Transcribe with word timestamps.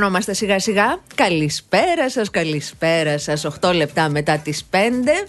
Για 0.00 0.08
να 0.08 0.20
συγκεντρωνόμαστε 0.20 0.34
σιγά 0.34 0.58
σιγά. 0.58 1.00
Καλησπέρα 1.14 2.10
σας, 2.10 2.30
καλησπέρα 2.30 3.18
σας. 3.18 3.44
8 3.44 3.72
λεπτά 3.74 4.08
μετά 4.08 4.38
τις 4.38 4.64
5. 4.70 5.26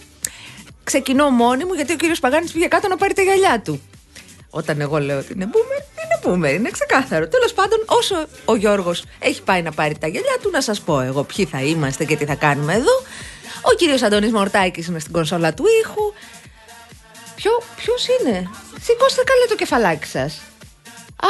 Ξεκινώ 0.84 1.30
μόνη 1.30 1.64
μου 1.64 1.72
γιατί 1.74 1.92
ο 1.92 1.96
κύριος 1.96 2.20
Παγάνης 2.20 2.52
πήγε 2.52 2.66
κάτω 2.66 2.88
να 2.88 2.96
πάρει 2.96 3.14
τα 3.14 3.22
γυαλιά 3.22 3.60
του. 3.60 3.82
Όταν 4.50 4.80
εγώ 4.80 4.98
λέω 4.98 5.18
ότι 5.18 5.32
είναι 5.32 5.50
boomer, 5.52 5.82
είναι 6.02 6.18
boomer, 6.24 6.54
είναι 6.54 6.70
ξεκάθαρο. 6.70 7.28
Τέλος 7.28 7.52
πάντων, 7.52 7.84
όσο 7.86 8.26
ο 8.44 8.56
Γιώργος 8.56 9.04
έχει 9.18 9.42
πάει 9.42 9.62
να 9.62 9.72
πάρει 9.72 9.98
τα 9.98 10.06
γυαλιά 10.06 10.36
του, 10.42 10.50
να 10.50 10.60
σας 10.60 10.80
πω 10.80 11.00
εγώ 11.00 11.22
ποιοι 11.22 11.44
θα 11.44 11.62
είμαστε 11.62 12.04
και 12.04 12.16
τι 12.16 12.24
θα 12.24 12.34
κάνουμε 12.34 12.74
εδώ. 12.74 13.02
Ο 13.62 13.74
κύριος 13.76 14.02
Αντώνης 14.02 14.32
Μορτάκης 14.32 14.86
είναι 14.86 14.98
στην 14.98 15.12
κονσόλα 15.12 15.54
του 15.54 15.64
ήχου. 15.82 16.12
Ποιος 17.76 18.06
είναι, 18.06 18.50
Σηκώστε 18.82 19.22
καλά 19.24 19.44
το 19.48 19.54
κεφαλάκι 19.54 20.06
σας. 20.06 20.40
Α, 21.16 21.28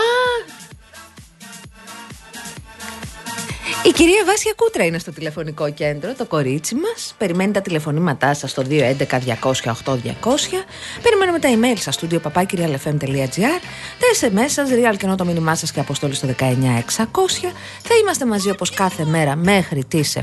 Η 3.84 3.91
κυρία 3.91 4.25
Βάσια 4.25 4.53
Κούτρα 4.56 4.84
είναι 4.84 4.99
στο 4.99 5.12
τηλεφωνικό 5.12 5.73
κέντρο, 5.73 6.15
το 6.15 6.27
κορίτσι 6.27 6.75
μας. 6.75 7.15
Περιμένει 7.19 7.53
τα 7.53 7.61
τηλεφωνήματά 7.61 8.34
σας 8.34 8.50
στο 8.50 8.62
211-200-8200. 8.69 10.65
Περιμένουμε 11.03 11.39
τα 11.39 11.49
email 11.49 11.78
σας 11.78 11.95
στο 11.95 12.06
papakirialfm.gr. 12.11 13.61
Τα 13.99 14.06
SMS 14.21 14.47
σας, 14.47 14.69
real 14.71 14.97
και 14.97 15.06
το 15.06 15.25
μήνυμά 15.25 15.55
σας 15.55 15.73
και 15.73 15.81
αποστόλη 15.81 16.15
στο 16.15 16.27
19600. 16.27 17.53
Θα 17.83 17.95
είμαστε 18.03 18.27
μαζί 18.27 18.50
όπως 18.50 18.71
κάθε 18.71 19.05
μέρα 19.05 19.37
μέχρι 19.37 19.84
τις 19.84 20.17
7. 20.17 20.21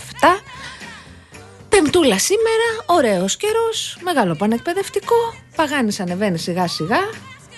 Πεμπτούλα 1.69 2.19
σήμερα, 2.19 2.67
ωραίος 2.85 3.37
καιρός, 3.37 3.97
μεγάλο 4.03 4.35
πανεκπαιδευτικό. 4.35 5.33
Παγάνη 5.55 5.95
ανεβαίνεις 5.99 6.41
σιγά 6.41 6.67
σιγά. 6.67 6.99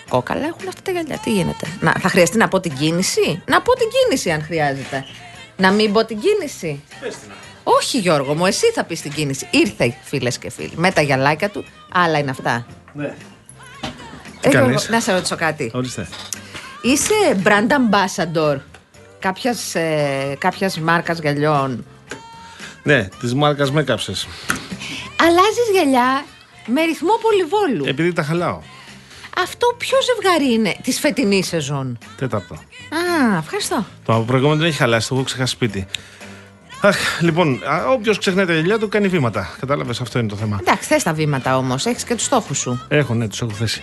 Κόκαλα 0.09 0.45
έχουν 0.45 0.67
αυτά 0.67 0.81
τα 0.81 0.91
γυαλιά. 0.91 1.17
Τι 1.23 1.31
γίνεται. 1.31 1.67
Να, 1.79 1.91
θα 1.99 2.09
χρειαστεί 2.09 2.37
να 2.37 2.47
πω 2.47 2.59
την 2.59 2.73
κίνηση; 2.75 3.41
Να 3.45 3.61
πω 3.61 3.73
την 3.73 3.87
κίνηση 3.89 4.31
αν 4.31 4.43
χρειάζεται. 4.43 5.05
Να 5.61 5.71
μην 5.71 5.93
πω 5.93 6.05
την 6.05 6.19
κίνηση. 6.19 6.83
Όχι 7.63 7.97
Γιώργο 7.97 8.33
μου, 8.33 8.45
εσύ 8.45 8.65
θα 8.65 8.83
πεις 8.83 9.01
την 9.01 9.11
κίνηση. 9.11 9.47
Ήρθε 9.51 9.95
φίλες 10.03 10.37
και 10.37 10.49
φίλοι 10.49 10.73
με 10.75 10.91
τα 10.91 11.01
γυαλάκια 11.01 11.49
του. 11.49 11.65
Άλλα 11.91 12.17
είναι 12.17 12.29
αυτά. 12.31 12.65
Ναι. 12.93 13.13
Ε, 14.41 14.49
Γιώργο, 14.49 14.79
να 14.89 14.99
σε 14.99 15.13
ρωτήσω 15.13 15.35
κάτι. 15.35 15.71
Ορίστε. 15.73 16.07
Είσαι 16.81 17.41
brand 17.43 17.67
ambassador 17.67 18.57
κάποιας, 19.19 19.75
ε, 19.75 20.35
κάποιας 20.37 20.79
μάρκας 20.79 21.19
γυαλιών; 21.19 21.85
Ναι, 22.83 23.07
τη 23.19 23.35
μάρκας 23.35 23.71
με 23.71 23.83
κάψες. 23.83 24.27
Αλλάζεις 25.21 25.69
γυαλιά 25.71 26.25
με 26.65 26.83
ρυθμό 26.83 27.13
πολυβόλου. 27.21 27.85
Επειδή 27.87 28.13
τα 28.13 28.23
χαλάω. 28.23 28.59
Αυτό 29.37 29.75
ποιο 29.77 29.97
ζευγάρι 30.01 30.53
είναι 30.53 30.75
της 30.83 30.99
φετινής 30.99 31.47
σεζόν; 31.47 31.97
Τέταρτο. 32.17 32.55
Α, 32.93 33.37
ευχαριστώ. 33.37 33.85
Το 34.05 34.23
προηγούμενο 34.27 34.59
δεν 34.59 34.67
έχει 34.67 34.77
χαλάσει, 34.77 35.07
το 35.07 35.15
έχω 35.15 35.23
ξεχάσει 35.23 35.53
σπίτι. 35.53 35.87
Αχ, 36.81 37.21
λοιπόν, 37.21 37.59
όποιος 37.93 38.17
ξεχνάει 38.17 38.45
τα 38.45 38.53
γυαλιά 38.53 38.79
του 38.79 38.87
κάνει 38.87 39.07
βήματα. 39.07 39.55
Κατάλαβες, 39.59 40.01
αυτό 40.01 40.19
είναι 40.19 40.27
το 40.27 40.35
θέμα. 40.35 40.57
Εντάξει, 40.61 40.87
θες 40.87 41.03
τα 41.03 41.13
βήματα 41.13 41.57
όμως. 41.57 41.85
Έχεις 41.85 42.03
και 42.03 42.15
τους 42.15 42.25
στόχους 42.25 42.57
σου. 42.57 42.85
Έχω, 42.87 43.13
ναι, 43.13 43.27
τους 43.27 43.41
έχω 43.41 43.51
θέσει. 43.51 43.81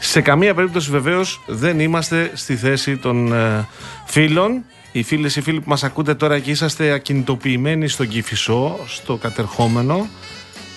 Σε 0.00 0.20
καμία 0.20 0.54
περίπτωση 0.54 0.90
βεβαίως 0.90 1.40
δεν 1.46 1.80
είμαστε 1.80 2.30
στη 2.34 2.56
θέση 2.56 2.96
των 2.96 3.32
ε, 3.32 3.66
φίλων. 4.04 4.64
Οι 4.92 5.02
φίλες 5.02 5.36
οι 5.36 5.40
φίλοι 5.40 5.60
που 5.60 5.68
μας 5.68 5.84
ακούτε 5.84 6.14
τώρα 6.14 6.38
και 6.38 6.50
είσαστε 6.50 6.90
ακινητοποιημένοι 6.90 7.88
στον 7.88 8.08
Κυφισό, 8.08 8.78
στο 8.86 9.16
κατερχόμενο. 9.16 10.08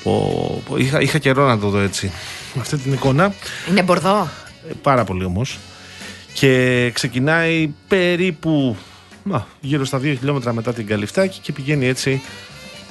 Που, 0.04 0.62
που 0.66 0.78
είχα, 0.78 1.02
είχα 1.02 1.18
καιρό 1.18 1.48
να 1.48 1.60
το 1.60 1.70
δω 1.70 1.80
έτσι. 1.80 2.12
Αυτή 2.60 2.78
την 2.78 2.94
εικόνα. 2.94 3.34
Είναι 3.70 3.84
μπορδό. 3.84 4.30
Ε, 4.70 4.74
πάρα 4.82 5.04
πολύ 5.04 5.26
όμως. 5.26 5.60
Και 6.34 6.92
ξεκινάει 6.94 7.74
περίπου 7.88 8.78
μα, 9.24 9.48
γύρω 9.62 9.86
στα 9.86 9.98
2 9.98 10.02
χιλιόμετρα 10.02 10.54
μετά 10.54 10.74
την 10.74 10.88
Καλυφτάκη 10.88 11.40
και 11.40 11.52
πηγαίνει 11.52 11.88
έτσι. 11.88 12.22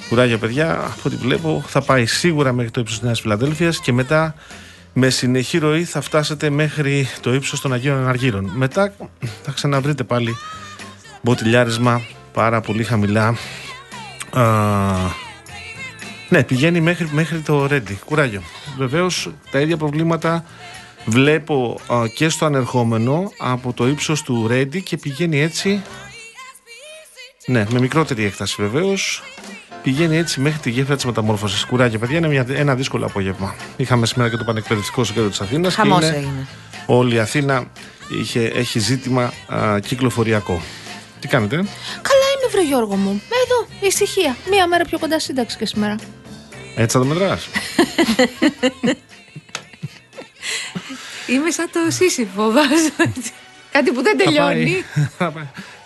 Κουράγια, 0.08 0.38
παιδιά. 0.38 0.72
Από 0.72 1.00
ό,τι 1.04 1.16
βλέπω, 1.16 1.64
θα 1.66 1.82
πάει 1.82 2.06
σίγουρα 2.06 2.52
μέχρι 2.52 2.70
το 2.70 2.80
ύψος 2.80 2.96
της 2.96 3.04
Νέας 3.06 3.20
Φιλαδέλφια 3.20 3.72
και 3.82 3.92
μετά 3.92 4.34
με 4.92 5.10
συνεχή 5.10 5.58
ροή 5.58 5.84
θα 5.84 6.00
φτάσετε 6.00 6.50
μέχρι 6.50 7.08
το 7.20 7.34
ύψος 7.34 7.60
των 7.60 7.72
Αγίων 7.72 7.96
Αναργύρων. 7.96 8.50
Μετά 8.54 8.94
θα 9.42 9.52
ξαναβρείτε 9.52 10.04
πάλι 10.04 10.36
μποτιλιάρισμα 11.22 12.02
πάρα 12.32 12.60
πολύ 12.60 12.84
χαμηλά. 12.84 13.36
Α, 14.30 14.44
ναι, 16.28 16.44
πηγαίνει 16.44 16.80
μέχρι, 16.80 17.08
μέχρι 17.12 17.38
το 17.38 17.66
Ρέντι. 17.66 17.98
Κουράγιο. 18.04 18.42
Βεβαίως 18.78 19.30
τα 19.50 19.60
ίδια 19.60 19.76
προβλήματα 19.76 20.44
βλέπω 21.04 21.80
και 22.14 22.28
στο 22.28 22.44
ανερχόμενο 22.44 23.32
από 23.38 23.72
το 23.72 23.88
ύψος 23.88 24.22
του 24.22 24.46
Ρέντι 24.46 24.82
και 24.82 24.96
πηγαίνει 24.96 25.40
έτσι. 25.40 25.82
Ναι, 27.46 27.66
με 27.70 27.80
μικρότερη 27.80 28.24
έκταση 28.24 28.54
βεβαίως. 28.58 29.22
Πηγαίνει 29.82 30.16
έτσι 30.16 30.40
μέχρι 30.40 30.58
τη 30.58 30.70
γέφυρα 30.70 30.94
της 30.94 31.04
μεταμόρφωσης. 31.04 31.64
Κουράγιο, 31.64 31.98
παιδιά, 31.98 32.18
είναι 32.18 32.28
μια, 32.28 32.46
ένα 32.48 32.74
δύσκολο 32.74 33.06
απόγευμα. 33.06 33.54
Είχαμε 33.76 34.06
σήμερα 34.06 34.30
και 34.30 34.36
το 34.36 34.44
πανεκπαιδευτικό 34.44 35.04
στο 35.04 35.12
κέντρο 35.12 35.28
της 35.28 35.40
Αθήνας. 35.40 35.74
Χαμός 35.74 36.04
έγινε. 36.04 36.46
Όλη 36.86 37.14
η 37.14 37.18
Αθήνα 37.18 37.64
είχε, 38.20 38.40
έχει 38.40 38.78
ζήτημα 38.78 39.32
α, 39.46 39.78
κυκλοφοριακό. 39.78 40.62
Τι 41.20 41.28
κάνετε, 41.28 41.56
Καλά 41.56 42.26
είμαι, 42.36 42.50
βρε 42.50 42.62
Γιώργο 42.62 42.96
μου. 42.96 43.22
Εδώ, 43.44 43.86
ησυχία. 43.86 44.36
Μία 44.50 44.66
μέρα 44.66 44.84
πιο 44.84 44.98
κοντά 44.98 45.18
σύνταξη 45.18 45.56
και 45.56 45.66
σήμερα. 45.66 45.96
Έτσι 46.76 46.96
θα 46.96 47.02
το 47.02 47.04
μετράς. 47.04 47.48
Είμαι 51.32 51.50
σαν 51.50 51.70
το 51.72 51.90
σύσυφο, 51.90 52.50
βάζω 52.50 53.10
Κάτι 53.72 53.92
που 53.92 54.02
δεν 54.02 54.16
τελειώνει. 54.16 54.84
Θα 55.18 55.32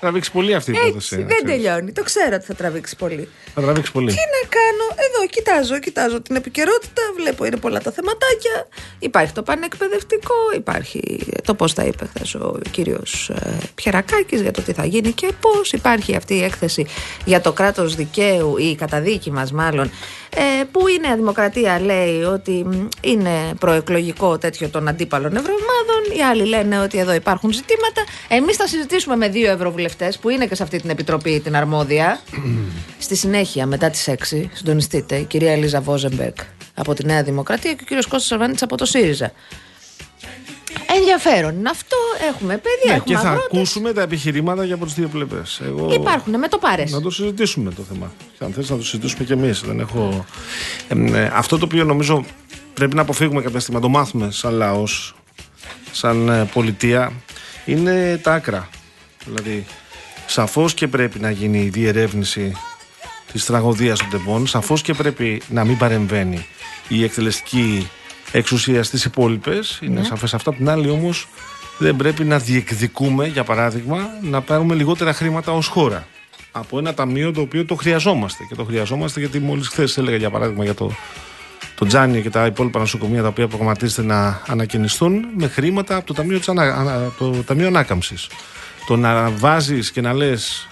τραβήξει 0.00 0.32
πολύ 0.32 0.54
αυτή 0.54 0.70
η 0.70 0.75
υπόθεση. 0.75 1.14
Έτσι, 1.14 1.26
δεν 1.34 1.46
τελειώνει. 1.46 1.93
Το 1.93 2.02
ξέρω 2.02 2.34
ότι 2.34 2.44
θα 2.44 2.54
τραβήξει 2.54 2.96
πολύ. 2.96 3.28
Θα 3.54 3.60
τραβήξει 3.60 3.93
πολύ. 3.93 4.10
Τι 4.10 4.16
να 4.16 4.48
κάνω; 4.48 5.02
Εδώ 5.08 5.26
κοιτάζω, 5.26 5.78
κοιτάζω 5.78 6.20
την 6.20 6.37
επικαιρότητα. 6.37 7.02
Βλέπω 7.16 7.44
είναι 7.44 7.56
πολλά 7.56 7.81
τα 7.81 7.90
θεματάκια. 7.90 8.69
Υπάρχει 8.98 9.32
το 9.32 9.43
πανεκπαιδευτικό. 9.43 10.34
Υπάρχει 10.54 11.26
το 11.44 11.54
πώς 11.54 11.75
τα 11.75 11.84
είπε 11.84 12.08
χθε 12.14 12.38
ο 12.38 12.58
κύριος 12.70 13.28
ε, 13.28 13.58
Πιερακάκης 13.75 14.40
για 14.40 14.50
το 14.50 14.62
τι 14.62 14.72
θα 14.72 14.84
γίνει 14.84 15.12
και 15.12 15.28
πώς. 15.40 15.72
Υπάρχει 15.72 16.16
αυτή 16.16 16.34
η 16.34 16.43
έκθεση 16.43 16.87
για 17.25 17.40
το 17.40 17.52
κράτος 17.52 17.94
δικαίου 17.94 18.56
ή 18.58 18.64
η 18.64 18.75
καταδίκη 18.75 19.31
μας 19.31 19.52
μάλλον 19.52 19.90
ε, 20.38 20.65
που 20.73 20.88
η 20.88 20.99
Νέα 21.00 21.17
Δημοκρατία 21.17 21.81
λέει 21.81 22.23
ότι 22.23 22.67
είναι 23.00 23.55
προεκλογικό 23.59 24.38
τέτοιο 24.38 24.69
των 24.69 24.88
αντίπαλων 24.88 25.37
ευρωομάδων. 25.37 26.17
Οι 26.19 26.23
άλλοι 26.23 26.44
λένε 26.44 26.79
ότι 26.79 26.99
εδώ 26.99 27.12
υπάρχουν 27.15 27.53
ζητήματα. 27.53 28.05
Εμείς 28.29 28.56
θα 28.56 28.67
συζητήσουμε 28.67 29.17
με 29.17 29.29
δύο 29.29 29.50
ευρωβουλευτές 29.50 30.19
που 30.19 30.29
είναι 30.29 30.47
και 30.47 30.55
σε 30.55 30.62
αυτή 30.62 30.81
την 30.81 30.91
επιτροπή 30.91 31.41
την 31.41 31.56
αρμόδια. 31.56 32.21
Στη 32.99 33.17
συνέχεια, 33.17 33.67
μετά 33.67 33.91
τις 33.91 34.09
6, 34.09 34.15
συντονιστείτε, 34.53 35.17
η 35.17 35.25
κυρία 35.25 35.53
Ελίζα 35.53 35.81
Βόζεμπεκ 35.81 36.37
από 36.75 36.94
τη 36.94 37.06
Νέα 37.06 37.23
Δημοκρατία 37.23 37.73
και 37.73 37.81
ο 37.82 37.85
κύριος 37.87 38.06
Κώστας 38.06 38.27
Σαρβανίτης 38.27 38.62
από 38.62 38.77
το 38.77 38.85
ΣΥΡΙΖΑ. 38.85 39.32
Ενδιαφέρον 40.96 41.58
είναι 41.58 41.69
αυτό. 41.70 41.96
Έχουμε 42.28 42.52
παιδιά, 42.56 42.81
Ναι, 42.87 42.93
έχουμε 42.93 43.05
και 43.05 43.14
θα 43.14 43.28
αγρότες. 43.31 43.58
ακούσουμε 43.58 43.93
τα 43.93 44.02
επιχειρήματα 44.02 44.64
για 44.64 44.75
από 44.75 44.84
τις 44.84 44.94
δύο 44.94 45.08
πλευρές. 45.08 45.61
Εγώ... 45.64 45.93
Υπάρχουν 45.93 46.38
με 46.38 46.49
το 46.49 46.58
πάρες. 46.58 46.90
Να 46.93 47.00
το 47.00 47.11
συζητήσουμε 47.11 47.70
το 47.70 47.82
θέμα. 47.93 48.12
Και 48.38 48.44
αν 48.44 48.52
θες 48.52 48.70
να 48.70 48.76
το 48.76 48.84
συζητήσουμε 48.84 49.25
κι 49.25 49.32
εμείς. 49.32 49.62
Έχω... 49.78 50.25
Ε, 50.88 51.19
ε, 51.23 51.31
αυτό 51.34 51.58
το 51.58 51.64
οποίο 51.64 51.84
νομίζω 51.84 52.25
πρέπει 52.75 52.94
να 52.94 53.02
αποφύγουμε 53.02 53.43
κάποια 53.43 53.61
στιγμή, 53.61 53.81
να 53.81 53.87
το 53.87 53.93
μάθουμε 53.93 54.31
σαν 54.31 54.52
λαός, 54.52 55.14
σαν 55.93 56.28
ε, 56.28 56.49
πολιτεία, 56.52 57.12
είναι 57.64 58.20
τα 58.22 58.32
άκρα. 58.34 58.69
Δηλαδή, 59.25 59.67
σαφώς 60.26 60.75
και 60.75 60.88
πρέπει 60.88 61.19
να 61.19 61.31
γίνει 61.31 61.58
η 61.62 61.69
διερεύνηση 61.69 62.52
της 63.32 63.44
τραγωδίας 63.44 63.99
των 63.99 64.11
τεμπών. 64.11 64.46
Σαφώς 64.46 64.82
και 64.82 64.94
πρέπει 64.94 65.43
να 65.49 65.64
μην 65.64 65.76
παρεμβαίνει 65.79 66.46
η 66.88 67.05
εκτελεστική 67.05 67.90
εξουσίας 68.37 68.87
στι 68.87 69.00
υπόλοιπες. 69.06 69.79
Είναι 69.83 70.03
σαφές 70.03 70.35
αυτό. 70.35 70.50
Απ' 70.50 70.56
την 70.56 70.69
άλλη, 70.69 70.91
όμως, 70.91 71.29
δεν 71.79 71.97
πρέπει 71.97 72.25
να 72.25 72.38
διεκδικούμε, 72.38 73.27
για 73.27 73.44
παράδειγμα, 73.44 73.99
να 74.23 74.41
πάρουμε 74.41 74.75
λιγότερα 74.75 75.12
χρήματα 75.12 75.53
ως 75.53 75.67
χώρα. 75.67 76.06
Από 76.53 76.79
ένα 76.79 76.94
ταμείο 76.94 77.33
το 77.33 77.41
οποίο 77.41 77.65
το 77.65 77.75
χρειαζόμαστε. 77.75 78.44
Και 78.49 78.55
το 78.55 78.65
χρειαζόμαστε 78.65 79.21
γιατί 79.21 79.38
μόλις 79.38 79.69
χθες 79.69 79.99
έλεγα, 79.99 80.17
για 80.17 80.31
παράδειγμα, 80.31 80.65
για 80.65 80.75
το, 80.75 80.93
το 81.75 81.87
Τζάνι 81.87 82.23
και 82.23 82.31
τα 82.31 82.47
υπόλοιπα 82.47 82.79
νοσοκομεία 82.79 83.23
τα 83.23 83.29
οποία 83.29 83.49
προγραμματίζεται 83.49 84.03
να 84.03 84.43
ανακαινιστούν 84.47 85.27
με 85.37 85.49
χρήματα 85.49 85.97
από 85.97 86.06
το 86.06 86.12
Ταμείο, 86.12 86.39
της 86.39 86.49
ανα, 86.49 86.62
ανα- 86.62 87.12
το 87.19 87.31
ταμείο 87.31 87.67
Ανάκαμψης. 87.67 88.29
Το 88.87 88.97
να 88.97 89.31
βάζεις 89.31 89.91
και 89.91 90.00
να 90.00 90.12
λες 90.12 90.69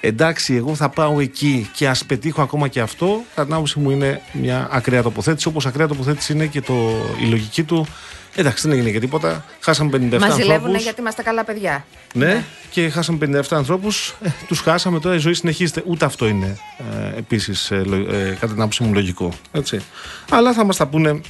εντάξει 0.00 0.54
εγώ 0.54 0.74
θα 0.74 0.88
πάω 0.88 1.20
εκεί 1.20 1.70
και 1.74 1.88
ας 1.88 2.04
πετύχω 2.04 2.42
ακόμα 2.42 2.68
και 2.68 2.80
αυτό 2.80 3.22
κατά 3.30 3.44
την 3.44 3.54
άποψη 3.54 3.78
μου 3.78 3.90
είναι 3.90 4.20
μια 4.32 4.68
ακραία 4.70 5.02
τοποθέτηση 5.02 5.48
όπως 5.48 5.66
ακραία 5.66 5.86
τοποθέτηση 5.88 6.32
είναι 6.32 6.46
και 6.46 6.60
το, 6.60 6.74
η 7.22 7.24
λογική 7.24 7.62
του 7.62 7.86
εντάξει 8.34 8.68
δεν 8.68 8.76
έγινε 8.76 8.90
και 8.90 9.00
τίποτα 9.00 9.44
χάσαμε 9.60 9.90
57 9.92 10.18
Μας 10.20 10.34
ζηλεύουν 10.34 10.52
ανθρώπους 10.54 10.82
γιατί 10.82 11.00
είμαστε 11.00 11.22
καλά 11.22 11.44
παιδιά. 11.44 11.84
ναι, 12.14 12.44
και 12.70 12.88
χάσαμε 12.88 13.18
57 13.40 13.42
ανθρώπους. 13.50 14.14
Ε, 14.22 14.28
τους 14.48 14.60
χάσαμε 14.60 15.00
τώρα, 15.00 15.14
η 15.14 15.18
ζωή 15.18 15.34
συνεχίζεται. 15.34 15.82
Ούτε 15.86 16.04
αυτό 16.04 16.26
είναι 16.26 16.58
ε, 17.14 17.18
επίσης, 17.18 17.70
ε, 17.70 17.82
λο- 17.84 18.14
ε, 18.14 18.36
κατά 18.40 18.52
την 18.52 18.60
άποψή 18.60 18.82
μου, 18.82 18.92
λογικό. 18.94 19.32
Έτσι. 19.52 19.80
Αλλά 20.30 20.52
θα 20.52 20.64
μας 20.64 20.76
τα 20.76 20.86
πούνε 20.86 21.20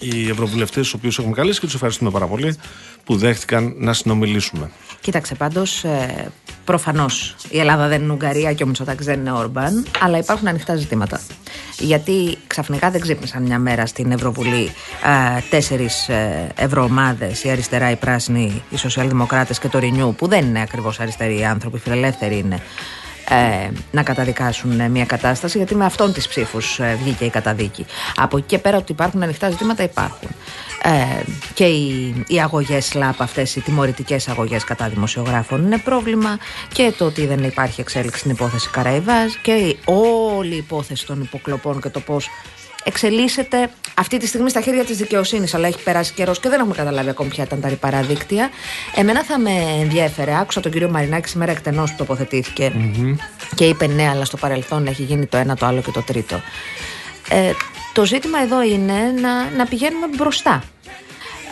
οι 0.00 0.28
ευρωβουλευτές, 0.28 0.88
του 0.90 0.94
οποίους 0.98 1.18
έχουμε 1.18 1.34
καλέσει 1.34 1.60
και 1.60 1.66
τους 1.66 1.74
ευχαριστούμε 1.74 2.10
πάρα 2.10 2.26
πολύ 2.26 2.56
που 3.04 3.16
δέχτηκαν 3.16 3.74
να 3.78 3.92
συνομιλήσουμε. 3.92 4.70
Κοίταξε 5.00 5.34
πάντως, 5.34 5.84
ε, 5.84 6.32
προφανώς 6.64 7.36
η 7.50 7.58
Ελλάδα 7.58 7.88
δεν 7.88 8.02
είναι 8.02 8.12
Ουγγαρία 8.12 8.52
και 8.52 8.62
ο 8.62 8.66
Μητσοτάκης 8.66 9.06
δεν 9.06 9.20
είναι 9.20 9.32
Όρμπαν, 9.32 9.86
αλλά 10.00 10.18
υπάρχουν 10.18 10.48
ανοιχτά 10.48 10.76
ζητήματα. 10.76 11.20
Γιατί 11.78 12.38
ξαφνικά 12.46 12.90
δεν 12.90 13.00
ξύπνησαν 13.00 13.42
μια 13.42 13.58
μέρα 13.58 13.86
στην 13.86 14.12
Ευρωβουλή 14.12 14.70
ε, 15.36 15.40
τέσσερις 15.50 16.08
ε, 16.08 16.52
ευρωομάδες, 16.56 17.44
η 17.44 17.50
αριστερά, 17.50 17.90
η 17.90 17.96
πράσινη, 17.96 18.62
οι 18.70 18.76
σοσιαλδημοκράτες 18.76 19.58
και 19.58 19.68
το 19.68 19.78
Ρηνιού, 19.78 20.14
που 20.18 20.28
δεν 20.28 20.44
είναι 20.44 20.60
ακριβώς 20.60 21.00
αριστεροί 21.00 21.44
άνθρωποι, 21.44 21.78
φιλελεύθεροι 21.78 22.38
είναι, 22.38 22.62
ε, 23.28 23.70
να 23.90 24.02
καταδικάσουν 24.02 24.80
ε, 24.80 24.88
μια 24.88 25.04
κατάσταση, 25.04 25.56
γιατί 25.58 25.74
με 25.74 25.84
αυτόν 25.84 26.12
τις 26.12 26.28
ψήφους 26.28 26.78
ε, 26.78 26.98
βγήκε 27.02 27.24
η 27.24 27.30
καταδίκη. 27.30 27.86
Από 28.16 28.36
εκεί 28.36 28.46
και 28.46 28.58
πέρα 28.58 28.76
ότι 28.76 28.92
υπάρχουν 28.92 29.22
ανοιχτά 29.22 29.50
ζητήματα 29.50 29.82
υπάρχουν. 29.82 30.28
Ε, 30.82 31.22
και 31.54 31.64
οι, 31.64 32.24
οι 32.26 32.40
αγωγές 32.40 32.94
ΛΑΠ 32.94 33.22
αυτές, 33.22 33.56
οι 33.56 33.60
τιμωρητικές 33.60 34.28
αγωγές 34.28 34.64
κατά 34.64 34.88
δημοσιογράφων 34.88 35.64
είναι 35.64 35.78
πρόβλημα 35.78 36.38
και 36.72 36.92
το 36.98 37.04
ότι 37.04 37.26
δεν 37.26 37.44
υπάρχει 37.44 37.80
εξέλιξη 37.80 38.18
στην 38.18 38.30
υπόθεση 38.30 38.70
Καραϊβάς 38.70 39.36
και 39.36 39.52
η, 39.52 39.78
όλη 39.84 40.54
η 40.54 40.56
υπόθεση 40.56 41.06
των 41.06 41.20
υποκλοπών 41.20 41.80
και 41.80 41.88
το 41.88 42.00
πώς 42.00 42.28
εξελίσσεται 42.84 43.70
αυτή 43.94 44.18
τη 44.18 44.26
στιγμή 44.26 44.50
στα 44.50 44.60
χέρια 44.60 44.84
της 44.84 44.96
δικαιοσύνης 44.96 45.54
αλλά 45.54 45.66
έχει 45.66 45.82
περάσει 45.82 46.12
καιρός 46.12 46.40
και 46.40 46.48
δεν 46.48 46.60
έχουμε 46.60 46.74
καταλάβει 46.74 47.08
ακόμη 47.08 47.28
ποια 47.28 47.44
ήταν 47.44 47.60
τα 47.60 47.68
ρηπαρά 47.68 48.02
δίκτυα 48.02 48.50
εμένα 48.94 49.24
θα 49.24 49.38
με 49.38 49.50
ενδιέφερε 49.80 50.38
άκουσα 50.38 50.60
τον 50.60 50.72
κύριο 50.72 50.90
Μαρινάκη 50.90 51.28
σήμερα 51.28 51.52
εκτενώς 51.52 51.90
που 51.90 51.96
τοποθετήθηκε 51.96 52.72
και 53.54 53.64
είπε 53.64 53.86
ναι 53.86 54.08
αλλά 54.08 54.24
στο 54.24 54.36
παρελθόν 54.36 54.86
έχει 54.86 55.02
γίνει 55.02 55.26
το 55.26 55.36
ένα 55.36 55.56
το 55.56 55.66
άλλο 55.66 55.80
και 55.80 55.90
το 55.90 56.02
τρίτο 56.02 56.40
ε, 57.28 57.50
το 57.92 58.04
ζήτημα 58.04 58.38
εδώ 58.38 58.62
είναι 58.62 59.14
να, 59.20 59.50
να 59.56 59.66
πηγαίνουμε 59.66 60.06
μπροστά 60.16 60.62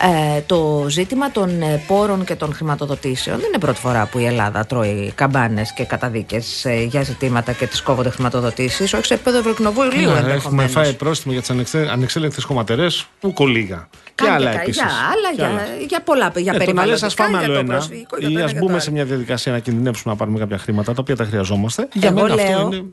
ε, 0.05 0.41
το 0.45 0.85
ζήτημα 0.89 1.31
των 1.31 1.61
ε, 1.61 1.83
πόρων 1.87 2.23
και 2.25 2.35
των 2.35 2.53
χρηματοδοτήσεων 2.53 3.37
δεν 3.39 3.47
είναι 3.47 3.57
πρώτη 3.57 3.79
φορά 3.79 4.05
που 4.05 4.19
η 4.19 4.25
Ελλάδα 4.25 4.65
τρώει 4.65 5.11
καμπάνες 5.15 5.73
και 5.73 5.83
καταδίκες 5.83 6.65
ε, 6.65 6.83
για 6.83 7.01
ζητήματα 7.03 7.51
και 7.51 7.67
τις 7.67 7.81
κόβονται 7.81 8.09
χρηματοδοτήσεις 8.09 8.93
όχι 8.93 9.05
σε 9.05 9.13
επίπεδο 9.13 9.37
Ευρωκοινοβουλίου 9.37 9.91
Ναι, 9.91 10.05
έχουμε 10.05 10.19
ενδεχομένως. 10.19 10.71
φάει 10.71 10.93
πρόστιμο 10.93 11.33
για 11.33 11.41
τις 11.41 11.75
ανεξέλεγκτες 11.91 12.43
χωματερές, 12.43 13.05
ούκο 13.21 13.45
λίγα. 13.45 13.87
Και 14.03 14.11
Κάνει 14.15 14.35
άλλα 14.35 14.51
κα- 14.51 14.61
επίσης. 14.61 14.81
Για 14.81 14.91
άλλα, 15.11 15.51
για, 15.55 15.67
για 15.87 16.01
πολλά, 16.01 16.31
για 16.35 16.53
Ε, 16.53 16.57
το 16.65 16.73
να 16.73 16.85
λες 16.85 16.99
περιβαλλοντικά, 16.99 17.05
ας 17.05 17.13
φάμε 17.13 17.29
για 17.29 17.39
άλλο 17.45 17.53
το 17.53 17.59
ένα 17.59 17.73
προσφυγικό, 17.73 18.17
για 18.17 18.29
ή 18.29 18.31
το 18.31 18.37
ένα 18.37 18.45
ας 18.45 18.51
και 18.51 18.57
το 18.57 18.63
μπούμε 18.63 18.73
άλλο. 18.73 18.81
σε 18.83 18.91
μια 18.91 19.05
διαδικασία 19.05 19.51
να 19.51 19.59
κινδυνεύσουμε 19.59 20.13
να 20.13 20.19
πάρουμε 20.19 20.39
κάποια 20.39 20.57
χρήματα 20.57 20.93
τα 20.93 20.97
οποία 21.01 21.15
τα 21.15 21.23
χρειαζόμαστε. 21.23 21.87
Για 21.93 22.09
Εγώ 22.09 22.21
μένα 22.21 22.33
αυτό 22.33 22.47
λέω 22.51 22.67
είναι 22.67 22.83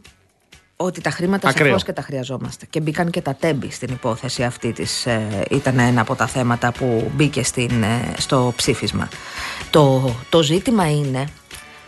ότι 0.83 1.01
τα 1.01 1.11
χρήματα 1.11 1.49
Ακραίο. 1.49 1.67
σαφώς 1.67 1.85
και 1.85 1.93
τα 1.93 2.03
χρειαζόμαστε. 2.03 2.67
Και 2.71 2.81
μπήκαν 2.81 3.11
και 3.11 3.21
τα 3.21 3.35
τέμπη 3.35 3.71
στην 3.71 3.89
υπόθεση 3.93 4.43
αυτή 4.43 4.73
της. 4.73 5.07
Ε, 5.07 5.45
ήταν 5.51 5.79
ένα 5.79 6.01
από 6.01 6.15
τα 6.15 6.27
θέματα 6.27 6.73
που 6.73 7.11
μπήκε 7.15 7.43
στην, 7.43 7.83
ε, 7.83 8.13
στο 8.19 8.53
ψήφισμα. 8.57 9.09
Το, 9.71 10.15
το 10.29 10.43
ζήτημα 10.43 10.91
είναι. 10.91 11.25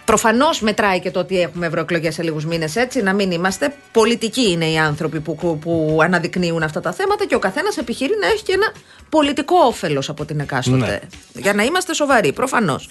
Προφανώς 0.04 0.60
μετράει 0.60 1.00
και 1.00 1.10
το 1.10 1.20
ότι 1.20 1.40
έχουμε 1.40 1.66
ευρωεκλογέ 1.66 2.10
σε 2.10 2.22
λίγους 2.22 2.44
μήνες, 2.44 2.76
έτσι. 2.76 3.02
Να 3.02 3.12
μην 3.14 3.30
είμαστε. 3.30 3.74
Πολιτικοί 3.92 4.50
είναι 4.50 4.70
οι 4.70 4.78
άνθρωποι 4.78 5.20
που, 5.20 5.58
που 5.60 5.98
αναδεικνύουν 6.02 6.62
αυτά 6.62 6.80
τα 6.80 6.92
θέματα 6.92 7.26
και 7.26 7.34
ο 7.34 7.38
καθένας 7.38 7.76
επιχειρεί 7.76 8.14
να 8.20 8.26
έχει 8.26 8.42
και 8.42 8.52
ένα 8.52 8.72
πολιτικό 9.08 9.56
όφελος 9.56 10.08
από 10.08 10.24
την 10.24 10.40
εκάστοτε. 10.40 10.86
Ναι. 11.32 11.40
Για 11.40 11.54
να 11.54 11.62
είμαστε 11.62 11.94
σοβαροί, 11.94 12.32
προφανώς. 12.32 12.90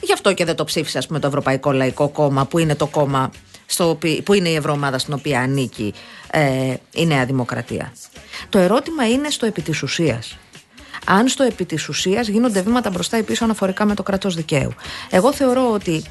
Γι' 0.00 0.12
αυτό 0.12 0.32
και 0.32 0.44
δεν 0.44 0.56
το 0.56 0.64
ψήφισε, 0.64 0.98
ας 0.98 1.06
πούμε, 1.06 1.18
το 1.18 1.26
Ευρωπαϊκό 1.26 1.72
Λαϊκό 1.72 2.08
Κόμμα, 2.08 2.46
που 2.46 2.58
είναι 2.58 2.74
το 2.74 2.86
κόμμα 2.86 3.30
στο 3.66 3.88
οπι- 3.88 4.22
που 4.22 4.32
είναι 4.32 4.48
η 4.48 4.54
ευρωομάδα 4.54 4.98
στην 4.98 5.14
οποία 5.14 5.40
ανήκει 5.40 5.94
ε, 6.30 6.74
η 6.92 7.06
Νέα 7.06 7.24
Δημοκρατία. 7.24 7.92
Το 8.48 8.58
ερώτημα 8.58 9.08
είναι 9.08 9.30
στο 9.30 9.46
επί 9.46 9.62
της 9.62 9.82
ουσίας. 9.82 10.36
Αν 11.04 11.28
στο 11.28 11.42
επί 11.42 11.64
της 11.64 11.88
ουσίας 11.88 12.28
γίνονται 12.28 12.60
βήματα 12.62 12.90
μπροστά 12.90 13.18
ή 13.18 13.22
πίσω 13.22 13.44
αναφορικά 13.44 13.84
με 13.84 13.94
το 13.94 14.02
κράτος 14.02 14.34
δικαίου. 14.34 14.74
Εγώ 15.10 15.32
θεωρώ 15.32 15.72
ότι 15.72 16.04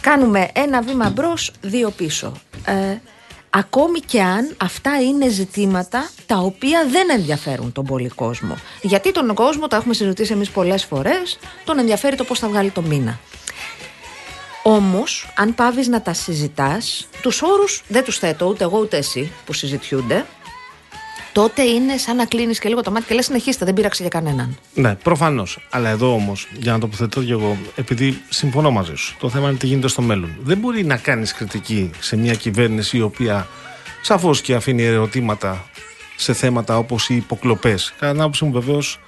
κάνουμε 0.00 0.48
ένα 0.52 0.82
βήμα 0.82 1.10
μπρος, 1.10 1.52
δύο 1.60 1.90
πίσω. 1.90 2.32
Ε, 2.64 2.96
ακόμη 3.50 4.00
και 4.00 4.22
αν 4.22 4.54
αυτά 4.56 5.00
είναι 5.02 5.28
ζητήματα 5.28 6.10
τα 6.26 6.36
οποία 6.36 6.86
δεν 6.90 7.10
ενδιαφέρουν 7.10 7.72
τον 7.72 7.84
πολύ 7.84 8.08
κόσμο. 8.08 8.56
Γιατί 8.82 9.12
τον 9.12 9.34
κόσμο, 9.34 9.66
τα 9.66 9.76
έχουμε 9.76 9.94
συζητήσει 9.94 10.32
εμείς 10.32 10.50
πολλές 10.50 10.84
φορές, 10.84 11.38
τον 11.64 11.78
ενδιαφέρει 11.78 12.16
το 12.16 12.24
πώς 12.24 12.38
θα 12.38 12.48
βγάλει 12.48 12.70
το 12.70 12.82
μήνα. 12.82 13.18
Όμως, 14.62 15.32
αν 15.36 15.54
πάβεις 15.54 15.88
να 15.88 16.02
τα 16.02 16.12
συζητάς, 16.12 17.08
τους 17.22 17.42
όρους 17.42 17.82
δεν 17.88 18.04
τους 18.04 18.18
θέτω 18.18 18.46
ούτε 18.46 18.64
εγώ 18.64 18.78
ούτε 18.78 18.96
εσύ 18.96 19.32
που 19.46 19.52
συζητιούνται, 19.52 20.24
τότε 21.32 21.62
είναι 21.62 21.96
σαν 21.96 22.16
να 22.16 22.24
κλείνεις 22.24 22.58
και 22.58 22.68
λίγο 22.68 22.82
το 22.82 22.90
μάτι 22.90 23.06
και 23.06 23.14
λες 23.14 23.24
συνεχίστε, 23.24 23.64
δεν 23.64 23.74
πείραξε 23.74 24.02
για 24.02 24.10
κανέναν. 24.10 24.58
Ναι, 24.74 24.94
προφανώς. 24.94 25.66
Αλλά 25.70 25.88
εδώ 25.88 26.12
όμως, 26.14 26.48
για 26.52 26.72
να 26.72 26.78
τοποθετώ 26.78 27.22
και 27.22 27.32
εγώ, 27.32 27.56
επειδή 27.76 28.22
συμφωνώ 28.28 28.70
μαζί 28.70 28.94
σου, 28.94 29.16
το 29.20 29.28
θέμα 29.28 29.48
είναι 29.48 29.58
τι 29.58 29.66
γίνεται 29.66 29.88
στο 29.88 30.02
μέλλον. 30.02 30.36
Δεν 30.42 30.58
μπορεί 30.58 30.84
να 30.84 30.96
κάνεις 30.96 31.34
κριτική 31.34 31.90
σε 32.00 32.16
μια 32.16 32.34
κυβέρνηση 32.34 32.96
η 32.96 33.00
οποία 33.02 33.48
σαφώς 34.02 34.40
και 34.40 34.54
αφήνει 34.54 34.82
ερωτήματα 34.82 35.70
σε 36.16 36.32
θέματα 36.32 36.78
όπως 36.78 37.08
οι 37.08 37.14
υποκλοπές. 37.16 37.94
Κατά 37.98 38.12
την 38.12 38.20
άποψή 38.20 38.44
μου, 38.44 38.52
βεβαίως, 38.52 38.98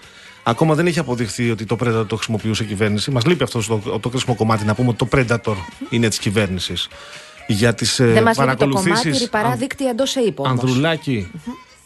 ακόμα 0.42 0.74
δεν 0.74 0.86
έχει 0.86 0.98
αποδειχθεί 0.98 1.50
ότι 1.50 1.64
το 1.64 1.76
Predator 1.84 2.06
το 2.06 2.16
χρησιμοποιούσε 2.16 2.62
η 2.62 2.66
κυβέρνηση. 2.66 3.10
Μας 3.10 3.26
λείπει 3.26 3.42
αυτός 3.42 3.66
το, 3.66 3.98
το 4.00 4.08
κρίσιμο 4.08 4.34
κομμάτι 4.34 4.64
να 4.64 4.74
πούμε 4.74 4.88
ότι 4.88 4.98
το 4.98 5.08
Predator 5.12 5.56
είναι 5.90 6.08
της 6.08 6.18
κυβέρνησης. 6.18 6.88
Για 7.46 7.74
τις 7.74 8.00
ε, 8.00 8.04
δεν 8.04 8.22
μας 8.22 8.22
λείπει 8.22 8.34
το 8.34 8.42
παρακολουθήσεις. 8.42 9.02
κομμάτι 9.02 9.18
ρηπαρά 9.18 9.56
δίκτυα 9.56 9.90
εντός 9.90 10.16
ΕΥΠ 10.16 10.40
όμως. 10.40 10.50
Ανδρουλάκη 10.50 11.30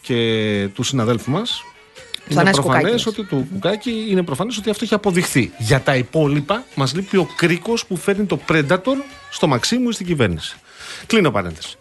και 0.01 0.69
του 0.73 0.83
συναδέλφου 0.83 1.31
μας. 1.31 1.63
Είναι 2.29 2.39
Θανάση 2.39 2.61
προφανές 2.61 2.83
Κουκάκης. 2.83 3.05
ότι 3.07 3.23
του 3.23 3.47
Κουκάκη 3.53 4.05
είναι 4.09 4.23
προφανές 4.23 4.57
ότι 4.57 4.69
αυτό 4.69 4.83
έχει 4.83 4.93
αποδειχθεί. 4.93 5.51
Για 5.57 5.81
τα 5.81 5.95
υπόλοιπα, 5.95 6.63
μας 6.75 6.93
λείπει 6.93 7.17
ο 7.17 7.27
κρίκος 7.35 7.85
που 7.85 7.97
φέρνει 7.97 8.25
το 8.25 8.39
Predator 8.49 8.95
στο 9.29 9.47
Μαξίμου 9.47 9.89
ή 9.89 9.91
στην 9.91 10.05
κυβέρνηση. 10.05 10.57
Κλείνω 11.05 11.31
παρένθεση. 11.31 11.77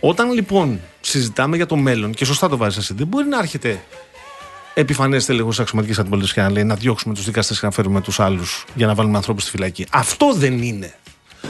Όταν 0.00 0.32
λοιπόν 0.32 0.80
συζητάμε 1.00 1.56
για 1.56 1.66
το 1.66 1.76
μέλλον, 1.76 2.14
και 2.14 2.24
σωστά 2.24 2.48
το 2.48 2.56
βάζεις 2.56 2.78
εσύ, 2.78 2.94
δεν 2.94 3.06
μπορεί 3.06 3.26
να 3.26 3.38
έρχεται 3.38 3.84
επιφανές 4.74 5.24
τελεχό 5.24 5.52
αξιωματική 5.58 6.00
αντιπολίτευσης 6.00 6.36
και 6.36 6.42
να 6.42 6.50
λέει 6.50 6.64
να 6.64 6.74
διώξουμε 6.74 7.14
τους 7.14 7.24
δικαστές 7.24 7.60
και 7.60 7.66
να 7.66 7.72
φέρουμε 7.72 8.00
τους 8.00 8.20
άλλους 8.20 8.64
για 8.74 8.86
να 8.86 8.94
βάλουμε 8.94 9.16
ανθρώπους 9.16 9.42
στη 9.42 9.50
φυλακή. 9.50 9.86
Αυτό 9.90 10.34
δεν 10.34 10.62
είναι. 10.62 10.94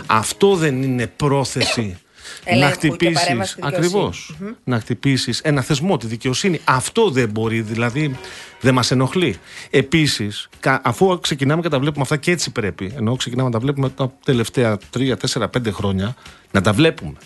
Αυτό 0.07 0.57
δεν 0.57 0.83
είναι 0.83 1.07
πρόθεση 1.07 1.99
Ελέγχου 2.45 2.65
να 2.65 2.71
και 2.71 2.89
χτυπήσεις. 2.89 3.23
παρέμβαση 3.23 3.53
στη 3.53 3.61
δικαιοσύνη. 3.61 3.87
Ακριβώς. 3.87 4.37
Να 4.65 4.81
χτυπήσεις 4.81 5.41
ένα 5.41 5.63
θεσμό, 5.63 5.97
τη 5.97 6.07
δικαιοσύνη. 6.07 6.61
Αυτό 6.65 7.11
δεν 7.11 7.31
μπορεί, 7.31 7.61
δηλαδή 7.61 8.17
δεν 8.61 8.75
μας 8.75 8.91
ενοχλεί. 8.91 9.37
Επίσης, 9.71 10.49
αφού 10.83 11.19
ξεκινάμε 11.21 11.63
και 11.63 11.69
τα 11.69 11.79
βλέπουμε 11.79 12.03
αυτά 12.03 12.17
και 12.17 12.31
έτσι 12.31 12.51
πρέπει, 12.51 12.93
ενώ 12.97 13.17
ξεκινάμε 13.17 13.49
να 13.49 13.55
τα 13.55 13.61
βλέπουμε 13.61 13.89
τα 13.89 14.13
τελευταία 14.25 14.79
3, 14.91 15.17
4, 15.17 15.49
5 15.51 15.73
χρόνια, 15.73 16.17
να 16.51 16.61
τα 16.61 16.73
βλέπουμε. 16.73 17.17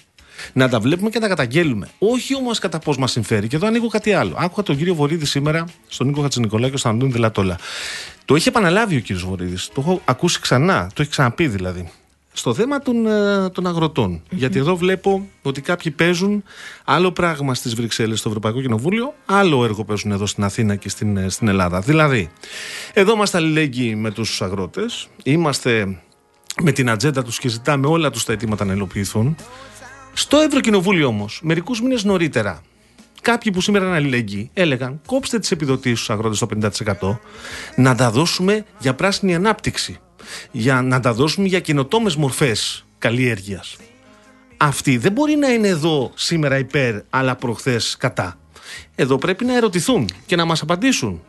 Να 0.53 0.69
τα 0.69 0.81
βλέπουμε 0.81 1.11
και 1.11 1.19
να 1.19 1.23
τα 1.23 1.29
καταγγέλουμε. 1.29 1.89
Όχι 1.99 2.37
όμως 2.37 2.59
κατά 2.59 2.79
πώς 2.79 2.97
μας 2.97 3.11
συμφέρει. 3.11 3.49
Και 3.49 3.57
εδώ 3.57 3.67
ανοίγω 3.67 3.89
κάτι 3.89 4.13
άλλο. 4.13 4.35
Άκουγα 4.39 4.63
τον 4.63 4.77
κύριο 4.77 4.95
Βορύδη 4.95 5.27
σήμερα 5.27 5.65
στον 5.89 6.07
Νίκο 6.07 6.21
Χατζηνικολάκη 6.21 6.71
και 6.73 6.79
στον 6.79 6.95
Αντώνη 6.95 7.13
Δηλατόλα. 7.13 7.59
Το 8.25 8.35
είχε 8.35 8.49
επαναλάβει 8.49 8.97
ο 8.97 9.01
κύριος 9.01 9.25
Βορύδης. 9.25 9.69
Το 9.75 9.81
έχω 9.81 10.01
ακούσει 10.05 10.41
ξανά. 10.41 10.91
Το 10.95 11.03
έχει 11.03 11.11
ξαναπεί 11.11 11.47
δηλαδή. 11.47 11.91
Στο 12.33 12.55
θέμα 12.55 12.79
των, 12.79 13.07
ε, 13.07 13.51
των 13.51 13.67
αγροτων 13.67 14.23
Γιατί 14.31 14.59
εδώ 14.59 14.77
βλέπω 14.77 15.27
ότι 15.43 15.61
κάποιοι 15.61 15.93
παίζουν 15.93 16.43
άλλο 16.85 17.13
πράγμα 17.13 17.55
στις 17.55 17.75
Βρυξέλλες, 17.75 18.19
στο 18.19 18.29
Ευρωπαϊκό 18.29 18.61
Κοινοβούλιο, 18.61 19.15
άλλο 19.27 19.65
έργο 19.65 19.85
παίζουν 19.85 20.13
εδώ 20.13 20.27
στην 20.27 20.45
Αθήνα 20.45 20.77
και 20.77 20.89
στην, 20.89 21.17
ε, 21.17 21.29
στην 21.29 21.49
Ελλάδα. 21.49 21.81
Δηλαδή, 21.81 22.31
εδώ 22.93 23.13
είμαστε 23.13 23.39
αλληλέγγυοι 23.39 23.95
με 23.97 24.11
τους 24.11 24.43
αγρότες, 24.43 25.09
είμαστε 25.23 25.99
με 26.63 26.73
την 26.73 26.91
ατζέντα 26.91 27.23
τους 27.23 27.39
και 27.39 27.49
ζητάμε 27.49 27.87
όλα 27.87 28.11
τους 28.11 28.25
τα 28.25 28.33
αιτήματα 28.33 28.65
να 28.65 28.73
υλοποιηθούν. 28.73 29.37
Στο 30.19 30.39
Ευρωκοινοβούλιο 30.39 31.07
όμως, 31.07 31.41
μερικούς 31.43 31.83
μήνες 31.83 32.05
νωρίτερα, 32.05 32.63
κάποιοι 33.23 33.53
που 33.53 33.61
σήμερα 33.61 33.85
είναι 33.87 33.95
αλληλεγγύοι 33.95 34.51
έλεγαν 34.55 35.01
κόψτε 35.07 35.39
τις 35.39 35.51
επιδοτήσεις 35.51 35.99
στους 35.99 36.11
αγρότες 36.11 36.37
στο 36.37 36.47
50% 36.47 37.19
να 37.77 37.95
τα 37.95 38.11
δώσουμε 38.11 38.65
για 38.79 38.95
πράσινη 38.95 39.35
ανάπτυξη. 39.35 39.99
Για 40.51 40.83
να 40.83 41.01
τα 41.01 41.13
δώσουμε 41.13 41.47
για 41.47 41.61
καινοτόμες 41.61 42.17
μορφές 42.17 42.85
καλλιέργειας. 42.99 43.77
Αυτοί 44.57 44.97
δεν 44.97 45.13
μπορεί 45.13 45.37
να 45.37 45.49
είναι 45.49 45.69
εδώ 45.69 46.11
σήμερα 46.15 46.59
υπέρ, 46.59 47.01
αλλά 47.11 47.37
προχθές 47.37 47.97
κατά. 47.99 48.39
Εδώ 48.95 49.19
πρέπει 49.19 49.45
να 49.45 49.57
ερωτηθούν 49.57 50.09
και 50.27 50.37
να 50.37 50.45
μας 50.45 50.63
απαντήσουν. 50.63 51.23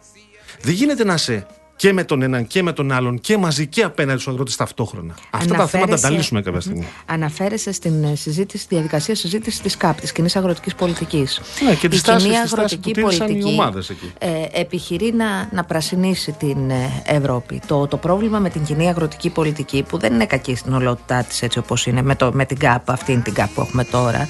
Δεν 0.62 0.74
γίνεται 0.74 1.04
να 1.04 1.14
είσαι 1.14 1.46
και 1.80 1.94
με 1.94 2.04
τον 2.04 2.22
έναν 2.22 2.48
και 2.48 2.64
με 2.64 2.72
τον 2.74 2.92
άλλον 2.92 3.20
και 3.20 3.38
μαζί 3.38 3.68
και 3.68 3.84
απέναντι 3.84 4.20
στους 4.20 4.34
αγρότε 4.34 4.52
ταυτόχρονα. 4.58 5.14
Αυτά 5.30 5.56
τα 5.56 5.68
θέματα 5.68 6.00
τα 6.00 6.10
λύσουμε 6.10 6.42
κάποια 6.42 6.60
στιγμή. 6.62 6.88
Αναφέρεσαι 7.06 7.72
στην 7.72 8.04
ε, 8.04 8.16
συζήτηση, 8.16 8.68
τη 8.68 8.76
διαδικασία 8.76 9.16
συζήτησης 9.16 9.62
της 9.62 9.78
ΚΑΠ, 9.78 10.00
της 10.02 10.12
κοινής 10.12 10.36
αγροτικής 10.36 10.76
πολιτικής. 10.76 11.42
Ναι, 11.64 11.76
και 11.76 11.86
Η 11.86 11.90
τις 11.90 12.02
τάσεις- 12.02 12.24
κοινή 12.30 12.42
τις 12.42 12.52
τάσεις 12.52 12.54
αγροτική 12.54 12.92
που 12.92 13.08
τήρησαν 13.08 13.28
οι 13.28 13.32
πολιτική 13.32 13.54
ομάδες 13.60 13.90
εκεί. 13.90 14.12
ε, 14.20 14.28
επιχειρεί 14.62 15.14
να, 15.14 15.50
να 15.52 15.64
πρασινίσει 15.64 16.32
την 16.32 16.70
ε, 16.70 17.02
Ευρώπη. 17.06 17.62
Το, 17.68 17.88
το 17.88 17.98
πρόβλημα 17.98 18.40
με 18.40 18.50
την 18.50 18.64
κοινή 18.64 18.88
αγροτική 18.90 19.30
πολιτική, 19.30 19.84
που 19.90 19.98
δεν 19.98 20.14
είναι 20.14 20.26
κακή 20.26 20.56
στην 20.56 20.74
ολότητά 20.74 21.24
της 21.24 21.42
έτσι 21.42 21.60
όπως 21.60 21.86
είναι, 21.86 22.02
με, 22.02 22.16
το, 22.16 22.32
με 22.34 22.46
την 22.46 22.58
ΚΑΠ, 22.58 22.92
αυτήν 22.92 23.22
την 23.22 23.34
ΚΑΠ 23.34 23.50
που 23.54 23.62
έχουμε 23.62 23.84
τώρα, 23.84 24.28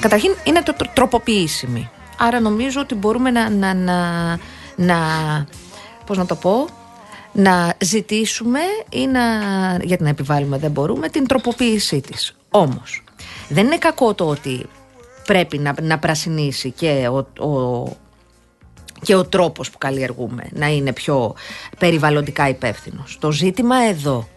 καταρχήν 0.00 0.30
είναι 0.44 0.62
το, 0.62 0.74
τρο- 0.74 0.90
τροποποιήσιμη. 0.92 1.88
Άρα 2.18 2.40
νομίζω 2.40 2.80
ότι 2.80 2.94
μπορούμε 2.94 3.30
να, 3.30 3.50
να, 3.50 3.74
να, 3.74 3.98
να 4.76 4.96
πώς 6.06 6.16
να 6.16 6.26
το 6.26 6.34
πω, 6.34 6.66
να 7.32 7.74
ζητήσουμε 7.80 8.60
ή 8.90 9.06
να, 9.06 9.20
γιατί 9.82 10.02
να 10.02 10.08
επιβάλλουμε 10.08 10.58
δεν 10.58 10.70
μπορούμε, 10.70 11.08
την 11.08 11.26
τροποποίησή 11.26 12.00
της. 12.00 12.36
Όμως, 12.50 13.04
δεν 13.48 13.66
είναι 13.66 13.78
κακό 13.78 14.14
το 14.14 14.28
ότι 14.28 14.66
πρέπει 15.26 15.58
να, 15.58 15.74
να 15.82 15.98
πρασινίσει 15.98 16.70
και 16.70 17.08
ο, 17.08 17.44
ο, 17.46 17.88
και 19.02 19.14
ο 19.14 19.24
τρόπος 19.24 19.70
που 19.70 19.78
καλλιεργούμε 19.78 20.48
να 20.50 20.66
είναι 20.66 20.92
πιο 20.92 21.34
περιβαλλοντικά 21.78 22.48
υπεύθυνος. 22.48 23.18
Το 23.20 23.32
ζήτημα 23.32 23.76
εδώ 23.76 24.28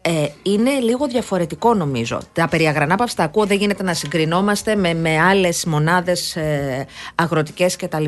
ε, 0.00 0.28
είναι 0.42 0.70
λίγο 0.70 1.06
διαφορετικό 1.06 1.74
νομίζω. 1.74 2.20
Τα 2.32 2.48
περιαγρανάπαυστα 2.48 3.22
τα 3.22 3.28
ακούω, 3.28 3.46
δεν 3.46 3.56
γίνεται 3.56 3.82
να 3.82 3.94
συγκρινόμαστε 3.94 4.76
με, 4.76 4.94
με 4.94 5.20
άλλες 5.20 5.64
μονάδες 5.64 6.36
ε, 6.36 6.86
αγροτικές 7.14 7.76
κτλ. 7.76 8.04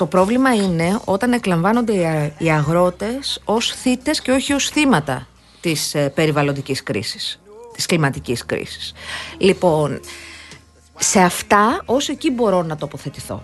Το 0.00 0.06
πρόβλημα 0.06 0.54
είναι 0.54 1.00
όταν 1.04 1.32
εκλαμβάνονται 1.32 1.92
οι, 1.92 2.04
α- 2.04 2.32
οι 2.38 2.50
αγρότες 2.50 3.40
ως 3.44 3.72
θύτες 3.72 4.20
και 4.20 4.30
όχι 4.30 4.52
ως 4.52 4.68
θύματα 4.68 5.26
της 5.60 5.94
ε, 5.94 6.08
περιβαλλοντικής 6.08 6.82
κρίσης, 6.82 7.40
της 7.72 7.86
κλιματικής 7.86 8.46
κρίσης. 8.46 8.92
Λοιπόν, 9.38 10.00
σε 10.98 11.20
αυτά 11.20 11.82
ως 11.84 12.08
εκεί 12.08 12.30
μπορώ 12.30 12.62
να 12.62 12.76
τοποθετηθώ. 12.76 13.42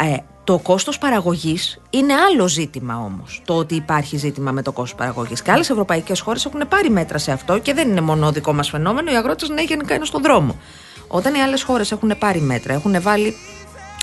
Ε, 0.00 0.16
το 0.44 0.58
κόστος 0.58 0.98
παραγωγής 0.98 1.80
είναι 1.90 2.14
άλλο 2.14 2.48
ζήτημα 2.48 2.96
όμως. 2.96 3.42
Το 3.44 3.56
ότι 3.56 3.74
υπάρχει 3.74 4.16
ζήτημα 4.16 4.52
με 4.52 4.62
το 4.62 4.72
κόστος 4.72 4.98
παραγωγής. 4.98 5.42
Και 5.42 5.50
άλλες 5.50 5.70
ευρωπαϊκές 5.70 6.20
χώρες 6.20 6.44
έχουν 6.44 6.68
πάρει 6.68 6.90
μέτρα 6.90 7.18
σε 7.18 7.32
αυτό 7.32 7.58
και 7.58 7.74
δεν 7.74 7.88
είναι 7.88 8.00
μόνο 8.00 8.32
δικό 8.32 8.52
μας 8.52 8.68
φαινόμενο. 8.68 9.12
Οι 9.12 9.16
αγρότες 9.16 9.48
ναι, 9.48 9.62
γενικά 9.62 9.94
είναι 9.94 10.04
στον 10.04 10.22
δρόμο. 10.22 10.56
Όταν 11.08 11.34
οι 11.34 11.40
άλλες 11.40 11.62
χώρες 11.62 11.92
έχουν 11.92 12.14
πάρει 12.18 12.40
μέτρα, 12.40 12.72
έχουν 12.72 13.02
βάλει 13.02 13.34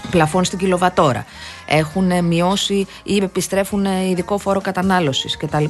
πλαφόν 0.09 0.43
στην 0.43 0.59
κιλοβατόρα, 0.59 1.25
έχουν 1.65 2.25
μειώσει 2.25 2.87
ή 3.03 3.17
επιστρέφουν 3.17 3.85
ειδικό 3.85 4.37
φόρο 4.37 4.61
κατανάλωσης 4.61 5.37
κτλ. 5.37 5.65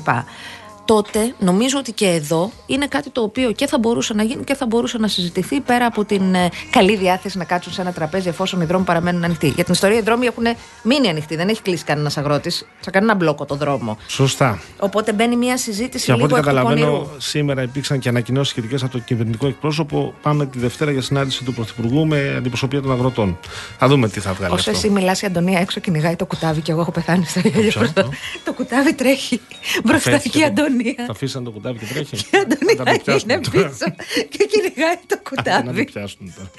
Τότε 0.86 1.34
νομίζω 1.40 1.78
ότι 1.78 1.92
και 1.92 2.06
εδώ 2.08 2.52
είναι 2.66 2.88
κάτι 2.88 3.10
το 3.10 3.22
οποίο 3.22 3.52
και 3.52 3.68
θα 3.68 3.78
μπορούσε 3.78 4.14
να 4.14 4.24
γίνει 4.24 4.44
και 4.44 4.56
θα 4.56 4.66
μπορούσε 4.66 4.98
να 4.98 5.08
συζητηθεί 5.08 5.60
πέρα 5.60 5.86
από 5.86 6.06
την 6.06 6.34
ε, 6.36 6.50
καλή 6.70 6.96
διάθεση 6.98 7.38
να 7.38 7.44
κάτσουν 7.44 7.74
σε 7.74 7.82
ένα 7.82 7.92
τραπέζι 7.92 8.28
εφόσον 8.28 8.62
οι 8.62 8.66
δρόμοι 8.66 8.86
παραμένουν 8.86 9.24
ανοιχτοί. 9.24 9.48
Για 9.48 9.64
την 9.64 9.74
ιστορία 9.74 9.98
οι 9.98 10.02
δρόμοι 10.02 10.26
έχουν 10.26 10.44
μείνει 10.84 11.08
ανοιχτοί, 11.10 11.36
δεν 11.36 11.50
έχει 11.50 11.62
κλείσει 11.62 11.84
κανένας 11.84 12.18
αγρότης 12.18 12.68
σε 12.80 12.90
κανένα 12.90 13.16
μπλόκο 13.16 13.46
το 13.46 13.56
δρόμο. 13.56 13.98
Σωστά. 14.08 14.62
Οπότε 14.80 15.14
μπαίνει 15.14 15.36
μια 15.36 15.58
συζήτηση 15.58 16.06
Και 16.06 16.12
από 16.12 16.26
λίγο 16.26 16.38
ό,τι 16.38 16.48
εκ 16.50 16.56
του 16.56 16.62
πονηρού. 16.62 16.82
καταλαβαίνω, 16.86 17.10
σήμερα 17.18 17.62
υπήρξαν 17.62 18.00
και 18.00 18.10
ανακοινώσεις 18.10 18.50
σχετικές 18.52 18.84
από 18.84 18.92
το 18.92 19.00
κυβερνητικό 19.00 19.48
εκπρόσωπο. 19.48 20.14
Πάμε 20.22 20.46
τη 20.46 20.60
Δευτέρα 20.60 20.92
για 20.92 21.02
συνάντηση 21.02 21.44
του 21.44 21.54
Πρωθυπουργού 21.54 22.06
με 22.08 22.34
αντιπροσωπεία 22.38 22.82
των 22.82 22.92
αγροτών. 22.92 23.38
Θα 23.78 23.88
δούμε 23.88 24.10
τι 24.10 24.20
θα 24.20 24.34
βγάλει 24.34 24.54
Όσο 24.54 24.70
αυτό. 24.70 24.86
εσύ 24.88 24.90
μιλάς, 24.90 25.22
η 25.22 25.26
Αντωνία 25.26 25.60
έξω 25.60 25.80
κυνηγάει 25.80 26.16
το 26.16 26.26
κουτάβι 26.26 26.62
και 26.62 26.72
εγώ 26.72 26.82
έχω 26.82 26.92
πεθάνει 26.92 27.26
στο 27.26 27.40
γέλιο. 27.40 27.70
Ποιο 27.70 27.82
αυτό; 27.82 28.10
Το 28.46 28.54
κουτάβι 28.54 28.94
τρέχει 28.94 29.42
μπροστά 29.84 30.10
Φέθηκε 30.10 30.40
και 30.40 30.46
η 30.46 30.52
το- 30.54 30.64
Αντωνία. 30.80 31.06
Θα 31.06 31.12
αφήσαν 31.12 31.44
το 31.44 31.52
κουτάβι 31.52 31.80
και 31.80 31.86
τρέχει. 31.94 32.16
Και 32.16 32.24
η 32.24 32.40
Θα 32.40 32.46
το 32.48 32.58
Αντωνία 32.82 33.02
πιάσουν 33.04 33.30
είναι 33.30 33.42
τώρα. 33.42 33.70
πίσω 33.70 33.86
και 34.30 34.48
κυνηγάει 34.50 34.96
το 34.96 35.02
Να 35.08 35.22
το 35.22 35.30
κουτάβι. 35.30 35.84
πιάσουν 35.86 36.34
τώρα. 36.36 36.50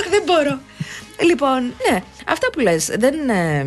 Αχ, 0.00 0.08
δεν 0.10 0.22
μπορώ. 0.26 0.60
Λοιπόν, 1.28 1.62
ναι, 1.90 2.02
αυτά 2.26 2.50
που 2.52 2.60
λες 2.60 2.86
δεν 2.98 3.14
είναι... 3.14 3.66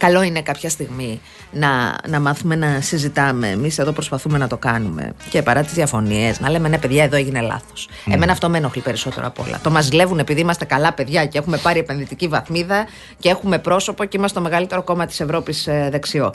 Καλό 0.00 0.22
είναι 0.22 0.42
κάποια 0.42 0.70
στιγμή 0.70 1.20
να, 1.52 1.94
να 2.08 2.20
μάθουμε 2.20 2.56
να 2.56 2.80
συζητάμε. 2.80 3.48
Εμείς 3.48 3.78
εδώ 3.78 3.92
προσπαθούμε 3.92 4.38
να 4.38 4.46
το 4.46 4.56
κάνουμε. 4.56 5.12
Και 5.30 5.42
παρά 5.42 5.62
τις 5.62 5.72
διαφωνίες, 5.72 6.40
να 6.40 6.50
λέμε 6.50 6.68
ναι, 6.68 6.78
παιδιά, 6.78 7.04
εδώ 7.04 7.16
έγινε 7.16 7.40
λάθος. 7.40 7.88
Εμένα 8.10 8.32
αυτό 8.32 8.48
με 8.48 8.58
ενοχλεί 8.58 8.82
περισσότερο 8.82 9.26
απ' 9.26 9.40
όλα. 9.40 9.60
Το 9.62 9.70
μας 9.70 9.84
ζηλεύουν 9.84 10.18
επειδή 10.18 10.40
είμαστε 10.40 10.64
καλά 10.64 10.92
παιδιά 10.92 11.26
και 11.26 11.38
έχουμε 11.38 11.56
πάρει 11.56 11.78
επενδυτική 11.78 12.28
βαθμίδα 12.28 12.86
και 13.18 13.28
έχουμε 13.28 13.58
πρόσωπο 13.58 14.04
και 14.04 14.16
είμαστε 14.16 14.38
το 14.38 14.44
μεγαλύτερο 14.44 14.82
κόμμα 14.82 15.06
της 15.06 15.20
Ευρώπης 15.20 15.68
δεξιό. 15.90 16.34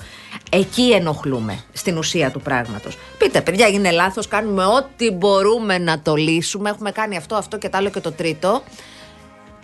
Εκεί 0.52 0.92
ενοχλούμε 0.92 1.60
στην 1.74 1.98
ουσία 1.98 2.32
του 2.32 2.42
πράγματος. 2.42 2.98
Πείτε, 3.18 3.42
παιδιά, 3.42 3.66
έγινε 3.66 3.92
λάθος. 3.92 4.28
Κάνουμε 4.28 4.66
ό,τι 4.66 5.12
μπορούμε 5.12 5.78
να 5.78 6.00
το 6.00 6.16
λύσουμε. 6.16 6.70
Έχουμε 6.70 6.92
κάνει 6.92 7.18
αυτό, 7.18 7.36
αυτό 7.36 7.58
και 7.58 7.70
το 7.70 7.78
άλλο 7.78 7.90
και 7.90 8.00
το 8.00 8.12
τρίτο 8.12 8.64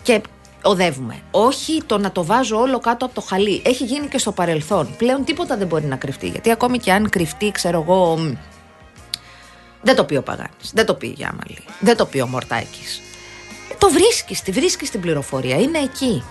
και 0.02 0.22
οδεύουμε. 0.64 1.22
Όχι 1.32 1.84
το 1.86 1.98
να 1.98 2.12
το 2.12 2.26
βάζω 2.26 2.60
όλο 2.60 2.80
κάτω 2.80 3.06
από 3.06 3.16
το 3.16 3.22
χαλί. 3.22 3.62
Έχει 3.66 3.84
γίνει 3.84 4.08
και 4.08 4.18
στο 4.18 4.32
παρελθόν. 4.32 4.96
Πλέον 4.98 5.24
τίποτα 5.24 5.58
δεν 5.58 5.68
μπορεί 5.68 5.86
να 5.86 5.96
κρυφτεί. 5.96 6.28
Γιατί 6.28 6.52
ακόμη 6.52 6.78
και 6.78 6.92
αν 6.92 7.10
κρυφτεί, 7.10 7.52
ξέρω 7.52 7.82
εγώ. 7.82 8.18
μ, 8.18 8.34
Δεν 9.82 9.96
το 9.96 10.04
πει 10.04 10.16
ο 10.16 10.24
Παγάνης, 10.24 10.72
δεν 10.74 10.86
το 10.86 10.94
πει 10.94 11.08
η 11.08 11.14
Γιάμαλη, 11.18 11.64
δεν 11.80 11.98
το 11.98 12.06
πει 12.06 12.20
ο 12.20 12.28
Μορτάκης. 12.28 13.02
Το 13.78 13.90
βρίσκεις, 13.90 14.42
τη 14.42 14.52
βρίσκεις 14.52 14.90
την 14.90 15.02
πληροφορία. 15.02 15.56
Είναι 15.60 15.80
εκεί. 15.80 16.24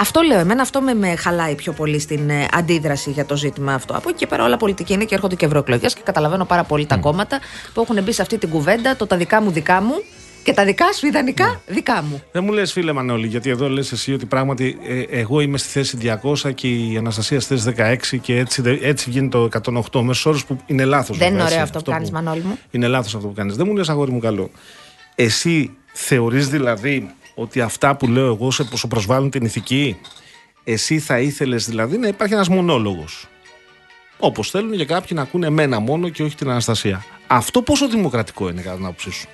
Αυτό 0.00 0.20
λέω. 0.20 0.38
Εμένα 0.38 0.62
αυτό 0.62 0.80
με, 0.80 0.94
με 0.94 1.16
χαλάει 1.16 1.54
πιο 1.54 1.72
πολύ 1.72 1.98
στην 1.98 2.30
ε, 2.30 2.46
αντίδραση 2.52 3.10
για 3.10 3.26
το 3.26 3.36
ζήτημα 3.36 3.74
αυτό. 3.74 3.96
Από 3.96 4.08
εκεί 4.08 4.18
και 4.18 4.26
πέρα 4.26 4.44
όλα 4.44 4.56
πολιτική 4.56 4.92
είναι 4.92 5.04
και 5.04 5.14
έρχονται 5.14 5.34
και 5.34 5.44
ευρωεκλογές 5.44 5.94
και 5.94 6.00
καταλαβαίνω 6.04 6.44
πάρα 6.44 6.64
πολύ 6.64 6.86
τα 6.86 6.96
κόμματα 6.96 7.40
που 7.74 7.80
έχουν 7.80 8.02
μπει 8.02 8.12
σε 8.12 8.22
αυτή 8.22 8.38
την 8.38 8.48
κουβέντα. 8.48 8.96
Το 8.96 9.06
τα 9.06 9.16
δικά 9.16 9.42
μου 9.42 9.50
δικά 9.50 9.82
μου 9.82 10.02
και 10.48 10.54
τα 10.54 10.64
δικά 10.64 10.92
σου 10.92 11.06
ιδανικά 11.06 11.60
δικά 11.66 12.02
μου. 12.02 12.22
Δεν 12.32 12.44
μου 12.44 12.52
λες, 12.52 12.72
φίλε 12.72 12.92
Μανώλη, 12.92 13.26
γιατί 13.26 13.50
εδώ 13.50 13.68
λες 13.68 13.92
εσύ 13.92 14.12
ότι 14.12 14.26
πράγματι 14.26 14.78
ε, 14.86 15.00
εγώ 15.20 15.40
είμαι 15.40 15.58
στη 15.58 15.68
θέση 15.68 15.98
200 16.44 16.54
και 16.54 16.68
η 16.68 16.96
Αναστασία 16.96 17.40
στη 17.40 17.56
θέση 17.58 17.74
16 18.14 18.18
και 18.20 18.36
έτσι, 18.36 18.62
δε- 18.62 18.78
έτσι 18.82 19.10
βγαίνει 19.10 19.28
το 19.28 19.48
108 19.92 20.00
μέσος 20.02 20.26
όρο 20.26 20.38
που 20.46 20.58
είναι 20.66 20.84
λάθος. 20.84 21.18
Δεν 21.18 21.32
είναι 21.32 21.42
ωραίο 21.42 21.62
αυτό 21.62 21.78
που 21.82 21.90
κάνεις, 21.90 22.10
Μανώλη 22.10 22.40
μου. 22.40 22.58
Είναι 22.70 22.86
λάθος 22.86 23.14
αυτό 23.14 23.26
που 23.28 23.34
κάνεις. 23.34 23.56
Δεν 23.56 23.66
μου 23.66 23.76
λες, 23.76 23.88
αγόρι 23.88 24.10
μου 24.10 24.18
καλό. 24.20 24.50
Εσύ 25.14 25.76
θεωρείς 25.92 26.48
δηλαδή 26.48 27.10
ότι 27.34 27.60
αυτά 27.60 27.96
που 27.96 28.06
λέω 28.08 28.26
εγώ 28.26 28.50
σε 28.50 28.68
σου 28.76 28.88
προσβάλλουν 28.88 29.30
την 29.30 29.44
ηθική; 29.44 29.96
Εσύ 30.64 30.98
θα 30.98 31.18
ήθελες 31.18 31.66
δηλαδή 31.66 31.98
να 31.98 32.08
υπάρχει 32.08 32.34
ένας 32.34 32.48
μονόλογος. 32.48 33.26
Όπως 34.18 34.50
θέλουν 34.50 34.72
για 34.72 34.84
κάποιοι 34.84 35.10
να 35.14 35.22
ακούνε 35.22 35.46
εμένα 35.46 35.78
μόνο 35.80 36.08
και 36.08 36.22
όχι 36.22 36.36
την 36.36 36.50
Αναστασία. 36.50 37.04
Αυτό 37.26 37.62
πόσο 37.62 37.88
δημοκρατικό 37.88 38.48
είναι 38.48 38.60
κατά 38.62 38.76
την 38.76 38.84
άποψή 38.84 39.10
σου; 39.10 39.28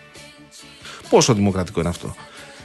Πόσο 1.15 1.35
δημοκρατικό 1.35 1.81
είναι 1.81 1.89
αυτό. 1.89 2.15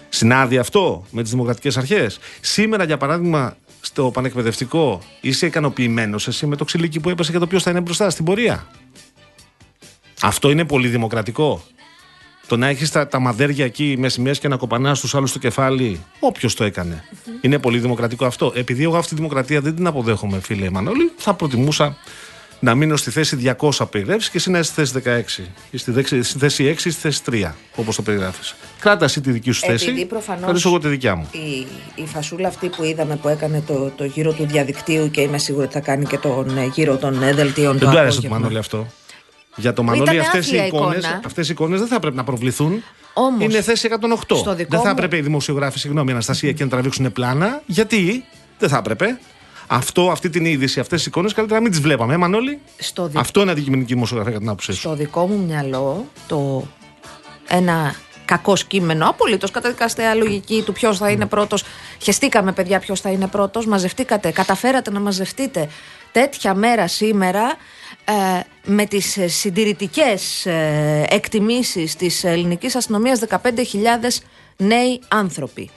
Συνάδει 0.09 0.57
αυτό 0.57 1.05
με 1.11 1.21
τις 1.21 1.31
δημοκρατικές 1.31 1.77
αρχές; 1.77 2.19
Σήμερα, 2.41 2.83
για 2.83 2.97
παράδειγμα, 2.97 3.57
στο 3.81 4.11
πανεκπαιδευτικό, 4.11 5.01
είσαι 5.21 5.45
ικανοποιημένος 5.45 6.27
εσύ 6.27 6.45
με 6.45 6.55
το 6.55 6.63
ξυλίκι 6.63 6.99
που 6.99 7.09
έπεσε 7.09 7.31
και 7.31 7.37
το 7.37 7.47
ποιος 7.47 7.63
θα 7.63 7.69
είναι 7.69 7.81
μπροστά 7.81 8.09
στην 8.09 8.25
πορεία; 8.25 8.67
Αυτό 10.21 10.49
είναι 10.49 10.65
πολύ 10.65 10.87
δημοκρατικό. 10.87 11.63
Το 12.47 12.57
να 12.57 12.67
έχεις 12.67 12.91
τα, 12.91 13.07
τα 13.07 13.19
μαδέρια 13.19 13.65
εκεί 13.65 13.95
μες 13.99 14.13
σημαίε 14.13 14.31
και 14.31 14.47
να 14.47 14.57
κοπανάς 14.57 14.99
τους 14.99 15.15
άλλους 15.15 15.29
στο 15.29 15.39
κεφάλι, 15.39 15.99
όποιος 16.19 16.55
το 16.55 16.63
έκανε. 16.63 17.03
Είναι 17.41 17.59
πολύ 17.59 17.79
δημοκρατικό 17.79 18.25
αυτό. 18.25 18.51
Επειδή 18.55 18.83
εγώ 18.83 18.97
αυτή 18.97 19.09
τη 19.09 19.15
δημοκρατία 19.15 19.61
δεν 19.61 19.75
την 19.75 19.87
αποδέχομαι, 19.87 20.39
φίλε 20.39 20.65
Εμμανόλη, 20.65 21.11
θα 21.17 21.33
προτιμούσα 21.33 21.97
να 22.59 22.75
μείνω 22.75 22.95
στη 22.95 23.11
θέση 23.11 23.55
200 23.59 23.87
περιγράψει 23.91 24.29
και 24.31 24.37
εσύ 24.37 24.49
να 24.51 24.59
είσαι 24.59 24.71
στη 24.83 24.99
θέση 25.01 25.25
16. 25.39 25.43
Ή 25.71 25.77
στη, 25.77 25.91
δέξη- 25.91 26.23
στη 26.23 26.37
θέση 26.39 26.63
6 26.63 26.85
ή 26.85 26.89
στη 26.89 27.01
θέση 27.01 27.21
3, 27.31 27.51
όπως 27.75 27.95
το 27.95 28.01
περιγράφεις. 28.01 28.55
Κράτα 28.79 29.05
εσύ 29.05 29.21
τη 29.21 29.31
δική 29.31 29.51
σου 29.51 29.65
θέση. 29.65 29.85
Επειδή 29.89 30.05
προφανώς- 30.05 30.41
θα 30.41 30.47
ρωτήσω 30.47 30.69
εγώ 30.69 30.79
τη 30.79 30.87
δικιά 30.87 31.15
μου. 31.15 31.27
Η, 31.31 31.67
η 31.95 32.05
φασούλα 32.05 32.47
αυτή 32.47 32.67
που 32.69 32.83
είδαμε 32.83 33.15
που 33.15 33.27
έκανε 33.27 33.63
το, 33.67 33.91
το 33.95 34.03
γύρο 34.03 34.31
του 34.33 34.45
διαδικτύου 34.47 35.09
και 35.11 35.21
είμαι 35.21 35.37
σίγουρη 35.37 35.63
ότι 35.65 35.73
θα 35.73 35.79
κάνει 35.79 36.05
και 36.05 36.17
τον 36.17 36.57
ε, 36.57 36.65
γύρο 36.65 36.97
των 36.97 37.23
ε, 37.23 37.33
δελτίων 37.33 37.71
Δεν 37.77 37.87
το 37.87 37.91
του 37.93 37.97
άρεσε 37.97 38.05
το 38.21 38.27
απόγευμα. 38.27 38.37
Μανώλη 38.37 38.57
αυτό. 38.57 38.87
Για 39.55 39.73
το 39.73 39.83
Μανώλη 39.83 40.03
Ήταν 40.15 40.19
αυτές 40.19 40.45
οι 40.45 40.47
άθλια 40.49 40.65
εικόνε 40.65 40.95
εικόνα. 40.97 41.21
αυτές 41.25 41.47
οι 41.49 41.51
εικόνες 41.51 41.79
δεν 41.79 41.87
θα 41.87 41.99
πρέπει 41.99 42.15
να 42.15 42.23
προβληθούν. 42.23 42.83
Όμως, 43.13 43.43
είναι 43.43 43.61
θέση 43.61 43.87
108. 44.01 44.37
στο 44.37 44.55
δικό 44.55 44.69
δεν 44.69 44.79
θα 44.79 44.85
μου- 44.87 44.91
έπρεπε 44.97 45.17
οι 45.17 45.21
δημοσιογράφοι, 45.21 45.79
συγγνώμη, 45.79 46.11
Αναστασία, 46.11 46.51
και 46.51 46.63
να 46.63 46.69
τραβήξουν 46.69 47.11
πλάνα. 47.11 47.61
Γιατί; 47.65 48.23
Δεν 48.59 48.69
θα 48.69 48.77
έπρεπε. 48.77 49.19
Αυτό, 49.71 50.09
αυτή 50.11 50.29
την 50.29 50.45
είδηση, 50.45 50.79
αυτές 50.79 50.97
τις 50.97 51.07
εικόνες 51.07 51.33
καλύτερα 51.33 51.59
να 51.59 51.63
μην 51.65 51.73
τις 51.75 51.81
βλέπαμε. 51.81 52.13
Ε, 52.13 52.17
Μανώλη. 52.17 52.59
Στο 52.77 53.07
δι- 53.07 53.17
Αυτό 53.17 53.41
είναι 53.41 53.51
αντικειμενική 53.51 53.93
δημοσιογραφία 53.93 54.31
κατά 54.33 54.43
την 54.43 54.51
άποψή 54.53 54.71
σου. 54.73 54.79
στο 54.79 54.95
δικό 54.95 55.27
μου 55.27 55.45
μυαλό 55.45 56.05
το 56.27 56.67
ένα 57.47 57.95
κακό 58.25 58.53
κείμενο, 58.67 59.09
απολύτως 59.09 59.51
καταδικαστέα 59.51 60.13
λογική 60.15 60.61
του 60.65 60.73
ποιος 60.73 60.97
θα 60.97 61.09
είναι 61.09 61.25
πρώτος. 61.25 61.63
Χεστήκαμε, 62.01 62.51
παιδιά, 62.51 62.79
ποιος 62.79 63.01
θα 63.01 63.09
είναι 63.09 63.27
πρώτος. 63.27 63.65
Μαζευτήκατε, 63.65 64.31
καταφέρατε 64.31 64.91
να 64.91 64.99
μαζευτείτε 64.99 65.69
τέτοια 66.11 66.53
μέρα 66.53 66.87
σήμερα 66.87 67.55
ε, 68.05 68.13
με 68.65 68.85
τις 68.85 69.17
ε, 69.17 69.27
συντηρητικές 69.27 70.45
ε, 70.45 71.05
εκτιμήσεις 71.09 71.95
της 71.95 72.23
ελληνικής 72.23 72.75
αστυνομίας 72.75 73.19
15.000 73.29 74.21
νέοι 74.57 75.01
άνθρωποι. 75.07 75.69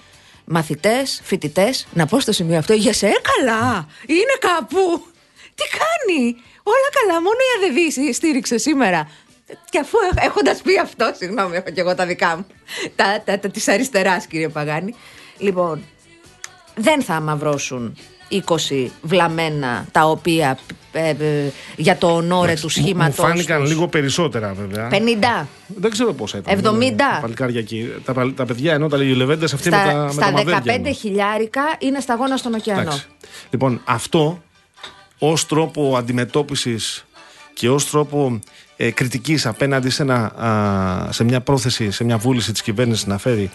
Μαθητές, 0.44 1.20
φοιτητές, 1.24 1.86
να 1.92 2.06
πω 2.06 2.20
στο 2.20 2.32
σημείο 2.32 2.58
αυτό, 2.58 2.72
για 2.72 2.92
σε 2.92 3.06
«Ε, 3.06 3.12
καλά, 3.36 3.86
είναι 4.06 4.36
κάπου. 4.38 5.06
Τι 5.54 5.64
κάνει, 5.78 6.36
όλα 6.62 6.88
καλά, 7.00 7.22
μόνο 7.22 7.36
η 7.36 7.64
Αδεδίση 7.64 8.12
στήριξε 8.12 8.58
σήμερα. 8.58 9.10
Και 9.70 9.78
αφού 9.78 9.98
έχοντας 10.14 10.62
πει 10.62 10.78
αυτό, 10.78 11.12
συγγνώμη, 11.16 11.56
έχω 11.56 11.70
και 11.70 11.80
εγώ 11.80 11.94
τα 11.94 12.06
δικά 12.06 12.36
μου. 12.36 12.46
Τα, 12.96 13.22
τα, 13.24 13.38
τα 13.38 13.48
της 13.48 13.68
αριστεράς, 13.68 14.26
κύριε 14.26 14.48
Παγάνη. 14.48 14.94
Λοιπόν, 15.38 15.84
δεν 16.74 17.02
θα 17.02 17.14
αμαυρώσουν 17.14 17.96
20 18.32 18.86
βλαμμένα 19.02 19.86
τα 19.92 20.04
οποία 20.08 20.58
ε, 20.92 21.08
ε, 21.08 21.14
για 21.76 21.96
το 21.96 22.06
ονόρε 22.14 22.52
του 22.54 22.60
Μου 22.62 22.68
σχήματο. 22.68 23.22
φάνηκαν 23.22 23.66
λίγο 23.66 23.88
περισσότερα 23.88 24.52
βέβαια. 24.54 24.88
50. 25.42 25.46
Δεν 25.66 25.90
ξέρω 25.90 26.12
πόσα 26.12 26.38
ήταν. 26.38 26.58
70. 26.80 26.92
Τα 26.96 27.18
παλικάρια 27.20 27.60
εκεί. 27.60 27.88
Τα, 28.04 28.12
παλ- 28.12 28.36
τα 28.36 28.46
παιδιά 28.46 28.72
ενώ 28.72 28.88
τα 28.88 28.96
λεγιολεβέντε 28.96 29.44
αυτοί 29.44 29.70
με 29.70 29.76
τα, 29.76 29.82
Στα, 29.90 30.04
με 30.04 30.10
στα 30.12 30.20
τα 30.24 30.30
μαδέρια 30.30 30.62
15 30.74 30.78
είναι. 30.78 30.92
χιλιάρικα 30.92 31.62
είναι 31.78 32.00
σταγόνα 32.00 32.36
στον 32.36 32.54
ωκεανό. 32.54 32.80
Εντάξει. 32.80 33.06
Λοιπόν, 33.50 33.80
αυτό 33.84 34.42
ως 35.18 35.46
τρόπο 35.46 35.96
αντιμετώπισης 35.96 37.04
και 37.54 37.70
ως 37.70 37.90
τρόπο 37.90 38.38
ε, 38.76 38.90
κριτικής 38.90 39.46
απέναντι 39.46 39.90
σε, 39.90 40.02
ένα, 40.02 40.14
α, 40.24 41.12
σε 41.12 41.24
μια 41.24 41.40
πρόθεση, 41.40 41.90
σε 41.90 42.04
μια 42.04 42.18
βούληση 42.18 42.52
της 42.52 42.62
κυβέρνησης 42.62 43.06
να 43.06 43.18
φέρει 43.18 43.50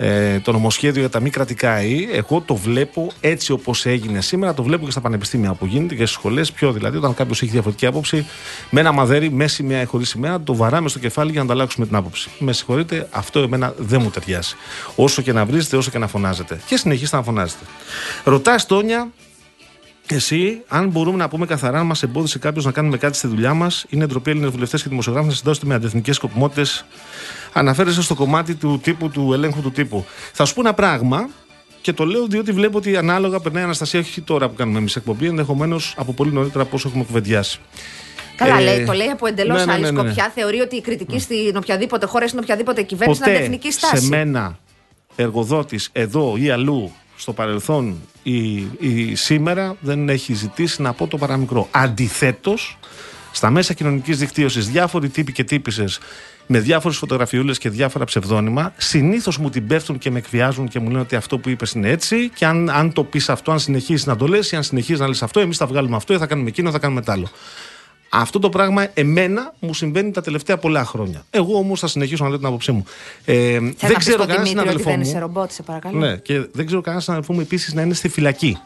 ε, 0.00 0.40
το 0.40 0.52
νομοσχέδιο 0.52 1.00
για 1.00 1.10
τα 1.10 1.20
μη 1.20 1.30
κρατικά 1.30 1.82
ή, 1.82 2.08
εγώ 2.12 2.40
το 2.40 2.54
βλέπω 2.54 3.10
έτσι 3.20 3.52
όπως 3.52 3.86
έγινε 3.86 4.20
σήμερα. 4.20 4.54
Το 4.54 4.62
βλέπω 4.62 4.84
και 4.84 4.90
στα 4.90 5.00
πανεπιστήμια 5.00 5.52
που 5.52 5.66
γίνεται 5.66 5.94
και 5.94 6.06
στις 6.06 6.16
σχολές. 6.16 6.52
Πιο 6.52 6.72
δηλαδή, 6.72 6.96
όταν 6.96 7.14
κάποιος 7.14 7.42
έχει 7.42 7.50
διαφορετική 7.50 7.86
άποψη, 7.86 8.26
με 8.70 8.80
ένα 8.80 8.92
μαδέρι, 8.92 9.30
με 9.30 9.46
σημαία 9.46 9.80
ή 9.80 9.84
χωρίς 9.84 10.08
σημαία, 10.08 10.42
το 10.42 10.54
βαράμε 10.54 10.88
στο 10.88 10.98
κεφάλι 10.98 11.30
για 11.30 11.38
να 11.38 11.44
ανταλλάξουμε 11.44 11.86
την 11.86 11.96
άποψη. 11.96 12.30
Με 12.38 12.52
συγχωρείτε, 12.52 13.08
αυτό 13.10 13.40
εμένα 13.40 13.74
δεν 13.78 14.00
μου 14.02 14.10
ταιριάζει. 14.10 14.54
Όσο 14.94 15.22
και 15.22 15.32
να 15.32 15.44
βρίζετε, 15.44 15.76
όσο 15.76 15.90
και 15.90 15.98
να 15.98 16.06
φωνάζετε. 16.06 16.60
Και 16.66 16.76
συνεχίστε 16.76 17.16
να 17.16 17.22
φωνάζετε. 17.22 17.64
Ρωτάς 18.24 18.66
Τόνια, 18.66 19.08
εσύ, 20.06 20.62
αν 20.68 20.88
μπορούμε 20.88 21.16
να 21.16 21.28
πούμε 21.28 21.46
καθαρά, 21.46 21.78
αν 21.78 21.86
μας 21.86 22.02
εμπόδισε 22.02 22.38
κάποιος 22.38 22.64
να 22.64 22.72
κάνουμε 22.72 22.96
κάτι 22.96 23.16
στη 23.16 23.26
δουλειά 23.26 23.54
μας, 23.54 23.86
είναι 23.88 24.06
ντροπή 24.06 24.30
Έλληνες 24.30 24.50
βουλευτές 24.50 24.82
και 24.82 24.88
δημοσιογράφοι 24.88 25.28
να 25.28 25.34
συντάσσονται 25.34 25.66
με 25.66 25.74
αντεθνικές 25.74 26.16
σκοπιμότητες. 26.16 26.84
Αναφέρεσαι 27.52 28.02
στο 28.02 28.14
κομμάτι 28.14 28.54
του 28.54 28.80
τύπου, 28.82 29.10
του 29.10 29.32
ελέγχου 29.32 29.60
του 29.60 29.70
τύπου. 29.70 30.04
Θα 30.32 30.44
σου 30.44 30.54
πω 30.54 30.60
ένα 30.60 30.74
πράγμα 30.74 31.28
και 31.80 31.92
το 31.92 32.04
λέω 32.04 32.26
διότι 32.26 32.52
βλέπω 32.52 32.78
ότι 32.78 32.96
ανάλογα 32.96 33.40
περνάει 33.40 33.62
η 33.62 33.64
Αναστασία, 33.64 34.00
όχι 34.00 34.20
τώρα 34.20 34.48
που 34.48 34.54
κάνουμε 34.54 34.78
εμείς 34.78 34.96
εκπομπή, 34.96 35.26
ενδεχομένως 35.26 35.94
από 35.96 36.12
πολύ 36.12 36.32
νωρίτερα 36.32 36.62
από 36.62 36.76
όσο 36.76 36.88
έχουμε 36.88 37.04
κουβεντιάσει. 37.04 37.58
Καλά, 38.36 38.58
Ε, 38.58 38.62
λέει, 38.62 38.84
το 38.84 38.92
λέει 38.92 39.06
από 39.08 39.26
εντελώς 39.26 39.58
ναι, 39.58 39.64
ναι, 39.64 39.72
άλλη 39.72 39.82
ναι, 39.82 39.90
ναι, 39.90 40.02
ναι. 40.02 40.08
σκοπιά. 40.08 40.32
Θεωρεί 40.34 40.60
ότι 40.60 40.76
η 40.76 40.80
κριτική 40.80 41.18
στην 41.18 41.56
οποιαδήποτε 41.56 42.06
χώρα, 42.06 42.28
στην 42.28 42.38
οποιαδήποτε 42.42 42.82
κυβέρνηση 42.82 43.20
είναι 43.20 43.28
Ποτέ 43.30 43.38
αντεθνική 43.38 43.72
στάση. 43.72 44.02
σε 44.02 44.08
μένα 44.08 44.58
εργοδότης 45.16 45.88
εδώ 45.92 46.34
ή 46.36 46.50
αλλού 46.50 46.92
στο 47.16 47.32
παρελθόν 47.32 48.00
ή, 48.22 48.56
ή 48.78 49.14
σήμερα 49.14 49.76
δεν 49.80 50.08
έχει 50.08 50.34
ζητήσει 50.34 50.82
να 50.82 50.92
πω 50.92 51.06
το 51.06 51.16
παραμικρό. 51.16 51.68
Αντιθέτως, 51.70 52.78
στα 53.32 53.50
μέσα 53.50 53.74
κοινωνικής 53.74 54.18
δικτύωσης 54.18 54.68
διάφοροι 54.68 55.08
τύποι 55.08 55.32
και 55.32 55.44
τύπησες 55.44 55.98
με 56.50 56.58
διάφορες 56.58 56.96
φωτογραφιούλες 56.96 57.58
και 57.58 57.70
διάφορα 57.70 58.04
ψευδόνυμα, 58.04 58.72
συνήθως 58.76 59.38
μου 59.38 59.50
την 59.50 59.66
πέφτουν 59.66 59.98
και 59.98 60.10
με 60.10 60.18
εκβιάζουν 60.18 60.68
και 60.68 60.78
μου 60.80 60.86
λένε 60.88 61.00
ότι 61.00 61.16
αυτό 61.16 61.38
που 61.38 61.48
είπες 61.48 61.72
είναι 61.72 61.88
έτσι. 61.90 62.28
Και 62.28 62.46
αν, 62.46 62.70
αν 62.70 62.92
το 62.92 63.04
πεις 63.04 63.28
αυτό, 63.28 63.52
αν 63.52 63.58
συνεχίσεις 63.58 64.06
να 64.06 64.16
το 64.16 64.26
λες, 64.26 64.50
ή 64.52 64.56
αν 64.56 64.62
συνεχίζεις 64.62 65.00
να 65.00 65.08
λες 65.08 65.22
αυτό, 65.22 65.40
εμείς 65.40 65.56
θα 65.56 65.66
βγάλουμε 65.66 65.96
αυτό, 65.96 66.14
ή 66.14 66.18
θα 66.18 66.26
κάνουμε 66.26 66.48
εκείνο, 66.48 66.70
θα 66.70 66.78
κάνουμε 66.78 67.00
τ' 67.02 67.10
άλλο. 67.10 67.28
Αυτό 68.10 68.38
το 68.38 68.48
πράγμα 68.48 68.86
εμένα 68.94 69.54
μου 69.58 69.74
συμβαίνει 69.74 70.10
τα 70.10 70.20
τελευταία 70.20 70.56
πολλά 70.58 70.84
χρόνια. 70.84 71.24
Εγώ 71.30 71.58
όμως 71.58 71.80
θα 71.80 71.86
συνεχίσω 71.86 72.22
να 72.22 72.28
λέω 72.28 72.38
την 72.38 72.46
άποψή 72.46 72.72
μου. 72.72 72.84
Ε, 73.24 73.34
Θέλω 73.34 73.60
δεν 73.60 73.74
να 73.80 73.88
πεις 73.88 73.96
ξέρω 73.96 74.22
στον 74.22 74.26
κανένας 74.26 74.48
Δημήτρη 74.48 74.48
ότι 74.48 74.48
συναδελφό 74.48 74.90
δεν 74.90 75.00
είσαι 75.00 75.14
μου. 75.14 75.20
ρομπότ, 75.20 75.50
σε 75.50 75.62
παρακαλώ. 75.62 75.98
Ναι, 75.98 76.16
και 76.16 76.46
δεν 76.52 76.66
ξέρω 76.66 76.80
κανένας 76.80 77.04
συναδελφό 77.04 77.32
μου 77.32 77.40
επίσης 77.40 77.74
να 77.74 77.82
είναι 77.82 77.94
στη 77.94 78.08
φυλακή. 78.08 78.58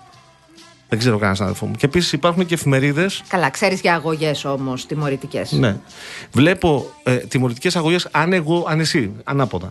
Δεν 0.92 1.00
ξέρω 1.00 1.16
κανένας 1.16 1.36
συναδελφό 1.36 1.66
μου. 1.66 1.74
Και 1.74 1.86
επίσης 1.86 2.12
υπάρχουν 2.12 2.46
και 2.46 2.54
εφημερίδες. 2.54 3.22
Καλά, 3.28 3.50
ξέρεις 3.50 3.80
για 3.80 3.94
αγωγές 3.94 4.44
όμως 4.44 4.86
τιμωρητικές. 4.86 5.52
Ναι. 5.52 5.76
Βλέπω 6.32 6.90
ε, 7.02 7.16
τιμωρητικές 7.16 7.76
αγωγές 7.76 8.08
αν 8.10 8.32
εγώ, 8.32 8.66
αν 8.68 8.80
εσύ, 8.80 9.12
ανάποδα. 9.24 9.68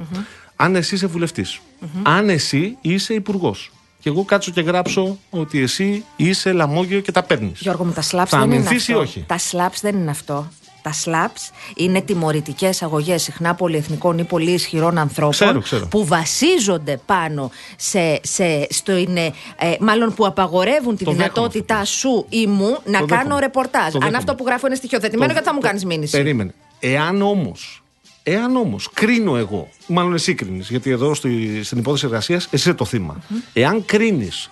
Αν 0.55 0.75
εσύ 0.75 0.95
είσαι 0.95 1.07
βουλευτής. 1.07 1.59
Αν 2.03 2.29
εσύ 2.29 2.77
είσαι 2.81 3.13
υπουργός. 3.13 3.71
Και 3.99 4.09
εγώ 4.09 4.23
κάτσω 4.23 4.51
και 4.51 4.61
γράψω 4.61 5.17
ότι 5.29 5.61
εσύ 5.61 6.03
είσαι 6.15 6.51
λαμόγιο 6.51 6.99
και 6.99 7.11
τα 7.11 7.23
παίρνεις. 7.23 7.59
Γιώργο 7.59 7.83
μου, 7.85 7.91
τα 7.91 8.01
slaps 8.01 8.25
Θα 8.27 8.37
δεν 8.39 8.41
είναι 8.41 8.55
αμυνθείς 8.55 8.87
ή 8.87 8.91
αυτό. 8.91 9.03
όχι; 9.03 9.23
Τα 9.27 9.37
slaps 9.51 9.77
δεν 9.81 9.95
είναι 9.95 10.11
αυτό. 10.11 10.47
Τα 10.81 10.93
slaps 11.05 11.51
είναι 11.75 12.01
τιμωρητικές 12.01 12.81
αγωγές 12.81 13.21
συχνά 13.23 13.55
πολυεθνικών 13.55 14.17
ή 14.17 14.23
πολύ 14.23 14.51
ισχυρών 14.51 14.97
ανθρώπων 14.97 15.31
Ξέρω, 15.31 15.59
ξέρω. 15.61 15.87
που 15.87 16.05
βασίζονται 16.05 16.99
πάνω 17.05 17.51
σε, 17.77 18.19
σε, 18.23 18.67
στο 18.69 18.95
είναι, 18.95 19.33
ε, 19.57 19.75
μάλλον 19.79 20.13
που 20.13 20.25
απαγορεύουν 20.25 20.95
τη 20.97 21.03
Το 21.03 21.11
δέχομαι 21.11 21.29
δυνατότητά 21.33 21.75
αυτό. 21.75 21.85
σου 21.97 22.25
ή 22.29 22.47
μου 22.47 22.69
να 22.85 22.91
δέχομαι. 22.91 23.15
κάνω 23.15 23.39
ρεπορτάζ. 23.39 23.81
Το 23.83 23.87
Αν 23.93 23.99
δέχομαι. 23.99 24.17
αυτό 24.17 24.35
που 24.35 24.43
γράφω 24.45 24.67
είναι 24.67 24.75
στοιχειοθετημένο, 24.75 25.25
Το- 25.27 25.31
γιατί 25.33 25.47
θα 25.47 25.53
μου 25.53 25.59
το- 25.61 25.67
κάνεις 25.67 25.85
μήνυση. 25.85 26.17
Περίμενε. 26.17 26.53
Εάν 26.79 27.21
όμως, 27.21 27.83
εάν 28.23 28.55
όμως 28.55 28.89
κρίνω 28.93 29.37
εγώ, 29.37 29.69
μάλλον 29.87 30.13
εσύ 30.13 30.33
κρίνεις, 30.35 30.69
γιατί 30.69 30.89
εδώ 30.89 31.13
στη, 31.13 31.63
στην 31.63 31.77
υπόθεση 31.77 32.05
εργασίας 32.05 32.43
εσύ 32.43 32.55
είσαι 32.55 32.73
το 32.73 32.85
θύμα. 32.85 33.21
Εάν 33.53 33.85
κρίνεις, 33.85 34.49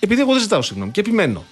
επειδή 0.00 0.20
εγώ 0.20 0.32
δεν 0.32 0.40
ζητάω 0.40 0.62
συγγνώμη 0.62 0.90
και 0.90 1.00
επιμένω, 1.00 1.44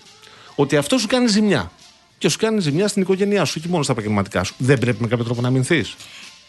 ότι 0.54 0.76
αυτό 0.76 0.98
σου 0.98 1.06
κάνει 1.06 1.26
ζημιά 1.28 1.70
και 2.18 2.29
σου 2.29 2.38
κάνει 2.38 2.61
ζημιά 2.61 2.88
στην 2.88 3.02
οικογένειά 3.02 3.44
σου 3.44 3.61
και 3.61 3.68
μόνο 3.68 3.83
στα 3.83 3.92
επαγγελματικά 3.92 4.44
σου, 4.44 4.55
δεν 4.59 4.79
πρέπει 4.79 5.00
με 5.00 5.09
κάποιο 5.09 5.24
τρόπο 5.24 5.40
να 5.40 5.48
αμυνθείς. 5.48 5.96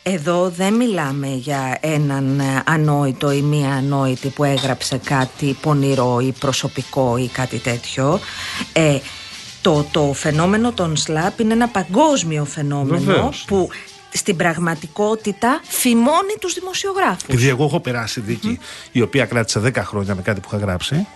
Εδώ 0.03 0.49
δεν 0.49 0.73
μιλάμε 0.73 1.27
για 1.27 1.77
έναν 1.82 2.39
ε, 2.39 2.63
ανόητο 2.65 3.32
ή 3.32 3.41
μία 3.41 3.73
ανόητη 3.73 4.30
που 4.30 4.43
έγραψε 4.43 4.97
κάτι 4.97 5.58
πονηρό 5.62 6.19
ή 6.19 6.32
προσωπικό 6.39 7.17
ή 7.17 7.27
κάτι 7.27 7.58
τέτοιο. 7.58 8.19
Ε, 8.73 8.97
το, 9.62 9.86
το 9.91 10.13
φαινόμενο 10.13 10.71
των 10.71 10.95
ΣΛΑΠ 10.95 11.39
είναι 11.39 11.53
ένα 11.53 11.67
παγκόσμιο 11.67 12.45
φαινόμενο 12.45 12.99
Βεβαίως. 12.99 13.43
που 13.47 13.69
στην 14.10 14.36
πραγματικότητα 14.36 15.62
φημώνει 15.63 16.36
τους 16.39 16.53
δημοσιογράφους. 16.53 17.23
Επειδή 17.23 17.47
εγώ 17.47 17.63
έχω 17.63 17.80
περάσει 17.80 18.19
δίκη, 18.19 18.60
η 18.91 19.01
οποία 19.01 19.25
κράτησε 19.25 19.62
10 19.65 19.75
χρόνια 19.75 20.15
με 20.15 20.21
κάτι 20.21 20.39
που 20.39 20.47
είχα 20.51 20.58
γράψει, 20.58 21.08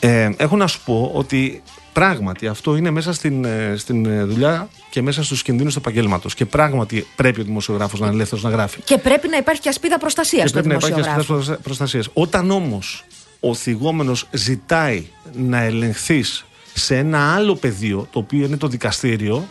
ε, 0.00 0.30
έχω 0.36 0.56
να 0.56 0.66
σου 0.66 0.80
πω 0.84 1.10
ότι 1.14 1.62
πράγματι 1.96 2.46
αυτό 2.46 2.76
είναι 2.76 2.90
μέσα 2.90 3.12
στην, 3.12 3.44
ε, 3.44 3.74
στην 3.76 4.06
ε, 4.06 4.24
δουλειά 4.24 4.68
και 4.90 5.02
μέσα 5.02 5.24
στους 5.24 5.42
κινδύνους 5.42 5.72
του 5.72 5.78
επαγγέλματος. 5.78 6.34
Και 6.34 6.46
πράγματι 6.46 7.06
πρέπει 7.16 7.40
ο 7.40 7.44
δημοσιογράφος 7.44 8.00
να 8.00 8.06
είναι 8.06 8.14
ελεύθερος 8.14 8.44
να 8.44 8.50
γράφει. 8.50 8.80
Και 8.80 8.98
πρέπει 8.98 9.28
να 9.28 9.36
υπάρχει 9.36 9.60
και 9.60 9.68
ασπίδα 9.68 9.98
προστασίας 9.98 10.42
Και 10.42 10.48
στο 10.48 10.58
πρέπει 10.58 10.68
να 10.68 10.74
υπάρχει 10.74 10.94
δημοσιογράφο. 10.94 11.34
ασφαλές 11.34 11.60
προστασίας. 11.62 12.08
Όταν 12.12 12.50
όμως 12.50 13.04
ο 13.40 13.54
θυγόμενος 13.54 14.28
ζητάει 14.30 15.06
να 15.32 15.58
ελεγχθείς 15.58 16.44
σε 16.74 16.96
ένα 16.96 17.34
άλλο 17.34 17.54
πεδίο, 17.54 18.08
το 18.12 18.18
οποίο 18.18 18.44
είναι 18.46 18.56
το 18.56 18.66
δικαστήριο, 18.66 19.48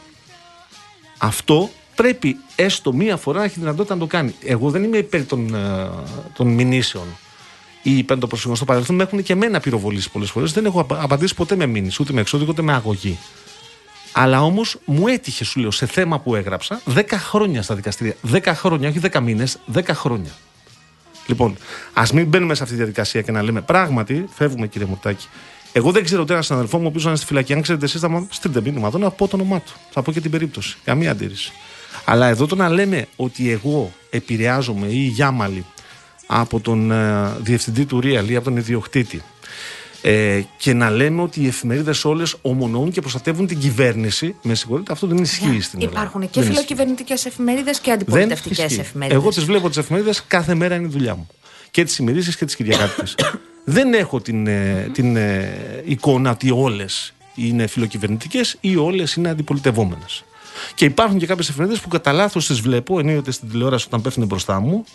αυτό 1.18 1.70
πρέπει 1.96 2.38
έστω 2.56 2.94
μία 2.94 3.18
φορά 3.18 3.40
να 3.40 3.46
έχει 3.46 3.60
δυνατότητα 3.60 3.94
να 3.94 4.00
το 4.00 4.08
κάνει. 4.08 4.36
Εγώ 4.44 4.70
δεν 4.70 4.84
είμαι 4.84 4.98
υπέρ 4.98 5.26
των, 5.26 5.56
ε, 5.56 5.90
των 6.34 6.48
μηνύσεων 6.48 7.06
ή 7.86 7.98
υπέρ 7.98 8.18
των 8.20 8.30
προσφυγών. 8.30 8.56
Στο 8.56 8.66
παρελθόν 8.66 8.96
με 8.96 9.04
έχουν 9.04 9.24
και 9.24 9.34
εμένα 9.34 9.60
πυροβολήσει 9.60 10.12
πολλές 10.12 10.30
φορές. 10.30 10.52
Δεν 10.54 10.66
έχω 10.66 10.80
απα- 10.80 11.02
απαντήσει 11.02 11.36
ποτέ 11.36 11.56
με 11.56 11.66
μήνυση, 11.66 11.98
ούτε 12.02 12.14
με 12.14 12.22
εξώδικο, 12.22 12.52
ούτε 12.52 12.62
με 12.62 12.74
αγωγή. 12.74 13.18
Αλλά 14.12 14.42
όμως 14.44 14.78
μου 14.86 15.08
έτυχε, 15.08 15.44
σου 15.44 15.60
λέω, 15.60 15.72
σε 15.72 15.86
θέμα 15.86 16.20
που 16.20 16.36
έγραψα 16.36 16.82
10 16.86 17.18
χρόνια 17.18 17.62
στα 17.62 17.76
δικαστήρια. 17.76 18.16
10 18.32 18.54
χρόνια, 18.54 18.90
όχι 18.90 19.00
10 19.00 19.20
μήνες, 19.22 19.58
10 19.74 19.94
χρόνια. 19.94 20.32
Λοιπόν, 21.28 21.58
ας 21.94 22.12
μην 22.12 22.26
μπαίνουμε 22.28 22.54
σε 22.56 22.62
αυτή 22.64 22.76
τη 22.76 22.82
διαδικασία 22.82 23.22
και 23.22 23.32
να 23.32 23.42
λέμε 23.42 23.62
πράγματι, 23.62 24.26
φεύγουμε 24.36 24.68
κύριε 24.68 24.88
Μουρτάκη. 24.88 25.28
Εγώ 25.72 25.92
δεν 25.92 26.04
ξέρω 26.04 26.22
ούτε 26.22 26.34
ένα 26.34 26.42
συναδελφό 26.42 26.78
μου 26.78 26.84
ο 26.86 26.88
οποίος 26.88 27.04
είναι 27.04 27.16
στη 27.16 27.26
φυλακή. 27.26 27.54
Αν 27.54 27.62
ξέρετε 27.62 27.86
εσείς, 27.86 28.00
θα 28.02 28.10
μου 28.10 28.28
στείλετε 28.32 28.62
μήνυμα. 28.62 28.90
Δεν 28.90 29.02
θα 29.02 29.10
πω 29.12 29.28
το 29.28 29.36
όνομά 29.36 29.60
του. 29.60 29.72
Θα 29.92 30.02
πω 30.02 30.12
και 30.12 30.22
την 30.22 30.32
περίπτωση. 30.32 30.78
Καμία 30.84 31.12
αντίρρηση. 31.12 31.52
Αλλά 32.06 32.28
εδώ 32.28 32.46
το 32.46 32.56
να 32.56 32.70
λέμε 32.70 33.08
ότι 33.16 33.52
εγώ 33.52 33.92
επηρεάζομαι 34.10 34.88
ή 34.88 34.96
η 35.04 35.08
Γιάμαλη 35.08 35.66
από 36.28 36.60
τον 36.60 36.92
ε, 36.92 37.34
διευθυντή 37.40 37.86
του 37.86 38.00
Real 38.04 38.26
ή 38.28 38.36
από 38.36 38.44
τον 38.44 38.58
ιδιοκτήτη 38.58 39.22
ε, 40.08 40.42
και 40.58 40.74
να 40.74 40.90
λέμε 40.90 41.22
ότι 41.22 41.42
οι 41.42 41.48
εφημερίδες 41.48 42.06
όλες 42.06 42.36
ομονοούν 42.42 42.92
και 42.92 43.02
προστατεύουν 43.02 43.48
την 43.48 43.60
κυβέρνηση. 43.60 44.36
Με 44.42 44.56
συγχωρείτε, 44.56 44.92
αυτό 44.92 45.08
δεν 45.08 45.18
ισχύει 45.18 45.62
στην 45.62 45.80
Ελλάδα. 45.82 46.00
Υπάρχουν 46.00 46.22
και 46.22 46.28
Δεν 46.34 46.42
ισχύει. 46.42 46.54
φιλοκυβερνητικές 46.54 47.26
εφημερίδες 47.26 47.80
και 47.80 47.84
Δεν 47.92 47.94
αντιπολιτευτικές 47.94 48.66
ισχύει. 48.66 48.80
εφημερίδες. 48.80 49.22
Εγώ 49.22 49.30
τις 49.30 49.44
βλέπω 49.44 49.68
τις 49.68 49.78
εφημερίδες 49.78 50.24
κάθε 50.28 50.56
μέρα 50.56 50.76
είναι 50.76 50.86
η 50.86 50.90
δουλειά 50.90 51.16
μου. 51.16 51.28
Και 51.72 51.84
τις 51.84 51.98
ημερήσεις 51.98 52.36
και 52.36 52.46
τις 52.46 52.56
κυριακάτικε. 52.56 53.14
Δεν 53.78 53.94
έχω 53.94 54.22
την, 54.22 54.48
ε, 54.48 54.90
την 54.94 55.16
ε, 55.16 55.82
εικόνα 55.86 56.32
ότι 56.32 56.52
όλες 56.52 57.14
είναι 57.36 57.68
φιλοκυβερνητικές 57.68 58.58
ή 58.60 58.76
όλες 58.76 59.14
είναι 59.14 59.30
αντιπολιτευόμενες. 59.30 60.24
Και 60.76 60.86
υπάρχουν 60.86 61.18
και 61.18 61.26
κάποιες 61.26 61.50
εφημερίδες 61.50 61.82
που 61.82 61.88
κατά 61.88 62.12
λάθος 62.12 62.48
τις 62.48 62.60
βλέπω 62.62 63.00
ενίοτε 63.00 63.32
στην 63.32 63.50
τηλεόραση 63.50 63.86
όταν 63.88 64.02
πέφτουν 64.02 64.26
μπροστά 64.26 64.60
μου 64.60 64.86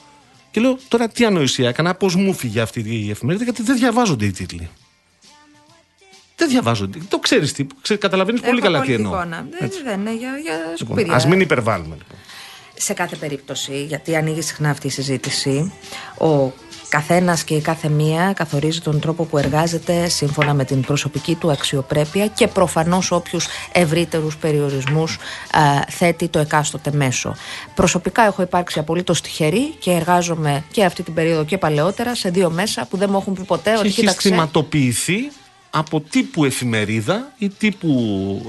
και 0.51 0.61
λέω 0.61 0.79
τώρα 0.89 1.09
τι 1.09 1.25
ανοησία 1.25 1.69
έκανα, 1.69 1.95
πώς 1.95 2.15
μου 2.15 2.35
φύγε 2.35 2.61
αυτή 2.61 2.81
η 2.87 3.11
εφημερίδα, 3.11 3.45
γιατί 3.45 3.63
δεν 3.63 3.77
διαβάζονται 3.77 4.25
οι 4.25 4.31
τίτλοι. 4.31 4.71
Δεν 6.37 6.49
διαβάζονται. 6.49 6.99
Το 7.09 7.19
ξέρεις 7.19 7.53
τι. 7.53 7.67
Καταλαβαίνεις 7.99 8.41
πολύ 8.41 8.53
Έχω 8.53 8.61
καλά 8.67 8.81
τι 8.81 8.85
πολύ 8.85 8.97
εννοώ. 8.97 9.13
εικόνα. 9.13 9.47
Δεν, 9.59 9.71
δεν 9.85 10.01
είναι 10.01 10.15
για, 10.15 10.39
για 10.43 10.53
Λοιπόν, 10.57 10.77
σκουπίδια. 10.77 11.15
Α 11.15 11.27
μην 11.29 11.41
υπερβάλλουμε 11.41 11.95
λοιπόν. 11.95 12.19
σε 12.75 12.93
κάθε 12.93 13.17
περίπτωση, 13.17 13.85
γιατί 13.85 14.17
ανοίγει 14.17 14.43
συχνά 14.43 14.71
αυτή 14.71 14.87
η 14.87 14.91
συζήτηση, 14.91 15.73
ο 16.19 16.53
καθένας 16.91 17.45
και 17.45 17.55
η 17.55 17.61
κάθε 17.61 17.89
μία 17.89 18.33
καθορίζει 18.33 18.81
τον 18.81 19.01
τρόπο 19.01 19.25
που 19.25 19.39
εργάζεται 19.39 20.09
σύμφωνα 20.09 20.55
με 20.55 20.65
την 20.65 20.81
προσωπική 20.81 21.35
του 21.35 21.51
αξιοπρέπεια 21.51 22.27
και 22.27 22.47
προφανώς 22.49 23.11
όποιους 23.13 23.47
ευρύτερους 23.73 24.37
περιορισμούς 24.37 25.19
θέτει 25.89 26.29
το 26.29 26.39
εκάστοτε 26.39 26.91
μέσο. 26.95 27.37
Προσωπικά 27.75 28.23
έχω 28.23 28.43
υπάρξει 28.43 28.79
απολύτως 28.79 29.21
τυχερή 29.21 29.75
και 29.79 29.91
εργάζομαι 29.91 30.65
και 30.71 30.85
αυτή 30.85 31.03
την 31.03 31.15
περίοδο 31.15 31.45
και 31.45 31.59
παλαιότερα 31.59 32.15
σε 32.15 32.31
δύο 32.31 32.51
μέσα 32.51 32.87
που 32.91 32.97
δεν 32.97 33.09
μου 33.11 33.19
έχουν 33.19 33.35
πει 33.35 33.43
ποτέ 33.43 33.71
Και 33.71 33.79
ότι 33.79 33.87
έχει 33.87 34.01
κοίταξε. 34.01 34.49
Θυματοποιηθεί 35.71 35.79
από 35.81 36.01
τύπου 36.01 36.45
εφημερίδα 36.45 37.33
ή 37.39 37.49
τύπου. 37.49 37.89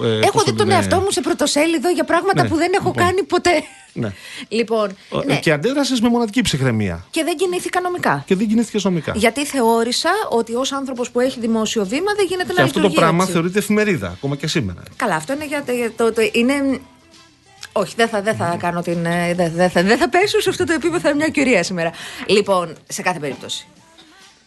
Ε, 0.03 0.19
Έχω 0.19 0.31
πώς 0.31 0.43
το 0.43 0.51
δει 0.51 0.57
τον 0.57 0.67
λένε, 0.67 0.79
εαυτό 0.79 0.99
μου 0.99 1.11
σε 1.11 1.21
πρωτοσέλιδο 1.21 1.89
για 1.89 2.03
πράγματα 2.03 2.43
Ναι, 2.43 2.49
που 2.49 2.55
δεν 2.55 2.71
έχω 2.73 2.87
λοιπόν. 2.87 3.05
κάνει 3.05 3.23
ποτέ. 3.23 3.51
Ναι. 3.93 4.11
Λοιπόν, 4.59 4.95
Ο- 5.09 5.21
ναι. 5.23 5.39
Και 5.39 5.51
αντέδρασες 5.51 6.01
με 6.01 6.09
μοναδική 6.09 6.41
ψυχραιμία. 6.41 7.05
και 7.11 7.23
δεν 7.23 7.35
κινήθηκα 7.37 7.81
νομικά. 7.81 8.23
Και 8.27 8.35
δεν 8.35 8.47
κινήθηκες 8.47 8.83
νομικά. 8.83 9.13
Γιατί 9.15 9.45
θεώρησα 9.45 10.09
ότι 10.29 10.55
ως 10.55 10.71
άνθρωπος 10.71 11.11
που 11.11 11.19
έχει 11.19 11.39
δημόσιο 11.39 11.85
βήμα 11.85 12.13
δεν 12.15 12.25
γίνεται 12.29 12.47
Και 12.53 12.57
να 12.57 12.63
αυτό 12.63 12.73
το 12.73 12.79
λειτουργεί 12.79 12.95
πράγμα 12.95 13.21
έτσι. 13.21 13.33
θεωρείται 13.33 13.59
εφημερίδα, 13.59 14.07
ακόμα 14.07 14.35
και 14.35 14.47
σήμερα. 14.47 14.83
Καλά, 14.95 15.15
αυτό 15.15 15.33
είναι 15.33 15.45
για 15.45 15.63
το. 15.63 15.71
για 15.71 15.91
το, 15.91 16.13
το- 16.13 16.29
είναι... 16.31 16.53
Όχι, 17.73 17.93
δεν 17.97 18.07
θα, 18.07 18.21
δεν 18.21 18.35
θα 18.35 18.55
κάνω 18.59 18.81
την. 18.81 19.05
ε, 19.05 19.33
Δεν 19.33 19.51
δεν 19.55 19.69
θα, 19.69 19.83
δεν 19.83 19.97
θα 19.97 20.09
πέσω 20.09 20.39
σε 20.41 20.49
αυτό 20.49 20.63
το 20.63 20.73
επίπεδο, 20.73 20.99
θα 20.99 21.09
είναι 21.09 21.17
μια 21.17 21.27
κυρία 21.29 21.63
σήμερα. 21.63 21.91
Λοιπόν, 22.27 22.75
σε 22.87 23.01
κάθε 23.01 23.19
περίπτωση. 23.19 23.67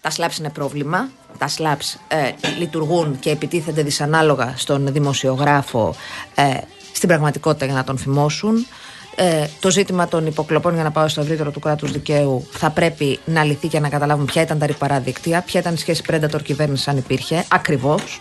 Τα 0.04 0.10
slaps 0.16 0.38
είναι 0.38 0.50
πρόβλημα. 0.50 1.08
Τα 1.38 1.48
slaps 1.48 1.98
ε, 2.08 2.30
λειτουργούν 2.58 3.18
και 3.18 3.30
επιτίθενται 3.30 3.82
δυσανάλογα 3.82 4.54
στον 4.56 4.92
δημοσιογράφο 4.92 5.94
ε, 6.34 6.54
στην 6.92 7.08
πραγματικότητα 7.08 7.64
για 7.64 7.74
να 7.74 7.84
τον 7.84 7.98
φημώσουν. 7.98 8.66
Ε, 9.14 9.46
το 9.60 9.70
ζήτημα 9.70 10.08
των 10.08 10.26
υποκλοπών, 10.26 10.74
για 10.74 10.82
να 10.82 10.90
πάω 10.90 11.08
στο 11.08 11.20
ευρύτερο 11.20 11.50
του 11.50 11.60
κράτους 11.60 11.92
δικαίου, 11.92 12.46
θα 12.50 12.70
πρέπει 12.70 13.18
να 13.24 13.44
λυθεί 13.44 13.68
και 13.68 13.80
να 13.80 13.88
καταλάβουμε 13.88 14.26
ποια 14.26 14.42
ήταν 14.42 14.58
τα 14.58 14.66
ρηπαρά 14.66 15.00
δίκτυα, 15.00 15.42
ποια 15.42 15.60
ήταν 15.60 15.74
η 15.74 15.76
σχέση 15.76 16.02
Predator 16.10 16.42
κυβέρνηση, 16.42 16.90
αν 16.90 16.96
υπήρχε, 16.96 17.44
ακριβώς. 17.48 18.20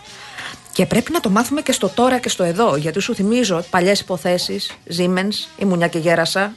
Και 0.72 0.86
πρέπει 0.86 1.12
να 1.12 1.20
το 1.20 1.30
μάθουμε 1.30 1.60
και 1.60 1.72
στο 1.72 1.88
τώρα 1.88 2.18
και 2.18 2.28
στο 2.28 2.44
εδώ. 2.44 2.76
Γιατί 2.76 3.00
σου 3.00 3.14
θυμίζω 3.14 3.64
παλιές 3.70 4.00
υποθέσεις, 4.00 4.76
Siemens, 4.96 5.48
η 5.58 5.64
Μουνιά 5.64 5.88
και 5.88 5.98
Γέρασα, 5.98 6.54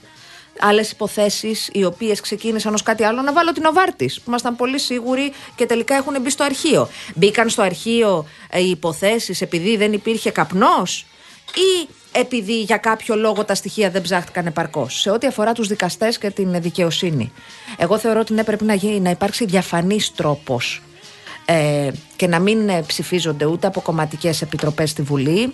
άλλες 0.59 0.91
υποθέσεις 0.91 1.69
οι 1.73 1.83
οποίες 1.83 2.19
ξεκίνησαν 2.21 2.73
ως 2.73 2.83
κάτι 2.83 3.03
άλλο. 3.03 3.21
Να 3.21 3.33
βάλω 3.33 3.51
την 3.51 3.65
Οβάρτης, 3.65 4.15
που 4.15 4.23
ήμασταν 4.27 4.55
πολύ 4.55 4.79
σίγουροι 4.79 5.31
και 5.55 5.65
τελικά 5.65 5.95
έχουν 5.95 6.21
μπει 6.21 6.29
στο 6.29 6.43
αρχείο. 6.43 6.89
Μπήκαν 7.15 7.49
στο 7.49 7.61
αρχείο 7.61 8.25
ε, 8.49 8.59
οι 8.61 8.69
υποθέσεις 8.69 9.41
επειδή 9.41 9.77
δεν 9.77 9.93
υπήρχε 9.93 10.31
καπνός 10.31 11.05
ή 11.55 11.87
επειδή 12.11 12.61
για 12.61 12.77
κάποιο 12.77 13.15
λόγο 13.15 13.45
τα 13.45 13.55
στοιχεία 13.55 13.89
δεν 13.89 14.01
ψάχτηκαν 14.01 14.45
επαρκώς. 14.45 14.99
Σε 14.99 15.09
ό,τι 15.09 15.27
αφορά 15.27 15.51
τους 15.51 15.67
δικαστές 15.67 16.17
και 16.17 16.29
την 16.29 16.61
δικαιοσύνη. 16.61 17.31
Εγώ 17.77 17.97
θεωρώ 17.97 18.19
ότι 18.19 18.33
ναι, 18.33 18.43
πρέπει 18.43 18.63
να, 18.63 18.73
γι- 18.73 18.99
να 18.99 19.09
υπάρξει 19.09 19.45
διαφανής 19.45 20.11
τρόπος 20.15 20.81
ε, 21.45 21.89
και 22.15 22.27
να 22.27 22.39
μην 22.39 22.69
ε, 22.69 22.81
ψηφίζονται 22.87 23.45
ούτε 23.45 23.67
από 23.67 23.81
κομματικές 23.81 24.41
επιτροπές 24.41 24.89
στη 24.89 25.01
Βουλή, 25.01 25.51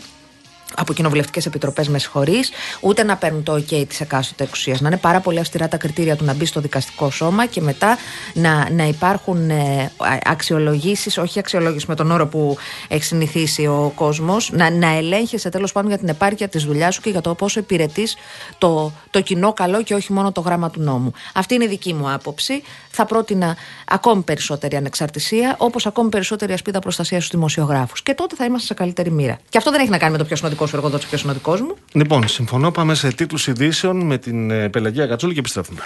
από 0.76 0.94
κοινοβουλευτικές 0.94 1.46
επιτροπές, 1.46 1.88
με 1.88 2.00
συγχωρείς, 2.00 2.52
ούτε 2.80 3.04
να 3.04 3.18
παίρνουν 3.18 3.44
το 3.44 3.54
OK 3.54 3.86
της 3.88 4.02
εκάστοτε 4.02 4.44
εξουσίας. 4.44 4.82
Να 4.82 4.88
είναι 4.88 4.98
πάρα 4.98 5.20
πολύ 5.20 5.40
αυστηρά 5.40 5.68
τα 5.68 5.78
κριτήρια 5.78 6.16
του 6.16 6.26
να 6.26 6.34
μπει 6.34 6.46
στο 6.46 6.62
δικαστικό 6.62 7.10
σώμα 7.10 7.46
και 7.46 7.62
μετά 7.62 7.98
να, 8.34 8.70
να 8.72 8.84
υπάρχουν 8.84 9.50
ε, 9.50 9.92
αξιολογήσεις, 10.24 11.18
όχι 11.18 11.40
αξιολόγηση 11.40 11.86
με 11.88 11.96
τον 11.96 12.12
όρο 12.12 12.28
που 12.28 12.58
έχει 12.88 13.04
συνηθίσει 13.04 13.66
ο 13.66 13.92
κόσμος, 13.96 14.52
να, 14.52 14.70
να 14.70 14.88
ελέγχεσαι 14.88 15.50
τέλος 15.50 15.72
πάντων 15.72 15.90
για 15.90 16.00
την 16.00 16.08
επάρκεια 16.08 16.48
της 16.48 16.64
δουλειάς 16.64 16.94
σου 16.94 17.02
και 17.02 17.10
για 17.10 17.22
το 17.22 17.36
πόσο 17.36 17.60
υπηρετείς 17.60 18.16
το, 18.58 18.92
το 19.10 19.22
κοινό 19.22 19.54
καλό 19.54 19.84
και 19.84 19.94
όχι 19.94 20.14
μόνο 20.14 20.32
το 20.32 20.42
γράμμα 20.42 20.70
του 20.70 20.82
νόμου. 20.82 21.12
Αυτή 21.34 21.54
είναι 21.54 21.64
η 21.64 21.68
δική 21.68 21.94
μου 21.94 22.12
άποψη. 22.12 22.64
Θα 22.90 23.06
πρότεινα 23.06 23.56
ακόμη 23.86 24.22
περισσότερη 24.22 24.76
ανεξαρτησία, 24.76 25.56
όπως 25.58 25.86
ακόμη 25.86 26.10
περισσότερη 26.10 26.54
ασπίδα 26.54 26.80
προστασίας 26.80 27.24
στους 27.24 27.36
δημοσιογράφους. 27.36 28.04
Και 28.04 28.14
τότε 28.14 28.36
θα 28.36 28.46
είμαστε 28.46 28.68
σε 28.68 28.74
καλύτερη 28.74 29.12
μοίρα. 29.12 29.40
Και 29.50 29.58
αυτό 29.58 29.72
δεν 29.72 29.80
έχει 29.80 29.90
να 29.90 29.98
κάνει 29.98 30.12
με 30.12 30.18
το 30.18 30.26
πιο 30.26 30.36
σημαντικό 30.36 30.63
σου 30.68 30.76
εργοδότης, 30.76 31.08
πιο 31.08 31.18
σημαντικός 31.18 31.62
μου. 31.62 31.76
Λοιπόν, 31.92 32.28
συμφωνώ. 32.28 32.72
Πάμε 32.72 32.96
σε 32.96 33.12
τίτλους 33.12 33.48
ειδήσεων 33.48 34.06
με 34.06 34.18
την 34.18 34.52
ε, 34.52 34.70
Πελαγία 34.70 35.08
Κατσούλη 35.08 35.34
και 35.34 35.40
επιστρέφουμε. 35.40 35.80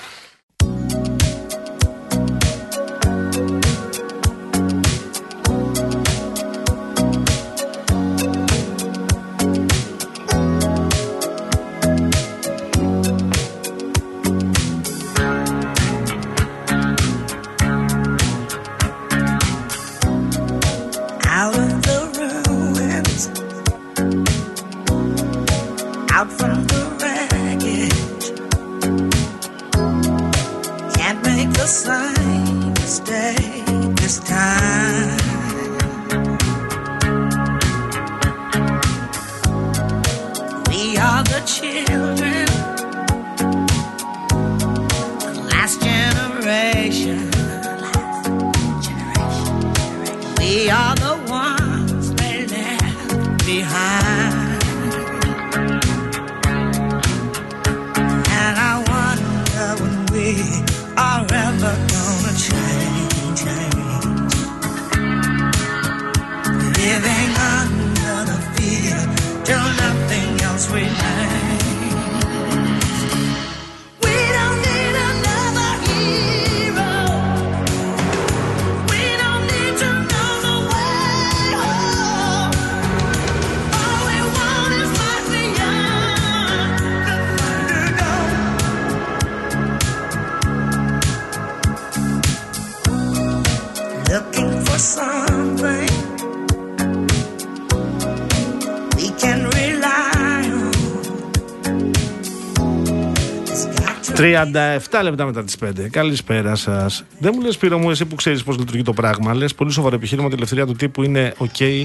37 104.43 105.04
λεπτά 105.04 105.26
μετά 105.26 105.43
τις 105.43 105.58
5. 105.58 105.89
Καλησπέρα 105.89 106.56
σας. 106.56 107.04
Δεν 107.19 107.32
μου 107.36 107.41
λες, 107.41 107.58
Πύρο 107.58 107.78
μου, 107.78 107.89
εσύ 107.89 108.06
που 108.06 108.15
ξέρεις 108.15 108.43
πώς 108.43 108.58
λειτουργεί 108.58 108.82
το 108.82 108.93
πράγμα. 108.93 109.34
Λες 109.34 109.56
πολύ 109.56 109.71
σοβαρό 109.71 109.95
επιχείρημα 109.95 110.26
ότι 110.26 110.34
η 110.34 110.38
ελευθερία 110.38 110.65
του 110.65 110.73
τύπου 110.73 111.04
είναι 111.04 111.34
OK 111.38 111.84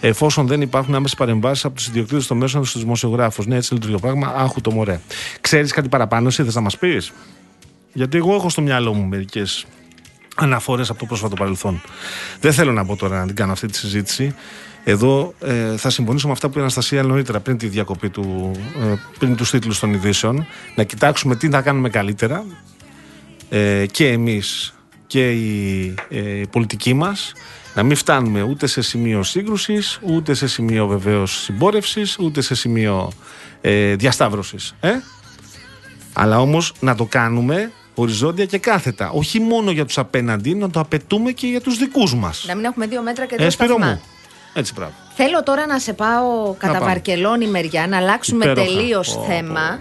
εφόσον 0.00 0.46
δεν 0.46 0.60
υπάρχουν 0.60 0.94
άμεσες 0.94 1.16
παρεμβάσεις 1.16 1.64
από 1.64 1.74
τους 1.74 1.86
ιδιοκτήτες 1.86 2.26
των 2.26 2.36
μέσων 2.36 2.64
στους 2.64 2.80
δημοσιογράφους. 2.80 3.46
Ναι, 3.46 3.56
έτσι 3.56 3.72
λειτουργεί 3.72 3.94
το 3.94 4.00
πράγμα. 4.00 4.32
Άχου 4.36 4.60
το 4.60 4.70
μωρέ. 4.70 5.00
Ξέρεις 5.40 5.72
κάτι 5.72 5.88
παραπάνω, 5.88 6.28
εσύ 6.28 6.44
θες 6.44 6.54
να 6.54 6.60
μας 6.60 6.78
πεις; 6.78 7.12
Γιατί 7.92 8.16
εγώ 8.16 8.34
έχω 8.34 8.48
στο 8.48 8.62
μυαλό 8.62 8.94
μου 8.94 9.04
μερικές 9.04 9.66
αναφορές 10.34 10.90
από 10.90 10.98
το 10.98 11.06
πρόσφατο 11.06 11.34
παρελθόν. 11.34 11.80
Δεν 12.40 12.52
θέλω 12.52 12.72
να 12.72 12.84
πω 12.84 12.96
τώρα 12.96 13.18
να 13.18 13.26
την 13.26 13.34
κάνω 13.34 13.52
αυτή 13.52 13.66
τη 13.66 13.76
συζήτηση. 13.76 14.34
Εδώ 14.84 15.34
ε, 15.40 15.76
θα 15.76 15.90
συμφωνήσω 15.90 16.26
με 16.26 16.32
αυτά 16.32 16.46
που 16.46 16.50
είπε 16.52 16.60
η 16.60 16.62
Αναστασία 16.62 17.02
νωρίτερα 17.02 17.40
πριν 17.40 17.58
τη 17.58 17.66
διακοπή 17.66 18.08
του, 18.08 18.50
ε, 18.82 18.94
πριν 19.18 19.36
τους 19.36 19.50
τίτλους 19.50 19.78
των 19.78 19.92
ειδήσεων. 19.92 20.46
Να 20.74 20.82
κοιτάξουμε 20.82 21.36
τι 21.36 21.48
θα 21.48 21.60
κάνουμε 21.60 21.88
καλύτερα 21.88 22.44
ε, 23.48 23.86
και 23.86 24.08
εμείς 24.08 24.74
και 25.06 25.30
η 25.30 25.94
ε, 26.08 26.42
πολιτική 26.50 26.94
μας 26.94 27.32
να 27.74 27.82
μην 27.82 27.96
φτάνουμε 27.96 28.42
ούτε 28.42 28.66
σε 28.66 28.82
σημείο 28.82 29.22
σύγκρουσης, 29.22 30.00
ούτε 30.02 30.34
σε 30.34 30.46
σημείο 30.46 30.86
βεβαίως 30.86 31.42
συμπόρευσης, 31.42 32.18
ούτε 32.18 32.40
σε 32.40 32.54
σημείο 32.54 33.12
ε, 33.60 33.94
διασταύρωσης. 33.94 34.74
Ε; 34.80 34.90
Αλλά 36.12 36.40
όμως 36.40 36.74
να 36.80 36.94
το 36.94 37.04
κάνουμε 37.04 37.72
οριζόντια 37.94 38.44
και 38.44 38.58
κάθετα. 38.58 39.10
Όχι 39.10 39.40
μόνο 39.40 39.70
για 39.70 39.84
τους 39.84 39.98
απέναντι, 39.98 40.54
να 40.54 40.70
το 40.70 40.80
απαιτούμε 40.80 41.32
και 41.32 41.46
για 41.46 41.60
τους 41.60 41.76
δικούς 41.78 42.14
μας. 42.14 42.44
Να 42.48 42.54
μην 42.54 42.64
έχουμε 42.64 42.86
δύο 42.86 43.02
μέτρα 43.02 43.26
και 43.26 43.36
δύο 43.36 43.46
Ε, 43.46 43.50
Σπύρο 43.50 43.68
σταθμά. 43.76 43.86
μου. 43.86 44.00
Έτσι 44.54 44.74
πράγμα. 44.74 44.94
Θέλω 45.16 45.42
τώρα 45.42 45.66
να 45.66 45.78
σε 45.78 45.92
πάω 45.92 46.54
κατά 46.58 46.72
πάμε. 46.72 46.84
Βαρκελόνη 46.86 47.46
μεριά, 47.46 47.86
να 47.86 47.96
αλλάξουμε 47.96 48.44
Υπέροχα. 48.44 48.66
τελείως 48.76 49.16
Ω, 49.16 49.24
θέμα. 49.28 49.80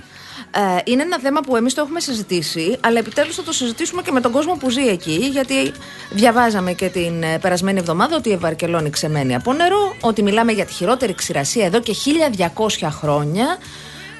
Ε, 0.55 0.81
είναι 0.83 1.01
ένα 1.01 1.19
θέμα 1.19 1.39
που 1.41 1.55
εμείς 1.55 1.73
το 1.73 1.81
έχουμε 1.81 1.99
συζητήσει, 1.99 2.77
αλλά 2.81 2.99
επιτέλους 2.99 3.35
θα 3.35 3.43
το 3.43 3.51
συζητήσουμε 3.51 4.01
και 4.01 4.11
με 4.11 4.21
τον 4.21 4.31
κόσμο 4.31 4.53
που 4.53 4.69
ζει 4.69 4.87
εκεί, 4.87 5.29
γιατί 5.31 5.71
διαβάζαμε 6.09 6.73
και 6.73 6.87
την 6.89 7.23
ε, 7.23 7.39
περασμένη 7.39 7.79
εβδομάδα 7.79 8.15
ότι 8.15 8.29
η 8.29 8.37
Βαρκελόνη 8.37 8.89
ξεμένει 8.89 9.35
από 9.35 9.53
νερό, 9.53 9.95
ότι 10.01 10.23
μιλάμε 10.23 10.51
για 10.51 10.65
τη 10.65 10.73
χειρότερη 10.73 11.13
ξηρασία 11.15 11.65
εδώ 11.65 11.79
και 11.79 11.93
1200 12.81 12.87
χρόνια 12.91 13.57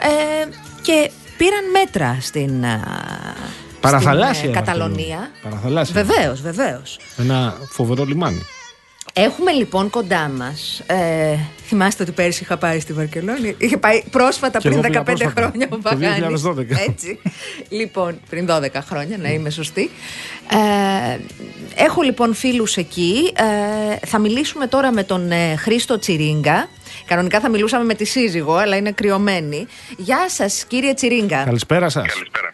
ε, 0.02 0.48
και 0.82 1.12
πήραν 1.38 1.64
μέτρα 1.72 2.18
στην, 2.22 2.64
ε, 2.64 2.82
Παραθαλάσσια. 3.92 4.34
στην 4.34 4.50
ε, 4.50 4.52
η 4.52 4.56
Καταλωνία. 4.56 4.98
Βαρκελόνη. 5.08 5.30
Παραθαλάσσια. 5.44 6.04
Βεβαίως, 6.04 6.42
βεβαίως. 6.42 7.00
Ένα 7.18 7.58
φοβερό 7.72 8.04
λιμάνι. 8.04 8.42
Έχουμε 9.16 9.52
λοιπόν 9.52 9.90
κοντά 9.90 10.30
μας. 10.38 10.82
Ε, 10.86 11.36
θυμάστε 11.66 12.04
ότι 12.04 12.12
πέρυσι 12.12 12.44
είχα 12.44 12.58
πάει 12.58 12.80
στη 12.80 12.94
Βαρκελόνη. 12.94 13.56
Είχε 13.58 13.78
πάει 13.78 14.04
πρόσφατα 14.12 14.60
Και 14.60 14.70
πριν 14.70 14.80
εγώ 14.84 14.88
πήγα 14.88 15.02
15 15.02 15.06
πρόσφατα. 15.06 15.42
χρόνια 15.42 15.68
ο 15.72 15.76
Το 15.76 15.82
Παγάνης. 15.82 16.42
2012. 16.46 16.58
Έτσι. 16.90 17.20
λοιπόν, 17.70 18.20
πριν 18.30 18.48
12 18.50 18.68
χρόνια, 18.88 19.18
να 19.18 19.30
είμαι 19.30 19.50
σωστή. 19.50 19.90
Ε, 20.52 21.18
έχω 21.84 22.02
λοιπόν 22.02 22.34
φίλους 22.34 22.76
εκεί. 22.78 23.34
Ε, 24.02 24.06
θα 24.08 24.20
μιλήσουμε 24.20 24.68
τώρα 24.68 24.92
με 24.92 25.04
τον 25.04 25.32
ε, 25.32 25.56
Χρήστο 25.56 26.00
Τσιρίγκα. 26.00 26.68
Κανονικά 27.06 27.40
θα 27.40 27.50
μιλούσαμε 27.50 27.84
με 27.84 27.94
τη 27.94 28.06
σύζυγο, 28.06 28.56
αλλά 28.56 28.76
είναι 28.76 28.92
κρυωμένη. 28.92 29.68
Γεια 29.98 30.30
σας, 30.30 30.66
κύριε 30.68 30.94
Τσιρίγκα. 30.94 31.44
Καλησπέρα 31.44 31.90
σας. 31.90 32.06
Καλησπέρα. 32.08 32.53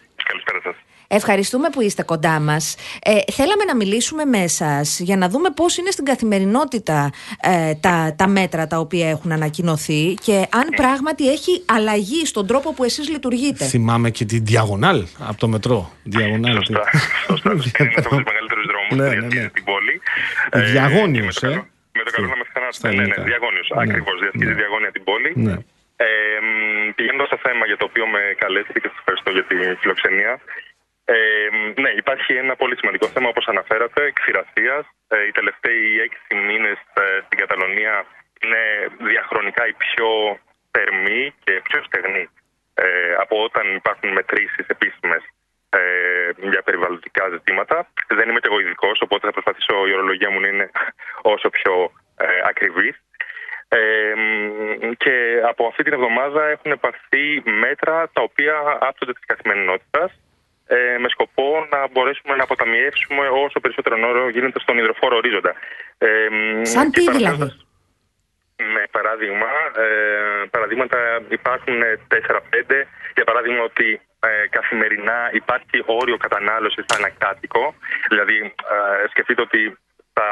Καλησπέρα 1.09 1.17
σας. 1.17 1.17
Ευχαριστούμε 1.17 1.69
που 1.69 1.81
είστε 1.81 2.03
κοντά 2.03 2.39
μας. 2.39 2.75
Ε, 3.03 3.31
θέλαμε 3.31 3.63
να 3.63 3.75
μιλήσουμε 3.75 4.25
με 4.25 4.37
εσά 4.37 4.81
για 4.97 5.17
να 5.17 5.29
δούμε 5.29 5.49
πώς 5.55 5.77
είναι 5.77 5.91
στην 5.91 6.05
καθημερινότητα 6.05 7.09
ε, 7.41 7.73
τα, 7.75 8.13
τα 8.17 8.27
μέτρα 8.27 8.67
τα 8.67 8.77
οποία 8.77 9.09
έχουν 9.09 9.31
ανακοινωθεί 9.31 10.13
και 10.25 10.35
αν 10.51 10.67
πράγματι 10.75 11.31
έχει 11.31 11.63
αλλαγή 11.65 12.25
στον 12.25 12.47
τρόπο 12.47 12.73
που 12.73 12.83
εσείς 12.83 13.09
λειτουργείτε. 13.09 13.65
Θυμάμαι 13.65 14.09
και 14.09 14.25
την 14.25 14.45
διαγωνάλ 14.45 15.05
από 15.29 15.39
το 15.39 15.47
μετρό. 15.47 15.91
Διαγωνάλ. 16.03 16.53
Σωστά. 16.55 16.83
Σωστά. 17.27 17.51
Είναι 17.51 17.61
ένας 17.93 18.05
από 18.05 18.15
τους 18.15 18.23
μεγαλύτερους 18.31 18.65
δρόμους 18.71 18.91
Ναι, 18.91 18.97
που 18.97 19.09
ναι, 19.09 19.09
ναι. 19.09 19.19
διασχίζει 19.19 19.49
την 19.57 19.63
πόλη. 19.71 19.95
Ε, 20.49 20.59
Ε, 20.59 20.71
διαγώνιος, 20.71 21.35
και 21.39 21.47
με 21.47 21.53
το 21.53 21.55
ε. 21.55 21.55
καλό- 21.55 21.67
Με 21.99 22.03
το 22.07 22.11
καλό 22.15 22.27
να 22.33 22.37
με 22.41 22.45
Στα 22.47 22.51
ξανάσετε. 22.53 22.87
Ναι, 22.87 22.93
ναι, 22.93 23.01
ελληνικά. 23.01 23.21
διαγώνιος. 23.29 23.67
Ναι. 23.75 23.81
Ακριβώς. 23.85 24.15
Διασχίζει 24.23 24.51
Ναι. 24.53 24.59
διαγώνια 24.61 24.91
την 24.95 25.03
πόλη. 25.09 25.31
Ναι. 25.47 25.55
Ε, 26.05 26.07
μ, 26.45 26.49
πηγαίνοντας 26.97 27.27
στο 27.31 27.37
θέμα 27.45 27.63
για 27.69 27.77
το 27.81 27.85
οποίο 27.89 28.05
με 28.13 28.21
καλέσετε 28.43 28.77
και 28.81 28.89
σας 28.91 28.97
ευχαριστώ 29.01 29.29
για 29.37 29.45
την 29.49 29.57
φιλοξενία. 29.81 30.31
Ε, 31.13 31.49
μ, 31.51 31.81
ναι, 31.81 31.89
υπάρχει 31.89 32.33
ένα 32.33 32.55
πολύ 32.55 32.75
σημαντικό 32.77 33.07
θέμα 33.07 33.29
όπως 33.29 33.47
αναφέρατε, 33.47 34.11
ξηρασίας. 34.11 34.85
Ε, 35.07 35.25
οι 35.27 35.31
τελευταίοι 35.31 35.99
έξι 36.07 36.35
μήνες 36.47 36.79
ε, 36.93 37.03
στην 37.25 37.37
Καταλωνία 37.39 38.05
είναι 38.41 38.63
διαχρονικά 39.09 39.67
οι 39.67 39.73
πιο 39.73 40.39
θερμοί 40.71 41.33
και 41.43 41.61
πιο 41.67 41.83
στεγνοί 41.83 42.29
ε, 42.73 43.13
από 43.23 43.43
όταν 43.43 43.75
υπάρχουν 43.75 44.09
μετρήσεις 44.09 44.65
επίσημες 44.67 45.23
ε, 45.69 45.79
για 46.51 46.61
περιβαλλοντικά 46.61 47.29
ζητήματα. 47.29 47.87
Δεν 48.07 48.29
είμαι 48.29 48.39
και 48.39 48.49
εγώ 48.51 48.59
ειδικός, 48.59 49.01
οπότε 49.01 49.25
θα 49.27 49.31
προσπαθήσω 49.31 49.87
η 49.87 49.93
ορολογία 49.93 50.29
μου 50.29 50.39
να 50.39 50.47
είναι 50.47 50.69
όσο 51.33 51.49
πιο 51.49 51.91
ε, 52.17 52.25
ακριβής. 52.51 52.95
Ε, 53.67 54.13
μ, 54.15 54.91
και 54.97 55.41
από 55.51 55.67
αυτή 55.67 55.83
την 55.83 55.93
εβδομάδα 55.93 56.47
έχουν 56.47 56.71
επαρθεί 56.71 57.41
μέτρα 57.45 58.09
τα 58.13 58.21
οποία 58.21 58.77
άπτονται 58.79 59.13
της 59.13 59.25
καθημερινότητας 59.25 60.11
ε, 60.75 60.97
με 61.03 61.10
σκοπό 61.15 61.47
να 61.73 61.79
μπορέσουμε 61.91 62.34
να 62.36 62.43
αποταμιεύσουμε 62.43 63.23
όσο 63.43 63.58
περισσότερο 63.60 63.95
νόρο 63.97 64.29
γίνεται 64.29 64.60
στον 64.60 64.77
υδροφόρο 64.77 65.15
ορίζοντα. 65.21 65.53
Ε, 65.97 66.08
μ, 66.32 66.63
Σαν 66.63 66.91
και 66.91 66.99
τι 66.99 67.05
παραθέτοντας- 67.05 67.38
δηλαδή; 67.38 67.67
με 68.75 68.84
παράδειγμα, 68.91 69.51
ε, 69.84 69.88
παραδείγματα 70.53 70.97
υπάρχουν 71.29 71.77
4-5. 72.08 72.88
Για 73.15 73.23
παράδειγμα 73.29 73.63
ότι 73.63 74.01
ε, 74.29 74.47
καθημερινά 74.58 75.17
υπάρχει 75.34 75.77
όριο 75.86 76.17
κατανάλωσης 76.17 76.86
ανακάτοικο. 76.97 77.63
Δηλαδή 78.10 78.38
ε, 79.03 79.08
σκεφτείτε 79.10 79.41
ότι 79.41 79.77
τα 80.13 80.32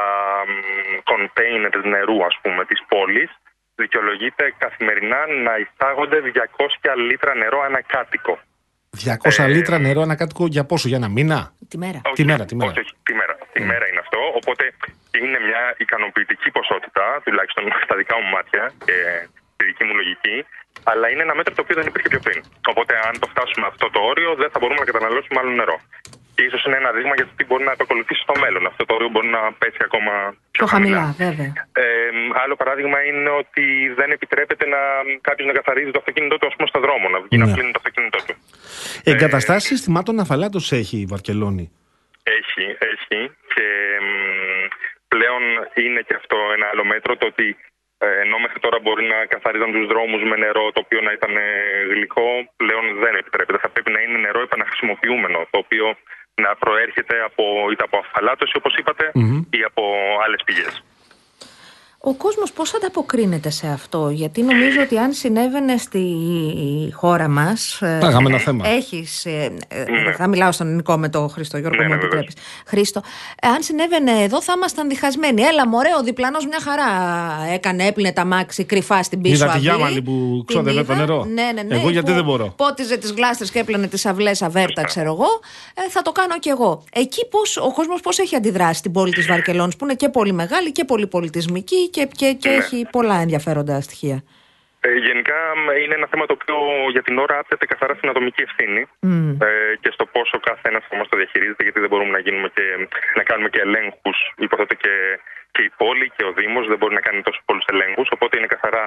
κοντέινερ 1.10 1.84
νερού 1.84 2.24
ας 2.24 2.38
πούμε 2.42 2.64
της 2.64 2.80
πόλης 2.88 3.30
δικαιολογείται 3.74 4.54
καθημερινά 4.58 5.20
να 5.26 5.52
εισάγονται 5.62 6.18
200 6.20 6.96
λίτρα 6.96 7.34
νερό 7.34 7.60
ανακάτοικο. 7.60 8.38
200 9.04 9.48
λίτρα 9.48 9.78
νερό 9.78 10.00
ανακάτοικο 10.02 10.46
για 10.46 10.64
πόσο, 10.64 10.88
για 10.88 10.96
ένα 10.96 11.08
μήνα; 11.08 11.52
Τη 11.68 11.76
μέρα. 11.78 12.00
Όχι, 12.04 12.14
Τη 12.14 12.24
μέρα, 12.24 12.44
τη 12.44 12.54
μέρα. 12.56 12.70
Όχι, 12.70 12.80
όχι, 12.80 12.92
τη 13.02 13.12
μέρα. 13.20 13.34
Τη 13.52 13.60
μέρα 13.70 13.84
είναι 13.90 14.00
αυτό. 14.04 14.18
Οπότε 14.40 14.64
είναι 15.20 15.38
μια 15.48 15.62
ικανοποιητική 15.84 16.50
ποσότητα, 16.50 17.04
τουλάχιστον 17.24 17.64
στα 17.84 17.94
δικά 18.00 18.14
μου 18.20 18.28
μάτια 18.34 18.62
και 18.86 18.96
στη 19.54 19.62
δική 19.68 19.84
μου 19.84 19.94
λογική. 20.00 20.36
Αλλά 20.90 21.06
είναι 21.10 21.22
ένα 21.26 21.34
μέτρο 21.38 21.52
το 21.54 21.62
οποίο 21.64 21.76
δεν 21.80 21.86
υπήρχε 21.90 22.08
πιο 22.14 22.20
πριν. 22.26 22.40
Οπότε, 22.72 22.92
αν 23.06 23.14
το 23.22 23.26
φτάσουμε 23.32 23.66
αυτό 23.72 23.86
το 23.94 24.00
όριο, 24.10 24.30
δεν 24.42 24.48
θα 24.52 24.58
μπορούμε 24.60 24.80
να 24.84 24.88
καταναλώσουμε 24.90 25.38
άλλο 25.40 25.52
νερό. 25.60 25.76
Και 26.38 26.44
ίσως 26.50 26.64
είναι 26.64 26.76
ένα 26.82 26.90
δείγμα 26.96 27.14
για 27.18 27.26
το 27.28 27.32
τι 27.36 27.44
μπορεί 27.48 27.64
να 27.64 27.74
επακολουθήσει 27.78 28.22
στο 28.26 28.34
μέλλον. 28.42 28.66
Αυτό 28.70 28.82
το 28.84 28.94
όριο 28.94 29.08
μπορεί 29.12 29.28
να 29.38 29.42
πέσει 29.60 29.80
ακόμα 29.88 30.12
πιο 30.54 30.64
Πιο 30.64 30.66
χαμηλά, 30.66 31.04
βέβαια. 31.24 31.52
Ε, 31.84 31.84
άλλο 32.42 32.54
παράδειγμα 32.60 32.98
είναι 33.08 33.30
ότι 33.42 33.64
δεν 33.98 34.08
επιτρέπεται 34.16 34.64
να 34.74 34.80
κάποιος 35.20 35.46
να 35.50 35.54
καθαρίζει 35.58 35.90
το 35.90 35.98
αυτοκίνητό 36.02 36.36
του 36.38 36.46
ας 36.50 36.54
πούμε, 36.56 36.68
στο 36.72 36.80
δρόμο, 36.86 37.08
να 37.14 37.18
βγει 37.24 37.36
Ναι. 37.36 37.44
να 37.44 37.52
πλύνει 37.54 37.70
το 37.74 37.80
αυτοκίνητό 37.82 38.18
του. 38.26 38.34
Εγκαταστάσεις 39.12 39.68
συστημάτων 39.68 40.20
αφαλάτω 40.24 40.58
έχει 40.80 40.96
η 41.04 41.06
Βαρκελόνη; 41.12 41.66
Έχει, 42.38 42.64
έχει. 42.92 43.20
Και 43.54 43.66
μ, 44.04 44.08
πλέον 45.12 45.42
είναι 45.84 46.00
και 46.06 46.14
αυτό 46.20 46.36
ένα 46.56 46.66
άλλο 46.72 46.84
μέτρο 46.92 47.12
το 47.20 47.26
ότι 47.32 47.46
ε, 48.06 48.20
ενώ 48.24 48.36
μέχρι 48.44 48.60
τώρα 48.64 48.78
μπορεί 48.84 49.04
να 49.14 49.18
καθαρίζαν 49.34 49.70
τους 49.74 49.86
δρόμους 49.92 50.22
με 50.30 50.36
νερό 50.44 50.64
το 50.74 50.80
οποίο 50.84 51.00
να 51.06 51.12
ήταν 51.18 51.32
ε, 51.36 51.48
γλυκό, 51.92 52.28
πλέον 52.60 52.84
δεν 53.02 53.14
επιτρέπεται. 53.20 53.58
Θα 53.64 53.68
πρέπει 53.74 53.90
να 53.96 54.00
είναι 54.04 54.18
νερό 54.26 54.40
επαναχρησιμοποιούμενο, 54.46 55.38
το 55.52 55.58
οποίο 55.64 55.86
να 56.44 56.50
προέρχεται 56.62 57.16
από, 57.28 57.44
είτε 57.70 57.84
από 57.88 57.96
αφαλάτωση, 58.04 58.54
όπως 58.60 58.74
είπατε, 58.78 59.04
ή 59.58 59.60
από 59.70 59.82
άλλες 60.24 60.40
πηγές. 60.46 60.74
Ο 62.00 62.14
κόσμος 62.14 62.52
πώς 62.52 62.74
ανταποκρίνεται 62.74 63.50
σε 63.50 63.66
αυτό, 63.66 64.10
γιατί 64.10 64.42
νομίζω 64.42 64.80
ότι 64.82 64.98
αν 64.98 65.12
συνέβαινε 65.12 65.76
στη 65.76 66.02
χώρα 66.92 67.28
μας... 67.28 67.78
ε, 67.82 67.98
Θα 68.00 68.08
είχαμε 68.08 68.28
ένα 68.28 68.38
θέμα. 68.38 68.68
Έχεις, 68.68 69.24
ε, 69.24 69.52
ε, 69.68 69.84
Ναι. 70.04 70.12
θα 70.12 70.26
μιλάω 70.26 70.52
στον 70.52 70.66
ελληνικό 70.66 70.96
με 70.98 71.08
το 71.08 71.28
Χρήστο 71.28 71.58
Γιώργο, 71.58 71.76
Ναι, 71.82 71.88
μου 71.88 71.94
ναι, 71.94 72.00
επιτρέπεις. 72.00 72.34
Χρήστο, 72.66 73.00
ε, 73.42 73.48
αν 73.48 73.62
συνέβαινε 73.62 74.10
εδώ 74.22 74.42
θα 74.42 74.52
ήμασταν 74.56 74.88
διχασμένοι. 74.88 75.42
Έλα 75.42 75.68
μωρέ, 75.68 75.88
ο 76.00 76.02
διπλανός 76.02 76.46
μια 76.46 76.58
χαρά 76.60 76.84
έκανε, 77.52 77.86
έπλυνε 77.86 78.12
τα 78.12 78.24
μάξι 78.24 78.64
κρυφά 78.64 79.02
στην 79.02 79.20
πίσω 79.20 79.34
Είδα 79.34 79.44
τη 79.44 79.50
αυλή. 79.50 79.62
Γιάμαλη 79.62 80.02
που 80.02 80.12
Την 80.36 80.44
ξόδευε 80.46 80.82
το 80.84 80.92
είδα. 80.92 80.94
νερό; 81.00 81.24
Ναι, 81.24 81.50
ναι, 81.54 81.62
ναι. 81.62 81.74
Εγώ 81.76 81.90
γιατί 81.90 82.08
που 82.10 82.14
δεν 82.16 82.24
μπορώ; 82.24 82.52
Πότιζε 82.56 82.96
τις 82.96 83.10
γλάστρες 83.12 83.50
και 83.50 83.58
έπλαινε 83.58 83.86
τις 83.86 84.06
αυλές 84.06 84.42
αβέρτα, 84.42 84.82
ξέρω 84.82 85.12
εγώ. 85.12 85.28
Ε, 85.74 85.90
θα 85.90 86.02
το 86.02 86.12
κάνω 86.12 86.38
κι 86.38 86.48
εγώ. 86.48 86.84
Εκεί 86.92 87.26
πώς, 87.26 87.56
ο 87.56 87.72
κόσμος 87.72 88.00
πώς 88.00 88.18
έχει 88.18 88.36
αντιδράσει 88.36 88.78
στην 88.78 88.92
πόλη 88.92 89.12
της 89.12 89.26
Βαρκελόνης, 89.26 89.76
που 89.76 89.84
είναι 89.84 89.94
και 89.94 90.08
πολύ 90.08 90.32
μεγάλη 90.32 90.72
και 90.72 90.84
πολύ 90.84 91.06
πολιτισμική 91.06 91.88
και, 91.98 92.06
και, 92.20 92.28
και 92.42 92.48
Ναι. 92.48 92.54
έχει 92.60 92.78
πολλά 92.96 93.16
ενδιαφέροντα 93.24 93.80
στοιχεία. 93.80 94.18
Ε, 94.80 94.92
γενικά 95.06 95.38
μ, 95.62 95.64
είναι 95.82 95.94
ένα 96.00 96.06
θέμα 96.10 96.26
το 96.26 96.34
οποίο 96.38 96.56
για 96.94 97.02
την 97.02 97.18
ώρα 97.24 97.38
άπτεται 97.38 97.66
καθαρά 97.66 97.94
στην 97.94 98.08
ατομική 98.08 98.42
ευθύνη 98.48 98.82
ε, 99.46 99.76
και 99.82 99.90
στο 99.96 100.04
πόσο 100.14 100.36
κάθε 100.48 100.64
ένα 100.70 100.78
από 100.84 100.94
εμάς 100.96 101.08
το 101.08 101.16
διαχειρίζεται, 101.16 101.62
γιατί 101.62 101.80
δεν 101.80 101.88
μπορούμε 101.88 102.10
να, 102.10 102.18
γίνουμε 102.18 102.48
και, 102.56 102.64
να 103.18 103.22
κάνουμε 103.22 103.48
και 103.48 103.60
ελέγχους. 103.66 104.18
Υποθέτω 104.46 104.74
και, 104.74 104.94
και 105.50 105.62
η 105.68 105.70
πόλη 105.80 106.06
και 106.16 106.24
ο 106.24 106.32
Δήμος 106.38 106.66
δεν 106.70 106.78
μπορεί 106.78 106.94
να 106.94 107.00
κάνει 107.00 107.22
τόσο 107.22 107.40
πολλούς 107.44 107.64
ελέγχους. 107.72 108.08
Οπότε 108.16 108.32
είναι 108.38 108.46
καθαρά 108.46 108.84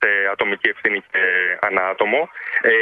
σε 0.00 0.08
ατομική 0.32 0.68
ευθύνη 0.68 0.98
και 1.12 1.22
ανά 1.68 1.82
άτομο. 1.92 2.20
Ε, 2.62 2.74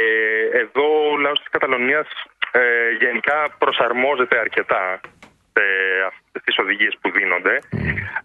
εδώ 0.63 0.85
ο 1.11 1.17
λαός 1.17 1.39
της 1.39 1.49
Καταλωνίας 1.55 2.07
ε, 2.51 2.61
γενικά 3.03 3.37
προσαρμόζεται 3.57 4.37
αρκετά 4.39 4.99
σε 5.59 5.65
αυτές 6.09 6.41
τις 6.45 6.57
οδηγίες 6.63 6.93
που 7.01 7.11
δίνονται. 7.11 7.55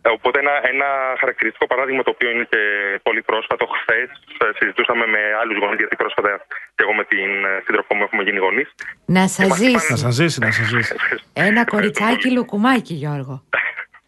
Ε, 0.03 0.09
οπότε 0.17 0.39
ένα, 0.39 0.55
ένα 0.73 0.89
χαρακτηριστικό 1.21 1.67
παράδειγμα 1.67 2.03
το 2.03 2.11
οποίο 2.11 2.31
είναι 2.31 2.47
και 2.53 2.61
πολύ 3.03 3.23
πρόσφατο. 3.23 3.65
Χθες 3.67 4.09
συζητούσαμε 4.59 5.07
με 5.07 5.19
άλλους 5.41 5.57
γονείς, 5.59 5.79
γιατί 5.79 5.97
πρόσφατα 5.97 6.31
και 6.75 6.83
εγώ 6.87 6.93
με 6.95 7.05
την 7.05 7.45
ε, 7.45 7.63
σύντροφό 7.65 7.95
μου 7.95 8.03
έχουμε 8.03 8.23
γίνει 8.23 8.39
γονείς. 8.39 8.69
Να 9.07 9.23
Και 9.23 9.29
σας 9.29 9.49
μας 9.49 9.59
ζήσει. 9.59 9.91
Να 9.93 9.97
σας 9.97 10.15
ζήσει, 10.15 10.39
να 10.41 10.51
σας 10.51 10.67
ζήσει. 10.67 10.95
Ένα 11.33 11.65
κοριτσάκι 11.65 12.29
λουκουμάκι, 12.33 12.95
Γιώργο. 12.95 13.35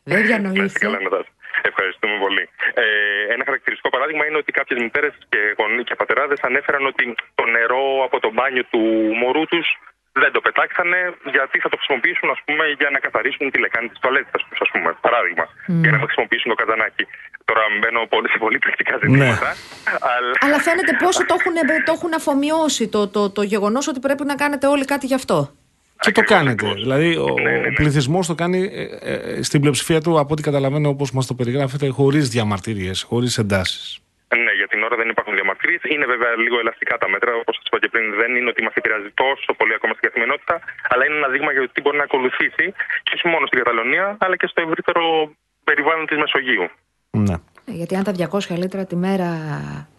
Δεν 0.03 0.15
Να 0.15 0.23
είστε 0.25 0.27
διανοείσαι. 0.39 0.79
καλά, 0.79 1.01
Νατάσα. 1.01 1.31
Ευχαριστούμε 1.63 2.17
πολύ. 2.19 2.49
Ε, 2.75 2.85
ένα 3.35 3.43
χαρακτηριστικό 3.45 3.89
παράδειγμα 3.89 4.27
είναι 4.27 4.37
ότι 4.37 4.53
κάποιες 4.53 4.79
μητέρες 4.83 5.13
και 5.29 5.39
γονείς 5.59 5.85
και 5.85 5.95
πατεράδες 5.95 6.41
ανέφεραν 6.41 6.87
ότι 6.87 7.15
το 7.35 7.45
νερό 7.47 8.05
από 8.05 8.21
το 8.21 8.31
μπάνιο 8.35 8.65
του 8.71 8.81
μωρού 9.21 9.45
τους 9.47 9.67
δεν 10.23 10.31
το 10.37 10.41
πετάξανε 10.47 10.99
γιατί 11.37 11.57
θα 11.63 11.69
το 11.71 11.77
χρησιμοποιήσουν 11.81 12.29
ας 12.37 12.41
πούμε, 12.47 12.65
για 12.81 12.89
να 12.95 12.99
καθαρίσουν 13.05 13.45
τη 13.53 13.59
λεκάνη 13.65 13.89
της 13.93 13.99
τουαλέτας 14.03 14.41
τους, 14.49 14.59
ας 14.65 14.71
πούμε. 14.73 14.89
Παράδειγμα. 15.07 15.45
Για 15.85 15.93
να 15.95 15.99
χρησιμοποιήσουν 16.05 16.49
το 16.53 16.57
καζανάκι. 16.61 17.05
Τώρα 17.49 17.63
μπαίνω 17.79 18.01
πολύ 18.15 18.29
σε 18.33 18.39
πολύ 18.45 18.59
πρακτικά 18.65 18.95
ζητήματα. 19.03 19.49
Αλλά... 20.15 20.33
Αλλά 20.45 20.59
φαίνεται 20.67 20.93
πόσο 21.05 21.21
το 21.31 21.35
έχουν, 21.39 21.55
το 21.89 21.93
έχουν 21.97 22.13
αφομοιώσει 22.21 22.85
το, 22.95 23.01
το, 23.15 23.21
το 23.37 23.43
γεγονός 23.53 23.85
ότι 23.89 24.01
πρέπει 24.07 24.25
να 24.33 24.35
κάνετε 24.43 24.67
όλοι 24.75 24.85
κάτι 24.93 25.07
γι' 25.07 25.19
αυτό. 25.23 25.39
Και 26.01 26.13
το 26.13 26.21
Ακριβώς, 26.21 26.31
κάνετε. 26.31 26.51
ακριβώς. 26.53 26.83
Δηλαδή, 26.83 27.17
ο, 27.17 27.35
Ναι, 27.43 27.51
ναι, 27.51 27.59
ναι. 27.59 27.67
ο 27.67 27.73
πληθυσμός 27.75 28.27
το 28.27 28.35
κάνει 28.35 28.71
ε, 29.03 29.13
ε, 29.13 29.43
στην 29.43 29.61
πλειοψηφία 29.61 30.01
του, 30.01 30.19
από 30.19 30.33
ό,τι 30.33 30.43
καταλαβαίνω, 30.43 30.89
όπως 30.89 31.13
μας 31.13 31.27
το 31.27 31.35
περιγράφετε, 31.35 31.89
χωρίς 31.89 32.29
διαμαρτυρίες, 32.29 33.03
χωρίς 33.03 33.39
εντάσεις. 33.39 33.99
Ναι, 34.29 34.53
για 34.61 34.69
την 34.73 34.81
ώρα 34.87 34.97
δεν 34.97 35.09
υπάρχουν 35.09 35.35
διαμαρτυρίες. 35.35 35.83
Είναι 35.95 36.07
βέβαια 36.07 36.33
λίγο 36.45 36.59
ελαστικά 36.59 36.95
τα 37.03 37.09
μέτρα. 37.09 37.31
Όπως 37.43 37.55
σας 37.57 37.65
είπα 37.67 37.79
και 37.83 37.89
πριν, 37.89 38.05
δεν 38.21 38.31
είναι 38.37 38.49
ότι 38.53 38.63
μας 38.63 38.75
επηρεάζει 38.75 39.11
τόσο 39.23 39.51
πολύ 39.59 39.75
ακόμα 39.79 39.93
στην 39.97 40.05
καθημερινότητα, 40.09 40.55
αλλά 40.91 41.03
είναι 41.07 41.17
ένα 41.23 41.29
δείγμα 41.29 41.51
για 41.53 41.63
το 41.65 41.69
τι 41.73 41.81
μπορεί 41.81 41.97
να 42.03 42.07
ακολουθήσει 42.11 42.67
και 43.05 43.13
όχι 43.17 43.27
μόνο 43.33 43.47
στην 43.47 43.59
Καταλωνία, 43.63 44.17
αλλά 44.25 44.37
και 44.37 44.47
στο 44.47 44.61
ευρύτερο 44.67 45.03
περιβάλλον 45.65 46.07
της 46.07 46.19
Μεσογείου. 46.23 46.67
Ναι. 47.11 47.37
Ε, 47.69 47.73
Γιατί 47.81 47.95
αν 47.97 48.05
τα 48.05 48.13
200 48.13 48.57
λίτρα 48.63 48.87
τη 48.87 48.97
μέρα 48.97 49.29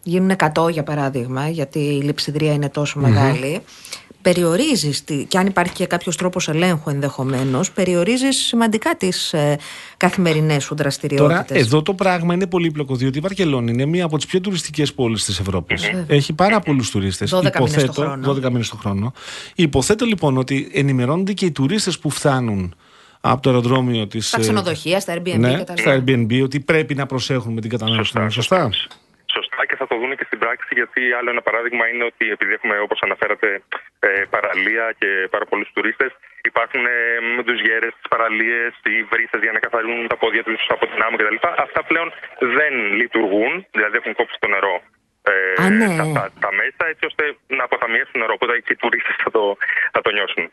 γίνουν 0.08 0.32
100 0.56 0.72
για 0.72 0.84
παράδειγμα, 0.84 1.50
γιατί 1.50 1.80
η 1.80 2.02
λειψιδρία 2.02 2.54
είναι 2.54 2.70
τόσο 2.70 3.00
μεγάλη, 3.00 3.62
περιορίζεις, 4.22 5.04
και 5.28 5.38
αν 5.38 5.46
υπάρχει 5.46 5.74
και 5.74 5.86
κάποιος 5.86 6.15
τρόπος 6.15 6.48
ελέγχου 6.48 6.89
ενδεχομένως, 6.89 7.72
περιορίζεις 7.72 8.38
σημαντικά 8.38 8.96
τις 8.96 9.34
ε, 9.34 9.58
καθημερινές 9.98 10.63
σου 10.63 10.76
δραστηριότητες. 10.76 11.48
Τώρα, 11.48 11.60
εδώ 11.60 11.82
το 11.82 11.93
πράγμα 11.93 12.34
είναι 12.34 12.48
πολύπλοκο, 12.48 12.96
διότι 12.96 13.17
η 13.17 13.22
Βαρκελόνη 13.22 13.72
είναι 13.72 13.86
μία 13.86 14.06
από 14.06 14.17
τις 14.17 14.26
πιο 14.26 14.41
τουριστικές 14.41 14.93
πόλεις 14.93 15.26
της 15.26 15.39
Ευρωπή. 15.39 15.76
Έχει 16.08 16.34
πάρα 16.34 16.60
πολλούς 16.60 16.89
τουρίστες. 16.89 17.34
12 17.34 17.60
μήνες 17.60 17.84
το 17.86 17.91
χρόνο. 17.91 18.34
12 18.34 18.50
μήνες 18.50 18.70
το 18.70 18.76
χρόνο. 18.76 19.13
Υποθέτω 19.56 20.06
λοιπόν 20.06 20.38
ότι 20.38 20.70
ενημερώνονται 20.74 21.34
και 21.34 21.46
οι 21.46 21.52
τουρίστες 21.52 22.00
που 22.00 22.10
φτάνουν 22.10 22.76
από 23.22 23.41
το 23.41 23.50
αεροδρόμιο 23.50 24.08
της. 24.08 24.28
Στα 24.28 24.39
ξενοδοχεία, 24.39 25.00
στα 25.00 25.13
Airbnb 25.17 25.38
ναι, 25.38 25.54
κτλ. 25.54 25.74
στα 25.82 26.04
Airbnb, 26.04 26.41
ότι 26.43 26.60
πρέπει 26.60 26.96
να 26.96 27.06
προσέχουν 27.06 27.54
με 27.54 27.62
την 27.62 27.70
κατανάλωση 27.70 28.12
του 28.13 28.17
νερού. 28.20 28.32
Σωστά. 28.32 28.70
Σωστά 29.58 29.74
και 29.74 29.82
θα 29.82 29.88
το 29.91 29.96
δουν 30.02 30.15
και 30.20 30.28
στην 30.30 30.39
πράξη, 30.43 30.72
γιατί 30.80 31.02
άλλο 31.17 31.30
ένα 31.36 31.43
παράδειγμα 31.48 31.84
είναι 31.91 32.04
ότι 32.12 32.26
επειδή 32.36 32.54
έχουμε, 32.58 32.76
όπως 32.86 33.00
αναφέρατε, 33.08 33.50
ε, 34.00 34.24
παραλία 34.36 34.86
και 35.00 35.10
πάρα 35.34 35.46
πολλούς 35.52 35.70
τουρίστες, 35.76 36.12
υπάρχουν 36.52 36.86
ε, 36.86 36.96
με 37.36 37.43
τους 37.48 37.60
γέρες 37.65 37.91
στι 37.98 38.06
παραλίες 38.13 38.72
ή 38.93 38.96
βρύστε 39.12 39.38
για 39.46 39.52
να 39.56 39.60
καθαρίζουν 39.65 40.08
τα 40.08 40.17
πόδια 40.22 40.43
τους 40.43 40.62
από 40.76 40.86
την 40.91 41.00
άμμο 41.06 41.17
κτλ. 41.17 41.38
Αυτά 41.65 41.82
πλέον 41.89 42.08
δεν 42.56 42.74
λειτουργούν, 43.00 43.54
δηλαδή 43.72 43.96
έχουν 44.02 44.13
κόψει 44.20 44.38
το 44.43 44.48
νερό. 44.56 44.76
Ε, 45.32 45.63
Α, 45.63 45.70
ναι. 45.70 45.88
τα, 46.00 46.06
τα, 46.17 46.24
τα 46.43 46.50
μέσα 46.60 46.84
έτσι 46.91 47.04
ώστε 47.10 47.24
να 47.58 47.63
αποταμιεύσουν 47.67 48.20
νερό. 48.22 48.34
Οπότε 48.38 48.54
και 48.65 48.74
οι 48.74 48.80
τουρίστες 48.84 49.15
θα 49.24 49.30
το, 49.36 49.43
θα 49.96 50.02
το 50.06 50.10
νιώσουν. 50.15 50.43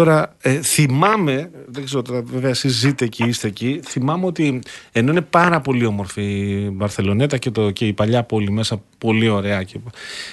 Τώρα, 0.00 0.36
ε, 0.40 0.60
θυμάμαι, 0.62 1.50
δεν 1.66 1.84
ξέρω 1.84 2.02
τώρα, 2.02 2.22
βέβαια 2.22 2.50
εσείς 2.50 2.72
ζείτε 2.72 3.04
εκεί, 3.04 3.24
είστε 3.24 3.46
εκεί, 3.48 3.80
θυμάμαι 3.84 4.26
ότι 4.26 4.60
ενώ 4.92 5.10
είναι 5.10 5.20
πάρα 5.20 5.60
πολύ 5.60 5.84
όμορφη 5.84 6.22
η 6.22 6.70
Μπαρθελονέτα 6.72 7.36
και, 7.36 7.50
το, 7.50 7.70
και 7.70 7.86
η 7.86 7.92
παλιά 7.92 8.22
πόλη 8.22 8.50
μέσα, 8.50 8.82
πολύ 8.98 9.28
ωραία. 9.28 9.62
Και, 9.62 9.78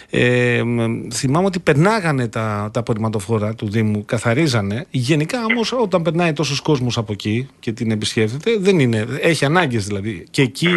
ε, 0.10 0.64
μ, 0.64 1.08
θυμάμαι 1.14 1.46
ότι 1.46 1.60
περνάγανε 1.60 2.28
τα, 2.28 2.70
τα 2.74 2.80
απορριμματοφόρα 2.80 3.56
του 3.56 3.70
Δήμου, 3.70 4.06
καθαρίζανε. 4.06 4.86
Γενικά 4.90 5.46
όμως 5.46 5.72
όταν 5.72 6.02
περνάει 6.02 6.34
τόσος 6.34 6.60
κόσμος 6.62 6.98
από 6.98 7.12
εκεί 7.12 7.48
και 7.60 7.72
την 7.72 7.92
επισκέφτεται, 7.92 8.58
δεν 8.60 8.80
είναι, 8.80 9.06
έχει 9.22 9.46
ανάγκες 9.46 9.86
δηλαδή. 9.86 10.26
Και 10.30 10.42
εκεί 10.42 10.68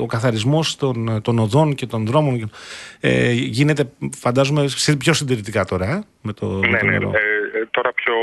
ο 0.00 0.06
καθαρισμός 0.06 0.76
των, 0.76 1.20
των 1.22 1.38
οδών 1.38 1.74
και 1.74 1.86
των 1.86 2.06
δρόμων 2.06 2.50
ε, 3.00 3.32
γίνεται, 3.32 3.90
φαντάζομαι, 4.16 4.68
συ- 4.68 4.96
πιο 4.96 5.12
συντηρητικά 5.12 5.64
τώρα, 5.64 5.90
ε, 5.90 6.02
με 6.22 6.32
το, 6.32 6.46
με 6.46 6.68
Ναι, 6.68 6.78
το 6.78 6.84
ναι. 6.84 6.90
νερό. 6.90 7.12
Ε, 7.74 7.80
ε, 7.80 7.80
τώρα 7.80 7.90
πιο, 8.00 8.16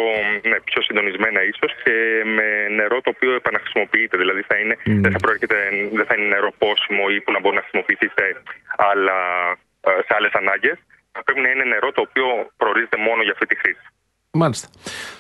ναι, 0.50 0.58
πιο 0.70 0.82
συντονισμένα 0.82 1.40
ίσως 1.52 1.72
και 1.84 1.96
με 2.36 2.48
νερό 2.80 2.98
το 3.02 3.10
οποίο 3.16 3.32
επαναχρησιμοποιείται. 3.42 4.18
Δηλαδή 4.18 4.42
θα 4.50 4.56
είναι, 4.62 4.76
δεν, 5.04 5.12
θα 5.12 5.20
προέρχεται, 5.24 5.56
δεν 5.98 6.06
θα 6.06 6.14
είναι 6.16 6.28
νερό 6.36 6.52
πόσιμο 6.62 7.04
ή 7.16 7.18
που 7.22 7.32
να 7.32 7.40
μπορεί 7.40 7.56
να 7.56 7.64
χρησιμοποιηθεί 7.66 8.08
σε, 8.16 8.24
άλλα, 8.92 9.18
ε, 9.90 9.92
σε 10.06 10.12
άλλες 10.18 10.34
ανάγκες. 10.42 10.78
Θα 11.16 11.24
πρέπει 11.24 11.42
να 11.46 11.50
είναι 11.50 11.66
νερό 11.74 11.92
το 11.92 12.02
οποίο 12.08 12.28
προορίζεται 12.58 12.98
μόνο 13.08 13.22
για 13.24 13.34
αυτή 13.36 13.46
τη 13.46 13.56
χρήση. 13.62 13.86
Μάλιστα. 14.34 14.68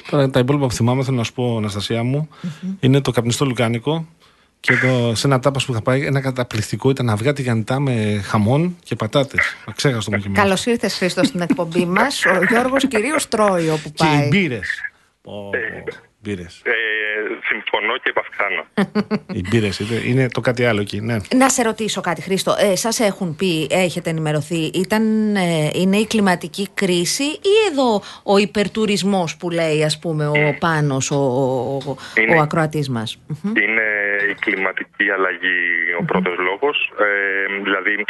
Τώρα 0.09 0.29
τα 0.29 0.39
υπόλοιπα 0.39 0.65
που 0.67 0.77
θυμάμαι, 0.79 1.03
θέλω 1.03 1.17
να 1.17 1.23
σου 1.23 1.33
πω, 1.33 1.57
Αναστασία 1.57 2.03
μου, 2.03 2.29
είναι 2.79 3.01
το 3.01 3.11
καπνιστό 3.11 3.45
λουκάνικο 3.45 3.93
και 4.61 4.73
το, 4.77 5.15
σε 5.15 5.27
ένα 5.27 5.39
τάπα 5.39 5.59
που 5.65 5.71
είχα 5.71 5.81
πάει, 5.81 6.05
ένα 6.05 6.21
καταπληκτικό 6.21 6.89
ήταν 6.89 7.09
αυγά 7.09 7.33
τηγανιτά 7.33 7.79
με 7.79 8.21
χαμόν 8.25 8.77
και 8.83 8.95
πατάτες. 8.95 9.55
Αξέχαστο 9.65 10.11
μου 10.11 10.17
και 10.17 10.25
εμένα. 10.27 10.43
Καλώς 10.43 10.65
ήρθες, 10.65 10.93
Χρήστος, 10.95 11.27
στην 11.27 11.41
εκπομπή 11.41 11.85
μας. 11.85 12.25
Ο 12.25 12.43
Γιώργος 12.49 12.87
κυρίως 12.87 13.27
τρώει 13.27 13.69
όπου 13.69 13.91
Και 13.93 14.05
οι 14.05 14.07
πάει. 14.07 14.27
μπύρες. 14.27 14.69
Μπύρες. 16.23 16.61
Ε, 16.65 16.71
συμφωνώ 17.47 17.97
και 17.97 18.09
επαυξάνω. 18.15 18.65
Οι 19.33 19.41
μπύρες 19.49 19.79
είναι 20.05 20.27
το 20.27 20.41
κάτι 20.41 20.65
άλλο 20.65 20.81
εκεί, 20.81 20.99
ναι. 21.01 21.17
Να 21.35 21.49
σε 21.49 21.63
ρωτήσω 21.63 22.01
κάτι, 22.01 22.21
Χρήστο. 22.21 22.55
Ε, 22.59 22.75
Σας 22.75 22.99
έχουν 22.99 23.35
πει, 23.35 23.67
έχετε 23.71 24.09
ενημερωθεί, 24.09 24.55
ήταν, 24.73 25.35
ε, 25.35 25.69
είναι 25.73 25.97
η 25.97 26.07
κλιματική 26.07 26.67
κρίση 26.73 27.23
ή 27.23 27.53
εδώ 27.71 28.01
ο 28.23 28.37
υπερτουρισμός 28.37 29.37
που 29.37 29.49
λέει, 29.49 29.83
ας 29.83 29.99
πούμε, 29.99 30.27
ο 30.27 30.55
Πάνος, 30.59 31.11
ο, 31.11 31.15
ο, 31.15 31.95
Είναι. 32.21 32.35
ο 32.35 32.41
ακροατής 32.41 32.89
μας; 32.89 33.21
είναι 33.45 33.85
η 34.31 34.33
κλιματική 34.39 35.09
αλλαγή 35.15 35.57
ο 35.99 36.03
πρώτος 36.03 36.37
λόγος. 36.37 36.91
Ε, 36.99 37.61
δηλαδή 37.63 38.05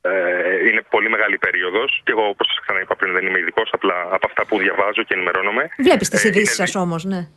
ε, 0.00 0.68
είναι 0.68 0.82
πολύ 0.90 1.08
μεγάλη 1.10 1.38
περίοδος 1.38 2.00
και 2.04 2.10
εγώ 2.12 2.28
όπως 2.28 2.46
σας 2.46 2.58
ξαναείπα 2.64 2.96
πριν 2.96 3.12
δεν 3.12 3.26
είμαι 3.26 3.38
ειδικός, 3.38 3.68
απλά 3.72 3.94
από 4.10 4.26
αυτά 4.26 4.46
που 4.46 4.58
διαβάζω 4.58 5.02
και 5.02 5.14
ενημερώνομαι. 5.14 5.68
Βλέπεις 5.78 6.08
τις 6.08 6.24
Ε, 6.24 6.28
ειδήσεις 6.28 6.58
είναι 6.58 6.66
σας 6.66 6.74
όμως, 6.82 7.04
ναι. 7.04 7.28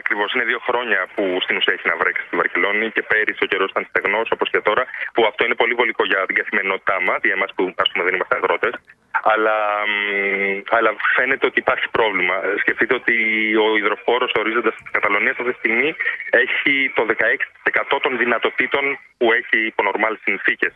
Ακριβώς. 0.00 0.28
Είναι 0.34 0.44
δύο 0.44 0.60
χρόνια 0.68 1.00
που 1.14 1.22
στην 1.44 1.56
ουσία 1.56 1.72
έχει 1.76 1.88
να 1.92 1.96
βρέξει 1.96 2.22
στη 2.26 2.36
Βαρκελόνη 2.36 2.86
και 2.90 3.02
πέρυσι 3.02 3.42
ο 3.46 3.46
καιρός 3.46 3.70
ήταν 3.70 3.86
στεγνός 3.88 4.28
όπως 4.30 4.48
και 4.50 4.60
τώρα, 4.60 4.84
που 5.14 5.22
αυτό 5.30 5.44
είναι 5.44 5.54
πολύ 5.54 5.74
βολικό 5.74 6.04
για 6.04 6.26
την 6.26 6.36
καθημερινότητά 6.40 6.96
μας, 7.06 7.18
για 7.22 7.36
εμάς 7.38 7.50
που 7.56 7.62
ας 7.84 7.88
πούμε, 7.90 8.04
δεν 8.04 8.14
είμαστε 8.14 8.34
αγρότες. 8.36 8.74
Αλλά, 9.32 9.56
μ, 9.86 10.60
αλλά 10.76 10.90
φαίνεται 11.16 11.46
ότι 11.46 11.58
υπάρχει 11.64 11.86
πρόβλημα. 11.96 12.34
Ε, 12.46 12.54
Σκεφτείτε 12.62 12.94
ότι 12.94 13.14
ο 13.64 13.76
υδροφόρος 13.76 14.32
ορίζοντας 14.40 14.74
τη 14.74 14.82
Καταλωνία 14.96 15.30
αυτή 15.30 15.44
τη 15.44 15.58
στιγμή 15.58 15.94
έχει 16.30 16.92
το 16.94 17.02
16% 17.06 17.98
των 18.02 18.18
δυνατοτήτων 18.18 18.84
που 19.18 19.32
έχει 19.32 19.66
υπό 19.66 19.82
νορμάλ 19.82 20.14
συνθήκες. 20.22 20.72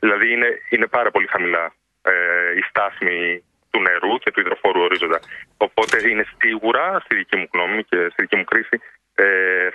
Δηλαδή 0.00 0.32
είναι, 0.32 0.48
είναι 0.68 0.86
πάρα 0.86 1.10
πολύ 1.10 1.26
χαμηλά 1.26 1.64
ε, 2.02 2.12
η 2.60 2.62
στάθμη 2.68 3.42
του 3.70 3.80
νερού 3.80 4.18
και 4.18 4.30
του 4.30 4.40
υδροφόρου 4.40 4.80
ορίζοντα. 4.80 5.20
Οπότε 5.56 6.08
είναι 6.08 6.24
σίγουρα, 6.38 7.00
στη 7.04 7.14
δική 7.16 7.36
μου 7.36 7.48
γνώμη 7.52 7.84
και 7.84 7.96
στη 8.12 8.22
δική 8.22 8.36
μου 8.36 8.44
κρίση, 8.44 8.80
ε, 9.14 9.24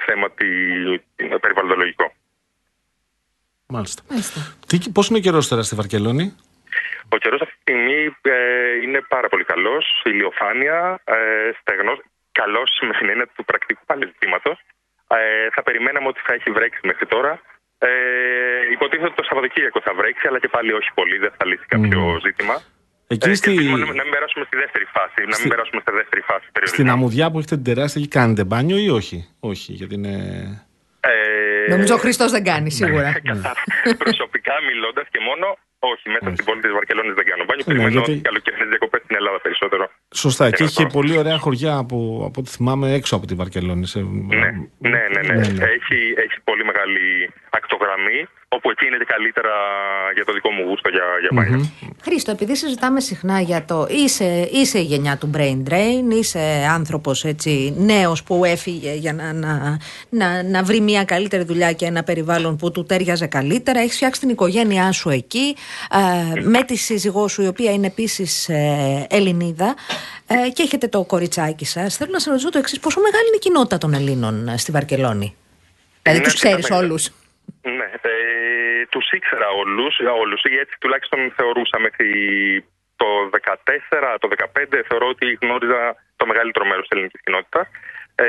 θέμα 0.05 0.31
τη, 0.31 0.47
περιβαλλοντολογικό. 1.41 2.13
Μάλιστα. 3.67 4.01
Μάλιστα. 4.09 4.39
Τι, 4.67 4.77
πώς 4.95 5.07
είναι 5.07 5.17
ο 5.17 5.21
καιρός 5.21 5.47
τώρα 5.47 5.63
στη 5.63 5.75
Βαρκελόνη; 5.75 6.35
Ο 7.09 7.17
καιρός 7.17 7.41
αυτή 7.41 7.53
τη 7.55 7.61
στιγμή 7.61 8.15
ε, 8.21 8.37
είναι 8.83 9.01
πάρα 9.01 9.27
πολύ 9.29 9.43
καλός. 9.43 10.01
Ηλιοφάνεια, 10.05 10.99
ε, 11.03 11.15
στεγνός. 11.59 11.99
Καλός 12.31 12.69
με 12.87 12.93
την 12.97 13.09
έννοια 13.09 13.27
του 13.35 13.45
πρακτικού 13.45 13.81
πάλι 13.85 14.05
ζητήματο. 14.05 14.51
Ε, 15.07 15.49
θα 15.55 15.63
περιμέναμε 15.63 16.07
ότι 16.07 16.21
θα 16.25 16.33
έχει 16.33 16.49
βρέξει 16.51 16.79
μέχρι 16.83 17.05
τώρα. 17.05 17.41
Ε, 17.77 17.89
υποτίθεται 18.71 19.07
ότι 19.07 19.15
το 19.15 19.23
Σαββατοκύριακο 19.23 19.81
θα 19.81 19.93
βρέξει, 19.93 20.27
αλλά 20.27 20.39
και 20.39 20.47
πάλι 20.47 20.73
όχι 20.73 20.89
πολύ. 20.93 21.17
Δεν 21.17 21.31
θα 21.37 21.45
λύσει 21.45 21.65
κάποιο 21.67 22.19
ζήτημα. 22.25 22.55
Εκεί 23.13 23.29
Ε, 23.29 23.33
στη, 23.33 23.45
και 23.45 23.51
ελπίζουμε 23.53 23.77
να, 23.77 23.85
να 23.99 24.03
μην 24.03 24.11
περάσουμε 24.15 24.43
στη 24.49 24.55
δεύτερη 24.63 24.85
φάση. 24.95 25.19
Να 25.31 25.37
μην 25.39 25.47
περάσουμε 25.53 25.79
στη 25.85 25.91
δεύτερη 25.99 26.21
φάση 26.29 26.41
στην 26.47 26.53
περιορισμού. 26.53 26.91
αμμουδιά 26.91 27.25
που 27.31 27.37
έχετε 27.39 27.55
την 27.59 27.63
τεράστια, 27.69 28.01
εκεί 28.01 28.09
κάνετε 28.17 28.43
μπάνιο 28.49 28.77
ή 28.77 28.89
όχι; 28.99 29.17
Όχι, 29.39 29.71
γιατί 29.79 29.93
είναι... 29.99 30.15
Ε, 30.99 31.69
Νομίζω 31.73 31.93
ο 31.95 31.97
Χριστός 31.97 32.31
δεν 32.31 32.43
κάνει, 32.43 32.69
σίγουρα. 32.71 33.09
Κατά- 33.29 33.53
προσωπικά 33.97 34.53
μιλώντας 34.69 35.05
και 35.13 35.19
μόνο, 35.27 35.45
Όχι, 35.91 36.05
μέσα 36.13 36.25
Όχι. 36.27 36.33
στην 36.35 36.45
πόλη 36.47 36.61
της 36.65 36.71
Βαρκελόνης 36.77 37.13
δεν 37.19 37.25
κάνω 37.29 37.43
μπάνιο. 37.47 37.63
Ναι, 37.65 37.69
Περιμένω 37.71 37.93
γιατί- 37.95 38.11
γιατί... 38.11 38.27
καλοκαιρινές 38.29 38.67
διακοπές 38.73 39.01
στην 39.05 39.15
Ελλάδα 39.19 39.39
περισσότερο. 39.45 39.83
Σωστά. 40.23 40.43
Και 40.49 40.55
να 40.63 40.65
έχει 40.65 40.75
και 40.81 40.87
το- 40.89 40.95
πολύ 40.97 41.13
ωραία 41.21 41.37
χωριά 41.45 41.73
από, 41.83 41.97
από 42.27 42.37
ό,τι 42.41 42.49
θυμάμαι 42.55 42.85
έξω 42.99 43.13
από 43.17 43.25
τη 43.29 43.33
Βαρκελόνη. 43.41 43.85
Σε... 43.93 43.99
Ναι, 43.99 44.35
ναι, 44.35 45.01
ναι. 45.13 45.21
ναι. 45.27 45.33
Ναι, 45.39 45.47
ναι. 45.59 45.63
Έχει, 45.77 45.99
έχει 46.25 46.37
πολύ 46.49 46.63
μεγάλη 46.69 47.03
ακτογραμμή, 47.49 48.19
όπου 48.55 48.69
εκεί 48.69 48.85
είναι 48.87 48.97
και 48.97 49.09
καλύτερα 49.15 49.53
για 50.13 50.25
το 50.25 50.33
δικό 50.33 50.49
μου 50.51 50.63
γούστο 50.67 50.89
για, 50.89 51.03
για 51.23 51.29
μπάνιο. 51.33 51.71
Χρήστο, 52.03 52.31
επειδή 52.31 52.55
συζητάμε 52.55 52.99
συχνά 52.99 53.39
για 53.39 53.65
το. 53.65 53.87
Είσαι, 53.89 54.49
είσαι 54.51 54.79
η 54.79 54.83
γενιά 54.83 55.17
του 55.17 55.29
brain 55.37 55.59
drain, 55.69 56.13
είσαι 56.19 56.39
άνθρωπος 56.69 57.23
έτσι 57.23 57.73
νέος 57.77 58.23
που 58.23 58.45
έφυγε 58.45 58.93
για 58.93 59.13
να, 59.13 59.33
να, 59.33 59.77
να, 60.09 60.43
να 60.43 60.63
βρει 60.63 60.79
μια 60.79 61.03
καλύτερη 61.03 61.43
δουλειά 61.43 61.71
και 61.73 61.85
ένα 61.85 62.03
περιβάλλον 62.03 62.55
που 62.55 62.71
του 62.71 62.83
τέριαζε 62.85 63.27
καλύτερα. 63.27 63.79
Έχεις 63.79 63.95
φτιάξει 63.95 64.19
την 64.19 64.29
οικογένειά 64.29 64.91
σου 64.91 65.09
εκεί, 65.09 65.47
ε, 65.47 65.53
με 66.41 66.63
τη 66.63 66.75
σύζυγό 66.75 67.27
σου, 67.27 67.41
η 67.41 67.47
οποία 67.47 67.71
είναι 67.71 67.87
επίσης 67.87 68.49
ε, 68.49 69.07
Ελληνίδα, 69.09 69.75
ε, 70.27 70.49
και 70.49 70.63
έχετε 70.63 70.87
το 70.87 71.03
κοριτσάκι 71.03 71.65
σας. 71.65 71.97
Θέλω 71.97 72.11
να 72.11 72.19
σα 72.19 72.29
ρωτήσω 72.29 72.49
το 72.49 72.57
εξής: 72.57 72.79
Πόσο 72.79 72.99
μεγάλη 73.01 73.27
είναι 73.27 73.35
η 73.35 73.39
κοινότητα 73.39 73.77
των 73.77 73.93
Ελλήνων 73.93 74.47
ε, 74.47 74.57
στη 74.57 74.71
Βαρκελόνη, 74.71 75.35
Δηλαδή, 76.01 76.19
Είναι 76.19 76.27
τους 76.27 76.33
ξέρεις 76.33 76.55
αρκετά 76.55 76.73
μεγάλη. 76.73 76.89
όλους. 76.89 77.03
Ναι, 77.61 77.89
ε, 78.01 78.85
τους 78.89 79.11
ήξερα 79.11 79.47
όλους, 79.61 79.93
όλους 80.21 80.41
ή 80.43 80.55
έτσι 80.63 80.75
τουλάχιστον 80.79 81.19
θεωρούσα 81.37 81.79
μέχρι 81.79 82.09
το 82.95 83.07
14, 83.31 84.17
το 84.19 84.27
15 84.27 84.83
θεωρώ 84.87 85.07
ότι 85.07 85.37
γνώριζα 85.41 85.81
το 86.15 86.25
μεγαλύτερο 86.25 86.65
μέρος 86.65 86.87
της 86.87 86.93
ελληνικής 86.97 87.21
κοινότητας. 87.23 87.67
Ε, 88.15 88.25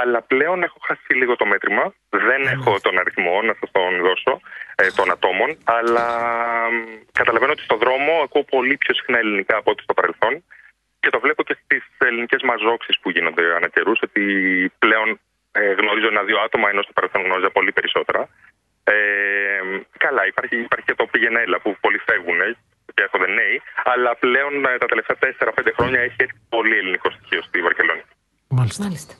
αλλά 0.00 0.22
πλέον 0.22 0.62
έχω 0.62 0.78
χάσει 0.86 1.12
λίγο 1.14 1.36
το 1.36 1.46
μέτρημα. 1.46 1.94
Δεν 2.08 2.42
έχω 2.54 2.80
τον 2.80 2.98
αριθμό 2.98 3.42
να 3.42 3.54
σας 3.60 3.70
τον 3.70 3.90
δώσω 4.06 4.32
ε, 4.32 4.71
των 4.96 5.10
ατόμων, 5.10 5.50
αλλά 5.64 6.06
μ, 6.70 6.76
καταλαβαίνω 7.12 7.52
ότι 7.52 7.62
στον 7.62 7.78
δρόμο 7.78 8.12
ακούω 8.24 8.44
πολύ 8.44 8.76
πιο 8.76 8.94
συχνά 8.94 9.18
ελληνικά 9.18 9.56
από 9.56 9.70
ό,τι 9.70 9.82
στο 9.82 9.94
παρελθόν. 9.94 10.44
Και 11.00 11.10
το 11.10 11.20
βλέπω 11.20 11.42
και 11.42 11.56
στις 11.62 11.84
ελληνικές 11.98 12.42
μα 12.42 12.54
ζώξει 12.66 12.92
που 13.00 13.10
γίνονται 13.10 13.44
ανά 13.56 13.68
καιρούς, 13.68 13.98
ότι 14.02 14.24
πλέον 14.78 15.20
ε, 15.52 15.72
γνωρίζω 15.80 16.06
ένα-δύο 16.06 16.38
άτομα, 16.46 16.68
ενώ 16.68 16.82
στο 16.82 16.92
παρελθόν 16.92 17.22
γνώριζα 17.22 17.50
πολύ 17.50 17.72
περισσότερα. 17.72 18.28
Ε, 18.84 18.94
καλά, 20.04 20.26
υπάρχει, 20.26 20.56
υπάρχει 20.68 20.86
και 20.86 20.94
το 20.94 21.06
πήγαινε 21.10 21.40
έλα 21.40 21.60
που 21.60 21.76
πολλοί 21.80 21.98
φεύγουν 21.98 22.40
ε, 22.40 22.56
και 22.94 23.02
έρχονται 23.02 23.30
νέοι, 23.40 23.62
αλλά 23.84 24.16
πλέον 24.16 24.64
ε, 24.64 24.78
τα 24.78 24.86
τελευταία 24.86 25.16
4-5 25.38 25.72
χρόνια 25.76 26.00
έχει 26.00 26.16
έρθει 26.16 26.38
πολύ 26.48 26.76
ελληνικό 26.76 27.10
στοιχείο 27.10 27.42
στη 27.42 27.62
Βαρκελόνη. 27.62 28.02
Μάλιστα. 28.48 28.82
Μάλιστα. 28.84 29.14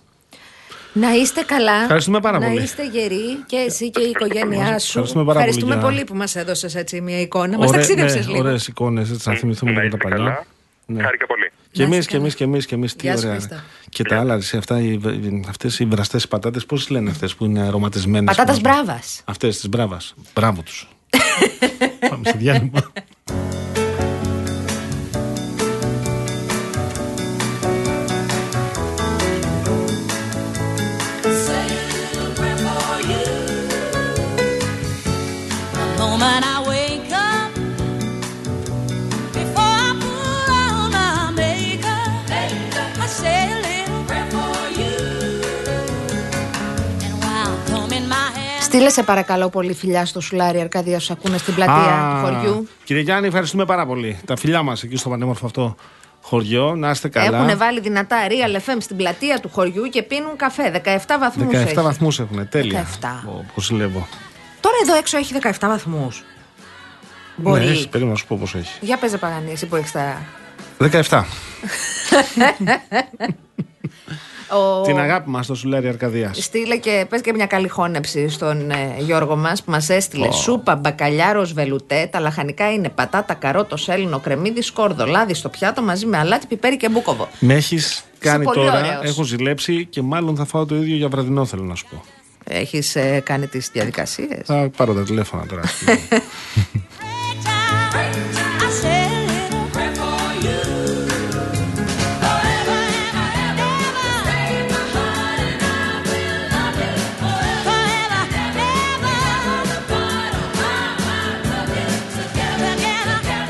Να 0.93 1.14
είστε 1.14 1.43
καλά. 1.43 1.80
Ευχαριστούμε 1.82 2.20
πάρα 2.20 2.38
να 2.38 2.47
πολύ. 2.49 2.62
είστε 2.62 2.86
γεροί 2.86 3.43
και 3.47 3.57
εσύ 3.57 3.90
και 3.90 4.03
η 4.03 4.09
οικογένειά 4.09 4.78
σου. 4.78 4.86
Ευχαριστούμε 4.88 5.24
πάρα 5.24 5.38
πολύ 5.38 5.49
Ευχαριστούμε 5.49 5.74
για- 5.74 5.82
πολύ 5.84 6.05
που 6.05 6.14
μας 6.14 6.36
έδωσες 6.36 6.74
έτσι 6.74 7.01
μια 7.01 7.20
εικόνα. 7.20 7.59
Μας 7.59 7.68
Ωραί- 7.68 7.80
ταξίδευσε 7.80 8.18
ναι, 8.18 8.24
λίγο. 8.26 8.38
Ωραίες 8.38 8.66
εικόνες, 8.66 9.11
έτσι 9.11 9.28
να 9.28 9.34
θυμηθούμε 9.34 9.70
να 9.72 9.82
και 9.82 9.88
τα 9.88 9.97
είστε 9.97 10.09
παλιά. 10.09 10.16
καλά. 10.24 10.47
Ναι. 10.86 11.03
Χάρηκα 11.03 11.26
πολύ. 11.26 11.51
Και 11.70 11.80
Να 11.80 11.84
εμείς 11.86 11.99
είσαι 11.99 12.09
και 12.09 12.16
εμείς 12.16 12.34
καλά. 12.34 12.36
και 12.36 12.45
εμείς 12.45 12.66
και 12.66 12.74
εμείς. 12.74 12.95
Τι 12.97 13.07
Γεια 13.07 13.16
σου, 13.16 13.26
ωραία. 13.26 13.38
Χρήστο. 13.38 13.57
Και 13.88 14.03
τα 14.05 14.18
άλλα, 14.20 14.34
εσύ, 14.34 14.57
αυτά, 14.57 14.80
οι, 14.80 15.01
αυτές 15.49 15.78
οι 15.78 15.84
βραστές 15.84 16.28
πατάτες, 16.28 16.66
πώς 16.66 16.88
λένε 16.90 17.11
αυτές 17.11 17.34
που 17.34 17.45
είναι 17.45 17.61
αρωματισμένες. 17.62 18.36
Πατάτας 18.36 18.61
που- 18.61 18.68
μπράβας. 18.70 19.22
Αυτές 19.24 19.57
τις 19.57 19.68
μπράβας. 19.68 20.14
Μπράβο 20.34 20.62
τους. 20.62 20.88
Πάμε 22.11 22.22
σε 22.28 22.36
διάλειμμα. 22.38 22.93
Στείλε 48.82 48.94
σε 48.94 49.02
παρακαλώ 49.02 49.48
πολύ 49.48 49.74
φιλιά 49.74 50.06
στο 50.06 50.20
σουλάρι 50.20 50.60
Αρκαδία 50.60 50.98
σου 50.98 51.12
ακούνε 51.12 51.38
στην 51.38 51.54
πλατεία 51.54 51.74
Α, 51.74 52.14
του 52.14 52.26
χωριού. 52.26 52.68
Κύριε 52.84 53.02
Γιάννη, 53.02 53.26
ευχαριστούμε 53.26 53.64
πάρα 53.64 53.86
πολύ. 53.86 54.18
Τα 54.26 54.36
φιλιά 54.36 54.62
μας 54.62 54.82
εκεί 54.82 54.96
στο 54.96 55.08
πανέμορφο 55.08 55.46
αυτό 55.46 55.76
χωριό. 56.22 56.74
Να 56.74 56.90
είστε 56.90 57.08
καλά. 57.08 57.38
Έχουν 57.38 57.58
βάλει 57.58 57.80
δυνατά 57.80 58.16
Real 58.28 58.56
FM 58.56 58.76
στην 58.78 58.96
πλατεία 58.96 59.40
του 59.40 59.50
χωριού 59.52 59.84
και 59.84 60.02
πίνουν 60.02 60.36
καφέ. 60.36 60.82
17 60.84 60.98
βαθμούς 61.20 61.52
17 61.52 61.54
έχεις. 61.54 61.74
βαθμούς 61.74 62.20
έχουν. 62.20 62.48
Τέλεια. 62.48 62.86
17. 63.00 63.06
Πώς 63.54 63.64
ζηλεύω. 63.64 64.08
Τώρα 64.60 64.76
εδώ 64.82 64.94
έξω 64.94 65.16
έχει 65.16 65.34
17 65.42 65.50
βαθμούς. 65.60 66.24
Μπορεί. 67.36 67.64
Ναι, 67.64 67.70
έχει, 67.70 67.88
περίμενα 67.88 68.14
να 68.14 68.18
σου 68.18 68.26
πω 68.26 68.36
πώς 68.40 68.54
έχει. 68.54 68.78
Για 68.80 68.96
πες 68.96 69.18
Παγανή, 69.18 69.52
εσύ 69.52 69.66
που 69.66 69.76
έχεις 69.76 69.92
τα. 69.92 70.22
17. 70.78 71.22
Ο... 74.53 74.82
Την 74.82 74.98
αγάπη 74.98 75.30
μας 75.30 75.44
στο 75.44 75.55
Σουλάρι 75.55 75.88
Αρκαδίας. 75.88 76.44
Στείλε 76.44 76.76
και 76.76 77.07
πες 77.09 77.20
και 77.20 77.32
μια 77.32 77.46
καλή 77.46 77.68
χώνεψη 77.68 78.28
στον 78.28 78.70
ε, 78.70 78.96
Γιώργο 78.98 79.36
μας 79.36 79.62
που 79.62 79.70
μας 79.70 79.88
έστειλε 79.88 80.30
σούπα, 80.30 80.76
μπακαλιάρος, 80.76 81.53
βελουτέ. 81.53 82.09
Τα 82.12 82.20
λαχανικά 82.20 82.72
είναι 82.72 82.88
πατάτα, 82.88 83.34
καρότο, 83.34 83.76
σέλινο, 83.76 84.18
κρεμμύδι, 84.18 84.62
σκόρδο, 84.62 85.07
λάδι 85.07 85.34
στο 85.34 85.48
πιάτο 85.48 85.82
μαζί 85.82 86.07
με 86.07 86.18
αλάτι, 86.18 86.46
πιπέρι 86.46 86.76
και 86.76 86.88
μπούκοβο. 86.88 87.28
Με 87.38 87.55
έχεις 87.55 88.05
κάνει 88.18 88.44
πολύ 88.44 88.57
τώρα, 88.57 88.78
ωραίος. 88.78 89.00
έχω 89.03 89.22
ζηλέψει 89.22 89.86
και 89.86 90.03
μάλλον 90.03 90.36
θα 90.36 90.44
φάω 90.44 90.66
το 90.66 90.74
ίδιο 90.74 90.96
για 90.96 91.09
βραδινό, 91.09 91.44
θέλω 91.44 91.62
να 91.62 91.74
σου 91.74 91.86
πω. 91.90 92.03
Έχεις 92.44 92.96
ε, 92.96 93.22
κάνει 93.24 93.46
τις 93.46 93.70
διαδικασίες; 93.72 94.42
Θα 94.44 94.70
πάρω 94.76 94.94
τα 94.94 95.03
τηλέφωνα 95.03 95.46
τώρα. 95.46 95.62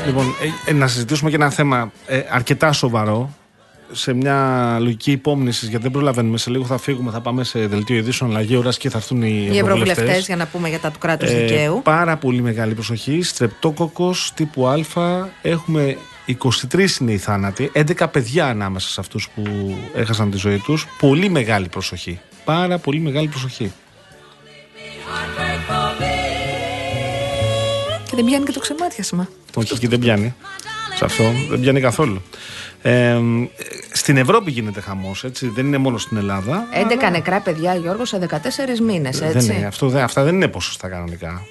λοιπόν, 0.05 0.25
ε, 0.65 0.69
ε, 0.71 0.73
να 0.73 0.87
συζητήσουμε 0.87 1.29
και 1.29 1.35
ένα 1.35 1.49
θέμα 1.49 1.91
ε, 2.07 2.21
αρκετά 2.29 2.71
σοβαρό. 2.71 3.33
Σε 3.95 4.13
μια 4.13 4.77
λογική 4.79 5.11
υπόμνησης, 5.11 5.67
γιατί 5.69 5.83
δεν 5.83 5.91
προλαβαίνουμε. 5.91 6.37
Σε 6.37 6.49
λίγο 6.49 6.65
θα 6.65 6.77
φύγουμε, 6.77 7.11
θα 7.11 7.21
πάμε 7.21 7.43
σε 7.43 7.67
δελτίο 7.67 7.95
ειδήσεων 7.97 8.29
αλλαγή 8.29 8.55
ώρας 8.55 8.77
και 8.77 8.89
θα 8.89 8.97
έρθουν 8.97 9.21
οι, 9.21 9.27
Οι 9.27 9.57
ευρωβουλευτές, 9.57 9.89
ευρωβουλευτές. 9.89 10.25
για 10.25 10.35
να 10.35 10.45
πούμε 10.45 10.69
για 10.69 10.79
τα 10.79 10.91
του 10.91 10.99
κράτους 10.99 11.29
Ε, 11.29 11.39
δικαίου. 11.45 11.81
πάρα 11.83 12.17
πολύ 12.17 12.41
μεγάλη 12.41 12.73
προσοχή. 12.73 13.21
Στρεπτόκοκος 13.21 14.31
τύπου 14.35 14.67
Α. 14.67 15.27
Έχουμε 15.41 15.97
23 16.25 16.99
είναι 17.01 17.11
οι 17.11 17.17
θάνατοι. 17.17 17.71
11 17.73 18.07
παιδιά 18.11 18.45
ανάμεσα 18.47 18.89
σε 18.89 18.99
αυτούς 18.99 19.29
που 19.35 19.75
έχασαν 19.95 20.31
τη 20.31 20.37
ζωή 20.37 20.57
τους. 20.57 20.87
Πολύ 20.99 21.29
μεγάλη 21.29 21.67
προσοχή. 21.67 22.19
Πάρα 22.45 22.77
πολύ 22.77 22.99
μεγάλη 22.99 23.27
προσοχή. 23.27 23.71
Και 28.15 28.19
δεν 28.21 28.25
πιάνει 28.29 28.45
και 28.45 28.51
το 28.51 28.59
ξεμάτιασμα. 28.59 29.27
Όχι, 29.53 29.73
εκεί 29.73 29.87
δεν 29.87 29.99
πιάνει. 29.99 30.33
Σε 30.95 31.05
αυτό 31.05 31.23
δεν 31.49 31.59
πιάνει 31.59 31.81
καθόλου. 31.81 32.21
Ε, 32.81 33.19
στην 33.91 34.17
Ευρώπη 34.17 34.51
γίνεται 34.51 34.81
χαμός, 34.81 35.23
έτσι. 35.23 35.47
Δεν 35.47 35.65
είναι 35.65 35.77
μόνο 35.77 35.97
στην 35.97 36.17
Ελλάδα. 36.17 36.67
11 36.71 37.09
νεκρά 37.11 37.39
παιδιά, 37.41 37.75
Γιώργος, 37.75 38.09
σε 38.09 38.17
14 38.17 38.79
μήνες, 38.81 39.19
Δεν 39.19 39.35
έτσι. 39.35 39.53
είναι, 39.53 39.65
αυτό, 39.65 39.87
δεν- 39.89 40.03
αυτά 40.03 40.23
δεν 40.23 40.35
είναι 40.35 40.47
ποσοστά 40.47 40.87
κανονικά. 40.89 41.41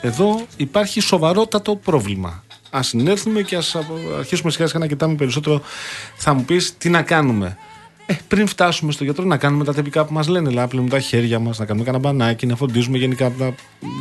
Εδώ 0.00 0.46
υπάρχει 0.56 1.00
σοβαρότατο 1.00 1.76
πρόβλημα. 1.76 2.44
Α 2.76 2.82
συνέλθουμε 2.82 3.42
και 3.42 3.56
ας 3.56 3.76
αρχίσουμε 4.18 4.50
σιγά 4.50 4.66
σιγά 4.66 4.78
να 4.78 4.86
κοιτάμε 4.86 5.14
περισσότερο. 5.14 5.62
Θα 6.16 6.34
μου 6.34 6.44
πεις 6.44 6.74
τι 6.78 6.88
να 6.88 7.02
κάνουμε. 7.02 7.56
Ε, 8.12 8.18
πριν 8.28 8.46
φτάσουμε 8.46 8.92
στο 8.92 9.04
γιατρό, 9.04 9.24
να 9.24 9.36
κάνουμε 9.36 9.64
τα 9.64 9.74
τυπικά 9.74 10.04
που 10.04 10.12
μας 10.12 10.28
λένε. 10.28 10.48
Δηλαδή, 10.48 10.64
να 10.64 10.68
πλύνουμε 10.68 10.90
τα 10.90 11.00
χέρια 11.00 11.38
μας, 11.38 11.58
να 11.58 11.64
κάνουμε 11.64 11.84
κανένα 11.84 12.08
μπανάκι, 12.08 12.46
να 12.46 12.56
φροντίζουμε 12.56 12.98
γενικά, 12.98 13.32
να 13.38 13.54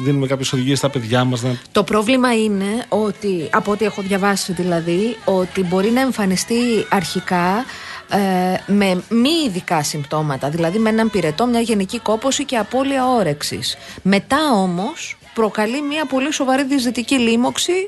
δίνουμε 0.03 0.27
κάποιες 0.27 0.53
οδηγίες 0.53 0.77
στα 0.77 0.89
παιδιά 0.89 1.23
μας. 1.23 1.41
Να... 1.41 1.57
Το 1.71 1.83
πρόβλημα 1.83 2.35
είναι 2.35 2.85
ότι, 2.89 3.49
από 3.51 3.71
ό,τι 3.71 3.85
έχω 3.85 4.01
διαβάσει 4.01 4.53
δηλαδή, 4.53 5.15
ότι 5.25 5.63
μπορεί 5.63 5.89
να 5.89 6.01
εμφανιστεί 6.01 6.55
αρχικά 6.89 7.65
ε, 8.09 8.73
με 8.73 9.03
μη 9.09 9.29
ειδικά 9.47 9.83
συμπτώματα, 9.83 10.49
δηλαδή 10.49 10.79
με 10.79 10.89
έναν 10.89 11.09
πυρετό, 11.09 11.45
μια 11.45 11.59
γενική 11.59 11.99
κόπωση 11.99 12.45
και 12.45 12.57
απώλεια 12.57 13.07
όρεξης. 13.07 13.77
Μετά 14.01 14.51
όμως 14.53 15.17
προκαλεί 15.33 15.81
μια 15.81 16.05
πολύ 16.05 16.33
σοβαρή 16.33 16.63
διζητική 16.63 17.15
λίμωξη 17.15 17.87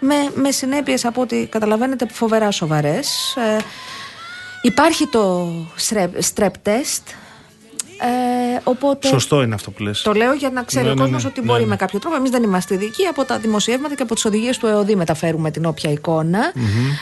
με, 0.00 0.14
με 0.34 0.50
συνέπειες 0.50 1.04
από 1.04 1.20
ό,τι 1.20 1.46
καταλαβαίνετε 1.46 2.06
φοβερά 2.10 2.50
σοβαρές. 2.50 3.36
Ε, 3.36 3.56
υπάρχει 4.62 5.06
το 5.06 5.48
strep, 5.88 6.10
strep 6.34 6.50
test, 6.64 7.02
Ε, 8.02 8.60
οπότε. 8.64 9.08
Σωστό 9.08 9.42
είναι 9.42 9.54
αυτό 9.54 9.70
που 9.70 9.82
λες. 9.82 10.02
Το 10.02 10.12
λέω 10.12 10.32
για 10.32 10.50
να 10.50 10.62
ξέρει 10.62 10.84
Ναι, 10.84 10.90
ο 10.90 10.94
ναι, 10.94 11.00
κόσμος 11.00 11.22
ναι. 11.22 11.28
ότι 11.28 11.40
Ναι, 11.40 11.46
μπορεί 11.46 11.62
ναι. 11.62 11.68
με 11.68 11.76
κάποιο 11.76 11.98
τρόπο. 11.98 12.16
Εμείς 12.16 12.30
δεν 12.30 12.42
είμαστε 12.42 12.74
ειδικοί. 12.74 13.06
Από 13.06 13.24
τα 13.24 13.38
δημοσιεύματα 13.38 13.94
και 13.94 14.02
από 14.02 14.14
τις 14.14 14.24
οδηγίες 14.24 14.58
του 14.58 14.66
ΕΟΔΗ 14.66 14.96
μεταφέρουμε 14.96 15.50
την 15.50 15.64
όποια 15.64 15.90
εικόνα. 15.90 16.52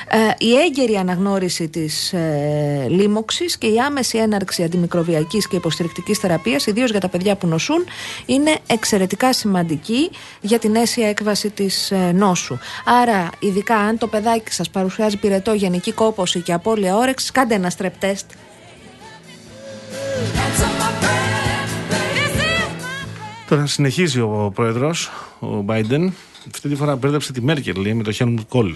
Ε, 0.08 0.16
η 0.38 0.54
έγκαιρη 0.54 0.96
αναγνώριση 0.96 1.68
της 1.68 2.12
ε, 2.12 2.86
λίμωξης 2.88 3.58
και 3.58 3.66
η 3.66 3.78
άμεση 3.78 4.18
έναρξη 4.18 4.62
αντιμικροβιακής 4.62 5.48
και 5.48 5.56
υποστηρικτικής 5.56 6.18
θεραπείας, 6.18 6.66
ιδίως 6.66 6.90
για 6.90 7.00
τα 7.00 7.08
παιδιά 7.08 7.36
που 7.36 7.46
νοσούν, 7.46 7.84
είναι 8.26 8.58
εξαιρετικά 8.66 9.32
σημαντική 9.32 10.10
για 10.40 10.58
την 10.58 10.74
αίσια 10.74 11.08
έκβαση 11.08 11.50
της 11.50 11.90
ε, 11.90 12.12
νόσου. 12.14 12.58
Άρα, 12.84 13.30
ειδικά 13.38 13.76
αν 13.76 13.98
το 13.98 14.06
παιδάκι 14.06 14.52
σας 14.52 14.70
παρουσιάζει 14.70 15.16
πυρετό, 15.16 15.52
γενική 15.52 15.92
κόπωση 15.92 16.40
και 16.40 16.52
απώλεια 16.52 16.96
όρεξης, 16.96 17.32
κάντε 17.32 17.54
ένα 17.54 17.70
στρεπ 17.70 17.98
τεστ. 17.98 18.30
Τώρα 23.48 23.66
συνεχίζει 23.66 24.20
ο 24.20 24.52
πρόεδρος, 24.54 25.10
ο 25.40 25.64
Biden. 25.66 26.08
Αυτή 26.54 26.68
τη 26.68 26.74
φορά 26.74 26.96
μπέρδεψε 26.96 27.32
τη 27.32 27.42
Μέρκελ 27.42 27.80
λέει, 27.80 27.94
με 27.94 28.02
το 28.02 28.12
Χέλμουντ 28.12 28.40
Κόλ. 28.48 28.74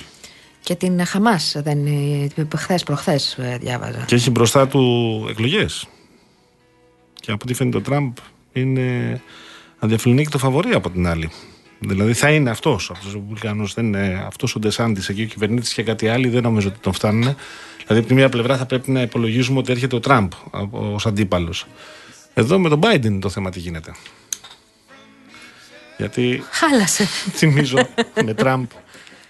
Και 0.61 0.75
την 0.75 1.07
Χαμάς, 1.07 1.57
δεν 1.63 1.79
χθες 2.57 2.83
προχθές 2.83 3.39
διάβαζα. 3.61 4.05
Και 4.07 4.15
έχει 4.15 4.31
μπροστά 4.31 4.69
του 4.69 5.27
εκλογές. 5.31 5.87
Και 7.15 7.33
από 7.33 7.41
ό,τι 7.45 7.55
φαίνεται 7.55 7.77
ο 7.77 7.81
Τραμπ 7.81 8.17
είναι 8.53 9.21
αδιαφιλονίκητο 9.79 10.39
φαβορή 10.39 10.73
από 10.73 10.91
την 10.91 11.07
άλλη. 11.07 11.31
Δηλαδή 11.79 12.13
θα 12.13 12.31
είναι 12.31 12.51
αυτός 12.51 12.91
από 12.91 12.99
του 12.99 13.11
Ρεπουμπλικανού. 13.13 13.67
Δεν 13.75 13.87
είναι 13.87 14.25
αυτός 14.27 14.55
ο 14.55 14.59
Ντεσάντης 14.59 15.09
εκεί, 15.09 15.23
ο 15.23 15.27
κυβερνήτης 15.27 15.73
και 15.73 15.83
κάτι 15.83 16.09
άλλο. 16.09 16.31
Δεν 16.31 16.43
νομίζω 16.43 16.69
ότι 16.69 16.79
τον 16.79 16.93
φτάνουν. 16.93 17.23
Δηλαδή 17.87 17.99
από 17.99 18.07
τη 18.07 18.15
μία 18.15 18.29
πλευρά 18.29 18.57
θα 18.57 18.67
πρέπει 18.67 18.91
να 18.91 19.01
υπολογίζουμε 19.01 19.59
ότι 19.59 19.73
έρχεται 19.73 19.97
ο 19.97 20.01
Τραμπ 20.01 20.33
ως 20.71 21.07
αντίπαλος. 21.07 21.67
Εδώ 22.35 22.59
με 22.59 22.69
τον 22.69 22.81
Biden 22.83 23.19
το 23.21 23.29
θέμα 23.29 23.51
τι 23.51 23.59
γίνεται. 23.59 23.95
Γιατί 26.03 26.45
Χάλασε. 26.51 27.05
θυμίζω 27.33 27.89
με 28.25 28.35
Τραμπ 28.35 28.67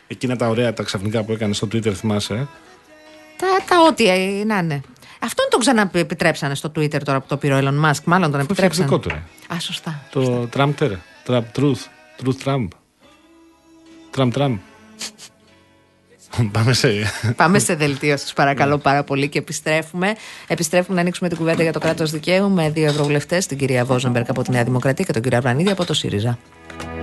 εκείνα 0.06 0.36
τα 0.36 0.48
ωραία 0.48 0.72
τα 0.72 0.82
ξαφνικά 0.82 1.22
που 1.22 1.32
έκανε 1.32 1.54
στο 1.54 1.66
Twitter, 1.72 1.92
θυμάσαι. 1.92 2.34
ε; 2.34 2.46
Τα, 3.36 3.46
τα 3.68 3.76
ό,τι 3.88 4.08
ε, 4.08 4.44
να 4.44 4.58
είναι. 4.58 4.80
Αυτόν 5.18 5.46
τον 5.50 5.60
ξαναεπιτρέψανε 5.60 6.54
στο 6.54 6.72
Twitter 6.76 7.02
τώρα 7.02 7.20
που 7.20 7.26
το 7.28 7.36
πήρε 7.36 7.54
ο 7.54 7.58
Elon 7.58 7.84
Musk. 7.90 8.02
Μάλλον 8.04 8.30
τον 8.30 8.40
επιτρέψανε. 8.40 8.84
δικό 8.86 8.98
του, 8.98 9.08
ρε. 9.08 9.22
Α, 9.54 9.60
σωστά. 9.60 10.02
Το 10.10 10.46
Τραμπτερ. 10.46 10.90
Τραμπ 11.24 11.44
Truth. 11.56 11.82
Truth 12.22 12.44
Trump. 12.44 12.68
Τραμπ 14.10 14.32
Τραμπ. 14.32 14.58
Πάμε 16.52 16.72
σε. 16.72 16.88
Πάμε 17.36 17.58
σε 17.58 17.74
δελτίο 17.74 18.16
σας, 18.16 18.32
παρακαλώ 18.32 18.78
πάρα 18.78 19.04
πολύ 19.04 19.28
και 19.28 19.38
επιστρέφουμε. 19.38 20.14
Επιστρέφουμε 20.46 20.94
να 20.94 21.00
ανοίξουμε 21.00 21.28
την 21.28 21.38
κουβέντα 21.38 21.62
για 21.62 21.72
το 21.72 21.78
κράτος 21.78 22.10
δικαίου 22.10 22.50
με 22.50 22.70
δύο 22.70 22.86
ευρωβουλευτές, 22.86 23.46
την 23.46 23.58
κυρία 23.58 23.84
Βόζεμπερκ 23.84 24.28
από 24.28 24.42
τη 24.42 24.50
Νέα 24.50 24.64
Δημοκρατία 24.64 25.04
και 25.04 25.12
τον 25.12 25.22
κύριο 25.22 25.38
Αβρανίδη 25.38 25.70
από 25.70 25.84
το 25.84 25.94
ΣΥΡΙΖΑ. 25.94 26.38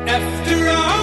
After 0.06 0.68
all 0.68 1.00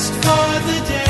just 0.00 0.14
for 0.14 0.60
the 0.66 0.88
day 0.88 1.09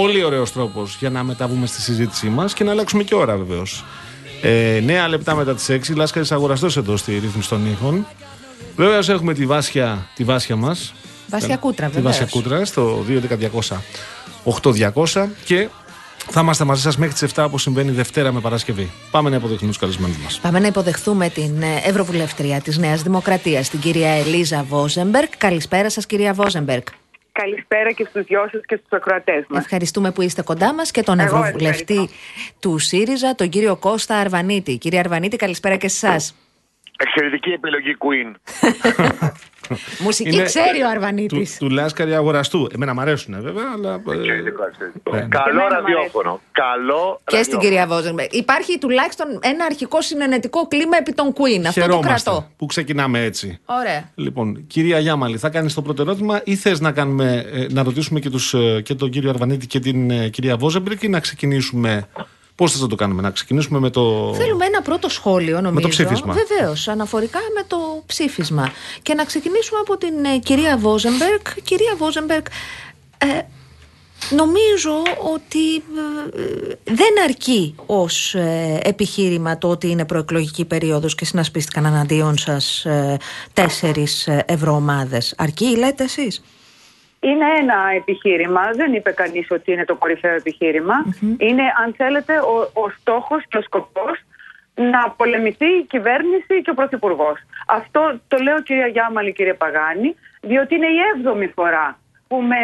πολύ 0.00 0.24
ωραίος 0.24 0.52
τρόπος 0.52 0.96
για 0.98 1.10
να 1.10 1.22
μεταβούμε 1.22 1.66
στη 1.66 1.80
συζήτησή 1.80 2.28
μας 2.28 2.54
και 2.54 2.64
να 2.64 2.70
αλλάξουμε 2.70 3.02
και 3.02 3.14
ώρα 3.14 3.36
βεβαίως. 3.36 3.84
Ε, 4.42 4.80
νέα 4.84 5.08
λεπτά 5.08 5.34
μετά 5.34 5.54
τις 5.54 5.68
6, 5.68 5.94
Λάσκαρης 5.96 6.32
Αγοραστός 6.32 6.76
εδώ 6.76 6.96
στη 6.96 7.12
ρύθμιση 7.18 7.48
των 7.48 7.66
ήχων. 7.66 8.06
Βέβαια 8.76 9.00
έχουμε 9.08 9.34
τη 9.34 9.46
Βάσια, 9.46 10.06
τη 10.14 10.24
Βάσια 10.24 10.56
μας. 10.56 10.94
Βάσια 11.28 11.56
Κούτρα, 11.56 11.88
Τη 11.88 12.00
Βάσια 12.00 12.26
βεβαίως. 12.26 12.42
Κούτρα 12.42 12.64
στο 12.64 13.04
2.200 13.08 13.82
8200 14.44 15.28
και 15.44 15.68
θα 16.30 16.40
είμαστε 16.40 16.64
μαζί 16.64 16.82
σας 16.82 16.96
μέχρι 16.96 17.14
τις 17.14 17.22
7 17.34 17.44
όπως 17.46 17.62
συμβαίνει 17.62 17.90
Δευτέρα 17.90 18.32
με 18.32 18.40
Παρασκευή. 18.40 18.90
Πάμε 19.10 19.30
να 19.30 19.36
υποδεχθούμε 19.36 19.70
τους 19.70 19.80
καλεσμένους 19.80 20.16
μας. 20.16 20.38
Πάμε 20.38 20.58
να 20.58 20.66
υποδεχθούμε 20.66 21.28
την 21.28 21.62
ε, 21.62 21.88
Ευρωβουλευτρία 21.88 22.60
της 22.60 22.78
Νέας 22.78 23.02
Δημοκρατίας, 23.02 23.68
την 23.68 23.80
κυρία 23.80 24.10
Ελίζα 24.10 24.64
Βόζεμπεργκ. 24.68 25.28
Καλησπέρα 25.38 25.90
σας 25.90 26.06
κυρία 26.06 26.32
Βόζεμπεργκ. 26.32 26.82
Καλησπέρα 27.42 27.92
και 27.92 28.06
στους 28.10 28.24
δυο 28.24 28.48
σας 28.52 28.60
και 28.66 28.76
στους 28.76 28.90
ακροατές 28.90 29.44
μας. 29.48 29.62
Ευχαριστούμε 29.64 30.12
που 30.12 30.22
είστε 30.22 30.42
κοντά 30.42 30.74
μας 30.74 30.90
και 30.90 31.02
τον 31.02 31.18
Εγώ 31.20 31.36
Ευρωβουλευτή 31.38 31.92
ευχαριστώ. 31.92 32.16
του 32.60 32.78
ΣΥΡΙΖΑ, 32.78 33.34
τον 33.34 33.48
κύριο 33.48 33.76
Κώστα 33.76 34.16
Αρβανίτη. 34.16 34.78
Κύριε 34.78 34.98
Αρβανίτη, 34.98 35.36
καλησπέρα 35.36 35.76
και 35.76 35.88
σε 35.88 36.06
εσάς. 36.06 36.34
Εξαιρετική 36.98 37.50
επιλογή 37.50 37.96
Queen. 37.98 38.34
Μουσική 40.04 40.28
Είναι- 40.34 40.42
ξέρει 40.44 40.78
ο 40.78 40.84
Του, 40.84 40.88
Αρβανίτης. 40.88 41.56
του 41.58 41.70
Λάσκαρη 41.70 42.14
Αγοραστού. 42.14 42.66
Εμένα 42.74 42.94
μου 42.94 43.00
αρέσουν 43.00 43.34
βέβαια, 43.42 43.64
αλλά... 43.76 43.90
ε, 44.08 44.16
Εξαιρετικό, 44.18 44.64
εξαιρετικό. 44.64 45.14
Ναι. 45.14 45.20
Καλό 45.20 45.48
Εμένα 45.50 45.64
μου 45.64 45.74
ραδιόφωνο. 45.74 46.40
Καλό 46.52 47.20
Και 47.24 47.30
στην 47.30 47.38
ραδιόφωνο. 47.38 47.62
κυρία 47.62 47.86
Βόζεμπεργκ. 47.86 48.28
Υπάρχει 48.32 48.78
τουλάχιστον 48.78 49.26
ένα 49.42 49.64
αρχικό 49.64 50.02
συνενετικό 50.02 50.66
κλίμα 50.68 50.96
επί 50.96 51.12
των 51.12 51.32
Queen. 51.32 51.64
Αυτό 51.66 51.80
το 51.80 51.86
χαιρόμαστε 51.86 52.30
κρατώ. 52.30 52.48
που 52.56 52.66
ξεκινάμε 52.66 53.22
έτσι. 53.24 53.58
Ωραία. 53.64 54.10
Λοιπόν, 54.14 54.66
κυρία 54.66 54.98
Γιάμαλη, 54.98 55.38
θα 55.38 55.48
κάνεις 55.48 55.74
το 55.74 55.82
πρώτο 55.82 56.02
ερώτημα 56.02 56.40
ή 56.44 56.54
θες 56.56 56.80
να, 56.80 56.92
κάνουμε, 56.92 57.44
ε, 57.52 57.66
να 57.70 57.82
ρωτήσουμε 57.82 58.20
και, 58.20 58.30
τους, 58.30 58.54
ε, 58.54 58.80
και 58.84 58.94
τον 58.94 59.10
κύριο 59.10 59.30
Αρβανίτη 59.30 59.66
και 59.66 59.78
την 59.80 60.10
ε, 60.10 60.28
κυρία 60.28 60.56
Βόζεμπεργκ 60.56 61.02
ή 61.02 61.08
να 61.08 61.20
ξεκινήσουμε. 61.20 62.08
Πώς 62.56 62.78
θα 62.78 62.86
το 62.86 62.94
κάνουμε, 62.94 63.22
να 63.22 63.30
ξεκινήσουμε 63.30 63.78
με 63.78 63.90
το. 63.90 64.34
Θέλουμε 64.34 64.64
ένα 64.64 64.82
πρώτο 64.82 65.08
σχόλιο, 65.08 65.60
νομίζω. 65.60 65.80
το 65.80 65.88
ψήφισμα. 65.88 66.34
Βεβαίως, 66.34 66.88
αναφορικά 66.88 67.38
με 67.54 67.62
το 67.66 68.02
ψήφισμα. 68.06 68.72
Και 69.02 69.14
να 69.14 69.24
ξεκινήσουμε 69.24 69.80
από 69.80 69.96
την 69.96 70.24
ε, 70.24 70.38
κυρία 70.38 70.76
Βόζεμπεργκ. 70.76 71.40
Κυρία 71.62 71.94
Βόζεμπεργκ, 71.96 72.44
ε, 73.18 73.26
νομίζω 74.30 75.02
ότι 75.34 75.74
ε, 75.74 76.74
δεν 76.84 77.22
αρκεί 77.28 77.74
ως 77.86 78.34
ε, 78.34 78.80
επιχείρημα 78.82 79.58
το 79.58 79.68
ότι 79.68 79.90
είναι 79.90 80.04
προεκλογική 80.04 80.64
περίοδος 80.64 81.14
και 81.14 81.24
συνασπίστηκαν 81.24 81.86
εναντίον 81.86 82.38
σας 82.38 82.84
ε, 82.84 83.16
τέσσερις 83.52 84.26
ε, 84.26 84.44
ευρωομάδες. 84.46 85.34
Αρκεί, 85.36 85.76
λέτε 85.76 86.04
εσείς; 86.04 86.42
Είναι 87.28 87.46
ένα 87.60 87.78
επιχείρημα, 87.96 88.70
δεν 88.74 88.92
είπε 88.92 89.10
κανείς 89.12 89.46
ότι 89.50 89.72
είναι 89.72 89.84
το 89.84 89.94
κορυφαίο 89.94 90.34
επιχείρημα. 90.34 90.94
Είναι, 91.38 91.62
αν 91.84 91.94
θέλετε, 91.96 92.38
ο, 92.38 92.70
ο 92.82 92.90
στόχος 93.00 93.42
και 93.48 93.58
ο 93.58 93.62
σκοπός 93.62 94.16
να 94.74 95.10
πολεμηθεί 95.10 95.66
η 95.66 95.82
κυβέρνηση 95.82 96.62
και 96.62 96.70
ο 96.70 96.74
Πρωθυπουργός. 96.74 97.38
Αυτό 97.66 98.20
το 98.28 98.36
λέω 98.38 98.62
κυρία 98.62 98.86
Γιάμαλη, 98.86 99.32
κύριε 99.32 99.54
Παγάνη, 99.54 100.14
διότι 100.40 100.74
είναι 100.74 100.86
η 100.86 100.98
έβδομη 101.14 101.46
φορά 101.46 101.98
που 102.28 102.36
με 102.36 102.56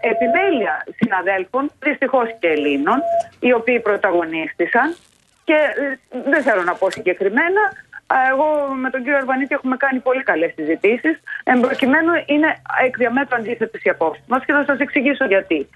ε, 0.00 0.08
επιμέλεια 0.10 0.84
συναδέλφων, 0.96 1.70
δυστυχώς 1.78 2.28
και 2.38 2.48
Ελλήνων, 2.48 2.98
οι 3.40 3.52
οποίοι 3.52 3.80
πρωταγωνίστησαν 3.80 4.96
και 5.44 5.54
ε, 5.54 6.20
δεν 6.30 6.42
θέλω 6.42 6.62
να 6.62 6.74
πω 6.74 6.90
συγκεκριμένα, 6.90 7.60
Α, 7.91 7.91
Εγώ 8.30 8.74
με 8.74 8.90
τον 8.90 9.02
κύριο 9.02 9.16
Αρβανίτη 9.16 9.54
έχουμε 9.54 9.76
κάνει 9.76 9.98
πολύ 9.98 10.22
καλές 10.22 10.52
συζητήσεις. 10.54 11.20
Εν 11.44 11.60
προκειμένου 11.60 12.12
είναι 12.26 12.56
εκ 12.84 12.96
διαμέτρου 12.96 13.36
αντίθετε 13.36 13.78
οι 13.82 13.90
απόψει 13.90 14.22
μα 14.26 14.38
και 14.38 14.52
θα 14.52 14.64
σας 14.66 14.78
εξηγήσω 14.78 15.24
γιατί. 15.24 15.68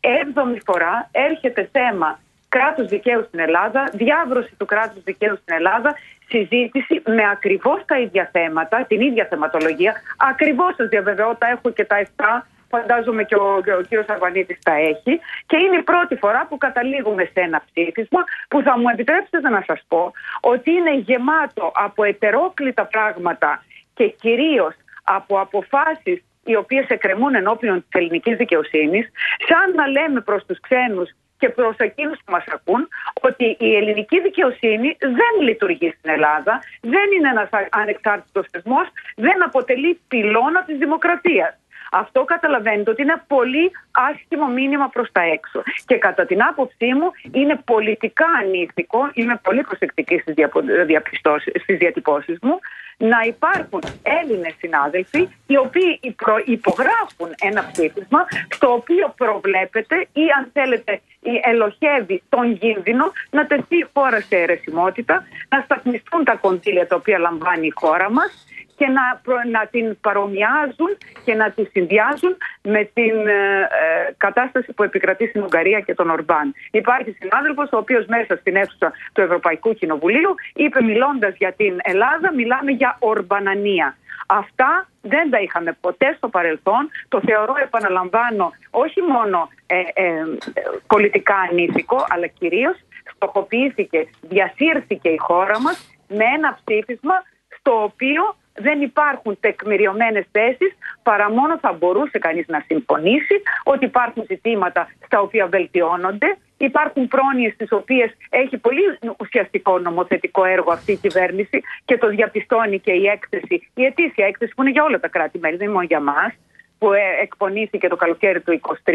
Έβδομη 0.00 0.58
φορά 0.64 1.08
έρχεται 1.12 1.68
θέμα 1.72 2.18
κράτους 2.48 2.86
δικαίου 2.86 3.24
στην 3.26 3.40
Ελλάδα, 3.40 3.90
διάβρωση 3.92 4.54
του 4.58 4.66
κράτους 4.66 5.02
δικαίου 5.02 5.36
στην 5.36 5.54
Ελλάδα, 5.54 5.94
συζήτηση 6.28 7.02
με 7.06 7.24
ακριβώς 7.30 7.84
τα 7.86 7.98
ίδια 7.98 8.28
θέματα, 8.32 8.84
την 8.88 9.00
ίδια 9.00 9.26
θεματολογία. 9.30 9.92
Ακριβώς 10.16 10.74
σας 10.74 10.88
διαβεβαιώ, 10.88 11.34
τα 11.34 11.46
έχω 11.48 11.70
και 11.70 11.84
τα 11.84 11.96
7 11.96 12.46
φαντάζομαι 12.74 13.24
και 13.24 13.34
ο, 13.34 13.60
και 13.64 13.72
ο 13.72 13.82
κύριος 13.88 14.08
Αρβανίτης 14.08 14.58
τα 14.62 14.74
έχει 14.74 15.20
και 15.46 15.56
είναι 15.56 15.76
η 15.76 15.82
πρώτη 15.82 16.14
φορά 16.16 16.46
που 16.48 16.58
καταλήγουμε 16.58 17.24
σε 17.24 17.40
ένα 17.48 17.62
ψήφισμα 17.66 18.20
που 18.48 18.62
θα 18.62 18.78
μου 18.78 18.88
επιτρέψετε 18.92 19.48
να 19.48 19.62
σας 19.66 19.80
πω 19.88 20.12
ότι 20.40 20.70
είναι 20.70 20.94
γεμάτο 20.94 21.72
από 21.74 22.04
ετερόκλητα 22.04 22.84
πράγματα 22.86 23.64
και 23.94 24.06
κυρίως 24.08 24.74
από 25.04 25.40
αποφάσεις 25.40 26.18
οι 26.44 26.56
οποίες 26.56 26.86
εκκρεμούν 26.88 27.34
ενώπιον 27.34 27.76
της 27.80 28.00
ελληνικής 28.00 28.36
δικαιοσύνης 28.36 29.10
σαν 29.48 29.74
να 29.74 29.86
λέμε 29.86 30.20
προς 30.20 30.44
τους 30.46 30.60
ξένους 30.60 31.10
και 31.38 31.48
προς 31.48 31.76
εκείνους 31.76 32.18
που 32.24 32.32
μας 32.32 32.44
ακούν 32.56 32.88
ότι 33.20 33.56
η 33.58 33.76
ελληνική 33.76 34.20
δικαιοσύνη 34.20 34.96
δεν 35.00 35.32
λειτουργεί 35.40 35.94
στην 35.98 36.10
Ελλάδα, 36.10 36.62
δεν 36.80 37.06
είναι 37.16 37.28
ένας 37.28 37.48
α- 37.52 37.68
ανεξάρτητος 37.70 38.46
θεσμός, 38.50 38.86
δεν 39.16 39.44
αποτελεί 39.44 40.00
πυλώνα 40.08 40.64
της 40.64 40.78
δημοκρατίας. 40.78 41.61
Αυτό 41.94 42.24
καταλαβαίνετε 42.24 42.90
ότι 42.90 43.02
είναι 43.02 43.22
πολύ 43.26 43.70
άσχημο 43.90 44.46
μήνυμα 44.46 44.88
προς 44.88 45.12
τα 45.12 45.20
έξω. 45.22 45.62
Και 45.86 45.96
κατά 45.96 46.26
την 46.26 46.42
άποψή 46.42 46.86
μου 46.94 47.10
είναι 47.32 47.60
πολιτικά 47.64 48.26
ανήθικο, 48.40 49.10
είμαι 49.14 49.40
πολύ 49.42 49.62
προσεκτική 49.62 50.18
στις, 50.18 50.34
διαπο- 50.34 50.62
διαπιστώσεις, 50.86 51.52
στις 51.62 51.78
διατυπώσεις 51.78 52.38
μου, 52.42 52.58
να 52.96 53.20
υπάρχουν 53.26 53.82
Έλληνες 54.02 54.54
συνάδελφοι 54.58 55.28
οι 55.46 55.56
οποίοι 55.56 55.98
υπρο- 56.02 56.42
υπογράφουν 56.44 57.28
ένα 57.42 57.68
ψήφισμα 57.72 58.26
στο 58.50 58.72
οποίο 58.72 59.14
προβλέπεται 59.16 59.96
ή 60.12 60.24
αν 60.38 60.50
θέλετε 60.52 61.00
ή 61.20 61.40
ελοχεύει 61.42 62.22
τον 62.28 62.58
κίνδυνο 62.58 63.12
να 63.30 63.46
τεθεί 63.46 63.76
η 63.76 63.86
χώρα 63.92 64.20
σε 64.20 64.36
αιρεσιμότητα, 64.36 65.24
να 65.48 65.60
σταθμιστούν 65.60 66.24
τα 66.24 66.34
κονδύλια 66.34 66.86
τα 66.86 66.96
οποία 66.96 67.18
λαμβάνει 67.18 67.66
η 67.66 67.72
χώρα 67.74 68.10
μας 68.10 68.46
και 68.82 68.88
να, 68.88 69.20
προ- 69.22 69.48
να 69.50 69.66
την 69.66 70.00
παρομοιάζουν 70.00 70.90
και 71.24 71.34
να 71.34 71.50
τη 71.50 71.64
συνδυάζουν 71.64 72.36
με 72.62 72.90
την 72.94 73.16
ε, 73.26 73.60
ε, 73.60 74.14
κατάσταση 74.16 74.72
που 74.72 74.82
επικρατεί 74.82 75.26
στην 75.26 75.42
Ουγγαρία 75.42 75.80
και 75.80 75.94
τον 75.94 76.10
Ορμπάν. 76.10 76.54
Υπάρχει 76.70 77.16
συνάδελφος 77.20 77.68
ο 77.72 77.76
οποίος 77.76 78.06
μέσα 78.06 78.36
στην 78.36 78.56
αίθουσα 78.56 78.92
του 79.12 79.20
Ευρωπαϊκού 79.20 79.74
Κοινοβουλίου 79.74 80.34
είπε 80.54 80.82
μιλώντας 80.82 81.34
για 81.36 81.52
την 81.52 81.78
Ελλάδα 81.82 82.32
μιλάμε 82.34 82.70
για 82.70 82.96
Ορμπανανία. 82.98 83.96
Αυτά 84.26 84.88
δεν 85.00 85.30
τα 85.30 85.38
είχαμε 85.40 85.76
ποτέ 85.80 86.14
στο 86.16 86.28
παρελθόν. 86.28 86.88
Το 87.08 87.20
θεωρώ, 87.26 87.54
επαναλαμβάνω, 87.62 88.52
όχι 88.70 89.00
μόνο 89.02 89.48
ε, 89.66 89.76
ε, 89.78 90.04
ε, 90.04 90.62
πολιτικά 90.86 91.36
ανήθικο, 91.50 92.06
αλλά 92.08 92.26
κυρίως 92.26 92.76
στοχοποιήθηκε, 93.14 94.08
διασύρθηκε 94.20 95.08
η 95.08 95.16
χώρα 95.16 95.60
μας 95.60 95.96
με 96.08 96.24
ένα 96.36 96.58
ψήφισμα 96.64 97.14
στο 97.58 97.82
οποίο 97.82 98.22
δεν 98.54 98.80
υπάρχουν 98.80 99.36
τεκμηριωμένες 99.40 100.24
θέσεις 100.32 100.72
παρά 101.02 101.30
μόνο 101.30 101.58
θα 101.58 101.72
μπορούσε 101.72 102.18
κανείς 102.18 102.46
να 102.48 102.64
συμφωνήσει 102.66 103.42
ότι 103.64 103.84
υπάρχουν 103.84 104.24
ζητήματα 104.28 104.88
στα 105.06 105.20
οποία 105.20 105.46
βελτιώνονται 105.46 106.36
Υπάρχουν 106.68 107.08
πρόνοιες 107.08 107.56
τις 107.56 107.72
οποίες 107.72 108.10
έχει 108.30 108.58
πολύ 108.58 108.98
ουσιαστικό 109.18 109.78
νομοθετικό 109.78 110.44
έργο 110.44 110.72
αυτή 110.72 110.92
η 110.92 110.96
κυβέρνηση 110.96 111.62
και 111.84 111.98
το 111.98 112.08
διαπιστώνει 112.08 112.78
και 112.78 112.92
η 112.92 113.06
έκθεση, 113.06 113.70
η 113.74 113.84
ετήσια 113.84 114.26
έκθεση 114.26 114.52
που 114.54 114.62
είναι 114.62 114.70
για 114.70 114.84
όλα 114.84 115.00
τα 115.00 115.08
κράτη-μέλη, 115.08 115.56
δεν 115.56 115.66
είναι 115.66 115.74
μόνο 115.74 115.86
για 115.86 116.00
μας, 116.00 116.32
που 116.78 116.92
ε, 116.92 117.00
εκπονήθηκε 117.22 117.88
το 117.88 117.96
καλοκαίρι 117.96 118.40
του 118.40 118.60
2023 118.84 118.92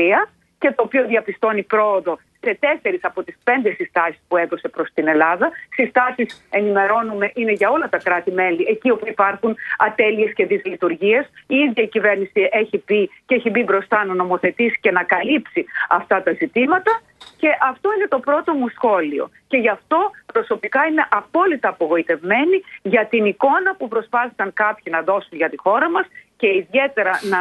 και 0.60 0.72
το 0.72 0.84
οποίο 0.84 1.06
διαπιστώνει 1.06 1.64
πρόοδο 1.64 2.20
σε 2.40 2.58
τέσσερις 2.60 3.04
από 3.04 3.24
τις 3.24 3.38
πέντε 3.44 3.72
συστάσεις 3.72 4.22
που 4.28 4.38
έδωσε 4.38 4.68
προς 4.68 4.90
την 4.94 5.08
Ελλάδα. 5.08 5.52
Συστάσεις 5.74 6.48
ενημερώνουμε 6.50 7.32
είναι 7.34 7.52
για 7.52 7.70
όλα 7.70 7.90
τα 7.90 7.98
κράτη-μέλη, 7.98 8.66
εκεί 8.70 8.90
όπου 8.92 9.08
υπάρχουν 9.08 9.56
ατέλειες 9.78 10.34
και 10.34 10.46
δυσλειτουργίες. 10.46 11.26
Η 11.48 11.56
ίδια 11.56 11.84
η 11.84 11.88
κυβέρνηση 11.88 12.50
έχει 12.52 12.78
πει 12.78 13.12
και 13.26 13.36
έχει 13.36 13.50
μπει 13.50 13.64
μπροστά 13.64 14.06
να 14.06 14.14
νομοθετήσει 14.14 14.78
και 14.82 14.92
να 14.92 15.04
καλύψει 15.04 15.66
αυτά 15.90 16.24
τα 16.24 16.32
ζητήματα. 16.32 17.02
Και 17.38 17.50
αυτό 17.62 17.94
είναι 17.94 18.08
το 18.08 18.20
πρώτο 18.20 18.54
μου 18.54 18.68
σχόλιο. 18.68 19.30
Και 19.48 19.58
γι' 19.58 19.70
αυτό 19.70 20.12
προσωπικά 20.34 20.86
είμαι 20.86 21.08
απόλυτα 21.10 21.70
απογοητευμένη 21.70 22.62
για 22.82 23.06
την 23.06 23.26
εικόνα 23.26 23.76
που 23.78 23.88
προσπάθησαν 23.88 24.54
κάποιοι 24.54 24.94
να 24.96 25.02
δώσουν 25.02 25.38
για 25.38 25.50
τη 25.50 25.58
χώρα 25.58 25.90
μας 25.90 26.06
και 26.38 26.48
ιδιαίτερα 26.48 27.20
να, 27.24 27.40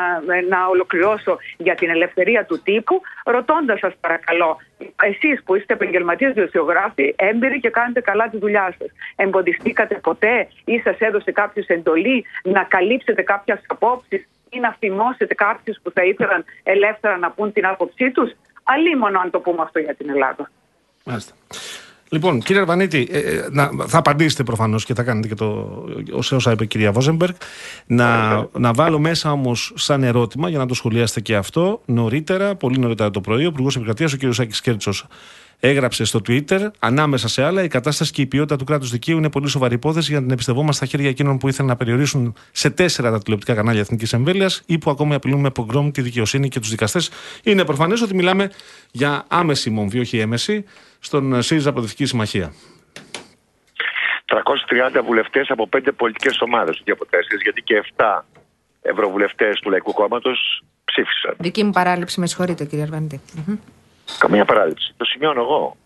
να 0.49 0.67
ολοκληρώσω 0.67 1.39
για 1.57 1.75
την 1.75 1.91
ελευθερία 1.91 2.45
του 2.45 2.63
τύπου, 2.63 3.01
ρωτώντας 3.25 3.79
σας 3.79 3.93
παρακαλώ, 4.01 4.57
εσείς 5.03 5.43
που 5.45 5.55
είστε 5.55 5.73
επαγγελματίες 5.73 6.33
δημοσιογράφοι, 6.33 7.15
έμπειροι 7.17 7.61
και 7.61 7.71
κάνετε 7.71 8.01
καλά 8.01 8.29
τη 8.29 8.39
δουλειά 8.39 8.75
σας, 8.79 8.89
εμποδιστήκατε 9.17 9.95
ποτέ 9.95 10.49
ή 10.65 10.79
σας 10.79 10.99
έδωσε 10.99 11.33
κάποιος 11.33 11.67
εντολή 11.67 12.25
να 12.43 12.63
καλύψετε 12.63 13.23
κάποιες 13.23 13.59
απόψεις 13.67 14.29
ή 14.51 14.59
να 14.59 14.77
φημώσετε 14.79 15.35
κάποιους 15.35 15.79
που 15.83 15.91
θα 15.91 16.05
ήθελαν 16.05 16.45
ελεύθερα 16.63 17.17
να 17.17 17.31
πούν 17.31 17.53
την 17.53 17.67
άποψή 17.67 18.11
τους, 18.11 18.33
αλίμονο 18.65 19.21
αν 19.21 19.31
το 19.31 19.41
πούμε 19.41 19.63
αυτό 19.63 19.79
για 19.79 19.95
την 19.95 20.11
Ελλάδα. 20.11 20.51
Μάλιστα. 21.05 21.35
Λοιπόν, 22.09 22.41
κύριε 22.41 22.61
Αρβανίτη, 22.61 23.09
ε, 23.11 23.19
ε, 23.19 23.49
να, 23.51 23.71
θα 23.87 23.99
απαντήσετε 23.99 24.43
προφανώς 24.43 24.85
και 24.85 24.95
θα 24.95 25.03
κάνετε 25.03 25.29
και 25.29 25.35
το 25.35 25.85
σε 26.19 26.35
όσα 26.35 26.53
είπε 26.53 26.65
η 26.65 26.67
κυρία 26.67 26.93
Βόζεμπεργκ. 26.93 27.35
Να, 27.87 28.37
να 28.59 28.73
βάλω 28.73 28.99
μέσα 28.99 29.33
όμως 29.33 29.73
σαν 29.77 30.03
ερώτημα 30.03 30.49
για 30.49 30.59
να 30.59 30.67
το 30.67 30.75
σχολιάσετε 30.75 31.21
και 31.21 31.37
αυτό. 31.37 31.81
Νωρίτερα, 31.87 32.55
πολύ 32.55 32.79
νωρίτερα 32.79 33.11
το 33.11 33.21
πρωί, 33.21 33.45
ο 33.45 33.49
Υπουργός 33.49 33.77
Επικρατείας, 33.77 34.13
ο 34.13 34.17
κ. 34.17 34.33
Σάκης 34.33 34.61
Κέρτσος, 34.61 35.07
έγραψε 35.61 36.05
στο 36.05 36.21
Twitter, 36.29 36.71
ανάμεσα 36.79 37.29
σε 37.29 37.43
άλλα, 37.43 37.63
η 37.63 37.69
κατάσταση 37.69 38.13
και 38.13 38.23
η 38.23 38.27
ποιότητα 38.27 38.57
του 38.57 38.65
κράτους 38.65 38.91
δικαίου 38.91 39.17
είναι 39.17 39.31
πολύ 39.31 39.49
σοβαρή 39.49 39.75
υπόθεση 39.75 40.07
για 40.07 40.17
να 40.17 40.23
την 40.23 40.33
εμπιστευόμαστε 40.33 40.87
στα 40.87 40.87
χέρια 40.87 41.09
εκείνων 41.09 41.39
που 41.39 41.49
ήθελαν 41.49 41.71
να 41.71 41.77
περιορίσουν 41.77 42.35
σε 42.53 42.71
τέσσερα 42.71 43.11
τα 43.11 43.19
τηλεοπτικά 43.19 43.55
κανάλια 43.55 43.81
εθνικής 43.81 44.13
εμβέλειας 44.13 44.63
ή 44.67 44.79
που 44.79 44.91
ακόμη 44.91 45.15
απειλούν 45.15 45.41
με 45.41 45.51
πογκρόμ 45.51 45.91
τη 45.91 46.03
δικαιοσύνη 46.03 46.49
και 46.49 46.61
τους 46.61 46.71
δικαστές. 46.71 47.11
Είναι 47.43 47.65
προφανές 47.65 48.01
ότι 48.01 48.15
μιλάμε 48.15 48.51
για 48.91 49.25
άμεση 49.29 49.71
μομφή, 49.71 49.99
όχι 49.99 50.19
έμεση, 50.19 50.65
στον 50.99 51.43
ΣΥΡΙΖΑ 51.43 51.71
Προοδευτική 51.71 52.05
Συμμαχία. 52.05 52.53
330 54.27 55.03
βουλευτές 55.05 55.51
από 55.51 55.69
πέντε 55.69 55.93
πολιτικές 55.93 56.41
ομάδες, 56.41 56.79
όχι 56.81 56.91
από 56.91 57.07
τέσσερις, 57.07 57.43
γιατί 57.43 57.63
και 57.63 57.75
7 57.97 58.25
ευρωβουλευτές 58.83 59.61
του 59.61 59.71
Λαϊκού 59.71 59.93
Κόμματος 59.93 60.63
ψήφισαν. 60.85 61.35
Δική 61.39 61.65
μου 61.65 61.71
παράληψη, 61.71 62.21
με 62.21 62.27
συγχωρείτε 62.27 62.65
κύριε 62.65 62.85
Αρβανίτη. 62.85 63.21
Μμμ. 64.09 64.19
Καμία 64.19 64.45
παράληψη. 64.45 64.95
Το 64.97 65.05
σημειώνω 65.05 65.41
εγώ. 65.41 65.77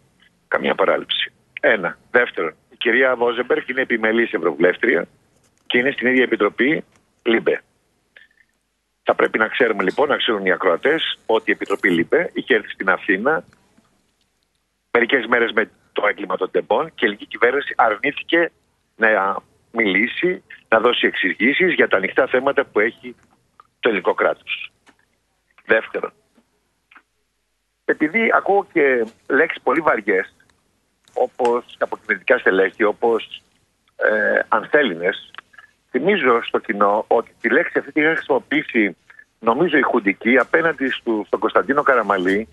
Καμία 0.48 0.74
παράληψη. 0.74 1.32
Ένα. 1.60 1.98
Δεύτερον, 2.10 2.54
η 2.70 2.76
κυρία 2.76 3.16
Βόζεμπεργκ 3.16 3.68
είναι 3.68 3.80
επιμελής 3.80 4.32
ευρωβουλεύτρια 4.32 5.06
και 5.66 5.78
είναι 5.78 5.90
στην 5.90 6.06
ίδια 6.06 6.22
επιτροπή 6.22 6.84
LIBE. 7.22 7.62
Θα 9.02 9.14
πρέπει 9.14 9.38
να 9.38 9.48
ξέρουμε 9.48 9.82
λοιπόν, 9.82 10.08
να 10.08 10.16
ξέρουν 10.16 10.46
οι 10.46 10.52
ακροατές, 10.52 11.18
ότι 11.26 11.50
η 11.50 11.52
επιτροπή 11.52 11.90
LIBE 11.90 12.30
είχε 12.32 12.54
έρθει 12.54 12.68
στην 12.68 12.88
Αθήνα 12.88 13.44
μερικές 14.90 15.26
μέρες 15.26 15.52
με 15.52 15.70
το 15.92 16.06
έγκλημα 16.06 16.36
των 16.36 16.50
Τεμπών 16.50 16.86
και 16.86 16.94
η 16.94 17.04
ελληνική 17.04 17.26
κυβέρνηση 17.26 17.74
αρνήθηκε 17.76 18.50
να 18.96 19.36
μιλήσει, 19.72 20.42
να 20.68 20.80
δώσει 20.80 21.06
εξηγήσεις 21.06 21.74
για 21.74 21.88
τα 21.88 21.96
ανοιχτά 21.96 22.26
θέματα 22.26 22.64
που 22.64 22.80
έχει 22.80 23.14
το 23.80 23.88
ελληνικό 23.88 24.14
κράτος. 24.14 24.72
Δεύτερον, 25.66 26.12
επειδή 27.90 28.30
ακούω 28.34 28.66
και 28.72 29.04
λέξεις 29.28 29.62
πολύ 29.62 29.80
βαριές, 29.80 30.34
όπως 31.14 31.76
από 31.78 31.96
κυβερνητικά 31.96 32.38
στελέχη, 32.38 32.84
όπως 32.84 33.42
ε, 33.96 34.38
ανθέλινες, 34.48 35.30
θυμίζω 35.90 36.42
στο 36.42 36.58
κοινό 36.58 37.04
ότι 37.08 37.34
τη 37.40 37.48
λέξη 37.50 37.78
αυτή 37.78 37.92
τη 37.92 38.00
είχα 38.00 38.14
χρησιμοποιήσει, 38.14 38.96
νομίζω 39.38 39.76
η 39.78 39.82
Χουντική, 39.82 40.38
απέναντι 40.38 40.90
στου, 40.90 41.22
στον 41.26 41.38
Κωνσταντίνο 41.40 41.82
Καραμαλή, 41.82 42.48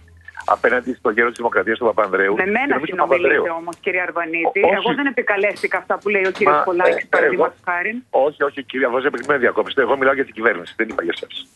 απέναντι 0.46 0.94
στον 0.94 1.14
γέρο 1.14 1.28
της 1.28 1.38
Δημοκρατίας 1.38 1.78
του 1.78 1.86
Παπανδρέου. 1.86 2.34
Με 2.36 2.44
και 2.44 2.50
μένα 2.50 2.68
νομίζω 2.68 2.86
τον 2.86 2.88
συνομιλείτε 2.96 3.28
Παπανδρέου. 3.30 3.56
όμως, 3.60 3.76
κύριε 3.80 4.02
Αρβανίτη. 4.02 4.60
Ό- 4.64 4.68
όχι. 4.68 4.74
Εγώ 4.76 4.94
δεν 4.96 5.06
επικαλέστηκα 5.06 5.78
αυτά 5.78 5.98
που 5.98 6.10
λέει 6.10 6.26
ο 6.26 6.32
κύριος 6.32 6.56
Μα, 6.58 6.64
Πολάκης, 6.64 7.04
ε, 7.04 7.08
παραδείγματος 7.10 7.58
εγώ- 7.66 7.74
χάρη. 7.74 8.04
Όχι, 8.10 8.44
όχι, 8.44 8.64
κυρία 8.64 8.90
Βόζε, 8.90 9.08
επειδή 9.08 9.24
με 9.28 9.38
διακόψετε. 9.38 9.82
Εγώ 9.82 9.98
μιλάω 9.98 10.14
για 10.14 10.26
την 10.26 10.34
κυβέρνηση, 10.34 10.74
δεν 10.78 10.90
είπα 10.90 11.04
για 11.04 11.14
εσάς. 11.16 11.48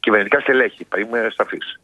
Κυβερνητικά 0.00 0.40
στελέχη, 0.40 0.82
είπα, 0.82 0.98
είμαι 1.00 1.28
σαφής. 1.36 1.80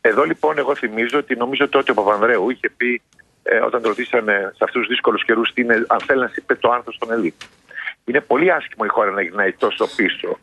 Εδώ 0.00 0.24
λοιπόν, 0.24 0.58
εγώ 0.58 0.74
θυμίζω 0.74 1.18
ότι 1.18 1.36
νομίζω 1.36 1.68
τότε 1.68 1.90
ο 1.90 1.94
Παπανδρέου 1.94 2.50
είχε 2.50 2.68
πει, 2.76 3.02
ε, 3.42 3.58
όταν 3.58 3.82
το 3.82 3.88
ρωτήσανε 3.88 4.52
σε 4.56 4.64
αυτούς 4.64 4.80
τους 4.80 4.88
δύσκολους 4.88 5.24
καιρούς, 5.24 5.52
τι 5.52 5.60
είναι, 5.60 5.84
αν 5.88 6.00
θέλει 6.00 6.20
να 6.20 6.30
είπε 6.34 6.54
το 6.54 6.70
άνθος 6.70 6.90
των 6.98 7.10
Ελλήνων. 7.10 7.48
Είναι 8.04 8.20
πολύ 8.20 8.52
άσχημο 8.52 8.84
η 8.84 8.88
χώρα 8.88 9.10
να 9.10 9.22
γυρνάει 9.22 9.52
τόσο 9.52 9.88
πίσω 9.96 10.38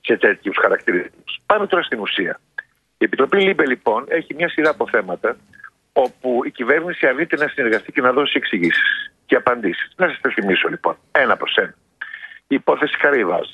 σε 0.00 0.16
τέτοιους 0.16 0.56
χαρακτηρισμούς. 0.60 1.24
Πάμε 1.46 1.66
τώρα 1.66 1.82
στην 1.82 2.00
ουσία. 2.00 2.40
Η 2.98 3.04
Επιτροπή 3.04 3.40
LIBE 3.40 3.66
λοιπόν 3.66 4.04
έχει 4.08 4.34
μια 4.34 4.48
σειρά 4.48 4.70
από 4.70 4.88
θέματα 4.88 5.36
όπου 5.92 6.42
η 6.44 6.50
κυβέρνηση 6.50 7.06
αρνείται 7.06 7.36
να 7.36 7.48
συνεργαστεί 7.48 7.92
και 7.92 8.00
να 8.00 8.12
δώσει 8.12 8.32
εξηγήσεις 8.36 9.12
και 9.26 9.36
απαντήσεις. 9.36 9.92
Να 9.96 10.08
σας 10.08 10.20
τα 10.20 10.30
θυμίσω 10.30 10.68
λοιπόν, 10.68 10.96
ένα 11.12 11.36
προς 11.36 11.54
ένα. 11.54 11.74
Η 12.46 12.54
υπόθεση 12.54 12.98
Καραϊβάζ, 12.98 13.48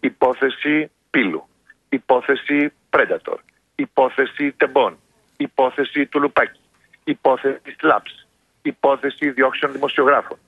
υπόθεση 0.00 0.90
Πύλου, 1.10 1.48
υπόθεση 1.88 2.72
Predator, 2.90 3.36
υπόθεση 3.74 4.52
Τεμπών, 4.52 4.98
υπόθεση 5.36 6.06
του 6.06 6.20
Λουπάκη, 6.20 6.60
υπόθεση 7.04 7.60
Σλάψ, 7.78 8.26
υπόθεση 8.62 9.30
διώξεων 9.30 9.72
δημοσιογράφων 9.72 10.38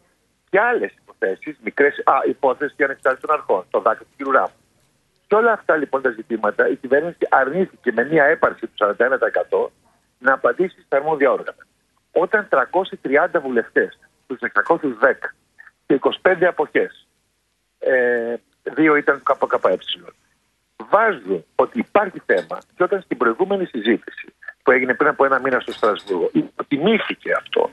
και 0.55 0.61
άλλες 0.61 0.93
υποθέσεις, 1.03 1.59
μικρές. 1.65 2.03
Α, 2.05 2.13
υπόθεση 2.29 2.83
ανεξάρτητων 2.85 3.31
αρχών, 3.35 3.65
το 3.71 3.81
δάκρυ 3.81 4.07
του 4.17 4.25
κ. 4.25 4.33
Ράμου. 4.33 4.55
Και 5.27 5.35
όλα 5.35 5.53
αυτά 5.53 5.77
λοιπόν 5.77 6.03
τα 6.03 6.11
ζητήματα 6.11 6.69
η 6.69 6.77
κυβέρνηση 6.77 7.27
αρνήθηκε 7.29 7.93
με 7.93 8.05
μια 8.05 8.25
έπαρση 8.25 8.67
του 8.67 8.73
41% 8.79 9.69
να 10.19 10.33
απαντήσει 10.33 10.83
στα 10.87 10.97
αρμόδια 10.97 11.31
όργανα. 11.31 11.67
Όταν 12.13 12.49
330 12.49 13.41
βουλευτές 13.43 13.99
τους 14.27 14.39
610 14.41 15.35
και 15.87 15.99
25 16.23 16.45
αποχές, 16.45 17.07
ε, 17.79 18.35
δύο 18.63 18.97
ήταν 18.97 19.23
του 19.39 19.47
ΚΚΕ, 19.47 19.79
βάζουν 20.91 21.45
ότι 21.55 21.79
υπάρχει 21.79 22.23
θέμα 22.27 22.59
και 22.77 22.83
όταν 22.83 23.01
στην 23.01 23.17
προηγούμενη 23.17 23.65
συζήτηση 23.65 24.27
που 24.63 24.71
έγινε 24.71 24.95
πριν 24.95 25.09
από 25.09 25.25
ένα 25.25 25.41
μήνα 25.41 25.61
στο 25.61 25.73
Στρασβούργο 25.73 26.31
υποτιμήθηκε 26.33 27.33
αυτό 27.33 27.71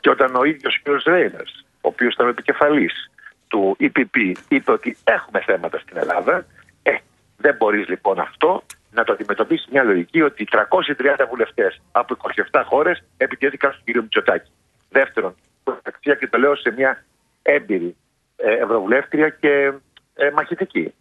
και 0.00 0.10
όταν 0.10 0.34
ο 0.36 0.44
ίδιος 0.44 0.82
ο 0.86 0.92
κ. 0.92 1.02
Ρέινερς, 1.06 1.64
ο 1.74 1.88
οποίος 1.88 2.14
ήταν 2.14 2.28
επικεφαλής 2.28 3.10
του 3.48 3.76
EPP, 3.80 4.32
είπε 4.48 4.72
ότι 4.72 4.96
έχουμε 5.04 5.40
θέματα 5.40 5.78
στην 5.78 5.96
Ελλάδα, 5.96 6.46
ε, 6.82 6.94
δεν 7.36 7.56
μπορείς 7.56 7.88
λοιπόν 7.88 8.18
αυτό 8.18 8.62
να 8.92 9.04
το 9.04 9.12
αντιμετωπίσεις 9.12 9.66
μια 9.70 9.82
λογική 9.82 10.22
ότι 10.22 10.46
330 10.50 11.26
βουλευτές 11.28 11.80
από 11.92 12.16
27 12.50 12.62
χώρες 12.64 13.02
επιτέθηκαν 13.16 13.72
στον 13.72 13.84
κύριο 13.84 14.02
Μητσοτάκη. 14.02 14.50
Δεύτερον, 14.90 15.34
αξία 15.82 16.14
και 16.14 16.28
το 16.28 16.38
λέω 16.38 16.56
σε 16.56 16.70
μια 16.70 17.04
έμπειρη 17.42 17.96
ε, 18.36 18.52
ευρωβουλεύτρια 18.52 19.28
και 19.28 19.72
ε, 20.14 20.30
μαχητική. 20.30 20.94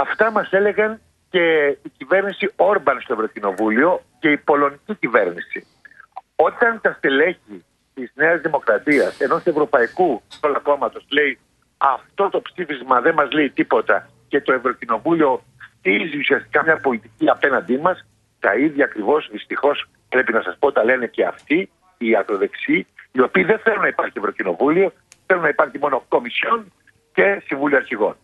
Αυτά 0.00 0.30
μας 0.30 0.52
έλεγαν 0.52 1.00
και 1.30 1.66
η 1.82 1.88
κυβέρνηση 1.96 2.52
Όρμπαν 2.56 3.00
στο 3.00 3.12
Ευρωκοινοβούλιο 3.12 4.02
και 4.18 4.30
η 4.30 4.36
πολωνική 4.36 4.94
κυβέρνηση. 4.94 5.66
Όταν 6.36 6.80
τα 6.80 6.92
στελέχη 6.92 7.64
της 7.94 8.12
Νέας 8.14 8.40
Δημοκρατίας, 8.40 9.20
ενός 9.20 9.44
Ευρωπαϊκού 9.44 10.22
Όλα 10.40 10.58
κόμματος, 10.58 11.06
λέει 11.08 11.38
αυτό 11.76 12.28
το 12.28 12.42
ψήφισμα 12.42 13.00
δεν 13.00 13.14
μας 13.14 13.30
λέει 13.32 13.50
τίποτα 13.50 14.08
και 14.28 14.40
το 14.40 14.52
Ευρωκοινοβούλιο 14.52 15.42
στηρίζει 15.78 16.18
ουσιαστικά 16.18 16.62
μια 16.62 16.76
πολιτική 16.76 17.28
απέναντί 17.30 17.78
μας, 17.78 18.06
τα 18.40 18.54
ίδια 18.54 18.84
ακριβώς 18.84 19.28
δυστυχώς 19.30 19.88
πρέπει 20.08 20.32
να 20.32 20.42
σας 20.42 20.56
πω 20.58 20.72
τα 20.72 20.84
λένε 20.84 21.06
και 21.06 21.24
αυτοί, 21.24 21.70
οι 21.98 22.16
ακροδεξιοί, 22.16 22.86
οι 23.12 23.20
οποίοι 23.20 23.44
δεν 23.44 23.58
θέλουν 23.58 23.80
να 23.80 23.88
υπάρχει 23.88 24.12
Ευρωκοινοβούλιο, 24.16 24.92
θέλουν 25.26 25.42
να 25.42 25.48
υπάρχει 25.48 25.78
μόνο 25.78 26.04
Κομισιόν 26.08 26.72
και 27.12 27.42
Συμβούλιο 27.46 27.76
Αρχηγών. 27.76 28.16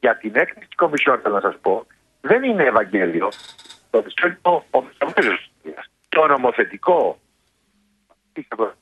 Για 0.00 0.16
την 0.16 0.30
έκθεση 0.34 0.66
της 0.66 0.74
Κομισιόν, 0.76 1.18
θέλω 1.22 1.34
να 1.34 1.40
σας 1.40 1.54
πω, 1.62 1.86
δεν 2.20 2.42
είναι 2.42 2.62
Ευαγγέλιο. 2.64 3.28
Το 3.90 3.98
Κομισιόν 3.98 4.30
είναι 4.30 4.40
ο 4.42 4.62
ομοφυλόφιλος. 4.70 5.50
Το 6.08 6.26
νομοθετικό. 6.26 7.18
Τι 8.32 8.42
θα 8.48 8.56
πω, 8.56 8.72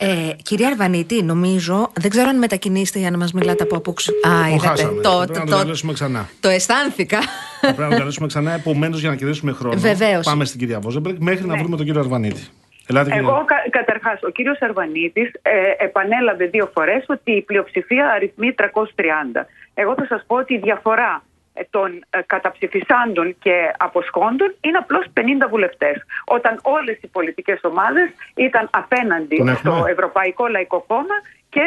Ε, 0.00 0.30
κυρία 0.42 0.68
Αρβανίτη, 0.68 1.22
νομίζω, 1.22 1.90
δεν 2.00 2.10
ξέρω 2.10 2.28
αν 2.28 2.38
μετακινήσετε 2.38 2.98
για 2.98 3.10
να 3.10 3.16
μας 3.18 3.32
μιλάτε 3.32 3.62
από 3.62 3.76
απόξω. 3.76 4.12
Α, 4.12 4.30
Το 4.42 4.48
είδατε. 4.54 4.66
χάσαμε. 4.68 5.00
Το, 5.00 5.16
Πρέπει 5.16 5.32
το, 5.32 5.38
να 5.38 5.44
το 5.44 5.50
το, 5.50 5.56
καλέσουμε 5.58 5.92
ξανά. 5.92 6.28
το 6.40 6.48
αισθάνθηκα. 6.48 7.18
Θα 7.60 7.74
πρέπει 7.74 7.80
να 7.80 7.88
το 7.88 7.96
καλέσουμε 7.96 8.26
ξανά. 8.26 8.52
Επομένως, 8.52 9.00
για 9.00 9.08
να 9.10 9.16
κερδίσουμε 9.16 9.52
χρόνο, 9.52 9.80
Βεβαίως. 9.80 10.24
πάμε 10.26 10.44
στην 10.44 10.58
κυρία 10.58 10.80
Βόζεμπεργκ 10.80 11.16
μέχρι 11.20 11.46
να 11.46 11.56
βρούμε 11.56 11.76
τον 11.76 11.84
κύριο 11.86 12.00
Αρβανίτη. 12.00 12.46
Ελάτε, 12.86 13.10
κύριε. 13.10 13.26
Εγώ, 13.26 13.44
κα, 13.78 13.84
καταρχάς, 13.84 14.22
ο 14.22 14.30
κύριος 14.30 14.58
Αρβανίτης 14.60 15.30
ε, 15.42 15.84
επανέλαβε 15.84 16.44
δύο 16.46 16.70
φορές 16.74 17.04
ότι 17.08 17.32
η 17.32 17.42
πλειοψηφία 17.42 18.08
αριθμεί 18.08 18.54
330. 18.58 19.44
Εγώ 19.74 19.94
θα 19.94 20.06
σας 20.08 20.24
πω 20.26 20.36
ότι 20.36 20.54
η 20.54 20.58
διαφορά 20.58 21.22
ε, 21.54 21.62
των 21.70 22.04
ε, 22.10 22.18
καταψηφισάντων 22.26 23.36
και 23.38 23.54
αποσχόντων 23.78 24.54
είναι 24.60 24.78
απλώς 24.78 25.04
50 25.14 25.20
βουλευτές. 25.50 25.96
Όταν 26.24 26.58
όλες 26.62 26.98
οι 27.00 27.06
πολιτικές 27.06 27.58
ομάδες 27.62 28.08
ήταν 28.34 28.68
απέναντι 28.72 29.36
Τον 29.36 29.56
στο 29.56 29.70
έχουμε. 29.70 29.90
Ευρωπαϊκό 29.90 30.46
Λαϊκό 30.46 30.84
Κόμμα 30.86 31.16
και 31.50 31.60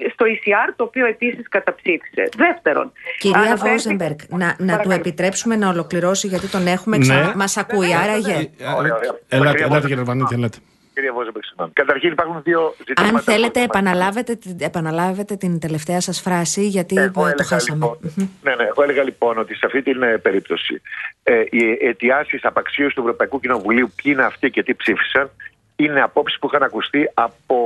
ε, 0.00 0.08
στο 0.12 0.24
ECR, 0.26 0.72
το 0.76 0.84
οποίο 0.84 1.06
επίσης 1.06 1.48
καταψήφισε. 1.48 2.28
Δεύτερον, 2.36 2.92
Κυρία 3.18 3.38
αναφέρθηκε- 3.40 3.70
Βόζεμπεργκ, 3.70 4.18
να, 4.28 4.36
να 4.46 4.54
του 4.56 4.64
Παρακαλώ. 4.66 4.94
επιτρέψουμε 4.94 5.56
να 5.56 5.68
ολοκληρώσει 5.68 6.26
γιατί 6.26 6.48
τον 6.48 6.66
έχουμε 6.66 6.96
Ναι. 6.96 7.02
ξανά. 7.02 7.32
Μας 7.36 7.56
ακούει, 7.56 7.94
άραγε. 7.94 8.32
Ε, 8.32 8.64
Ωραία, 8.78 8.94
ωραία. 8.94 8.94
Ελάτε, 9.28 9.50
Κυρία 9.50 9.66
ελάτε, 9.66 9.66
κύριε 9.66 9.68
Βόζεμπεργκ. 9.68 9.98
Αρβανίτη, 9.98 10.34
ελάτε. 10.34 10.58
Κύριε 10.98 11.12
Βόζεμπεργκ, 11.12 11.44
συγγνώμη. 11.44 11.72
Καταρχήν 11.72 12.12
υπάρχουν 12.12 12.42
δύο 12.42 12.74
ζητήματα. 12.78 13.16
Αν 13.16 13.22
θέλετε, 13.22 13.58
που- 13.58 13.64
επαναλάβετε, 13.64 14.34
την- 14.34 14.56
επαναλάβετε 14.60 15.36
την 15.36 15.58
τελευταία 15.60 16.00
σας 16.00 16.20
φράση, 16.20 16.66
γιατί 16.66 16.96
Εγώ 16.96 17.04
ε, 17.06 17.10
το 17.10 17.20
έλεγα, 17.26 17.44
χάσαμε. 17.44 17.84
Λοιπόν, 17.84 17.98
ναι, 18.42 18.54
ναι, 18.54 18.62
εγώ 18.64 18.82
έλεγα 18.82 19.02
λοιπόν 19.02 19.38
ότι 19.38 19.54
σε 19.54 19.66
αυτή 19.66 19.82
την 19.82 20.02
ε, 20.02 20.16
περίπτωση 20.18 20.82
ε, 21.22 21.40
οι 21.50 21.78
αιτιάσεις 21.80 22.44
απαξίωσης 22.44 22.94
του 22.94 23.00
Ευρωπαϊκού 23.00 23.40
Κοινοβουλίου, 23.40 23.92
ποιοι 24.02 24.12
είναι 24.16 24.24
αυτοί 24.24 24.50
και 24.50 24.62
τι 24.62 24.74
ψήφισαν, 24.74 25.30
είναι 25.76 26.00
απόψεις 26.02 26.38
που 26.38 26.46
είχαν 26.46 26.62
ακουστεί 26.62 27.10
από 27.14 27.56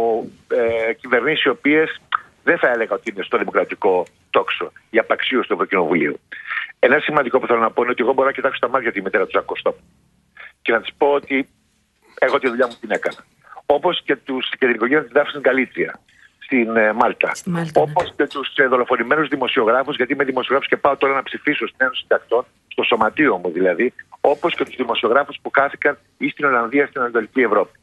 ε, 0.88 0.92
κυβερνήσεις 0.92 1.44
οι 1.44 1.48
οποίες 1.48 2.00
δεν 2.42 2.58
θα 2.58 2.68
έλεγα 2.70 2.94
ότι 2.94 3.10
είναι 3.14 3.22
στο 3.22 3.38
δημοκρατικό 3.38 4.06
τόξο 4.30 4.72
η 4.90 4.98
απαξίωση 4.98 5.48
του 5.48 5.54
Ευρωκοινοβουλίου. 5.54 6.20
Ένα 6.78 6.98
σημαντικό 6.98 7.38
που 7.38 7.46
θέλω 7.46 7.58
να 7.60 7.70
πω 7.70 7.82
είναι 7.82 7.90
ότι 7.90 8.02
εγώ 8.02 8.12
μπορώ 8.12 8.26
να 8.26 8.32
κοιτάξω 8.34 8.56
στα 8.56 8.68
μάτια 8.68 8.92
τη 8.92 9.02
μητέρα 9.02 9.24
του 9.24 9.30
Ζακοστόπ 9.34 9.76
και 10.62 10.72
να 10.72 10.80
της 10.80 10.90
πω 10.98 11.06
ότι 11.06 11.48
εγώ 12.26 12.38
τη 12.38 12.48
δουλειά 12.48 12.66
μου 12.66 12.76
την 12.80 12.90
έκανα. 12.90 13.24
Όπως 13.66 14.02
και, 14.04 14.16
τους, 14.16 14.50
και 14.50 14.66
την 14.66 14.74
οικογένεια 14.74 15.02
της 15.02 15.12
Δάφνης 15.12 15.40
Γκαλίτσια 15.40 16.00
στην 16.38 16.76
ε, 16.76 16.92
Μάλτα. 16.92 17.34
Στη 17.34 17.50
Μάλτα, 17.50 17.80
ναι. 17.80 17.90
Όπως 17.90 18.12
και 18.16 18.26
τους 18.26 18.56
ε, 18.56 18.66
δολοφονημένους 18.66 19.28
δημοσιογράφους, 19.28 19.96
γιατί 19.96 20.12
είμαι 20.12 20.24
δημοσιογράφος 20.24 20.68
και 20.68 20.76
πάω 20.76 20.96
τώρα 20.96 21.14
να 21.14 21.22
ψηφίσω 21.22 21.66
στην 21.66 21.78
Ένωση 21.78 22.00
Συντακτών, 22.00 22.44
στο 22.68 22.82
σωματείο 22.82 23.36
μου 23.36 23.50
δηλαδή, 23.50 23.94
όπως 24.20 24.54
και 24.54 24.64
τους 24.64 24.76
δημοσιογράφους 24.76 25.38
που 25.42 25.50
κάθηκαν 25.50 25.98
ή 26.18 26.28
στην 26.28 26.44
Ολλανδία, 26.44 26.86
στην 26.86 27.00
Ανατολική 27.00 27.40
Ευρώπη. 27.40 27.78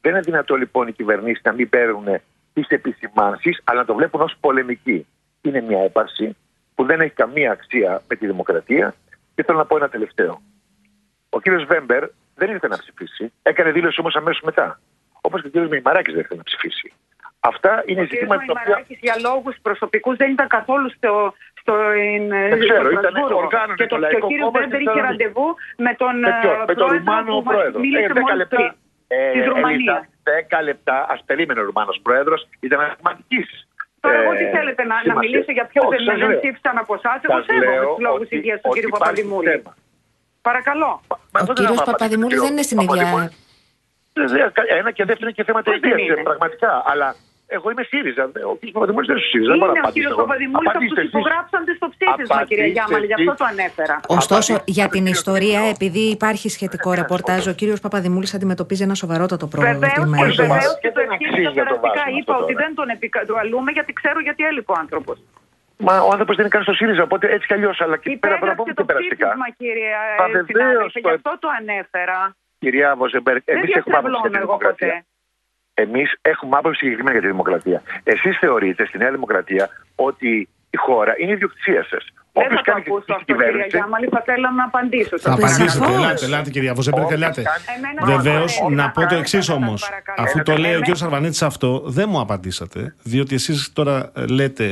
Δεν 0.00 0.12
είναι 0.12 0.20
δυνατό 0.20 0.54
λοιπόν 0.54 0.88
οι 0.88 0.92
κυβερνήσεις 0.92 1.42
να 1.44 1.52
μην 1.52 1.68
παίρνουν 1.68 2.20
τις 2.52 2.68
επισημάνσεις, 2.68 3.60
αλλά 3.64 3.80
να 3.80 3.86
το 3.86 3.94
βλέπουν 3.94 4.20
ως 4.20 4.36
πολεμική. 4.40 5.06
Είναι 5.40 5.60
μια 5.60 5.78
έπαρση 5.78 6.36
που 6.74 6.84
δεν 6.84 7.00
έχει 7.00 7.14
καμία 7.14 7.52
αξία 7.52 8.02
με 8.08 8.16
τη 8.16 8.26
δημοκρατία. 8.26 8.94
Και 9.34 9.42
θέλω 9.44 9.58
να 9.58 9.64
πω 9.64 9.76
ένα 9.76 9.88
τελευταίο. 9.88 10.40
Ο 11.28 11.40
κύριος 11.40 11.64
Βέμπερ 11.64 12.04
δεν 12.38 12.48
ήρθε 12.50 12.68
να 12.68 12.78
ψηφίσει. 12.82 13.32
Έκανε 13.42 13.70
δήλωση 13.70 14.00
όμως 14.00 14.14
αμέσως 14.16 14.40
μετά. 14.50 14.80
Όπως 15.20 15.40
και 15.40 15.46
ο 15.46 15.50
κύριος 15.50 15.70
Μημαράκη 15.70 16.10
δεν 16.10 16.20
ήρθε 16.20 16.34
να 16.36 16.42
ψηφίσει. 16.42 16.92
Αυτά 17.40 17.82
είναι 17.86 18.00
Ο 18.00 18.04
κ. 18.04 18.08
ζητήματα 18.10 18.44
τα 18.46 18.52
οποία. 18.56 18.70
Μαράκης 18.74 18.98
για 19.06 19.14
λόγους 19.26 19.56
προσωπικούς 19.62 20.16
δεν 20.16 20.30
ήταν 20.30 20.48
καθόλου 20.56 20.88
στο, 20.96 21.12
στο, 21.60 21.74
ε, 21.74 22.48
Δεν 22.52 22.58
ξέρω, 22.64 22.80
στο 22.80 22.90
ήταν 22.90 23.04
Στρασβούργο. 23.04 23.38
οργάνωνε 23.44 23.74
και, 23.80 23.86
το 23.86 23.88
το, 23.88 23.94
και 23.96 24.00
Λαϊκό 24.04 24.26
ο 24.26 24.28
κύριος 24.30 24.46
Κόμμα 24.50 24.58
Βέμπερ 24.60 24.78
στη 24.80 24.82
είχε 24.82 24.92
Θεσσαλονίκη. 24.92 25.22
ραντεβού 25.22 25.46
με 25.86 25.92
τον, 26.00 26.12
Με, 26.18 26.30
ποιον; 26.40 26.54
ε, 26.60 26.64
με 26.70 26.74
τον 26.80 26.86
πρόεδρο 26.86 26.98
Ρουμάνο 26.98 27.30
που 27.36 27.42
μας 27.48 27.54
πρόεδρο. 27.56 27.78
μίλησε 27.84 28.06
δέκα 28.12 28.20
μόλις 28.20 28.36
λεπτά. 28.42 28.56
πριν. 28.56 28.70
της 29.34 29.44
Ρουμανίας. 29.52 29.96
Ελίζα, 29.96 30.58
10 30.60 30.62
λεπτά, 30.68 30.96
ας 31.12 31.20
περίμενε 31.28 31.60
ο 31.62 31.64
Ρουμάνος 31.70 31.96
πρόεδρος, 32.06 32.40
ήταν 32.66 32.78
σημαντική. 32.98 33.40
Τώρα 34.00 34.16
εγώ 34.22 34.32
τι 34.40 34.44
θέλετε 34.56 34.82
να, 34.90 34.96
να 35.10 35.14
μιλήσω 35.22 35.52
για 35.58 35.64
ποιους 35.70 35.84
δεν, 35.92 36.18
δεν 36.22 36.30
ψήφισαν 36.40 36.76
από 36.82 36.92
εσάς. 36.98 37.18
Εγώ 37.24 37.38
σέβομαι 37.48 37.84
τους 37.92 38.00
λόγους 38.06 38.28
υγείας 38.36 38.58
του 38.60 38.68
κύριου 38.74 38.88
Παπαδημούλη. 38.94 39.62
Παρακαλώ. 40.42 41.00
Ο 41.48 41.52
κύριος 41.52 41.82
Παπαδημούλης 41.82 42.40
δεν 42.40 42.52
είναι 42.52 42.62
στην 42.62 42.78
ίδια- 42.80 43.32
Ένα 44.80 44.90
και 44.90 45.04
δεύτερο 45.04 45.18
είναι 45.28 45.30
και 45.38 45.44
θέματα 45.44 45.70
Πώς 45.70 45.80
δεν 45.80 45.98
υγεία, 45.98 46.12
είναι; 46.14 46.22
πραγματικά. 46.22 46.82
Αλλά 46.86 47.14
εγώ 47.56 47.70
είμαι 47.70 47.82
ΣΥΡΙΖΑ. 47.90 48.22
Ο 48.52 48.54
κ. 48.60 48.62
Παπαδημούλης 48.76 49.06
δεν 49.10 49.16
είναι 49.16 49.24
στο 49.24 49.30
ΣΥΡΙΖΑ. 49.32 49.50
δεν 49.52 49.58
μπορώ 49.60 49.72
να 49.72 49.78
Είναι 49.78 49.86
ο 49.86 49.88
απαντήσω 49.88 49.92
κύριος 49.96 50.12
εγώ. 50.16 50.22
Παπαδημούλης 50.24 50.68
από 50.68 50.70
Απαντήστε 50.70 50.94
τους 50.94 51.04
εσείς. 51.04 51.14
υπογράψαντες 51.14 51.74
στο 51.80 51.88
ψήφισμα, 51.94 52.34
Απαντήστε 52.36 52.48
κυρία 52.50 52.68
Γιάμαλη, 52.76 53.04
γι' 53.10 53.16
αυτό 53.18 53.30
εσείς. 53.32 53.40
το 53.42 53.46
ανέφερα. 53.52 53.96
Ωστόσο, 54.20 54.50
Απαντήστε 54.54 54.76
για 54.78 54.86
την 54.94 55.04
στο 55.06 55.14
ιστορία, 55.18 55.60
κύριο. 55.60 55.74
επειδή 55.76 56.02
υπάρχει 56.18 56.46
σχετικό 56.56 56.88
ρεπορτάζ, 57.00 57.42
ο 57.52 57.54
κύριος 57.60 57.80
Παπαδημούλης 57.84 58.30
αντιμετωπίζει 58.38 58.82
ένα 58.88 58.96
σοβαρότατο 59.02 59.44
Βεβαίως 59.46 59.78
πρόβλημα. 59.78 60.16
και 60.18 60.22
Βεβαίως. 60.22 60.36
βεβαίως 60.42 60.74
και 60.82 60.84
Και 60.84 60.90
το 60.96 61.00
δεν 61.00 61.08
ευχήθηκα 61.14 61.48
αξίζει 61.48 61.58
να 61.60 61.64
το 61.72 61.76
περαστικά. 61.80 62.00
βάζουμε 62.04 62.18
Είπα 62.20 62.32
αυτό 62.32 62.44
ότι 62.44 62.52
τώρα. 62.54 62.62
δεν 62.64 62.70
τον 62.78 62.88
επικαλούμε 62.96 63.68
γιατί 63.76 63.90
ξέρω 64.00 64.18
γιατί 64.26 64.40
έλειπε 64.50 64.70
ο 64.74 64.76
άνθρωπος. 64.84 65.16
Μα 65.86 66.00
ο 66.00 66.08
άνθρωπος 66.14 66.36
δεν 66.36 66.44
είναι 66.44 66.54
καν 66.54 66.62
στο 66.62 66.72
ΣΥΡΙΖΑ, 66.74 67.02
οπότε 67.02 67.26
έτσι 67.34 67.46
κι 67.46 67.52
αλλιώς. 67.52 67.80
Αλλά 67.80 67.96
και 67.96 68.16
πέρα 68.20 68.34
από 68.34 68.46
να 68.46 68.52
Υπέγραψε 68.52 68.62
πούμε 68.62 68.74
το 68.74 68.82
και 68.82 68.86
περαστικά. 68.92 69.26
ψήφισμα, 69.26 69.48
κύριε 69.60 69.90
Μα 70.18 70.24
ε, 70.24 70.26
βεβαίως, 70.26 70.46
συνάδελφε, 70.46 70.98
γι' 70.98 71.08
το- 71.08 71.14
αυτό 71.18 71.32
το 71.38 71.48
ανέφερα. 71.60 72.36
Κυρία 72.58 72.96
Βοζεμπέρκ, 72.96 73.42
Δεν 73.44 73.56
εμείς 73.56 73.74
έχουμε 73.74 73.96
άποψη 73.96 74.18
για 74.20 74.30
διαστρεβλώνω 74.30 74.30
τη 74.30 74.36
εγώ 74.36 74.46
δημοκρατία. 74.46 74.88
ποτέ. 74.88 75.04
Εμείς 75.84 76.08
έχουμε 76.32 76.56
άποψη 76.56 76.78
συγκεκριμένα 76.78 77.12
για 77.16 77.24
τη 77.26 77.30
δημοκρατία. 77.34 77.82
Εσείς 78.04 78.38
θεωρείτε 78.38 78.86
στη 78.86 78.98
Νέα 78.98 79.10
Δημοκρατία 79.10 79.68
ότι 79.96 80.48
η 80.70 80.76
χώρα 80.76 81.12
είναι 81.18 81.32
ιδιοκτησία 81.32 81.82
σας. 81.84 82.04
Δεν 82.38 82.46
Όποιο 82.46 82.56
θα 82.58 82.62
το 82.64 82.70
κάνει 82.70 82.82
ακούσω 82.86 83.04
κριτική 83.04 83.12
στην 83.12 83.14
αυτό, 83.18 83.32
κυρία 83.32 83.46
κυβέρνηση. 83.48 83.76
Γιάμαλη, 83.78 84.06
θα 84.16 84.22
θέλω 84.28 84.48
να 84.58 84.64
απαντήσω. 84.70 85.14
Θα 85.24 85.32
απαντήσετε. 85.36 85.70
Σαφώς. 85.78 85.96
Ελάτε, 85.96 86.24
ελάτε, 86.28 86.48
κυρία 86.54 86.72
Βοζέμπερκ, 86.78 87.04
Όποιος 87.04 87.20
ελάτε. 87.20 87.42
κάνει- 87.50 87.64
Εμένα 87.76 88.00
Βεβαίως, 88.14 88.52
δεν 88.54 88.64
μου 88.68 88.74
να 88.80 88.82
αρέσει 88.82 88.94
πω 88.96 89.06
το 89.10 89.14
να 89.14 89.20
εξής 89.24 89.46
κάνετε, 89.46 89.64
όμως. 89.66 89.78
σας 89.80 89.88
παρακαλώ. 89.88 90.18
Αφού 90.28 90.36
το 90.48 90.52
λέει 90.64 90.74
ο 90.78 90.80
Εμένα- 90.84 90.96
κ. 90.98 91.02
Αρβανίτης 91.06 91.42
αυτό, 91.50 91.70
δεν 91.98 92.06
μου 92.12 92.20
απαντήσατε. 92.20 92.80
Διότι 93.02 93.34
εσείς 93.40 93.58
τώρα 93.72 93.96
ε, 94.16 94.26
λέτε, 94.38 94.66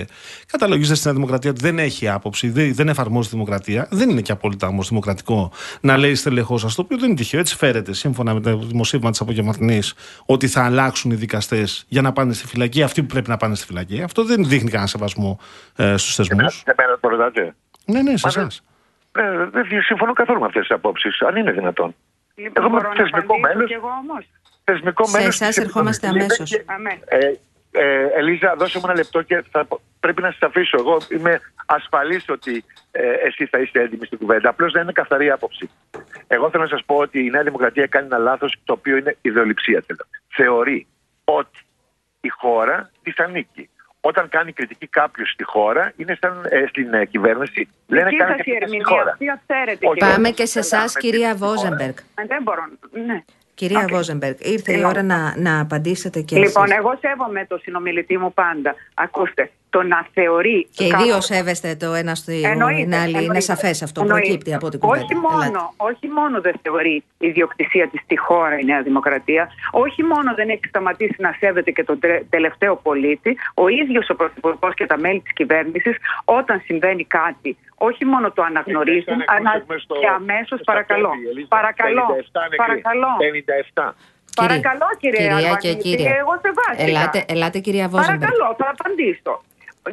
καταλογίζετε 0.53 0.97
στην 0.99 1.13
Δημοκρατία 1.19 1.51
ότι 1.51 1.61
δεν 1.61 1.79
έχει 1.79 2.09
άποψη, 2.09 2.49
δεν, 2.57 2.75
δεν 2.75 2.89
εφαρμόζει 2.89 3.29
τη 3.29 3.35
δημοκρατία. 3.35 3.87
Δεν 3.91 4.11
είναι 4.11 4.21
και 4.21 4.33
απόλυτα 4.33 4.67
όμως 4.67 4.89
δημοκρατικό 4.89 5.53
να 5.81 5.97
λέει 5.97 6.15
στελεχό 6.15 6.59
σας, 6.59 6.75
το 6.75 6.83
οποίο 6.83 6.97
δεν 6.99 7.09
είναι 7.09 7.17
τυχαίο. 7.19 7.41
Έτσι 7.41 7.57
φέρεται 7.57 7.93
σύμφωνα 7.95 8.35
με 8.35 8.41
το 8.41 8.57
δημοσίευμα 8.59 9.11
της 9.11 9.21
απογευματινής 9.21 9.95
ότι 10.27 10.47
θα 10.49 10.65
αλλάξουν 10.65 11.11
οι 11.11 11.15
δικαστές 11.15 11.85
για 11.89 12.03
να 12.03 12.13
πάνε 12.13 12.33
στη 12.33 12.47
φυλακή, 12.47 12.83
αυτοί 12.83 13.01
που 13.03 13.07
πρέπει 13.13 13.29
να 13.29 13.37
πάνε 13.37 13.55
στη 13.55 13.67
φυλακή. 13.67 14.03
Αυτό 14.03 14.25
δεν 14.25 14.45
δείχνει 14.49 14.71
κανένα 14.71 14.89
σεβασμό 14.89 15.39
ε, 15.77 15.97
στους 15.97 16.15
θεσμούς. 16.15 16.55
Σε 16.55 16.75
μένα 16.79 16.99
το 17.01 17.09
ρωτάτε. 17.09 17.55
Ναι, 17.87 18.03
ναι, 18.03 18.17
σε 18.17 18.27
Μα 18.27 18.33
εσάς. 18.43 18.63
Ε, 19.17 19.45
δεν 19.51 19.83
συμφωνώ 19.83 20.13
καθόλου 20.13 20.41
με 20.41 20.47
αυτές 20.47 20.67
τις 20.67 20.77
απόψεις, 20.77 21.21
αν 21.23 21.37
είναι 21.37 21.53
δυνατόν. 21.53 21.95
Λοιπόν, 22.35 22.53
Εγώ 22.57 22.67
είμαι 22.67 22.77
μπορώ 22.77 22.89
να 22.89 22.95
θεσμικό 22.95 23.35
απαντήσω 23.35 23.49
μέλος. 23.55 23.69
κι 23.69 23.75
εγώ 23.75 23.89
όμως. 23.89 24.25
Θεσμικό 24.65 25.05
Σε 25.07 25.19
μέλος 25.19 25.35
εσάς 25.41 25.55
της 25.55 25.65
ερχόμαστε 25.65 26.07
Επιτροπής. 26.07 26.39
αμέσως. 26.41 26.51
Και- 26.59 26.73
Αμέ. 26.73 26.99
Ε, 27.05 27.33
ε, 27.71 28.07
Ελίζα, 28.17 28.55
δώσε 28.59 28.79
μου 28.79 28.85
ένα 28.87 28.95
λεπτό 28.95 29.23
και 29.23 29.45
θα, 29.51 29.67
πρέπει 30.01 30.23
να 30.23 30.31
σας 30.31 30.43
αφήσω. 30.43 30.77
Εγώ 30.79 30.97
είμαι 31.09 31.41
ασφαλής 31.67 32.25
ότι 32.29 32.65
ε, 32.91 33.11
εσείς 33.11 33.49
θα 33.51 33.59
είστε 33.59 33.81
έτοιμοι 33.83 34.07
στην 34.07 34.19
κουβέντα. 34.19 34.49
Απλώς 34.49 34.73
δεν 34.73 34.83
είναι 34.83 34.93
καθαρή 34.93 35.31
άποψη. 35.31 35.71
Εγώ 36.27 36.51
θέλω 36.51 36.63
να 36.63 36.69
σας 36.69 36.83
πω 36.87 36.95
ότι 36.97 37.25
η 37.25 37.31
Νέα 37.31 37.43
Δημοκρατία 37.43 37.87
κάνει 37.87 38.07
ένα 38.07 38.19
λάθος 38.19 38.57
το 38.65 38.73
οποίο 38.73 38.97
είναι 38.97 39.17
ιδεολειψία. 39.21 39.83
τέλος. 39.83 40.07
Θεωρεί 40.29 40.87
ότι 41.25 41.59
η 42.21 42.29
χώρα 42.29 42.91
τη 43.03 43.13
ανήκει. 43.17 43.69
Όταν 44.09 44.29
κάνει 44.29 44.53
κριτική 44.53 44.87
κάποιος 44.87 45.31
στη 45.31 45.45
χώρα, 45.45 45.93
είναι 45.97 46.17
σαν 46.21 46.47
ε, 46.49 46.67
στην 46.69 46.95
ε, 46.95 47.05
κυβέρνηση, 47.05 47.69
λένε 47.87 48.05
Δική 48.09 48.17
κάνει 48.17 48.31
σας 48.37 48.41
η 48.41 48.43
κριτική 48.43 48.67
στη 48.67 48.77
ερμηνεία, 48.77 48.87
χώρα. 48.99 49.11
αυτή 49.11 49.25
ξέρετε. 49.47 49.87
Όχι, 49.87 49.99
κύριε. 49.99 50.13
Πάμε 50.15 50.31
και 50.31 50.47
σε 50.47 50.59
εσάς, 50.59 50.93
Πάμε 50.93 51.01
κυρία 51.01 51.31
στη 51.31 51.39
χώρα. 51.39 51.53
Βόζεμπεργκ. 51.55 51.95
Ε, 52.15 52.25
Δεν 52.27 52.43
μπορώ. 52.43 52.63
Ναι. 53.07 53.19
Κυρία 53.55 53.81
Οκ. 53.81 53.89
Βόζεμπεργκ, 53.91 54.37
ήρθε 54.41 54.73
η 54.73 54.75
Λοιπόν. 54.77 54.91
ώρα 54.91 55.03
να, 55.03 55.35
να 55.37 55.61
απαντήσετε 55.61 56.21
και 56.21 56.37
Λοιπόν, 56.39 56.65
εσείς. 56.65 56.77
εγώ 56.77 56.99
σέβομαι 57.01 57.47
το 57.49 57.57
συνομιλητή 57.59 58.19
μου 58.19 58.33
πάντα. 58.35 58.75
Ακούστε, 58.95 59.51
το 59.77 59.83
να 59.83 60.01
θεωρεί. 60.17 60.59
Και 60.77 60.85
οι 60.85 60.89
κάποιος- 60.91 61.09
δύο 61.09 61.21
σέβεστε 61.21 61.71
το 61.83 61.89
ένα 62.03 62.15
στην 62.15 62.45
Εννοείται, 62.45 62.97
άλλη. 63.03 63.11
Είναι 63.11 63.19
εννοείται. 63.19 63.41
σαφές 63.51 63.83
αυτό. 63.83 64.01
Εννοείται. 64.01 64.27
Προκύπτει 64.27 64.55
από 64.55 64.69
την 64.69 64.79
κουβέντα. 64.81 65.05
Όχι 65.05 65.15
μόνο, 65.27 65.43
Ελάτε. 65.43 65.59
όχι 65.91 66.07
μόνο 66.19 66.41
δεν 66.41 66.55
θεωρεί 66.63 66.95
η 66.95 67.27
ιδιοκτησία 67.33 67.89
της 67.89 68.01
στη 68.07 68.17
χώρα 68.19 68.59
η 68.59 68.65
Νέα 68.65 68.83
Δημοκρατία, 68.83 69.49
όχι 69.85 70.03
μόνο 70.03 70.29
δεν 70.35 70.49
έχει 70.49 70.67
σταματήσει 70.69 71.17
να 71.19 71.31
σέβεται 71.41 71.71
και 71.71 71.85
τον 71.85 71.99
τρε- 71.99 72.23
τελευταίο 72.31 72.77
πολίτη, 72.77 73.31
ο 73.55 73.69
ίδιος 73.69 74.09
ο 74.11 74.15
Πρωθυπουργός 74.15 74.75
και 74.75 74.87
τα 74.87 74.99
μέλη 74.99 75.21
της 75.21 75.33
κυβέρνησης, 75.33 75.97
όταν 76.25 76.63
συμβαίνει 76.67 77.05
κάτι, 77.05 77.57
όχι 77.89 78.05
μόνο 78.05 78.31
το 78.33 78.43
αναγνωρίζουν, 78.43 79.19
αλλά 79.27 79.53
και 80.01 80.09
αμέσως 80.19 80.61
παρακαλώ. 80.65 81.11
Παρακαλώ. 81.49 82.07
Παρακαλώ. 82.57 83.09
57. 83.19 83.95
Παρακαλώ, 84.37 84.87
κύριε 85.01 85.21
Κυρία 85.21 85.39
και 85.39 85.47
Αρβανίτη, 85.47 85.83
κύριε. 85.89 86.09
εγώ 86.21 86.35
σεβάστηκα. 86.43 86.89
Ελάτε, 86.89 87.25
ελάτε, 87.29 87.59
κυρία 87.59 87.89
Βόζεμπεργκ. 87.89 88.21
Παρακαλώ, 88.21 88.55
θα 88.59 88.75
απαντήσω. 88.79 89.35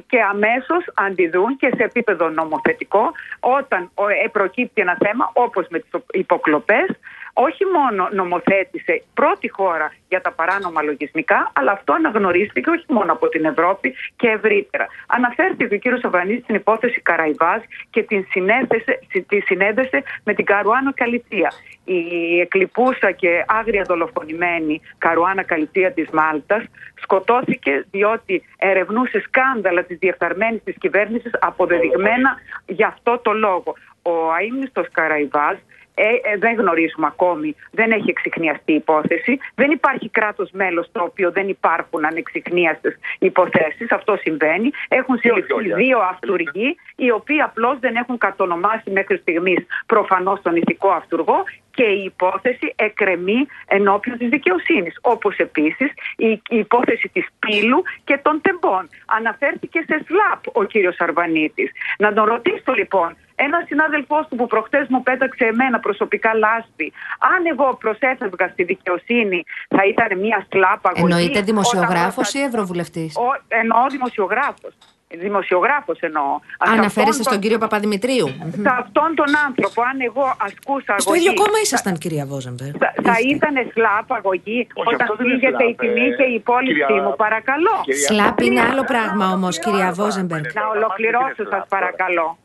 Και 0.08 0.22
αμέσως 0.22 0.84
αντιδρούν 0.94 1.58
και 1.58 1.72
σε 1.78 1.84
επίπεδο 1.84 2.30
νομοθετικό 2.30 3.12
όταν 3.39 3.89
ο- 3.94 4.08
ε, 4.08 4.30
προκύπτει 4.32 4.82
ένα 4.82 4.98
θέμα 5.00 5.30
όπως 5.34 5.68
με 5.70 5.80
τις 5.80 5.89
υποκλοπές 6.12 6.86
όχι 7.34 7.66
μόνο 7.66 8.10
νομοθέτησε 8.12 9.04
πρώτη 9.14 9.50
χώρα 9.50 9.94
για 10.08 10.22
τα 10.22 10.32
παράνομα 10.32 10.82
λογισμικά, 10.82 11.52
αλλά 11.54 11.72
αυτό 11.72 11.94
αναγνωρίστηκε 11.94 12.70
όχι 12.70 12.86
μόνο 12.88 13.12
από 13.12 13.30
την 13.30 13.46
Ευρώπη 13.46 13.96
και 14.16 14.28
ευρύτερα. 14.28 14.88
Αναφέρθηκε 15.08 15.76
ο 15.76 15.78
κύριος 15.78 16.00
Σαββανής 16.00 16.44
στην 16.44 16.56
υπόθεση 16.56 17.02
Καραϊβάς 17.02 17.62
και 17.90 18.04
την 18.04 18.26
συνέθεσε, 18.30 19.00
τη 19.28 19.40
συνέδεσε 19.40 20.04
με 20.24 20.34
την 20.34 20.46
Καρουάνο 20.46 20.92
Καλυτσία. 20.96 21.52
Η 21.84 22.40
εκλειπούσα 22.40 23.12
και 23.12 23.44
άγρια 23.48 23.84
δολοφονημένη 23.88 24.82
Καρουάνα 24.98 25.44
Καλυτσία 25.44 25.92
της 25.92 26.10
Μάλτας 26.10 26.64
σκοτώθηκε 27.02 27.86
διότι 27.92 28.44
ερευνούσε 28.58 29.20
σκάνδαλα 29.20 29.84
της 29.84 29.98
διεφθαρμένης 29.98 30.64
της 30.64 30.76
κυβέρνησης 30.80 31.32
αποδεδειγμένα 31.40 32.38
για 32.66 32.88
αυτό 32.88 33.20
το 33.24 33.32
λόγο. 33.32 33.74
Ο 34.02 34.32
αείμνηστος 34.32 34.88
Καραϊβάς 34.92 35.58
ε, 35.96 36.04
ε, 36.04 36.38
δεν 36.38 36.56
γνωρίζουμε 36.56 37.08
ακόμη, 37.08 37.56
δεν 37.72 37.91
έχει 37.91 38.10
εξυχνιαστεί 38.10 38.72
η 38.72 38.76
υπόθεση. 38.76 39.39
Δεν 39.56 39.72
υπάρχει 39.72 40.10
κράτος 40.10 40.50
μέλος 40.52 40.91
το 40.91 41.02
οποίο 41.04 41.32
δεν 41.32 41.48
υπάρχουν 41.50 42.06
ανεξυχνίαστες 42.06 42.98
υποθέσεις. 43.20 43.91
Αυτό 43.91 44.18
συμβαίνει. 44.22 44.70
Έχουν 44.88 45.18
συλληφθεί 45.18 45.54
λόγια. 45.54 45.76
δύο 45.76 46.00
αυτούργοι, 46.00 46.76
οι 46.96 47.12
οποίοι 47.12 47.41
απλώς 47.41 47.80
δεν 47.80 47.96
έχουν 47.96 48.18
κατονομάσει 48.18 48.91
μέχρι 48.91 49.18
στιγμής 49.18 49.66
προφανώς 49.86 50.41
τον 50.41 50.56
ηθικό 50.56 50.89
αυτούργο 50.89 51.44
και 51.74 51.84
η 51.84 52.04
υπόθεση 52.04 52.74
εκρεμεί 52.76 53.40
ενώπιον 53.68 54.18
της 54.18 54.30
δικαιοσύνης. 54.30 54.98
Όπως 55.02 55.36
επίσης 55.38 55.92
η, 56.16 56.28
η 56.28 56.58
υπόθεση 56.58 57.10
της 57.14 57.26
Πύλου 57.40 57.82
και 58.04 58.20
των 58.22 58.42
τεμπών. 58.42 58.90
Αναφέρθηκε 59.06 59.80
σε 59.88 60.06
ΣΛΑΠ 60.08 60.42
ο 60.58 60.64
κύριος 60.64 61.00
Αρβανίτης. 61.00 61.72
Να 61.98 62.14
τον 62.14 62.26
ρωτήσω 62.26 62.72
λοιπόν, 62.74 63.16
ένα 63.36 63.64
συνάδελφό 63.68 64.26
του 64.30 64.36
που 64.36 64.48
προχτές 64.48 64.86
μου 64.90 65.04
πέταξε 65.04 65.46
εμένα 65.46 65.80
προσωπικά 65.80 66.34
λάσπη, 66.36 66.94
αν 67.20 67.46
εγώ 67.52 67.78
προσέφευγα 67.80 68.48
στη 68.48 68.64
δικαιοσύνη, 68.64 69.44
θα 69.68 69.84
ήταν 69.86 70.20
μια 70.20 70.46
σλάπα 70.52 70.90
αγωγή. 70.90 71.04
Εννοείται 71.04 71.30
όταν 71.32 71.46
δημοσιογράφος 71.46 72.14
προστα- 72.16 72.40
ή 72.40 72.44
ευρωβουλευτής; 72.44 73.16
Ο- 73.16 73.42
εννοώ 73.48 73.88
δημοσιογράφος. 73.90 74.74
Δημοσιογράφος 75.18 75.99
εννοώ. 75.99 76.39
Σε 76.43 76.55
Αναφέρεστε 76.57 76.99
αυτόν 77.01 77.14
στον 77.14 77.34
τον- 77.34 77.41
κύριο 77.41 77.57
Παπαδημητρίου. 77.57 78.28
Σε 78.66 78.70
αυτόν 78.82 79.09
τον 79.20 79.30
άνθρωπο, 79.47 79.82
αν 79.89 79.97
εγώ 80.09 80.26
ασκούσα 80.47 80.93
Στο 80.97 81.11
αγωγή, 81.11 81.20
ίδιο 81.20 81.34
κόμμα 81.41 81.57
ήσασταν, 81.64 81.93
κυρία 82.03 82.26
Βόζεμπεργκ. 82.26 82.74
θα, 82.84 82.89
θα 83.07 83.16
ήταν 83.34 83.55
σλάπ 83.74 84.07
αγωγή 84.20 84.59
Όχι, 84.74 84.88
όταν 84.93 85.01
αυτό 85.01 85.16
δεν 85.16 85.26
είναι 85.26 85.34
φύγεται 85.36 85.64
η 85.64 85.74
σλάπ, 85.76 85.80
τιμή 85.82 86.07
ε, 86.07 86.16
και 86.18 86.24
η 86.24 86.34
υπόλοιψή 86.41 86.86
κυρία- 86.86 87.03
μου. 87.03 87.16
Παρακαλώ. 87.26 87.76
κυρία- 87.84 88.07
Σλάπ 88.09 88.39
είναι 88.39 88.61
Ναι, 88.61 88.68
άλλο 88.70 88.82
να 88.86 88.91
πράγμα 88.93 89.26
όμως, 89.38 89.53
ολοκληρώσω. 89.57 89.70
κυρία 89.70 89.89
Βόζεμπεργκ. 89.99 90.45
Να 90.59 90.66
ολοκληρώσω 90.76 91.43
σας 91.53 91.64
παρακαλώ. 91.76 92.28
Να 92.30 92.38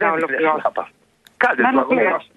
Δεν 0.00 0.08
είναι 0.08 0.16
ολοκληρώσω. 0.18 0.58
σλάπα. 0.60 0.84
Κάντε 1.42 1.62
Να 1.62 1.70
το 1.72 1.78
αγώνα. 1.78 1.86
ολοκληρώσω. 2.00 2.28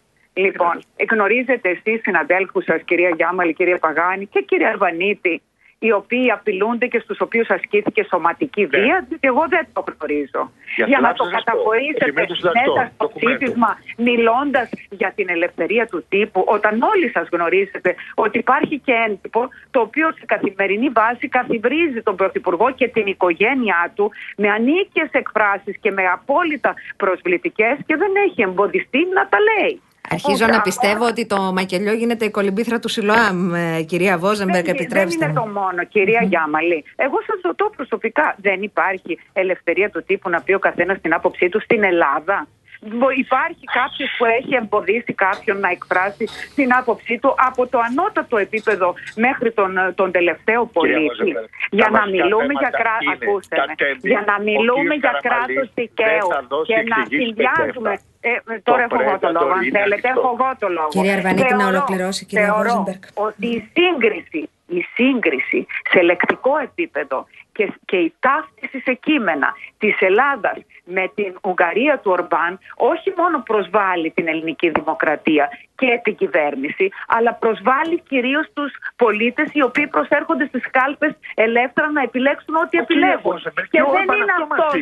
Λοιπόν, 0.45 0.73
γνωρίζετε 1.11 1.67
εσείς 1.75 1.97
συναδέλφους 2.05 2.63
σας, 2.69 2.79
κυρία 2.89 3.09
Γιάμαλη, 3.17 3.53
κυρία 3.53 3.77
Παγάνη 3.85 4.25
και 4.33 4.41
κύριε 4.49 4.67
Αρβανίτη, 4.67 5.41
οι 5.79 5.91
οποίοι 5.91 6.31
απειλούνται 6.31 6.85
και 6.87 6.99
στους 6.99 7.19
οποίους 7.21 7.49
ασκήθηκε 7.49 8.03
σωματική 8.09 8.61
Ναι. 8.61 8.67
βία, 8.67 9.05
διότι 9.07 9.27
εγώ 9.27 9.45
δεν 9.49 9.67
το 9.73 9.83
γνωρίζω. 9.87 10.51
Γι' 10.75 10.81
αυτό 10.83 10.85
Για 10.91 10.99
να 10.99 11.07
να 11.07 11.13
το 11.13 11.23
σας 11.23 11.31
πω. 11.33 11.37
καταχωρήσετε 11.37 12.05
Επιμένω 12.05 12.27
στο 12.27 12.35
συντακτό, 12.35 12.73
μέσα 12.75 12.91
στο 12.95 13.05
ντοκουμέντο. 13.05 13.35
ψήφισμα, 13.37 13.77
μιλώντας 13.97 14.69
για 14.89 15.11
την 15.15 15.29
ελευθερία 15.29 15.85
του 15.87 16.05
τύπου, 16.09 16.43
όταν 16.47 16.81
όλοι 16.81 17.09
σας 17.09 17.27
γνωρίζετε 17.31 17.95
ότι 18.15 18.37
υπάρχει 18.37 18.79
και 18.85 18.93
έντυπο, 19.07 19.41
το 19.71 19.79
οποίο 19.79 20.11
σε 20.11 20.25
καθημερινή 20.25 20.89
βάση 20.89 21.27
καθιβρίζει 21.27 22.01
τον 22.01 22.15
Πρωθυπουργό 22.15 22.71
και 22.79 22.87
την 22.87 23.05
οικογένειά 23.07 23.91
του 23.95 24.11
με 24.37 24.49
ανίκες 24.49 25.09
εκφράσεις 25.11 25.75
και 25.81 25.91
με 25.91 26.03
απόλυτα 26.17 26.73
προσβλητικές 26.97 27.75
και 27.85 27.95
δεν 27.95 28.11
έχει 28.25 28.41
εμποδιστεί 28.41 28.99
να 29.13 29.27
τα 29.27 29.37
λέει. 29.49 29.81
Αρχίζω 30.09 30.43
Οπότε, 30.43 30.51
να 30.51 30.61
πιστεύω 30.61 31.05
ότι 31.05 31.25
το 31.25 31.37
μακελιό 31.41 31.93
γίνεται 31.93 32.25
η 32.25 32.29
κολυμπήθρα 32.29 32.79
του 32.79 32.89
Σιλοάμ, 32.89 33.53
ε, 33.53 33.81
κυρία 33.81 34.17
Βόζεμπεργκ, 34.17 34.65
δεν, 34.65 34.75
επιτρέψτε 34.75 35.19
δεν 35.19 35.29
είναι 35.29 35.39
μου. 35.39 35.45
το 35.45 35.59
μόνο, 35.59 35.83
κυρία 35.83 36.23
Γιάμαλη. 36.23 36.83
Εγώ 36.95 37.17
σας 37.27 37.39
ρωτώ 37.43 37.71
προσωπικά, 37.75 38.35
δεν 38.41 38.61
υπάρχει 38.61 39.19
ελευθερία 39.33 39.89
του 39.89 40.03
τύπου 40.03 40.29
να 40.29 40.41
πει 40.41 40.53
ο 40.53 40.59
καθένας 40.59 41.01
την 41.01 41.13
άποψή 41.13 41.49
του 41.49 41.61
στην 41.61 41.83
Ελλάδα; 41.83 42.47
Μπο- 42.93 43.09
Υπάρχει 43.25 43.63
κάποιος 43.79 44.09
που 44.17 44.25
έχει 44.25 44.55
εμποδίσει 44.55 45.13
κάποιον 45.13 45.59
να 45.59 45.69
εκφράσει 45.69 46.25
την 46.55 46.73
άποψή 46.73 47.19
του 47.21 47.35
από 47.49 47.67
το 47.67 47.79
ανώτατο 47.89 48.37
επίπεδο 48.37 48.93
μέχρι 49.15 49.51
τον, 49.51 49.77
ε, 49.77 49.91
τον 49.95 50.11
τελευταίο 50.11 50.65
πολίτη. 50.65 50.99
Βόζεμπερ, 51.07 51.43
Για 51.69 51.83
τα 51.85 51.91
να 51.91 51.99
βασικά 51.99 52.23
μιλούμε 52.23 52.53
για 52.61 52.69
θέματα 52.71 52.77
κράτο. 52.81 53.03
είναι 53.03 53.17
Ακούστε 53.21 53.55
τα 53.55 53.65
με. 53.67 53.75
τέμπη. 53.81 54.07
Για 54.13 54.23
να 54.29 54.35
Ο 54.39 54.41
μιλούμε 54.47 54.93
κύριος 54.95 54.99
για 55.03 55.11
Καραμαλής 55.21 55.55
κράτος 55.55 55.73
δικαίου 55.81 56.27
δεν 56.27 56.35
θα 56.37 56.41
δώσει 56.51 56.67
και 56.73 56.79
να 56.91 56.97
εξηγήσεις 57.01 57.25
συνδυάζουμε. 57.25 57.89
πεντέφτα. 57.89 58.15
Ε, 58.29 58.53
ε, 58.53 58.59
τώρα 58.69 58.83
Το 58.87 58.95
έχω 58.95 59.03
εγώ 59.05 59.15
το 59.25 59.29
λόγο, 59.37 59.51
αν 59.57 59.59
Predator 59.59 59.67
είναι 59.67 59.79
θέλετε. 59.79 60.07
ανοιχτό. 60.07 60.19
Έχω 60.19 60.29
εγώ 60.37 60.49
το 60.63 60.67
λόγο. 60.77 60.89
Κυρία 60.95 61.13
Αρβανίτη, 61.17 61.41
να 61.43 61.47
Θεωρώ- 61.49 61.73
ολοκληρώσει, 61.73 62.21
κυρία 62.29 62.45
θεωρώ 62.45 62.69
Βόζεμπεργκ. 62.69 63.01
ότι 63.27 63.45
η 63.57 63.59
σύγκριση, 63.77 64.41
η 64.77 64.79
σύγκριση 64.97 65.59
σε 65.91 65.99
λεκτικό 66.09 66.53
επίπεδο 66.67 67.17
και, 67.57 67.73
και 67.85 67.97
η 67.97 68.13
ταύτιση 68.19 68.79
σε 68.79 68.93
κείμενα 68.93 69.49
της 69.77 69.95
Ελλάδας 69.99 70.57
με 70.83 71.11
την 71.15 71.35
Ουγγαρία 71.43 71.99
του 71.99 72.11
Ορμπάν 72.11 72.59
όχι 72.75 73.13
μόνο 73.17 73.43
προσβάλλει 73.49 74.09
την 74.11 74.27
ελληνική 74.27 74.69
δημοκρατία 74.69 75.49
και 75.75 75.99
την 76.03 76.15
κυβέρνηση, 76.15 76.89
αλλά 77.07 77.33
προσβάλλει 77.33 78.01
κυρίως 78.09 78.45
τους 78.53 78.71
πολίτες 78.95 79.49
οι 79.53 79.61
οποίοι 79.61 79.87
προσέρχονται 79.87 80.45
στις 80.45 80.69
κάλπες 80.71 81.13
ελεύθερα 81.35 81.91
να 81.91 82.01
επιλέξουν 82.01 82.55
ό,τι 82.55 82.77
Ο 82.77 82.83
κύριε 82.83 83.03
επιλέγουν. 83.03 83.31
Βόζεμπερ, 83.31 83.63
Και 83.67 83.81
ο 83.81 83.89
δεν 83.91 83.99
Ορμπάν 83.99 84.17
είναι 84.17 84.33
αυτός 84.41 84.73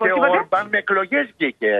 μας 0.00 0.08
αυτό. 0.08 0.08
είπε. 0.08 0.08
Πώς 0.08 0.08
Και 0.08 0.12
ο 0.12 0.16
είπατε; 0.16 0.38
Ορμπάν 0.42 0.64
με 0.72 0.78
εκλογές 0.84 1.24
βγήκε, 1.36 1.72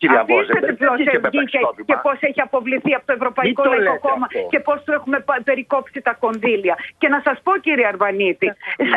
κυρία 0.00 0.20
Αφήστε 0.20 0.34
Βόζεμπερ. 0.34 0.70
ποιο 0.80 0.88
Δεν 0.88 0.96
βγήκε 0.96 1.18
με 1.24 1.28
βγήκε 1.34 1.58
πραξικόπημα. 1.58 1.86
και 1.88 1.96
πώς 2.06 2.16
έχει 2.28 2.40
αποβληθεί 2.48 2.92
από 2.98 3.04
το 3.08 3.12
Ευρωπαϊκό 3.18 3.60
Μην 3.62 3.70
το 3.70 3.76
Λαϊκό 3.76 3.92
λέτε 3.94 4.06
Κόμμα 4.08 4.26
αυτό. 4.30 4.46
και 4.52 4.60
πώς 4.68 4.78
του 4.84 4.92
έχουμε 4.98 5.18
πα- 5.28 5.40
περικόψει 5.48 5.98
τα 6.08 6.12
κονδύλια. 6.24 6.74
Και 7.00 7.08
να 7.14 7.18
σας 7.26 7.36
πω, 7.44 7.52
κύριε 7.66 7.86
Αρβανίτη, 7.92 8.48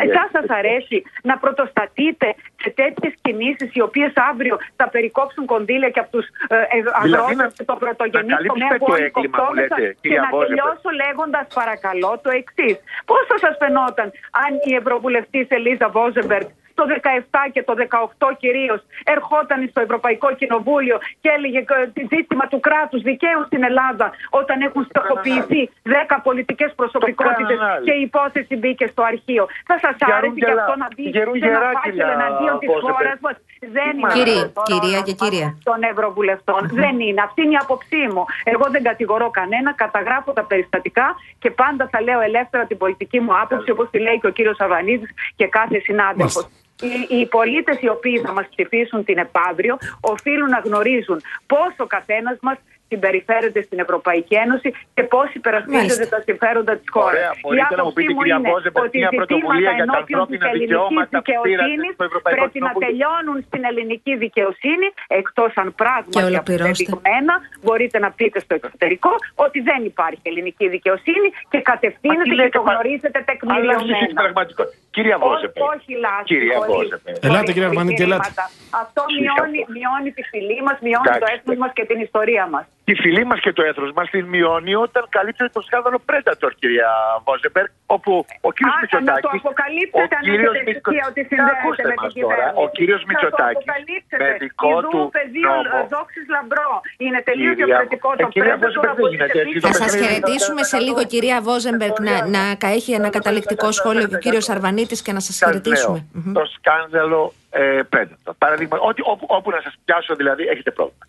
εσά 0.06 0.22
σας 0.36 0.46
αρέσει 0.58 0.98
να 1.28 1.34
πρωτοστατείτε 1.42 2.28
σε 2.62 2.70
τέτοιες 2.80 3.12
κινήσεις 3.24 3.68
οι 3.76 3.80
οποίες 3.88 4.12
αύριο 4.30 4.54
θα 4.78 4.86
περικόψουν 4.94 5.42
κονδύλια 5.52 5.90
και 5.94 6.00
από 6.04 6.10
τους 6.16 6.26
ε, 6.48 6.56
αγρότες 7.02 7.36
να- 7.36 7.50
και 7.58 7.64
το 7.70 7.76
πρωτογενή 7.82 8.28
να 8.28 8.36
τομέα 8.36 8.68
καλύψετε 8.68 8.78
που 8.78 8.90
το 8.90 8.94
έγκλημα, 9.04 9.36
μου 9.38 9.44
ανοιχτόκόμεσα. 9.46 9.76
λέτε, 9.78 9.88
Και 9.92 9.96
κυρία 10.02 10.20
να 10.24 10.28
Βόζεμπερ. 10.34 10.48
τελειώσω 10.48 10.88
λέγοντας 11.02 11.46
παρακαλώ 11.60 12.12
το 12.24 12.30
εξής. 12.40 12.76
Πώ 13.10 13.16
θα 13.30 13.36
σας 13.44 13.54
φαινόταν 13.62 14.06
αν 14.44 14.50
η 14.70 14.72
Ευρωβουλευτής 14.80 15.46
Ελίζα 15.56 15.88
Βόζεμπεργκ 15.96 16.46
το 16.74 16.84
17 16.88 17.50
και 17.52 17.62
το 17.62 17.74
18 18.18 18.36
κυρίως 18.42 18.80
ερχόταν 19.04 19.58
στο 19.70 19.80
Ευρωπαϊκό 19.80 20.28
Κοινοβούλιο 20.34 20.96
και 21.20 21.28
έλεγε 21.36 21.58
ε, 21.58 21.62
το 21.64 21.74
ζήτημα 22.12 22.44
του 22.52 22.60
κράτους 22.60 23.02
δικαίου 23.02 23.42
στην 23.46 23.62
Ελλάδα 23.70 24.06
όταν 24.30 24.60
έχουν 24.60 24.82
στοχοποιηθεί 24.90 25.62
10 25.84 26.16
πολιτικές 26.22 26.70
προσωπικότητε 26.76 27.54
κάνανε 27.54 27.72
άλλοι. 27.72 27.84
και 27.86 27.92
η 27.92 28.00
υπόθεση 28.00 28.56
μπήκε 28.56 28.86
στο 28.86 29.02
αρχείο. 29.02 29.44
Θα 29.66 29.76
σας 29.84 29.94
Γερούν 29.98 30.16
άρεσε 30.18 30.34
και 30.34 30.44
γερά- 30.46 30.58
αυτό 30.62 30.74
να 30.82 30.88
μπει 30.94 31.02
γερούν 31.16 31.36
σε 31.38 31.46
ένα 31.46 31.58
γερά, 31.58 31.70
φάκελο 31.74 31.92
κυρία 31.94 32.12
εναντίον 32.18 32.58
της 32.58 32.68
Βόζεμπεργκ. 32.68 32.96
χώρας 32.96 33.18
μας. 33.26 33.36
Δεν 33.76 33.92
είναι 33.98 34.12
Κύριε, 34.18 34.40
αυτό 34.48 34.60
το 34.62 34.62
κυρία 34.72 34.98
ρόλο 34.98 35.04
και 35.08 35.14
μας 35.18 35.20
κύριε. 35.28 35.46
των 35.68 35.78
Ευρωβουλευτών. 35.92 36.60
Δεν 36.84 36.94
είναι. 37.06 37.20
Αυτή 37.28 37.38
είναι 37.44 37.54
η 37.58 37.60
άποψή 37.64 38.00
μου. 38.12 38.22
Εγώ 38.52 38.64
δεν 38.74 38.82
κατηγορώ 38.90 39.26
κανένα, 39.30 39.70
καταγράφω 39.82 40.30
τα 40.38 40.44
περιστατικά 40.50 41.06
και 41.42 41.50
πάντα 41.50 41.88
θα 41.92 41.98
λέω 42.06 42.20
ελεύθερα 42.20 42.64
την 42.70 42.78
πολιτική 42.82 43.18
μου 43.20 43.32
άποψη, 43.42 43.70
όπως 43.70 43.86
τη 43.90 43.98
λέει 43.98 44.18
και 44.20 44.26
ο 44.26 44.30
κύριος 44.30 44.58
Αβανίδη 44.60 45.06
και 45.36 45.46
κάθε 45.46 45.78
συνάδελφος. 45.78 46.46
Οι, 46.82 47.16
οι 47.16 47.26
πολίτες 47.26 47.80
οι 47.80 47.88
οποίοι 47.88 48.18
θα 48.18 48.32
μας 48.32 48.46
ψηφίσουν 48.50 49.04
την 49.04 49.18
επαύριο 49.18 49.78
οφείλουν 50.00 50.48
να 50.48 50.58
γνωρίζουν 50.58 51.22
πώς 51.46 51.74
ο 51.78 51.86
καθένας 51.86 52.38
μας 52.40 52.58
συμπεριφέρεται 52.92 53.60
στην 53.68 53.78
Ευρωπαϊκή 53.84 54.34
Ένωση 54.44 54.68
και 54.96 55.02
πώς 55.12 55.26
υπερασπίζεται 55.38 55.86
Μάλιστα. 55.94 56.16
τα 56.16 56.20
συμφέροντα 56.28 56.72
της 56.80 56.88
χώρας. 56.96 57.12
Ωραία, 57.14 57.30
Η 57.36 57.40
μπορείτε 57.42 57.74
να 57.80 57.82
μου 57.84 57.90
άποψή 57.92 57.98
πείτε, 57.98 58.12
μου 58.14 58.20
κυρία 58.22 58.36
είναι 58.38 58.50
Βόζεμπεργκ, 58.52 58.84
ότι 58.86 58.96
μια 59.02 59.10
πρωτοβουλία 59.20 59.58
ζητήματα 59.58 59.76
για 59.78 59.86
τα 59.86 59.96
ενώπιον 59.96 60.20
της 60.32 60.40
ανθρώπινα 60.40 60.46
ελληνικής 60.52 60.68
δικαιώματα 60.72 61.16
που 61.18 61.22
πήρατε 61.22 61.48
δικαιοσύνης 61.48 61.92
στο 61.98 62.04
Ευρωπαϊκό 62.10 62.36
πρέπει 62.42 62.58
να 62.58 62.68
Κοινοβούλιο. 62.68 62.84
τελειώνουν 62.86 63.36
στην 63.48 63.62
ελληνική 63.70 64.12
δικαιοσύνη 64.24 64.86
εκτός 65.20 65.50
αν 65.62 65.68
Και 65.70 65.76
πράγματι 65.82 66.16
ολοκληρώστε. 66.30 66.70
αποδεδειγμένα 66.72 67.34
μπορείτε 67.64 67.96
να 68.04 68.08
πείτε 68.18 68.38
στο 68.44 68.52
εξωτερικό 68.58 69.12
ότι 69.46 69.58
δεν 69.70 69.80
υπάρχει 69.92 70.22
ελληνική 70.30 70.66
δικαιοσύνη 70.76 71.28
και 71.52 71.60
Μα 71.62 71.68
κατευθύνεται 71.70 72.22
τι 72.26 72.30
και 72.36 72.38
λέτε, 72.40 72.54
το 72.58 72.62
μα- 72.62 72.72
γνωρίζετε 72.72 73.18
Αλλάζει 73.18 73.24
την 73.24 73.28
τεκμηριωμένα. 73.30 74.20
πραγματικότητα. 74.22 74.80
Κυρία 74.96 75.16
Όχι, 75.16 75.24
Βόζεμπερ. 75.26 75.60
όχι 75.74 75.90
λάθος. 76.04 76.28
Κυρία 76.32 76.56
πολύ. 76.60 76.70
Βόζεμπερ. 76.72 77.12
Ελάτε, 77.26 77.42
Πολύ 77.42 77.52
κυρία 77.54 77.68
Αρβανίτη, 77.72 78.02
ελάτε. 78.06 78.26
επιχειρήματα. 78.28 78.44
Αυτό 78.82 79.00
Συγχαρητήρια. 79.12 79.32
μειώνει, 79.52 79.60
μειώνει 79.76 80.10
τη 80.16 80.22
φυλή 80.30 80.58
μας, 80.66 80.76
μειώνει 80.86 81.08
το 81.08 81.18
Εντάξει. 81.20 81.34
έθνος 81.36 81.56
μας 81.62 81.70
και 81.76 81.84
την 81.90 81.98
ιστορία 82.06 82.44
μας. 82.54 82.64
Τη 82.84 82.94
φυλή 83.02 83.24
μας 83.30 83.40
και 83.40 83.52
το 83.52 83.62
έθνο 83.68 83.86
μας 83.98 84.10
την 84.10 84.24
μειώνει 84.34 84.74
όταν 84.74 85.02
καλύπτει 85.16 85.50
το 85.56 85.60
σκάνδαλο 85.68 85.98
Predator, 86.08 86.50
κυρία 86.60 86.90
Βόζεμπεργκ, 87.26 87.70
όπου 87.96 88.12
ο 88.48 88.50
κύριος 88.56 88.74
Α, 88.76 88.78
Μητσοτάκη. 88.80 89.10
να 89.10 89.20
το 89.26 89.30
αποκαλύψετε 89.42 90.14
αν 90.18 90.24
έχετε 90.34 90.60
στοιχεία 90.80 91.04
ότι 91.10 91.20
συνδέεται 91.30 91.82
με 91.90 91.94
την 92.02 92.10
κυβέρνηση. 92.16 92.54
Ο 92.64 92.66
κύριος 92.76 93.00
Να 93.02 93.06
το 93.06 93.10
Μητσοτάκης 93.10 93.56
αποκαλύψετε. 93.62 94.24
με 94.24 94.36
δικό 94.44 94.70
Ιδού 94.78 94.88
του 94.94 95.00
πεδίο 95.16 95.52
νόμο. 95.56 95.78
δόξης 95.94 96.24
λαμπρό. 96.34 96.70
Είναι 97.04 97.20
τελείως 97.28 97.54
Κυρία- 97.54 97.66
διαφορετικό 97.66 98.08
Ε, 98.16 98.22
το 98.24 98.28
κυρία 98.34 98.54
Predator 98.56 98.62
Βόζεμπεργκ, 98.64 98.92
από 98.94 99.02
δεν 99.02 99.10
την 99.10 99.16
γίνεται 99.16 99.38
έτσι. 99.38 99.50
επίθεση. 99.50 99.64
Θα 99.66 99.70
Το 99.72 99.76
σας 99.80 99.84
παιχνίδι 99.86 100.04
χαιρετήσουμε 100.06 100.62
σε 100.72 100.78
λίγο, 100.86 101.00
κυρία 101.12 101.36
Βόζεμπεργκ, 101.48 101.96
να, 102.08 102.14
να 102.36 102.42
κα- 102.62 102.72
έχει 102.78 102.90
ένα 103.00 103.08
καταληκτικό 103.18 103.68
σχόλιο 103.78 104.04
και 104.10 104.16
ο 104.18 104.22
κύριος 104.24 104.46
Αρβανίτη 104.54 104.94
και 105.06 105.12
να 105.16 105.20
σας 105.26 105.34
Σας 105.34 105.40
χαιρετήσουμε. 105.48 105.98
λέω, 105.98 106.22
Μμμ. 106.24 106.32
Το 106.38 106.44
σκάνδαλο 106.56 107.20
ε, 107.50 107.80
Predator. 107.92 108.32
Παραδείγμα, 108.44 108.76
ότι, 108.90 109.00
όπου, 109.12 109.24
όπου 109.36 109.48
να 109.56 109.60
σας 109.66 109.74
πιάσω 109.84 110.12
δηλαδή 110.20 110.42
έχετε 110.54 110.70
πρόβλημα. 110.78 111.04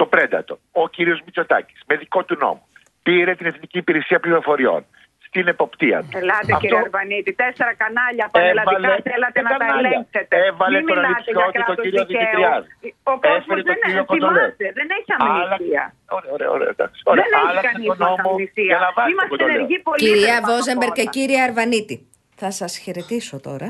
Το 0.00 0.04
Predator. 0.12 0.56
Ο 0.82 0.88
κύριος 0.88 1.18
Μητσοτάκης 1.24 1.80
με 1.88 1.94
δικό 2.02 2.20
του 2.24 2.36
νόμο 2.44 2.62
πήρε 3.06 3.32
την 3.38 3.46
Εθνική 3.46 3.78
Υπηρεσία 3.84 4.18
Πληροφοριών 4.24 4.82
στην 5.26 5.44
εποπτεία 5.54 5.98
του. 6.02 6.12
Ελάτε 6.22 6.52
Αυτό 6.52 6.56
κύριε 6.62 6.78
Αρβανίτη, 6.86 7.32
τέσσερα 7.42 7.72
κανάλια 7.82 8.26
πανελλαδικά 8.32 8.76
Έβαλε- 8.76 9.02
θέλατε 9.10 9.38
να 9.46 9.50
τα 9.50 9.56
κανάλια. 9.64 9.88
ελέγξετε. 9.92 10.34
Έβαλε 10.48 10.76
Μην 10.78 10.86
τον 10.86 10.96
μιλάτε 10.96 11.14
ανιψιό 11.14 11.32
για 11.32 11.46
του, 11.46 11.52
τον 11.52 11.64
κράτος 11.66 11.84
κύριο 11.84 12.04
δικαίου. 12.04 12.20
Δημητριάδη. 12.22 12.68
Ο 13.12 13.14
κόσμος 13.24 13.36
Έφερε 13.40 13.60
τον 13.62 13.68
δεν 13.72 13.78
κύριο 13.84 14.04
Κοντολέ. 14.10 14.40
θυμάται, 14.44 14.66
δεν 14.78 14.88
έχει 14.98 15.10
αμνηστία. 15.16 15.84
Άλλαξε- 15.84 16.16
Ωραία, 16.16 16.30
ωραία, 16.36 16.50
ωραία. 16.56 16.70
εντάξει. 16.76 16.98
Ωραία, 17.12 17.24
Δεν 17.24 17.32
έχει 17.38 17.48
άλλαξε 17.50 17.66
κανείς 17.68 17.86
τον 17.90 17.96
μας 18.02 18.08
νόμο 18.10 18.28
αμνηστία. 18.32 18.70
για 18.72 18.80
να 18.86 18.90
βάζει 18.96 19.06
τον 19.08 19.12
Είμαστε 19.14 19.32
Κοντολέ. 19.34 19.52
ενεργοί 19.56 19.76
πολίτες 19.86 20.04
Κυρία 20.08 20.34
πάνω 20.34 20.38
απ' 20.40 20.48
Βόζεμπεργκ 20.50 20.94
και 20.98 21.04
όλα. 21.06 21.14
κύριε 21.16 21.38
Αρβανίτη, 21.48 21.96
θα 22.42 22.48
σας 22.60 22.72
χαιρετήσω 22.84 23.36
τώρα. 23.48 23.68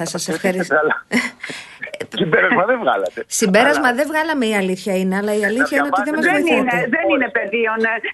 Θα 0.00 0.04
σας 0.12 0.24
ευχαριστήσω. 0.34 0.74
Αλλά 0.82 0.96
Συμπέρασμα 2.20 2.64
δεν 2.70 2.78
βγάλατε. 2.84 3.18
Συμπέρασμα 3.40 3.86
Αλλά- 3.88 3.96
δεν 3.98 4.06
βγάλαμε 4.10 4.44
η 4.52 4.54
αλήθεια 4.62 4.94
είναι, 5.00 5.14
αλλά 5.20 5.32
η 5.40 5.42
αλήθεια 5.50 5.74
είναι 5.78 5.88
ότι 5.92 6.02
δεν 6.08 6.14
μας 6.16 6.24
Δεν 6.24 6.36
είναι, 6.40 6.54
βοηθάτε. 6.56 6.88
δεν 6.96 7.04
είναι 7.12 7.28
πεδίο 7.38 7.72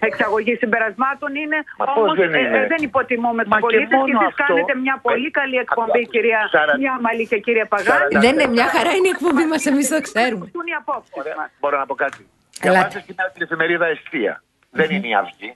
εξαγωγή 0.09 0.53
συμπερασμάτων, 0.63 1.29
είναι 1.43 1.57
Μα 1.79 1.85
πώς 1.85 1.95
όμως 1.97 2.15
δεν 2.21 2.33
ε, 2.33 2.39
είναι; 2.39 2.57
ε, 2.63 2.67
δεν 2.73 2.81
υποτιμούμε 2.89 3.41
Μα 3.43 3.43
τους 3.45 3.55
και 3.55 3.61
πολίτες 3.65 3.89
και 3.89 3.95
μόνο 4.01 4.17
εσείς 4.19 4.27
αυτό- 4.31 4.43
κάνετε 4.47 4.73
μια 4.85 4.95
πολύ 5.07 5.29
Ε, 5.33 5.37
καλή 5.39 5.55
ακούω, 5.59 5.67
εκπομπή, 5.67 6.01
ακούω. 6.03 6.13
κυρία 6.13 6.41
Σαρα- 6.55 6.77
Μιάμαλη 6.83 7.23
και 7.31 7.37
κύριε 7.45 7.65
Παγάνη. 7.73 7.99
Σαρα- 8.11 8.21
Δεν 8.25 8.31
είναι 8.35 8.47
μια 8.55 8.67
χαρά, 8.75 8.91
είναι 8.97 9.09
η 9.11 9.13
εκπομπή 9.17 9.45
μας, 9.51 9.61
εμείς 9.71 9.85
το 9.93 9.99
ξέρουμε. 10.07 10.45
Πού 10.53 10.59
είναι 10.63 10.71
οι 10.73 10.77
απόψεις 10.81 11.13
Ωραία, 11.21 11.35
μας. 11.39 11.49
Μπορώ 11.61 11.75
να 11.81 11.85
πω 11.89 11.95
κάτι. 12.03 12.21
Ελάτε. 12.21 12.69
Διαβάζετε 12.69 12.99
σήμερα 13.07 13.27
την 13.33 13.41
εφημερίδα 13.45 13.85
Εστία. 13.95 14.33
Δεν 14.79 14.87
είναι 14.95 15.07
η 15.13 15.15
Αυγή. 15.21 15.49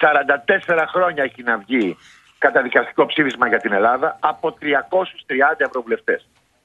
44 0.00 0.84
χρόνια 0.94 1.22
έχει 1.28 1.42
να 1.50 1.54
βγει 1.64 1.86
καταδικαστικό 2.46 3.02
ψήφισμα 3.10 3.46
για 3.52 3.60
την 3.64 3.72
Ελλάδα 3.78 4.08
από 4.32 4.46
330 4.60 5.64
ευρωβουλευτές. 5.68 6.20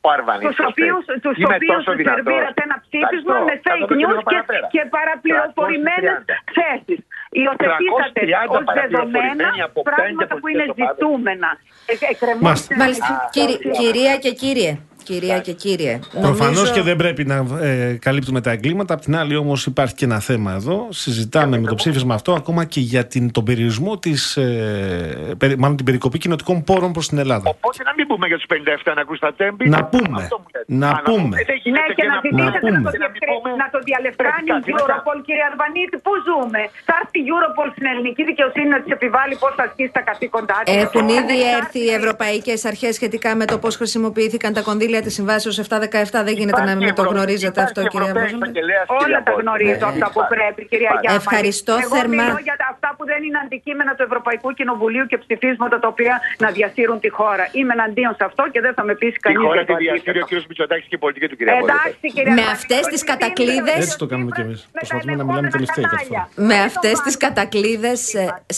Ο 0.07 0.09
Αρβανίτης. 0.17 0.55
Τους 0.55 0.65
οποίους, 0.71 1.03
τους 1.25 1.35
Είναι 1.41 1.55
οποίους 1.55 1.75
τόσο 1.75 1.91
δυνατός. 1.99 2.23
σερβίρατε 2.23 2.61
ένα 2.67 2.77
ψήφισμα 2.85 3.35
Ευχαριστώ. 3.37 3.47
με 3.49 3.53
Θα 3.65 3.71
το 3.71 3.75
fake 3.75 3.81
πω 3.81 3.87
και 3.87 3.95
λίγο 4.01 4.13
news 4.17 4.23
και, 4.31 4.37
παραπέρα. 4.37 4.67
και 4.75 4.81
παραπληροφορημένες 4.95 6.17
330. 6.17 6.35
θέσεις. 6.57 6.99
Υιοθετήσατε 7.39 8.19
330 8.19 8.57
ως 8.59 8.63
δεδομένα 8.63 8.67
παραπληροφορημένοι 8.69 9.59
από 9.69 9.79
πέντε 9.83 9.95
πράγματα 9.97 10.33
που 10.39 10.47
είναι 10.51 10.65
πολιτικές 10.65 10.83
ομάδες. 10.83 10.97
ζητούμενα. 10.99 11.49
Ε, 11.91 11.93
εκκρεμούν 12.13 12.43
Μάλιστα. 12.47 12.65
στην 12.67 12.77
Μάλιστα. 12.81 13.05
ελληνική 13.07 13.27
Κύριε- 13.37 13.57
δικαιοσύνη. 13.57 13.77
κυρία 13.83 14.13
και 14.23 14.31
κύριε, 14.41 14.71
κυρία 15.07 15.39
και 15.39 15.51
κύριε. 15.53 15.99
Προφανώς 16.21 16.55
Νομίζω- 16.55 16.73
και 16.73 16.81
δεν 16.81 16.95
πρέπει 16.95 17.25
να 17.25 17.45
ε, 17.61 17.97
καλύπτουμε 18.01 18.41
τα 18.41 18.51
εγκλήματα. 18.51 18.93
Απ' 18.93 19.01
την 19.01 19.15
άλλη, 19.15 19.35
όμως, 19.35 19.65
υπάρχει 19.65 19.93
και 19.95 20.05
ένα 20.05 20.19
θέμα 20.19 20.51
εδώ. 20.53 20.87
Συζητάμε 20.89 21.59
με 21.59 21.67
το 21.67 21.75
ψήφισμα 21.75 22.13
αυτό 22.13 22.31
ακόμα 22.33 22.65
και 22.65 22.79
για 22.79 23.03
την, 23.07 23.31
τον 23.31 23.43
περιορισμό 23.43 23.97
της. 23.97 24.37
Ε, 24.37 25.33
περι- 25.37 25.57
μάλλον 25.61 25.75
την 25.75 25.85
περικοπή 25.85 26.17
κοινοτικών 26.17 26.63
πόρων 26.63 26.91
προς 26.95 27.07
την 27.07 27.17
Ελλάδα. 27.17 27.49
Οπότε 27.55 27.79
να 27.83 27.93
μην 27.97 28.07
πούμε 28.07 28.25
για 28.27 28.37
τους 28.39 28.45
57 28.47 28.93
να 28.95 29.01
ακούς 29.01 29.19
τα 29.19 29.33
τέμπη. 29.39 29.69
Να 29.69 29.81
πούμε. 29.93 30.17
Αυτό 30.23 30.35
μου 30.41 30.47
λέτε. 30.53 30.65
Να 30.83 30.89
Α, 30.89 31.01
πούμε. 31.09 31.33
Ε, 31.39 31.43
δεν 31.51 31.57
γίνεται 31.63 31.87
Ναι, 31.89 31.93
και 31.99 32.05
να 32.11 32.13
να 32.15 32.19
πούμε. 32.25 32.41
ζητήσετε 32.43 32.69
να, 32.75 32.77
πούμε. 32.77 32.89
το 32.89 32.91
Και 32.95 33.01
να 33.05 33.09
μην 33.11 33.19
διευκρι- 33.19 33.31
πούμε. 33.35 33.49
να 33.63 33.67
το 33.73 33.79
διαλευκάνει 33.87 34.47
η 34.47 34.51
Κάτσε, 34.53 34.71
κάτσε, 34.71 34.83
Europol, 34.85 35.17
κύριε 35.27 35.45
Αλβανίτη. 35.51 35.95
Πού 36.05 36.11
ζούμε; 36.27 36.61
Θα 36.87 36.93
έρθει 37.01 37.17
η 37.23 37.25
Europol 37.33 37.67
στην 37.75 37.85
ελληνική 37.91 38.21
δικαιοσύνη 38.31 38.67
να 38.75 38.79
της 38.83 38.91
επιβάλλει 38.97 39.33
πώς 39.43 39.51
θα 39.57 39.63
ασκήσει 39.67 39.91
τα 39.97 40.03
καθήκοντά 40.09 40.57
της. 40.65 40.73
Έχουν 40.85 41.05
ήδη 41.19 41.37
έρθει 41.59 41.79
οι 41.87 41.91
ευρωπαϊκές 41.99 42.59
αρχές 42.71 42.91
σχετικά 42.99 43.29
με 43.39 43.45
το 43.51 43.55
πώς 43.63 43.73
χρησιμοποιήθηκαν 43.81 44.51
τα 44.57 44.61
κονδύλια 44.69 44.96
τη 45.05 45.09
συμβάσεω 45.17 45.51
717. 45.51 46.21
Δεν 46.27 46.33
γίνεται 46.39 46.63
να 46.69 46.75
μην 46.75 46.93
το 46.99 47.03
γνωρίζετε 47.11 47.59
αυτό, 47.61 47.79
κυρία 47.93 48.13
Βόζενμπεργκ. 48.17 48.55
Όλα 49.03 49.19
τα 49.27 49.31
γνωρίζω 49.41 49.85
αυτά 49.93 50.07
που 50.13 50.21
πρέπει, 50.33 50.61
κυρία 50.71 50.91
Γιάννη. 51.01 51.17
Ευχαριστώ 51.23 51.73
Εγώ 51.85 51.95
θερμά. 51.95 52.23
μιλώ 52.23 52.37
για 52.47 52.55
αυτά 52.73 52.89
που 52.97 53.03
δεν 53.11 53.19
είναι 53.27 53.39
αντικείμενα 53.45 53.91
του 53.97 54.03
Ευρωπαϊκού 54.09 54.49
Κοινοβουλίου 54.59 55.05
και 55.11 55.17
ψηφίσματα 55.23 55.75
τα 55.83 55.87
οποία 55.93 56.13
να 56.43 56.47
διασύρουν 56.57 56.97
τη 57.03 57.09
χώρα. 57.17 57.43
Είμαι 57.57 57.73
εναντίον 57.77 58.11
σε 58.19 58.23
αυτό 58.29 58.43
και 58.53 58.59
δεν 58.65 58.73
θα 58.77 58.83
με 58.89 58.93
πείσει 59.01 59.17
Η 59.19 59.23
κανείς 59.25 59.39
χώρα 59.47 59.53
για 59.53 59.65
τη 59.65 59.71
το 59.71 59.77
διασύρει 59.83 60.19
ο 60.19 60.21
αντίθετο. 60.23 60.41
κ. 60.41 60.47
Μητσοτάκης 60.49 60.87
και 60.89 60.95
η 60.99 61.01
πολιτική 61.03 61.27
του 61.31 61.35
κυρία 61.39 61.53
Εντάξει, 61.63 62.07
κυρία 62.15 62.33
Με 62.37 62.41
Αλβανίτη, 62.41 62.55
αυτές 62.57 62.81
το 62.85 62.89
τις 62.93 63.01
ότι 63.01 63.09
κατακλείδες- 63.11 63.81
Έτσι 63.85 63.97
το 64.03 64.07
κάνουμε 64.11 64.31
κι 64.35 64.41
εμείς. 64.47 64.59
με 64.61 64.67
τα 64.71 64.77
Προσπαθούμε 64.79 65.13
να 65.19 65.23
μιλάμε 65.23 65.47
ελεγχόμενα 65.47 65.49
τελευταίοι 65.55 65.85
γι' 65.91 65.95
αυτό. 65.99 66.13
κανάλια. 66.13 66.23
Με 66.49 66.57
Δεν 66.59 66.65
αυτές 66.69 66.95
το 66.99 67.03
τι 67.07 67.11
βάζω. 67.15 67.25
κατακλείδες, 67.25 67.99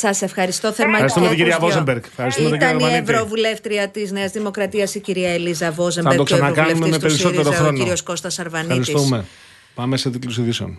σας 0.04 0.18
ευχαριστώ 0.30 0.68
θερμά 0.78 0.94
Ευχαριστούμε 0.98 1.26
και 1.26 1.32
την 1.34 1.40
κυρία 1.42 1.56
τους 1.56 1.62
δυο. 1.64 1.70
Βόζενμπεργκ. 1.70 2.04
Ευχαριστούμε 2.14 2.50
τον 2.50 2.58
κύριο 2.60 2.74
Ήταν 2.76 2.80
η 2.80 2.84
Αλβανίτη. 2.86 3.12
Ευρωβουλεύτρια 3.12 3.84
της 3.96 4.08
Νέας 4.18 4.32
Δημοκρατίας, 4.38 4.90
η 4.96 5.00
κυρία 5.08 5.32
Ελίζα 5.38 5.68
Θα 5.70 6.16
Βόζενμπεργκ 6.30 6.56
το 6.56 6.62
και 6.62 6.74
ο 6.74 6.74
ξανακάνουμε 6.74 6.88
Ευρωβουλευτή 6.88 6.90
με 6.90 6.96
του 6.96 7.02
περισσότερο 7.02 7.44
ΣΥΡΙΖΑ, 7.44 7.50
ο 7.50 7.64
χρόνο. 7.64 7.78
κύριο 7.78 7.96
Κώστα 8.04 8.30
Αρβανίτη. 8.38 8.80
Ευχαριστούμε. 8.80 9.26
Πάμε 9.74 9.98
σε 9.98 10.10
τίτλου 10.10 10.42
ειδήσεων. 10.42 10.78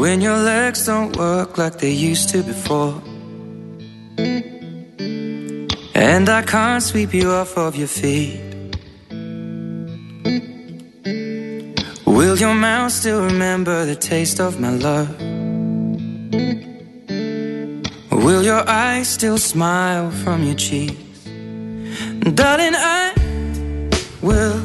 When 0.00 0.20
your 0.20 0.38
legs 0.52 0.80
don't 0.86 1.12
work 1.16 1.50
like 1.58 1.76
they 1.82 1.94
used 2.10 2.26
to 2.32 2.38
before. 2.52 2.94
And 5.94 6.28
I 6.28 6.42
can't 6.54 6.82
sweep 6.90 7.12
you 7.20 7.28
off 7.40 7.52
of 7.66 7.72
your 7.80 7.92
feet. 8.00 8.40
Will 12.16 12.36
your 12.44 12.54
mouth 12.54 12.92
still 13.00 13.20
remember 13.32 13.76
the 13.92 13.98
taste 14.10 14.38
of 14.46 14.52
my 14.64 14.72
love? 14.88 15.10
Will 18.26 18.44
your 18.52 18.62
eyes 18.68 19.06
still 19.18 19.38
smile 19.52 20.10
from 20.22 20.38
your 20.48 20.58
cheeks? 20.66 21.18
Darling, 22.40 22.76
I 22.98 23.21
will 24.22 24.60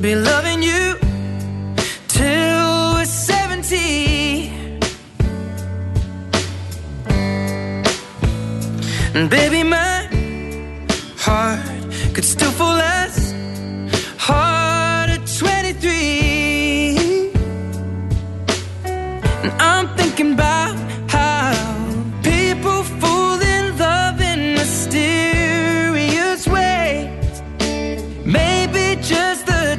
be 0.00 0.14
loving 0.14 0.62
you 0.62 0.96
till 2.08 2.94
we're 2.94 3.04
70. 3.04 4.48
And 9.14 9.28
baby, 9.30 9.62
my 9.62 10.08
heart 11.18 11.60
could 12.14 12.24
still 12.24 12.50
fall 12.50 12.80
as 12.80 12.93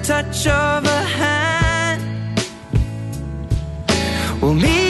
touch 0.05 0.45
of 0.45 0.85
a 0.85 1.01
hand. 1.17 2.03
Well, 4.39 4.53
me, 4.53 4.84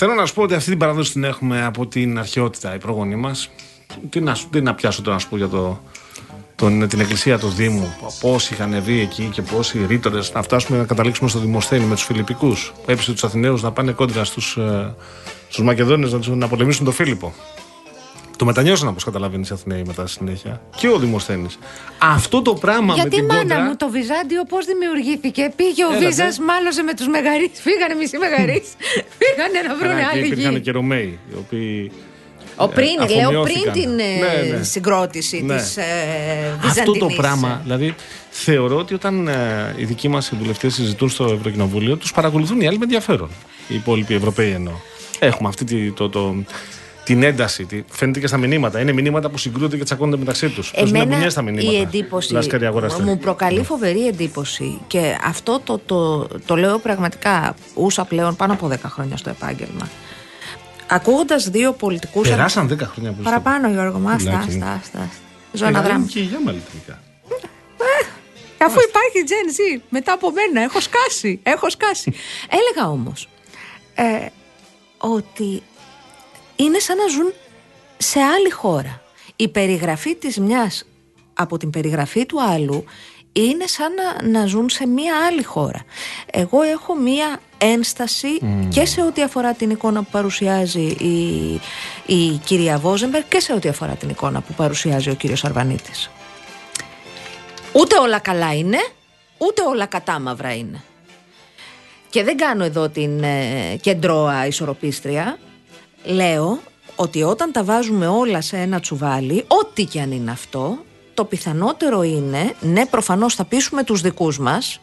Θέλω 0.00 0.14
να 0.14 0.26
σου 0.26 0.34
πω 0.34 0.42
ότι 0.42 0.54
αυτή 0.54 0.70
την 0.70 0.78
παράδοση 0.78 1.12
την 1.12 1.24
έχουμε 1.24 1.64
από 1.64 1.86
την 1.86 2.18
αρχαιότητα 2.18 2.74
οι 2.74 2.78
πρόγονοί 2.78 3.16
μας. 3.16 3.50
Τι 4.10 4.20
να, 4.20 4.34
σου- 4.34 4.48
τι 4.50 4.60
να 4.60 4.74
πιάσω 4.74 5.02
τώρα 5.02 5.14
να 5.16 5.20
σου 5.22 5.28
πω 5.28 5.36
για 5.36 5.48
το, 5.48 5.80
τον, 6.56 6.88
την 6.88 7.00
εκκλησία 7.00 7.38
του 7.38 7.48
Δήμου. 7.48 7.94
Πόσοι 8.20 8.54
είχαν 8.54 8.82
βγει 8.82 9.00
εκεί 9.00 9.24
και 9.32 9.42
πόσοι 9.42 9.84
ρήτορες 9.86 10.32
να 10.32 10.42
φτάσουμε 10.42 10.78
να 10.78 10.84
καταλήξουμε 10.84 11.28
στο 11.28 11.38
Δημοσθένη 11.38 11.84
με 11.84 11.94
τους 11.94 12.04
Φιλιππικούς. 12.04 12.72
Που 12.84 12.90
έπεισε 12.90 13.12
τους 13.12 13.24
Αθηναίους 13.24 13.62
να 13.62 13.72
πάνε 13.72 13.92
κόντρα 13.92 14.24
στους 14.24 14.56
ε, 14.56 14.94
στους 15.48 15.64
Μακεδόνες 15.64 16.12
να, 16.12 16.18
τους- 16.18 16.28
να 16.36 16.48
πολεμήσουν 16.48 16.84
τον 16.84 16.94
Φίλιππο. 16.94 17.34
Το 18.38 18.44
μετανιώσαν 18.44 18.88
όπως 18.88 19.04
καταλαβαίνεις 19.04 19.48
οι 19.48 19.52
Αθηναίοι 19.54 19.82
μετά 19.86 20.06
στη 20.06 20.16
συνέχεια. 20.18 20.60
Και 20.76 20.88
ο 20.88 20.98
Δημοσθένης. 20.98 21.58
Αυτό 21.98 22.42
το 22.42 22.54
πράγμα 22.54 22.86
με 22.86 22.92
Γιατί 22.94 23.16
την 23.16 23.24
μάνα 23.24 23.40
κόντρα. 23.40 23.60
μου 23.62 23.76
το 23.76 23.88
Βυζάντιο 23.90 24.44
πώς 24.48 24.64
δημιουργήθηκε; 24.66 25.52
Πήγε 25.56 25.84
ο 25.84 25.88
Έλατε. 25.90 26.06
Βίζας, 26.06 26.38
μάλωσε 26.38 26.82
με 26.82 26.94
τους 26.94 27.08
μεγαρείς. 27.08 27.50
Φύγανε 27.52 27.94
μισοί 27.94 28.18
μεγαρείς. 28.18 28.66
Φύγανε 29.20 29.68
να 29.68 29.74
βρουν 29.76 29.88
Καλά, 29.90 30.00
και 30.00 30.06
άλλη 30.18 30.26
υπήρχαν 30.26 30.52
γη. 30.54 30.60
και 30.60 30.70
Ρωμαίοι, 30.70 31.18
οι 31.30 31.34
οποίοι 31.38 31.92
Ο 32.56 32.68
πριν, 32.68 32.86
ε, 32.86 32.96
λέω 32.96 33.06
πριν 33.06 33.20
αφομοιώθηκαν. 33.56 33.72
την 33.72 33.98
ε, 33.98 34.04
Ναι, 34.48 34.56
ναι. 34.56 34.62
συγκρότηση 34.62 35.42
Ναι. 35.42 35.56
της 35.56 35.76
ε, 35.76 35.82
Αυτό 36.56 36.68
Βυζαντινής. 36.68 36.98
το 36.98 37.22
πράγμα, 37.22 37.60
δηλαδή 37.62 37.94
θεωρώ 38.30 38.76
ότι 38.76 38.94
όταν 38.94 39.28
ε, 39.28 39.74
οι 39.76 39.84
δικοί 39.84 40.08
μας 40.08 40.32
βουλευτέ 40.38 40.68
συζητούν 40.68 41.08
στο 41.08 41.24
Ευρωκοινοβούλιο, 41.24 41.96
τους 41.96 42.12
παρακολουθούν 42.12 42.60
οι 42.60 42.66
άλλοι 42.66 42.78
με 42.78 42.84
ενδιαφέρον. 42.84 43.28
Οι 43.68 43.74
υπόλοιποι 43.74 44.14
Ευρωπαίοι 44.14 44.50
εννοώ. 44.50 44.74
Έχουμε 45.18 45.48
αυτή 45.48 45.64
τη, 45.64 45.90
το, 45.92 46.08
το, 46.08 46.34
την 47.08 47.22
ένταση. 47.22 47.64
Τη, 47.64 47.82
φαίνεται 47.88 48.20
και 48.20 48.26
στα 48.26 48.36
μηνύματα. 48.36 48.80
Είναι 48.80 48.92
μηνύματα 48.92 49.28
που 49.28 49.38
συγκρούονται 49.38 49.76
και 49.76 49.84
τσακώνονται 49.84 50.16
μεταξύ 50.16 50.48
τους. 50.48 50.72
Εμένα 50.74 51.30
στα 51.30 51.42
μηνύματα. 51.42 51.72
η 51.72 51.80
εντύπωση 51.80 52.32
Λάσκαροι 52.32 52.66
αγοραστέ. 52.66 53.02
μου 53.02 53.18
προκαλεί 53.18 53.62
φοβερή 53.62 54.06
εντύπωση 54.06 54.80
και 54.86 55.18
αυτό 55.24 55.60
το, 55.64 55.80
το, 55.86 56.26
το 56.46 56.56
λέω 56.56 56.78
πραγματικά 56.78 57.54
ούσα 57.74 58.04
πλέον 58.04 58.36
πάνω 58.36 58.52
από 58.52 58.68
10 58.72 58.76
χρόνια 58.84 59.16
στο 59.16 59.30
επάγγελμα. 59.30 59.88
Ακούγοντας 60.86 61.50
δύο 61.50 61.72
πολιτικούς. 61.72 62.28
Περάσαν 62.28 62.78
10 62.80 62.80
χρόνια 62.80 63.12
που 63.12 63.22
Παραπάνω, 63.22 63.68
Γιώργο, 63.68 63.98
μου, 63.98 64.08
άστα, 64.08 64.30
Πουλάκι 64.30 64.56
μου. 64.56 64.64
άστα, 64.64 64.80
άστα. 64.80 65.10
Ζω 65.52 65.66
ένα 65.66 65.82
δράμα. 65.82 66.06
Και 66.06 66.18
η 66.18 66.22
Γιάμα 66.22 66.52
λειτουργικά. 66.52 67.02
Αφού 68.64 68.78
υπάρχει 68.88 69.18
Gen 69.28 69.78
Z 69.78 69.80
μετά 69.88 70.12
από 70.12 70.30
μένα, 70.30 70.62
έχω 70.62 70.80
σκάσει. 70.80 71.40
Έχω 71.42 71.70
σκάσει. 71.70 72.12
Έλεγα 72.58 72.90
όμως 72.90 73.28
ε, 73.94 74.26
ότι 74.98 75.62
είναι 76.58 76.78
σαν 76.78 76.96
να 76.96 77.06
ζουν 77.06 77.32
σε 77.98 78.20
άλλη 78.20 78.50
χώρα. 78.50 79.02
Η 79.36 79.48
περιγραφή 79.48 80.14
της 80.14 80.38
μιας 80.38 80.84
από 81.34 81.56
την 81.56 81.70
περιγραφή 81.70 82.26
του 82.26 82.42
άλλου 82.42 82.84
είναι 83.32 83.66
σαν 83.66 83.92
να, 83.94 84.28
να 84.40 84.46
ζουν 84.46 84.68
σε 84.68 84.86
μια 84.86 85.14
άλλη 85.26 85.42
χώρα. 85.42 85.84
Εγώ 86.30 86.62
έχω 86.62 86.94
μια 86.94 87.40
ένσταση 87.58 88.28
και 88.68 88.84
σε 88.84 89.02
ό,τι 89.02 89.22
αφορά 89.22 89.54
την 89.54 89.70
εικόνα 89.70 90.02
που 90.02 90.10
παρουσιάζει 90.10 90.86
η, 90.86 91.60
η 92.06 92.40
κυρία 92.44 92.78
Βόζεμπερ 92.78 93.28
και 93.28 93.40
σε 93.40 93.52
ό,τι 93.52 93.68
αφορά 93.68 93.92
την 93.92 94.08
εικόνα 94.08 94.40
που 94.40 94.52
παρουσιάζει 94.52 95.10
ο 95.10 95.14
κύριος 95.14 95.44
Αρβανίτης. 95.44 96.10
Ούτε 97.72 97.98
όλα 97.98 98.18
καλά 98.18 98.54
είναι, 98.54 98.78
ούτε 99.38 99.62
όλα 99.62 99.86
κατάμαυρα 99.86 100.54
είναι. 100.54 100.82
Και 102.10 102.24
δεν 102.24 102.36
κάνω 102.36 102.64
εδώ 102.64 102.88
την 102.88 103.22
ε, 103.22 103.76
κεντρώα 103.80 104.46
ισορροπίστρια. 104.46 105.38
Λέω 106.08 106.58
ότι 106.96 107.22
όταν 107.22 107.52
τα 107.52 107.64
βάζουμε 107.64 108.06
όλα 108.06 108.40
σε 108.40 108.56
ένα 108.56 108.80
τσουβάλι, 108.80 109.44
ό,τι 109.46 109.84
και 109.84 110.00
αν 110.00 110.12
είναι 110.12 110.30
αυτό, 110.30 110.78
το 111.14 111.24
πιθανότερο 111.24 112.02
είναι, 112.02 112.54
ναι 112.60 112.86
προφανώς 112.86 113.34
θα 113.34 113.44
πείσουμε 113.44 113.84
τους 113.84 114.00
δικούς 114.00 114.38
μας, 114.38 114.80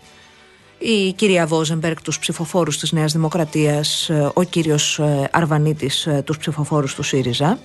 η 0.78 1.14
κυρία 1.14 1.46
Βόζεμπεργκ 1.46 1.96
τους 2.04 2.20
ψηφοφόρους 2.20 2.78
της 2.78 2.92
Νέας 2.92 3.14
Δημοκρατίας, 3.14 4.10
ε, 4.10 4.32
ο 4.34 4.44
κύριος 4.44 5.00
ε, 5.00 5.30
Αρβανίτης 5.32 6.06
ε, 6.06 6.22
τους 6.26 6.38
ψηφοφόρους 6.38 6.96
του 6.96 7.04
ΣΥΡΙΖΑ, 7.04 7.60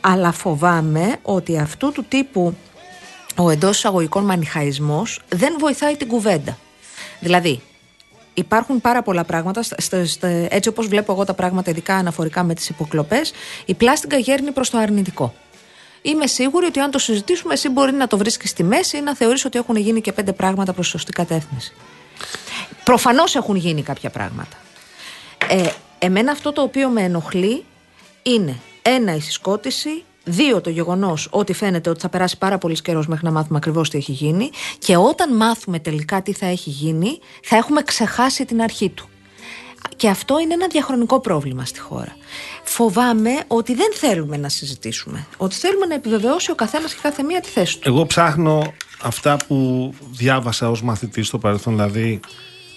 αλλά 0.00 0.32
φοβάμαι 0.32 1.16
ότι 1.22 1.58
αυτού 1.58 1.92
του 1.92 2.04
τύπου 2.08 2.56
ο 3.36 3.50
εντός 3.50 3.76
εισαγωγικών 3.76 4.24
μανιχαϊσμός 4.24 5.20
δεν 5.28 5.56
βοηθάει 5.58 5.96
την 5.96 6.08
κουβέντα. 6.08 6.58
Δηλαδή, 7.20 7.60
υπάρχουν 8.40 8.80
πάρα 8.80 9.02
πολλά 9.02 9.24
πράγματα, 9.24 9.62
στα- 9.62 9.80
στα- 9.80 10.06
στα- 10.06 10.28
έτσι 10.28 10.68
όπως 10.68 10.86
βλέπω 10.86 11.12
εγώ 11.12 11.24
τα 11.24 11.34
πράγματα 11.34 11.70
ειδικά 11.70 11.94
αναφορικά 11.94 12.42
με 12.42 12.54
τις 12.54 12.68
υποκλοπές, 12.68 13.32
η 13.64 13.74
πλάστικα 13.74 14.16
γέρνει 14.16 14.50
προς 14.50 14.70
το 14.70 14.78
αρνητικό. 14.78 15.34
Είμαι 16.02 16.26
σίγουρη 16.26 16.66
ότι 16.66 16.80
αν 16.80 16.90
το 16.90 16.98
συζητήσουμε, 16.98 17.52
εσύ 17.52 17.68
μπορεί 17.68 17.92
να 17.92 18.06
το 18.06 18.16
βρίσκεις 18.16 18.50
στη 18.50 18.62
μέση 18.62 18.96
ή 18.96 19.00
να 19.00 19.14
θεωρείς 19.16 19.44
ότι 19.44 19.58
έχουν 19.58 19.76
γίνει 19.76 20.00
και 20.00 20.12
πέντε 20.12 20.32
πράγματα 20.32 20.72
προς 20.72 20.88
σωστή 20.88 21.12
κατεύθυνση. 21.12 21.72
Προφανώς 22.84 23.34
έχουν 23.34 23.56
γίνει 23.56 23.82
κάποια 23.82 24.10
πράγματα. 24.10 24.56
Ε, 25.48 25.68
εμένα 25.98 26.32
αυτό 26.32 26.52
το 26.52 26.62
οποίο 26.62 26.88
με 26.88 27.02
ενοχλεί 27.02 27.64
είναι 28.22 28.56
ένα 28.82 29.14
η 29.14 29.20
συσκότηση, 29.20 30.04
δύο 30.24 30.60
το 30.60 30.70
γεγονός 30.70 31.28
ότι 31.30 31.52
φαίνεται 31.52 31.90
ότι 31.90 32.00
θα 32.00 32.08
περάσει 32.08 32.38
πάρα 32.38 32.58
πολύς 32.58 32.82
καιρός 32.82 33.06
μέχρι 33.06 33.24
να 33.24 33.30
μάθουμε 33.30 33.58
ακριβώς 33.58 33.90
τι 33.90 33.98
έχει 33.98 34.12
γίνει 34.12 34.50
και 34.78 34.96
όταν 34.96 35.36
μάθουμε 35.36 35.78
τελικά 35.78 36.22
τι 36.22 36.32
θα 36.32 36.46
έχει 36.46 36.70
γίνει, 36.70 37.18
θα 37.42 37.56
έχουμε 37.56 37.82
ξεχάσει 37.82 38.44
την 38.44 38.62
αρχή 38.62 38.88
του. 38.88 39.08
Και 39.96 40.08
αυτό 40.08 40.38
είναι 40.38 40.54
ένα 40.54 40.66
διαχρονικό 40.70 41.20
πρόβλημα 41.20 41.64
στη 41.64 41.80
χώρα. 41.80 42.16
Φοβάμαι 42.62 43.30
ότι 43.46 43.74
δεν 43.74 43.88
θέλουμε 43.94 44.36
να 44.36 44.48
συζητήσουμε. 44.48 45.26
Ότι 45.36 45.54
θέλουμε 45.54 45.86
να 45.86 45.94
επιβεβαιώσει 45.94 46.50
ο 46.50 46.54
καθένας 46.54 46.94
και 46.94 46.98
κάθε 47.02 47.22
μία 47.22 47.40
τη 47.40 47.48
θέση 47.48 47.78
του. 47.78 47.88
Εγώ 47.88 48.06
ψάχνω 48.06 48.72
αυτά 49.02 49.36
που 49.46 49.90
διάβασα 50.10 50.70
ως 50.70 50.82
μαθητής 50.82 51.26
στο 51.26 51.38
παρελθόν, 51.38 51.72
δηλαδή 51.72 52.20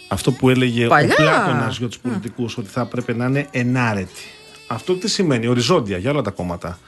αυτό 0.08 0.32
που 0.32 0.50
έλεγε 0.50 0.88
Παλιά. 0.88 1.14
ο 1.14 1.22
Πλάτωνας 1.22 1.78
για 1.78 1.88
τους 1.88 2.00
πολιτικούς, 2.00 2.58
ότι 2.58 2.70
θα 2.70 2.82
έπρεπε 2.82 3.14
να 3.14 3.26
είναι 3.26 3.48
ενάρετοι. 3.52 4.22
Αυτό 4.68 4.96
τι 4.96 5.10
σημαίνει, 5.10 5.48
οριζόντια 5.48 5.98
για 5.98 6.12
όλα 6.12 6.22
τα 6.22 6.32
κόμματα. 6.32 6.80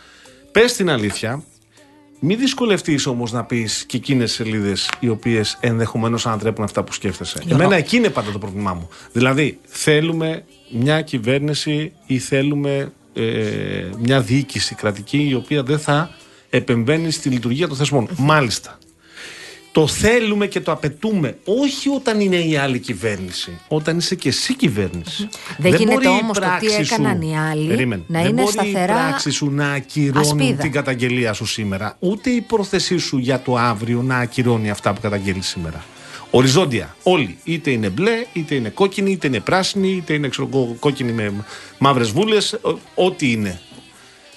Πες 0.55 0.73
την 0.73 0.89
αλήθεια, 0.89 1.43
μην 2.19 2.37
δυσκολευτείς 2.37 3.05
όμως 3.05 3.31
να 3.31 3.43
πεις 3.43 3.83
και 3.87 3.97
εκείνες 3.97 4.31
σελίδες 4.31 4.89
οι 4.99 5.09
οποίες 5.09 5.57
ενδεχομένως 5.59 6.25
ανατρέπουν 6.25 6.63
αυτά 6.63 6.83
που 6.83 6.93
σκέφτεσαι. 6.93 7.39
Γιώργο. 7.43 7.63
Εμένα 7.63 7.79
εκεί 7.79 7.95
είναι 7.95 8.09
πάντα 8.09 8.31
το 8.31 8.37
πρόβλημά 8.37 8.73
μου. 8.73 8.89
Δηλαδή, 9.11 9.59
θέλουμε 9.65 10.43
μια 10.71 11.01
κυβέρνηση 11.01 11.91
ή 12.05 12.19
θέλουμε 12.19 12.91
ε, 13.13 13.89
μια 13.99 14.21
διοίκηση 14.21 14.75
κρατική 14.75 15.27
η 15.29 15.33
οποία 15.33 15.63
δεν 15.63 15.79
θα 15.79 16.09
επεμβαίνει 16.49 17.11
στη 17.11 17.29
λειτουργία 17.29 17.67
των 17.67 17.77
θεσμών. 17.77 18.07
Μάλιστα. 18.17 18.77
Το 19.75 19.87
θέλουμε 19.87 20.47
και 20.47 20.59
το 20.61 20.71
απαιτούμε 20.71 21.37
όχι 21.45 21.89
όταν 21.89 22.19
είναι 22.19 22.35
η 22.35 22.57
άλλη 22.57 22.79
κυβέρνηση, 22.79 23.59
όταν 23.67 23.97
είσαι 23.97 24.15
και 24.15 24.29
εσύ 24.29 24.55
κυβέρνηση. 24.55 25.29
Δεν 25.57 25.73
γίνεται 25.75 25.93
μπορεί 25.93 26.05
η 26.05 26.09
όμως 26.09 26.39
το 26.39 26.43
τι 26.43 26.47
πράξη 26.47 26.69
σου- 26.83 26.93
έκαναν 26.93 27.21
οι 27.21 27.37
άλλοι 27.39 27.67
Περίμενε. 27.67 28.03
να 28.07 28.19
Δεν 28.21 28.29
είναι 28.29 28.41
μπορεί 28.41 28.53
σταθερά 28.53 28.83
η 28.83 28.85
πράξη 28.85 29.29
σου 29.31 29.49
να 29.51 29.71
ακυρώνουν 29.71 30.21
ασπίδα. 30.39 30.61
την 30.61 30.71
καταγγελία 30.71 31.33
σου 31.33 31.45
σήμερα, 31.45 31.95
ούτε 31.99 32.29
η 32.29 32.41
πρόθεσή 32.41 32.97
σου 32.97 33.17
για 33.17 33.41
το 33.41 33.55
αύριο 33.57 34.01
να 34.01 34.17
ακυρώνει 34.17 34.69
αυτά 34.69 34.93
που 34.93 35.01
καταγγέλει 35.01 35.41
σήμερα. 35.41 35.83
Οριζόντια. 36.31 36.95
Όλοι. 37.03 37.37
Είτε 37.43 37.71
είναι 37.71 37.89
μπλε, 37.89 38.25
είτε 38.33 38.55
είναι 38.55 38.69
κόκκινοι, 38.69 39.11
είτε 39.11 39.27
είναι 39.27 39.39
πράσινοι, 39.39 39.89
είτε 39.91 40.13
είναι 40.13 40.27
ξέρω, 40.27 40.49
εγώ, 40.53 40.75
κόκκινοι 40.79 41.11
με 41.11 41.33
μαύρες 41.77 42.11
βούλες. 42.11 42.59
Ό,τι 42.95 43.31
είναι. 43.31 43.59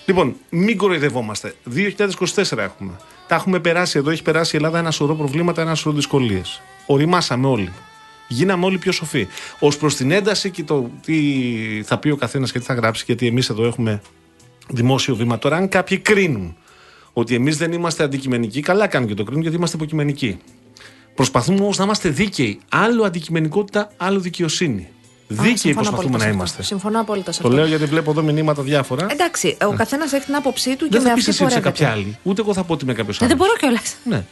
Λοιπόν, 0.06 0.36
μην 0.50 0.76
κοροϊδευόμαστε. 0.76 1.54
2024 1.64 2.62
έχουμε. 2.62 2.92
Τα 3.28 3.34
έχουμε 3.34 3.60
περάσει 3.60 3.98
εδώ, 3.98 4.10
έχει 4.10 4.22
περάσει 4.22 4.54
η 4.54 4.56
Ελλάδα 4.56 4.78
ένα 4.78 4.90
σωρό 4.90 5.14
προβλήματα, 5.14 5.62
ένα 5.62 5.74
σωρό 5.74 5.96
δυσκολίες. 5.96 6.60
Οριμάσαμε 6.86 7.46
όλοι. 7.46 7.72
Γίναμε 8.28 8.64
όλοι 8.64 8.78
πιο 8.78 8.92
σοφοί. 8.92 9.26
Ω 9.58 9.68
προς 9.68 9.96
την 9.96 10.10
ένταση 10.10 10.50
και 10.50 10.64
το 10.64 10.90
τι 11.04 11.16
θα 11.84 11.98
πει 11.98 12.10
ο 12.10 12.16
καθένας 12.16 12.52
και 12.52 12.58
τι 12.58 12.64
θα 12.64 12.74
γράψει, 12.74 13.04
γιατί 13.06 13.26
εμείς 13.26 13.48
εδώ 13.48 13.64
έχουμε 13.64 14.02
δημόσιο 14.68 15.16
βήμα. 15.16 15.38
Τώρα, 15.38 15.56
αν 15.56 15.68
κάποιοι 15.68 15.98
κρίνουν 15.98 16.56
ότι 17.12 17.34
εμείς 17.34 17.56
δεν 17.56 17.72
είμαστε 17.72 18.04
αντικειμενικοί, 18.04 18.60
καλά 18.60 18.86
κάνουν 18.86 19.08
και 19.08 19.14
το 19.14 19.22
κρίνουν 19.22 19.42
γιατί 19.42 19.56
είμαστε 19.56 19.76
υποκειμενικοί. 19.76 20.38
Προσπαθούμε 21.14 21.60
όμως 21.60 21.78
να 21.78 21.84
είμαστε 21.84 22.08
δίκαιοι. 22.08 22.60
Άλλο 22.68 23.04
αντικειμενικότητα, 23.04 23.92
άλλο 23.96 24.20
δικαιοσύνη. 24.20 24.88
Δίκαιοι 25.30 25.56
συμφωνώ 25.56 25.74
προσπαθούμε 25.74 25.96
απόλυτα 25.98 26.12
να 26.12 26.18
σε 26.18 26.24
αυτό. 26.24 26.34
είμαστε. 26.36 26.62
Συμφωνώ 26.62 27.00
απόλυτα 27.00 27.32
σε 27.32 27.42
Το 27.42 27.48
αυτό. 27.48 27.60
λέω 27.60 27.68
γιατί 27.68 27.84
βλέπω 27.84 28.10
εδώ 28.10 28.22
μηνύματα 28.22 28.62
διάφορα. 28.62 29.06
Εντάξει, 29.10 29.56
ο 29.66 29.72
καθένας 29.72 30.12
έχει 30.12 30.24
την 30.24 30.34
άποψή 30.34 30.76
του 30.76 30.84
και 30.84 30.90
Δεν 30.90 31.02
με 31.02 31.08
θα 31.08 31.14
πεις 31.14 31.28
αυτή 31.28 31.30
εσύ 31.30 31.42
ότι 31.42 31.52
σε 31.52 31.58
πορεύεται. 31.60 31.84
κάποια 31.84 31.90
άλλη. 32.02 32.18
Ούτε 32.22 32.40
εγώ 32.40 32.52
θα 32.54 32.62
πω 32.64 32.72
ότι 32.72 32.84
είμαι 32.84 32.94
κάποιος 32.94 33.20
Ε, 33.20 33.24
άλλος. 33.24 33.36
δεν 33.36 33.46
μπορώ 33.46 33.58
κιόλας. 33.58 33.96
Ναι. 34.04 34.24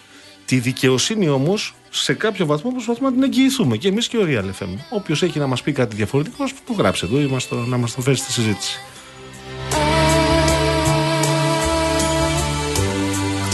Τη 0.45 0.59
δικαιοσύνη 0.59 1.29
όμως 1.29 1.75
σε 1.91 2.15
κάποιο 2.15 2.47
βαθμό 2.47 2.71
προσπαθούμε 2.71 3.09
να 3.09 3.15
την 3.15 3.23
εγγυηθούμε 3.23 3.77
και 3.77 3.89
εμείς 3.89 4.09
και 4.09 4.17
ο 4.17 4.25
Real 4.27 4.45
FM. 4.63 4.69
Όποιος 4.91 5.23
έχει 5.23 5.39
να 5.39 5.47
μας 5.47 5.63
πει 5.63 5.73
κάτι 5.73 5.97
διαφορετικό, 5.97 6.45
ας 6.45 6.53
το 6.67 6.73
γράψει 6.73 7.07
εδώ 7.09 7.21
ή 7.21 7.27
μας 7.27 7.49
το- 7.49 7.57
να 7.57 7.77
μας 7.77 7.95
το 7.95 8.01
φέρει 8.01 8.17
στη 8.17 8.33
συζήτηση. 8.33 8.79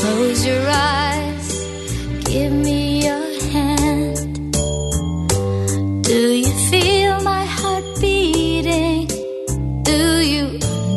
Close 0.00 0.44
your 0.50 0.66
eyes, 0.68 1.46
give 2.32 2.52
me 2.66 2.80
your 3.06 3.24
hand. 3.52 3.71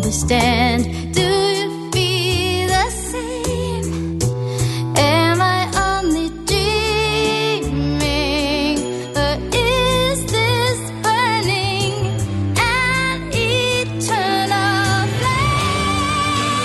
Understand? 0.09 0.81
Do 1.17 1.21
you 1.59 1.67
feel 1.93 2.67
the 2.75 2.87
same? 3.11 4.19
Am 4.97 5.37
I 5.57 5.59
only 5.89 6.27
dreaming? 6.49 7.97
Or 9.23 9.35
is 9.69 10.17
this 10.35 10.79
burning 11.05 11.95
an 12.77 13.17
eternal 13.33 15.07
flame? 15.17 16.55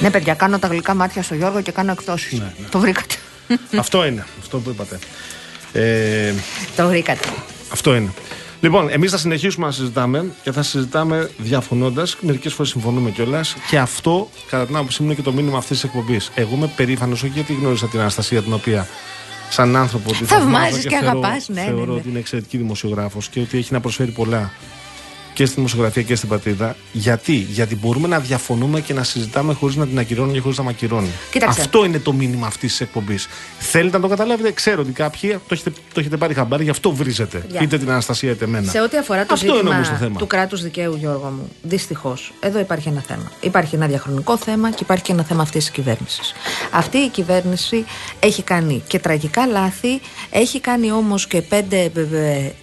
Ναι, 0.00 0.10
παιδιά, 0.10 0.34
κάνω 0.34 0.58
τα 0.58 0.66
γλυκά 0.66 0.94
μάτια 0.94 1.22
στο 1.22 1.34
Γιώργο 1.34 1.60
και 1.60 1.72
κάνω 1.72 1.92
εκδόσεις. 1.92 2.38
Ναι, 2.38 2.52
Το 2.70 2.78
βρήκατε. 2.78 3.14
αυτό 3.78 4.04
είναι. 4.06 4.24
Αυτό 4.40 4.58
που 4.58 4.70
είπατε. 4.70 4.98
Ε, 5.72 6.32
Το 6.76 6.86
βρήκατε. 6.88 7.28
αυτό 7.72 7.94
είναι. 7.94 8.10
Λοιπόν, 8.60 8.88
εμείς 8.90 9.10
θα 9.10 9.18
συνεχίσουμε 9.18 9.66
να 9.66 9.72
συζητάμε 9.72 10.24
και 10.42 10.52
θα 10.52 10.62
συζητάμε 10.62 11.30
διαφωνώντας. 11.38 12.16
Μερικές 12.20 12.52
φορές 12.52 12.70
συμφωνούμε 12.70 13.10
κιόλας. 13.10 13.56
Και 13.68 13.78
αυτό, 13.78 14.30
κατά 14.50 14.66
την 14.66 14.76
άποψή 14.76 15.00
μου, 15.02 15.06
είναι 15.08 15.16
και 15.16 15.22
το 15.22 15.32
μήνυμα 15.32 15.58
αυτής 15.58 15.80
της 15.80 15.84
εκπομπής. 15.84 16.30
Εγώ 16.34 16.54
είμαι 16.54 16.70
περήφανος, 16.76 17.22
όχι 17.22 17.32
γιατί 17.34 17.52
γνώρισα 17.52 17.86
την 17.86 18.00
Αναστασία, 18.00 18.42
την 18.42 18.52
οποία 18.52 18.86
σαν 19.50 19.76
άνθρωπο 19.76 20.12
τη 20.12 20.24
Θαυμάζεις 20.24 20.52
θαυμάζω 20.54 20.76
και 20.82 20.88
θεωρώ- 20.88 21.24
αγαπάς, 21.24 21.48
ναι, 21.48 21.60
ναι, 21.60 21.66
Θεωρώ 21.66 21.92
ναι. 21.92 21.98
ότι 21.98 22.08
είναι 22.08 22.18
εξαιρετική 22.18 22.56
δημοσιογράφος 22.56 23.28
και 23.28 23.40
ότι 23.40 23.58
έχει 23.58 23.72
να 23.72 23.80
προσφέρει 23.80 24.10
πολλά 24.10 24.50
και 25.40 25.46
στη 25.46 25.54
δημοσιογραφία 25.54 26.02
και 26.02 26.14
στην 26.14 26.28
πατρίδα. 26.28 26.76
Γιατί; 26.92 27.34
Γιατί 27.34 27.76
μπορούμε 27.76 28.08
να 28.08 28.18
διαφωνούμε 28.18 28.80
και 28.80 28.94
να 28.94 29.02
συζητάμε 29.02 29.52
χωρίς 29.52 29.76
να 29.76 29.86
την 29.86 29.98
ακυρώνουν 29.98 30.32
και 30.32 30.40
χωρίς 30.40 30.58
να 30.58 30.64
μακυρώνουν. 30.64 31.10
Κοίταξε. 31.30 31.60
Αυτό 31.60 31.84
είναι 31.84 31.98
το 31.98 32.12
μήνυμα 32.12 32.46
αυτής 32.46 32.70
της 32.70 32.80
εκπομπής. 32.80 33.28
Θέλετε 33.58 33.96
να 33.96 34.02
το 34.02 34.08
καταλάβετε, 34.08 34.52
ξέρω 34.52 34.82
ότι 34.82 34.92
κάποιοι 34.92 35.30
το 35.30 35.38
έχετε, 35.50 35.70
το 35.92 36.00
έχετε 36.00 36.16
πάρει 36.16 36.34
χαμπάρι, 36.34 36.64
γι' 36.64 36.70
αυτό 36.70 36.92
βρίζετε. 36.92 37.44
Γεια. 37.50 37.60
Είτε 37.60 37.78
την 37.78 37.90
Αναστασία 37.90 38.30
είτε 38.30 38.44
εμένα. 38.44 38.70
Σε 38.70 38.80
ό,τι 38.80 38.96
αφορά 38.96 39.26
το 39.26 39.34
Αυτό 39.34 39.46
είναι 39.46 39.54
ζήτημα 39.56 39.74
όμως 39.74 39.88
το 39.88 39.94
θέμα. 39.94 40.18
του 40.18 40.26
κράτους 40.26 40.62
δικαίου, 40.62 40.96
Γιώργο 40.96 41.32
μου, 41.36 41.48
δυστυχώς, 41.62 42.32
εδώ 42.40 42.58
υπάρχει 42.58 42.88
ένα 42.88 43.00
θέμα. 43.00 43.32
Υπάρχει 43.40 43.74
ένα 43.74 43.86
διαχρονικό 43.86 44.36
θέμα 44.36 44.70
και 44.70 44.82
υπάρχει 44.82 45.04
και 45.04 45.12
ένα 45.12 45.22
θέμα 45.22 45.42
αυτής 45.42 45.64
της 45.64 45.72
κυβέρνησης. 45.72 46.32
Αυτή 46.70 46.98
η 46.98 47.08
κυβέρνηση 47.08 47.84
έχει 48.20 48.42
κάνει 48.42 48.82
και 48.86 48.98
τραγικά 48.98 49.46
λάθη, 49.46 50.00
έχει 50.30 50.60
κάνει 50.60 50.92
όμως 50.92 51.26
και 51.26 51.42
πέντε 51.42 51.90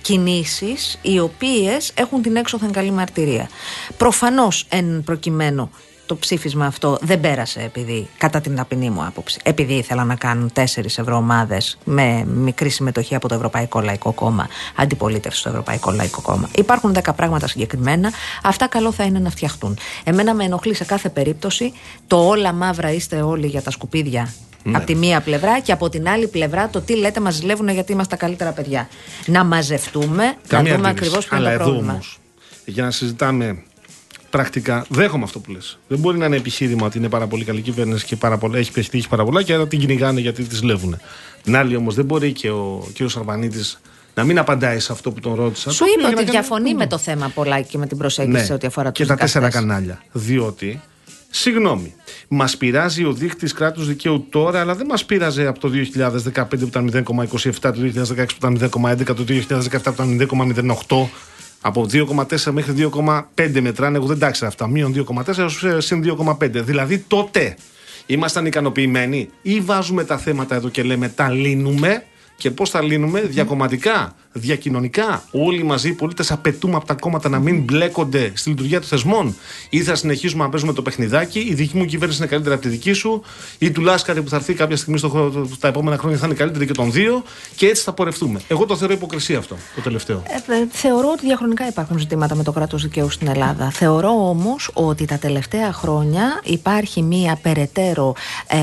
κινήσεις 0.01 0.99
οι 1.01 1.19
οποίες 1.19 1.91
έχουν 1.95 2.21
την 2.21 2.35
έξωθεν 2.35 2.66
καλή 2.71 2.91
μαρτυρία. 2.91 3.49
Προφανώς 3.97 4.65
εν 4.69 5.03
προκειμένου 5.05 5.69
το 6.05 6.15
ψήφισμα 6.15 6.65
αυτό 6.65 6.97
δεν 7.01 7.19
πέρασε 7.19 7.59
επειδή, 7.61 8.07
κατά 8.17 8.41
την 8.41 8.55
ταπεινή 8.55 8.89
μου 8.89 9.03
άποψη, 9.05 9.39
επειδή 9.43 9.73
ήθελαν 9.73 10.07
να 10.07 10.15
κάνουν 10.15 10.49
τέσσερις 10.53 10.97
ευρωομάδες 10.97 11.77
με 11.83 12.25
μικρή 12.25 12.69
συμμετοχή 12.69 13.15
από 13.15 13.27
το 13.27 13.35
Ευρωπαϊκό 13.35 13.81
Λαϊκό 13.81 14.11
Κόμμα, 14.11 14.47
αντιπολίτευση 14.75 15.39
στο 15.39 15.49
Ευρωπαϊκό 15.49 15.91
Λαϊκό 15.91 16.21
Κόμμα. 16.21 16.49
Υπάρχουν 16.55 16.93
δέκα 16.93 17.13
πράγματα 17.13 17.47
συγκεκριμένα. 17.47 18.11
Αυτά 18.43 18.67
καλό 18.67 18.91
θα 18.91 19.03
είναι 19.03 19.19
να 19.19 19.29
φτιαχτούν. 19.29 19.77
Εμένα 20.03 20.33
με 20.33 20.43
ενοχλεί 20.43 20.73
σε 20.73 20.83
κάθε 20.85 21.09
περίπτωση 21.09 21.73
το 22.07 22.27
όλα 22.27 22.53
μαύρα 22.53 22.91
είστε 22.91 23.21
όλοι 23.21 23.47
για 23.47 23.61
τα 23.61 23.71
σκουπίδια. 23.71 24.33
Ναι. 24.63 24.77
Από 24.77 24.85
τη 24.85 24.95
μία 24.95 25.21
πλευρά 25.21 25.59
και 25.59 25.71
από 25.71 25.89
την 25.89 26.07
άλλη 26.09 26.27
πλευρά 26.27 26.69
το 26.69 26.81
τι 26.81 26.95
λέτε 26.97 27.19
μας 27.19 27.33
ζηλεύουν 27.35 27.69
γιατί 27.69 27.91
είμαστε 27.91 28.15
τα 28.15 28.21
καλύτερα 28.25 28.51
παιδιά. 28.51 28.87
Να 29.25 29.43
μαζευτούμε, 29.43 30.35
Καμία 30.47 30.71
να 30.71 30.77
δούμε 30.77 30.87
αντίρρηση. 30.87 30.89
ακριβώς 30.89 31.25
ποιο 31.27 31.37
Αλλά 31.37 31.47
είναι 31.49 31.57
το 31.57 31.63
εδώ 31.63 31.71
πρόβλημα. 31.71 31.93
όμως, 31.93 32.19
για 32.69 32.83
να 32.83 32.91
συζητάμε 32.91 33.63
πρακτικά, 34.29 34.85
δέχομαι 34.89 35.23
αυτό 35.23 35.39
που 35.39 35.51
λες. 35.51 35.79
Δεν 35.87 35.99
μπορεί 35.99 36.17
να 36.17 36.25
είναι 36.25 36.35
επιχείρημα 36.35 36.85
ότι 36.85 36.97
είναι 36.97 37.09
πάρα 37.09 37.27
πολύ 37.27 37.43
καλή 37.43 37.61
κυβέρνηση 37.61 38.05
και 38.05 38.15
πάρα 38.15 38.37
πολλά, 38.37 38.57
έχει 38.57 38.71
πετύχει 38.71 39.07
πάρα 39.07 39.23
πολλά 39.25 39.43
και 39.43 39.53
άρα 39.53 39.67
την 39.67 39.79
κυνηγάνε 39.79 40.19
γιατί 40.19 40.43
τη 40.43 40.55
ζηλεύουν. 40.55 40.97
Την 41.43 41.55
άλλη 41.55 41.75
όμως 41.75 41.95
δεν 41.95 42.05
μπορεί 42.05 42.31
και 42.31 42.49
ο 42.49 42.87
κ. 42.93 43.17
Αρβανίτης 43.17 43.79
να 44.13 44.23
μην 44.23 44.39
απαντάει 44.39 44.79
σε 44.79 44.91
αυτό 44.91 45.11
που 45.11 45.19
τον 45.19 45.33
ρώτησα. 45.35 45.71
Σου 45.71 45.77
Το 45.77 45.83
οποίο 45.83 45.93
είπα 45.99 46.01
για 46.09 46.17
ότι 46.17 46.25
να 46.25 46.31
κάνει- 46.31 46.45
διαφωνεί 46.47 46.73
με 46.75 46.87
το 46.87 46.97
θέμα 46.97 47.31
πολλά 47.35 47.61
και 47.61 47.77
με 47.77 47.87
την 47.87 47.97
προσέγγιση 47.97 48.45
σε 48.45 48.53
ό,τι 48.53 48.67
αφορά 48.67 48.91
τους 48.91 48.99
Ναι. 48.99 49.05
και 49.05 49.13
τα 49.13 49.19
τέσσερα 49.25 49.49
κανάλια. 49.49 50.01
Διότι, 50.11 50.81
συγγνώμη, 51.29 51.93
μας 52.27 52.57
πειράζει 52.57 53.03
ο 53.05 53.13
δείκτης 53.13 53.53
κράτους 53.53 53.87
δικαίου 53.87 54.25
τώρα, 54.29 54.59
αλλά 54.59 54.75
δεν 54.75 54.85
μας 54.85 55.05
πείραζε 55.05 55.45
από 55.47 55.59
το 55.59 55.69
2015 55.69 56.59
που 56.59 56.67
ήταν 56.67 56.85
0,27, 56.85 57.71
το 57.73 57.79
2016 57.81 58.37
που 58.39 58.47
ήταν 58.47 58.53
0,11, 58.53 59.13
το 59.15 59.23
2017 59.23 59.93
που 59.93 60.03
ήταν 60.03 60.07
0,08. 60.09 61.09
Από 61.61 61.85
2,4 61.91 62.51
μέχρι 62.51 62.89
2,5 62.93 63.61
μετράνε. 63.61 63.97
Εγώ 63.97 64.05
δεν 64.05 64.19
τα 64.19 64.27
ήξερα 64.27 64.47
αυτά. 64.47 64.67
Μείον 64.67 65.05
2,4 65.25 65.77
συν 65.77 66.03
2,5. 66.17 66.49
Δηλαδή 66.51 66.97
τότε 66.97 67.55
ήμασταν 68.05 68.45
ικανοποιημένοι 68.45 69.29
ή 69.41 69.59
βάζουμε 69.59 70.03
τα 70.03 70.17
θέματα 70.17 70.55
εδώ 70.55 70.69
και 70.69 70.83
λέμε 70.83 71.09
τα 71.09 71.29
λύνουμε 71.29 72.03
και 72.37 72.51
πώς 72.51 72.69
θα 72.69 72.81
λύνουμε; 72.81 73.21
Διακομματικά, 73.21 74.15
διακοινωνικά. 74.37 75.23
Όλοι 75.31 75.63
μαζί 75.63 75.89
οι 75.89 75.93
πολίτες 75.93 76.31
απαιτούμε 76.31 76.75
από 76.75 76.85
τα 76.85 76.93
κόμματα 76.93 77.29
να 77.29 77.39
μην 77.39 77.63
μπλέκονται 77.63 78.31
στη 78.33 78.49
λειτουργία 78.49 78.79
των 78.79 78.87
θεσμών. 78.87 79.35
Ή 79.69 79.81
θα 79.81 79.95
συνεχίσουμε 79.95 80.43
να 80.43 80.49
παίζουμε 80.49 80.73
το 80.73 80.81
παιχνιδάκι, 80.81 81.39
η 81.39 81.53
δική 81.53 81.77
μου 81.77 81.85
κυβέρνηση 81.85 82.19
είναι 82.19 82.29
καλύτερη 82.29 82.53
από 82.55 82.63
τη 82.63 82.69
δική 82.69 82.93
σου, 82.93 83.21
ή 83.57 83.71
του 83.71 83.81
Λάσκαρη 83.81 84.21
που 84.21 84.29
θα 84.29 84.35
έρθει 84.35 84.53
κάποια 84.53 84.77
στιγμή 84.77 84.97
στο, 84.97 85.09
χρόνο- 85.09 85.47
στα 85.55 85.67
επόμενα 85.67 85.97
χρόνια 85.97 86.17
θα 86.17 86.25
είναι 86.25 86.35
καλύτερη 86.35 86.65
και 86.65 86.73
των 86.73 86.91
δύο, 86.91 87.23
και 87.55 87.67
έτσι 87.67 87.83
θα 87.83 87.93
πορευτούμε. 87.93 88.39
Εγώ 88.47 88.65
το 88.65 88.75
θεωρώ 88.77 88.93
υποκρισία 88.93 89.37
αυτό 89.37 89.55
το 89.75 89.81
τελευταίο. 89.81 90.23
Ε, 90.27 90.53
ε, 90.53 90.67
θεωρώ 90.71 91.09
ότι 91.11 91.25
διαχρονικά 91.25 91.67
υπάρχουν 91.67 91.99
ζητήματα 91.99 92.35
με 92.35 92.43
το 92.43 92.51
κράτος 92.51 92.81
δικαίου 92.81 93.09
στην 93.09 93.27
Ελλάδα. 93.27 93.69
Θεωρώ 93.69 94.29
όμως 94.29 94.69
ότι 94.73 95.05
τα 95.05 95.17
τελευταία 95.17 95.73
χρόνια 95.73 96.41
υπάρχει 96.43 97.01
μία 97.01 97.39
περαιτέρω 97.41 98.15
ε, 98.47 98.57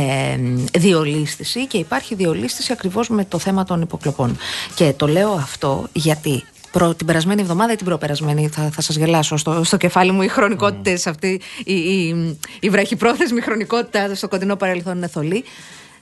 διολίσθηση 0.78 1.66
και 1.66 1.78
υπάρχει 1.78 2.14
διολίσθηση 2.14 2.72
ακριβώς 2.72 3.08
με 3.08 3.24
το 3.24 3.38
θέμα 3.38 3.64
των 3.64 3.80
υποκλοπών. 3.80 4.36
Και 4.74 4.92
το 4.96 5.06
λέω 5.06 5.30
αυτό 5.30 5.63
γιατί 5.92 6.44
προ, 6.74 6.94
την 6.94 7.06
περασμένη 7.06 7.40
εβδομάδα 7.40 7.72
ή 7.72 7.76
την 7.76 7.86
προπερασμένη, 7.86 8.48
θα, 8.48 8.70
θα 8.72 8.80
σας 8.80 8.96
γελάσω 8.96 9.36
στο, 9.36 9.64
στο 9.64 9.76
κεφάλι 9.76 10.10
μου, 10.10 10.22
οι 10.22 10.28
χρονικότητες 10.28 11.06
αυτή, 11.06 11.40
η, 11.64 11.74
η, 11.74 12.38
η 12.60 12.68
βραχυπρόθεσμη 12.70 13.40
χρονικότητα 13.40 14.14
στο 14.14 14.28
κοντινό 14.28 14.56
παρελθόν 14.56 14.96
είναι 14.96 15.06
θολή. 15.06 15.44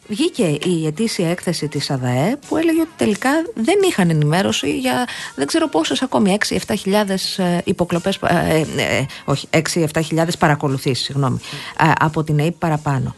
Βγήκε 0.09 0.59
η 0.65 0.87
ετήσια 0.87 1.31
έκθεση 1.31 1.69
της 1.69 1.91
ΑΔΑΕ 1.91 2.37
που 2.49 2.57
έλεγε 2.57 2.81
ότι 2.81 2.91
τελικά 2.97 3.31
δεν 3.55 3.79
είχαν 3.89 4.11
ενημέρωση 4.11 4.79
για 4.79 5.07
δεν 5.35 5.47
ξέρω 5.47 5.69
πόσες 5.69 6.03
ακόμη 6.03 6.39
6-7 6.49 6.57
χιλιάδες 6.79 7.39
ε, 7.39 7.61
υποκλοπές, 7.65 8.19
ε, 8.23 8.67
ε, 8.77 8.97
ε, 8.97 9.07
όχι 9.25 9.49
6-7 9.51 9.87
χιλιάδες 10.05 10.37
παρακολουθήσεις, 10.37 11.05
συγγνώμη, 11.05 11.39
ε, 11.81 11.93
από 11.99 12.25
την 12.25 12.41
ΑΕΠ 12.41 12.55
παραπάνω. 12.59 13.15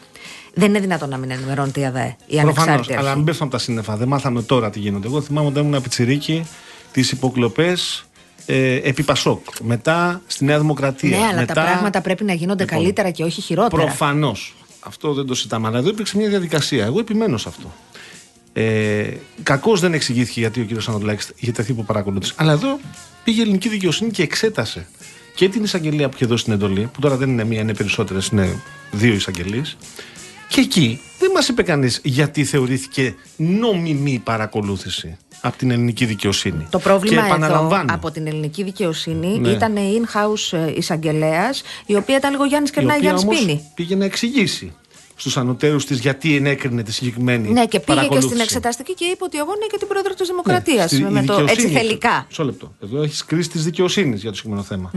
Δεν 0.54 0.68
είναι 0.68 0.80
δυνατόν 0.80 1.08
να 1.08 1.16
μην 1.16 1.30
ενημερώνεται 1.30 1.80
η 1.80 1.84
ΑΔΑΕ, 1.84 2.16
η 2.26 2.34
Προφανώς, 2.34 2.56
ανεξάρτητη 2.56 2.92
αλλά 2.92 3.02
αρχή. 3.02 3.16
μην 3.16 3.24
πέφτουμε 3.24 3.48
από 3.48 3.58
τα 3.58 3.62
σύννεφα. 3.64 3.96
Δεν 3.96 4.08
μάθαμε 4.08 4.42
τώρα 4.42 4.70
τι 4.70 4.78
γίνεται. 4.78 5.06
Εγώ 5.06 5.20
θυμάμαι 5.20 5.48
όταν 5.48 5.64
ήμουν 5.66 5.82
πιτσιρίκι 5.82 6.46
τις 6.92 7.10
υποκλοπές 7.10 8.04
ε, 8.46 8.74
επί 8.74 9.02
Πασόκ. 9.02 9.40
Μετά 9.62 10.22
στη 10.26 10.44
Νέα 10.44 10.58
Δημοκρατία. 10.58 11.18
Ναι, 11.18 11.24
αλλά 11.24 11.40
μετά... 11.40 11.54
τα 11.54 11.62
πράγματα 11.62 12.00
πρέπει 12.00 12.24
να 12.24 12.32
γίνονται 12.32 12.62
Λοιπόν, 12.62 12.78
καλύτερα 12.78 13.10
και 13.10 13.24
όχι 13.24 13.40
χειρότερα. 13.40 13.82
Προφανώς. 13.84 14.54
Αυτό 14.80 15.12
δεν 15.14 15.26
το 15.26 15.34
συζητάμε. 15.34 15.68
Αλλά 15.68 15.78
εδώ 15.78 15.88
υπήρξε 15.88 16.16
μια 16.16 16.28
διαδικασία. 16.28 16.84
Εγώ 16.84 16.98
επιμένω 16.98 17.36
σε 17.36 17.48
αυτό. 17.48 17.72
Ε, 18.52 19.06
Κακώς 19.42 19.80
δεν 19.80 19.92
εξηγήθηκε 19.94 20.40
γιατί 20.40 20.60
ο 20.60 20.66
κ. 20.66 20.88
Ανατολάκης 20.88 21.32
είχε 21.36 21.52
τεθεί 21.52 21.70
υπό 21.70 21.82
παρακολούθηση. 21.82 22.32
Αλλά 22.36 22.52
εδώ 22.52 22.78
πήγε 23.24 23.38
η 23.38 23.42
ελληνική 23.42 23.68
δικαιοσύνη 23.68 24.10
και 24.10 24.22
εξέτασε 24.22 24.86
και 25.34 25.48
την 25.48 25.62
εισαγγελία 25.62 26.08
που 26.08 26.14
είχε 26.16 26.26
δώσει 26.26 26.44
την 26.44 26.52
εντολή, 26.52 26.90
που 26.92 27.00
τώρα 27.00 27.16
δεν 27.16 27.28
είναι 27.28 27.44
μία, 27.44 27.60
είναι 27.60 27.74
περισσότερες, 27.74 28.26
είναι 28.26 28.62
δύο 28.90 29.14
εισαγγελίες. 29.14 29.76
Και 30.54 30.60
εκεί 30.60 31.00
δεν 31.18 31.30
μας 31.34 31.48
είπε 31.48 31.62
κανείς 31.62 32.00
γιατί 32.04 32.44
θεωρήθηκε 32.44 33.14
νόμιμη 33.36 34.20
παρακολούθηση 34.24 35.16
από 35.40 35.56
την 35.56 35.70
ελληνική 35.70 36.04
δικαιοσύνη. 36.04 36.66
Το 36.70 36.78
πρόβλημα 36.78 37.20
και 37.20 37.26
εδώ 37.26 37.34
επαναλαμβάνω, 37.34 37.94
από 37.94 38.10
την 38.10 38.26
ελληνική 38.26 38.62
δικαιοσύνη 38.62 39.38
Ναι. 39.38 39.48
ήταν 39.48 39.76
η 39.76 40.00
in-house 40.02 40.58
ε, 40.58 40.72
εισαγγελέας, 40.76 41.62
η 41.86 41.96
οποία 41.96 42.16
ήταν 42.16 42.30
λίγο 42.30 42.44
Γιάννης 42.44 42.70
η 42.70 42.72
Κερνάη 42.72 42.96
οποία 42.96 43.10
Γιάννη 43.10 43.26
όμως 43.28 43.38
Σπίνη. 43.42 43.70
πήγε 43.74 43.96
να 43.96 44.04
εξηγήσει 44.04 44.72
στους 45.16 45.36
ανωτέρους 45.36 45.86
της 45.86 45.98
γιατί 45.98 46.36
ενέκρινε 46.36 46.82
τη 46.82 46.92
συγκεκριμένη 46.92 47.48
Ναι, 47.48 47.60
και 47.60 47.66
πήγε 47.68 47.78
και 47.78 47.84
παρακολούθηση. 47.86 48.28
στην 48.28 48.40
εξεταστική 48.40 48.94
και 48.94 49.04
είπε 49.04 49.24
ότι 49.24 49.38
εγώ 49.38 49.52
είναι 49.56 49.66
και 49.70 49.78
την 49.78 49.88
πρόεδρο 49.88 50.14
της 50.14 50.28
Δημοκρατίας. 50.28 50.92
Ναι, 50.92 50.98
στη- 50.98 51.08
η 51.08 51.12
με 51.12 51.22
το 51.24 51.32
έτσι 51.32 51.44
δικαιοσύνη- 51.44 51.76
θελικά. 51.78 52.24
Μισό 52.28 52.44
λεπτό. 52.44 52.74
Εδώ 52.82 53.02
έχεις 53.02 53.24
κρίση 53.24 53.48
της 53.48 53.64
δικαιοσύνης 53.64 54.20
για 54.20 54.30
το 54.30 54.36
συγκεκριμένο 54.36 54.66
θέμα. 54.68 54.90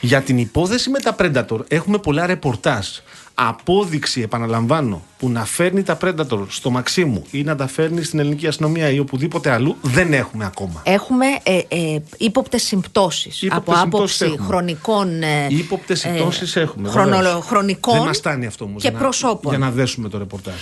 Για 0.00 0.20
την 0.20 0.38
υπόθεση 0.38 0.90
με 0.90 0.98
τα 0.98 1.16
Predator 1.18 1.58
έχουμε 1.68 1.98
πολλά 1.98 2.26
ρεπορτάζ. 2.26 2.86
Απόδειξη, 3.40 4.20
επαναλαμβάνω, 4.20 5.02
που 5.18 5.30
να 5.30 5.44
φέρνει 5.44 5.82
τα 5.82 5.98
Predator 6.02 6.38
στο 6.48 6.70
Μαξίμου 6.70 7.24
ή 7.30 7.42
να 7.42 7.56
τα 7.56 7.66
φέρνει 7.66 8.02
στην 8.02 8.18
ελληνική 8.18 8.46
αστυνομία 8.46 8.90
ή 8.90 8.98
οπουδήποτε 8.98 9.50
αλλού 9.50 9.76
δεν 9.82 10.12
έχουμε 10.12 10.44
ακόμα. 10.44 10.82
Έχουμε 10.84 11.26
ε, 11.42 11.56
ε, 11.68 11.98
ύποπτες 12.16 12.62
συμπτώσεις 12.62 13.42
Ύποπτες 13.42 13.74
από 13.74 13.80
συμπτώσεις 13.80 14.20
άποψη 14.20 14.24
έχουμε. 14.24 14.46
χρονικών. 14.46 15.22
Ε, 15.22 15.46
Ήποπτε 15.48 15.92
ε, 15.92 15.96
συμπτώσεις 15.96 16.56
έχουμε. 16.56 16.88
χρονολο- 16.88 17.22
βεβαίως. 17.22 17.44
χρονικών 17.44 17.94
Δεν 17.94 18.04
μας 18.06 18.16
φτάνει 18.18 18.46
αυτό 18.46 18.64
όμως. 18.64 18.82
και 18.82 18.90
προσώπων. 18.90 19.50
Για 19.50 19.58
να 19.66 19.70
δέσουμε 19.70 20.08
το 20.08 20.18
ρεπορτάζ. 20.18 20.54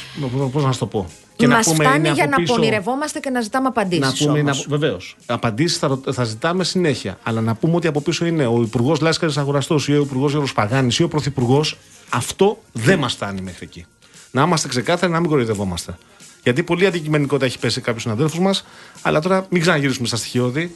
Πώ 0.52 0.60
να 0.60 0.72
σου 0.72 0.78
το 0.78 0.86
πω. 0.86 1.06
Και 1.36 1.48
Μας 1.48 1.66
να 1.66 1.72
πούμε 1.72 1.84
φτάνει 1.84 1.98
είναι 1.98 2.14
για 2.14 2.22
από 2.24 2.30
να 2.32 2.36
πίσω- 2.36 2.54
πονηρευόμαστε 2.54 3.18
και 3.20 3.30
να 3.30 3.40
ζητάμε 3.40 3.66
απαντήσεις. 3.68 4.20
Να 4.20 4.26
πούμε, 4.26 4.38
είναι, 4.38 4.52
βεβαίως. 4.68 5.16
Απαντήσεις 5.26 5.78
θα, 5.78 5.86
ρω- 5.86 6.12
θα 6.12 6.24
ζητάμε 6.24 6.64
συνέχεια. 6.64 7.18
Αλλά 7.22 7.40
να 7.40 7.54
πούμε 7.54 7.74
ότι 7.76 7.86
από 7.86 8.00
πίσω 8.00 8.26
είναι 8.26 8.46
ο 8.46 8.60
Υπουργός 8.62 9.00
Λάσκαρης 9.00 9.36
Αγοραστός 9.36 9.88
ή 9.88 9.92
ο 9.92 10.00
Υπουργός 10.02 10.30
Γιώργος 10.30 10.52
Παγάνης 10.52 10.98
ή 10.98 11.02
ο 11.02 11.08
Πρωθυπουργός. 11.08 11.76
Αυτό 12.08 12.62
δεν 12.72 12.98
μας 12.98 13.12
φτάνει 13.12 13.40
μέχρι 13.40 13.64
εκεί. 13.64 13.86
Να 14.30 14.42
είμαστε 14.42 14.68
ξεκάθαροι, 14.68 15.12
να 15.12 15.20
μην 15.20 15.28
κοροϊδευόμαστε. 15.28 15.98
Γιατί 16.42 16.62
πολύ 16.62 16.86
αντικειμενικότητα 16.86 17.46
έχει 17.46 17.58
πέσει 17.58 17.74
σε 17.74 17.80
κάποιους 17.80 18.02
συναδέλφους 18.02 18.38
μας. 18.38 18.64
Αλλά 19.02 19.20
τώρα 19.20 19.46
μην 19.50 19.60
ξαναγυρίσουμε 19.60 20.06
στα 20.06 20.16
στοιχειώδη. 20.16 20.74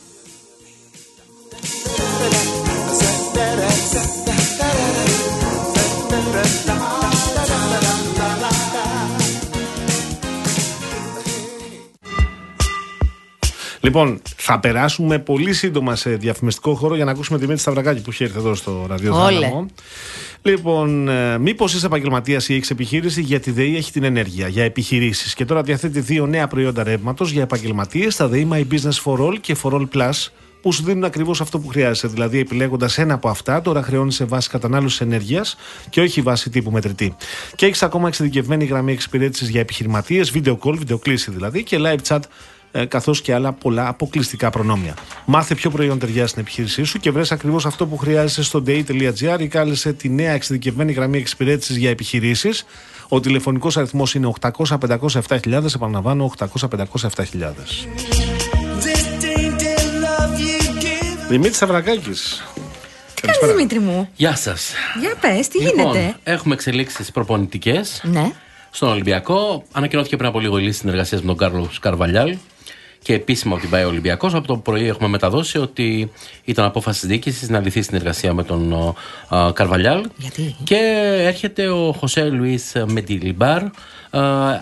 Λοιπόν, 13.81 14.21
θα 14.37 14.59
περάσουμε 14.61 15.19
πολύ 15.19 15.53
σύντομα 15.53 15.97
σε 15.97 16.11
διαφημιστικό 16.11 16.75
χώρο 16.75 16.95
για 16.95 17.05
να 17.05 17.11
ακούσουμε 17.11 17.39
τη 17.39 17.47
Μίτη 17.47 17.61
Σταυρακάκη 17.61 18.01
που 18.01 18.11
έχει 18.11 18.25
έρθει 18.25 18.39
εδώ 18.39 18.55
στο 18.55 18.85
ραδιοθάλαμο. 18.89 19.67
Λοιπόν, 20.43 21.09
ε, 21.09 21.39
μήπως 21.39 21.75
είσαι 21.75 21.87
επαγγελματίας 21.87 22.49
ή 22.49 22.55
έχεις 22.55 22.71
επιχείρηση, 22.71 23.21
γιατί 23.21 23.51
η 23.51 23.53
ΔΕΗ 23.53 23.77
έχει 23.77 23.93
την 23.93 24.05
ενέργεια 24.05 24.49
για 24.49 24.65
επιχειρήσεις. 24.65 25.35
Και 25.35 25.45
τώρα 25.45 25.63
διαθέτει 25.63 26.01
δύο 26.01 26.27
νέα 26.27 26.47
προϊόντα 26.49 26.83
ρεύματος 26.83 27.31
για 27.31 27.43
επαγγελματίες, 27.43 28.17
τα 28.17 28.29
ΔΕΗ 28.29 28.49
My 28.53 28.65
Business 28.73 29.03
for 29.05 29.19
All 29.19 29.35
και 29.41 29.57
For 29.63 29.73
All 29.73 29.89
Plus, 29.95 30.33
που 30.63 30.73
σου 30.73 30.83
δίνουν 30.83 31.05
ακριβώς 31.05 31.41
αυτό 31.41 31.59
που 31.59 31.69
χρειάζεσαι. 31.69 32.09
Δηλαδή, 32.09 32.39
επιλέγοντας 32.39 32.99
ένα 32.99 33.15
από 33.15 33.29
αυτά, 33.29 33.63
τώρα 33.63 33.83
χρεώνεις 33.83 34.15
σε 34.15 34.25
βάση 34.25 34.49
κατανάλωσης 34.49 35.01
ενέργειας 35.01 35.57
και 35.91 36.01
όχι 36.01 36.21
βάση 36.21 36.51
τύπου 36.51 36.71
μετρητή. 36.71 37.17
Και 37.57 37.67
έχεις 37.67 37.83
ακόμα 37.83 38.09
εξειδικευμένη 38.09 38.65
γραμμή 38.65 38.93
εξυπηρέτησης 38.93 39.49
για 39.49 39.61
επιχειρηματίες, 39.61 40.33
video 40.35 40.57
call, 40.59 40.75
βιντεοκλήση 40.79 41.31
δηλαδή 41.31 41.63
και 41.63 41.79
live 41.81 41.99
chat 42.09 42.19
ε, 42.19 42.27
καθώς 42.89 43.21
και 43.21 43.35
άλλα 43.35 43.53
πολλά 43.53 43.89
αποκλειστικά 43.89 44.51
προνόμια. 44.51 44.95
Μάθε 45.25 45.55
ποιο 45.55 45.71
προϊόν 45.71 45.99
ταιριάζει 45.99 46.29
στην 46.29 46.43
επιχείρησή 46.43 46.85
σου 46.85 46.99
και 46.99 47.11
βρες 47.11 47.33
ακριβώς 47.33 47.67
αυτό 47.67 47.87
που 47.87 47.97
χρειάζεσαι 47.97 48.43
στο 48.43 48.63
day.gr 48.67 49.41
ή 49.41 49.49
κάλεσε 49.49 49.93
τη 49.93 50.09
νέα 50.09 50.33
εξειδικευμένη 50.33 50.93
γραμμή 50.93 51.19
εξυπηρέτησης 51.19 51.77
για 51.77 51.91
επιχειρήσεις. 51.91 52.65
Ο 53.09 53.21
τηλεφωνικός 53.21 53.77
αριθμός 53.77 54.15
είναι 54.15 54.33
800-507.000. 54.41 55.75
Επαναλαμβάνω, 55.75 56.33
800-507.000. 56.39 57.87
Δημήτρης 61.29 61.57
Σαβρακάκης. 61.57 62.43
Τι 63.15 63.21
κάνεις 63.21 63.55
Δημήτρη 63.55 63.79
μου. 63.79 64.09
Γεια 64.17 64.37
σας. 64.37 64.73
Για 65.01 65.15
πες, 65.21 65.49
τι 65.49 65.59
Λοιπόν, 65.59 65.93
γίνεται; 65.93 66.17
έχουμε 66.23 66.55
εξελίξεις 66.55 67.11
προπονητικές. 67.11 68.01
Ναι. 68.05 68.33
Στον 68.71 68.89
Ολυμπιακό 68.89 69.65
ανακοινώθηκε 69.73 70.17
πριν 70.17 70.29
από 70.29 70.41
λίγο 70.41 70.59
η 70.59 70.63
λύση 70.63 70.79
συνεργασίας 70.79 71.21
με 71.21 71.27
τον 71.27 71.37
Κάρλος 71.37 71.79
Καρβαλιάλ 71.79 72.37
και 73.03 73.15
επίσημα 73.15 73.55
ότι 73.55 73.67
πάει 73.67 73.85
ο 73.85 73.89
Ολυμπιακός. 73.89 74.35
Από 74.35 74.47
το 74.47 74.57
πρωί 74.57 74.87
έχουμε 74.87 75.09
μεταδώσει 75.09 75.59
ότι 75.59 76.11
ήταν 76.45 76.65
απόφαση 76.65 77.01
της 77.01 77.09
διοίκησης 77.09 77.49
να 77.49 77.61
λυθεί 77.61 77.79
η 77.79 77.83
συνεργασία 77.83 78.35
με 78.35 78.43
τον 78.43 78.73
ο, 78.73 78.95
α, 79.29 79.53
Καρβαλιάλ. 79.53 80.05
Γιατί; 80.17 80.57
Και 80.65 80.77
έρχεται 81.19 81.69
ο 81.69 81.93
Χωσέ 81.93 82.25
Λουίς 82.25 82.73
Μεντιλιμπάρ. 82.87 83.63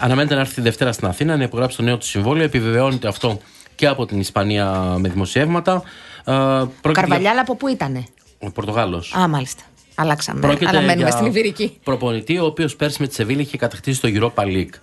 Αναμένεται 0.01 0.35
να 0.35 0.41
έρθει 0.41 0.55
τη 0.55 0.61
Δευτέρα 0.61 0.93
στην 0.93 1.07
Αθήνα 1.09 1.37
να 1.37 1.43
υπογράψει 1.43 1.77
το 1.77 1.83
νέο 1.83 1.97
του 1.99 2.07
συμβόλαιο. 2.07 2.45
Επιβεβαιώνεται 2.45 3.09
αυτό 3.09 3.39
και 3.75 3.87
από 3.87 4.07
την 4.07 4.21
Ισπανία 4.21 4.95
με 4.99 5.09
δημοσιεύματα. 5.09 5.73
Α, 5.73 6.61
Ο 6.61 6.67
πρόκειται 6.81 6.81
για- 6.83 6.93
Καρβαλιάλ 6.93 7.39
από 7.39 7.57
πού 7.57 7.69
ήτανε; 7.69 8.05
Ο 8.39 8.51
Πορτογάλος. 8.51 9.15
Α, 9.19 9.29
μάλιστα. 9.29 9.63
Αλλάξαμε. 9.95 10.41
Πρόκειται 10.41 10.67
Αλλά 10.69 10.81
μένουμε 10.81 10.95
για 11.03 11.11
στην 11.11 11.27
Ιβηρική. 11.27 11.79
Προπονητή, 11.85 12.39
ο 12.39 12.45
οποίος 12.45 12.77
πέρσι 12.77 12.97
με 13.01 13.07
τη 13.07 13.15
Σεβίλη 13.15 13.41
είχε 13.41 13.57
κατακτήσει 13.57 14.01
το 14.01 14.09
Europa 14.13 14.43
League. 14.45 14.75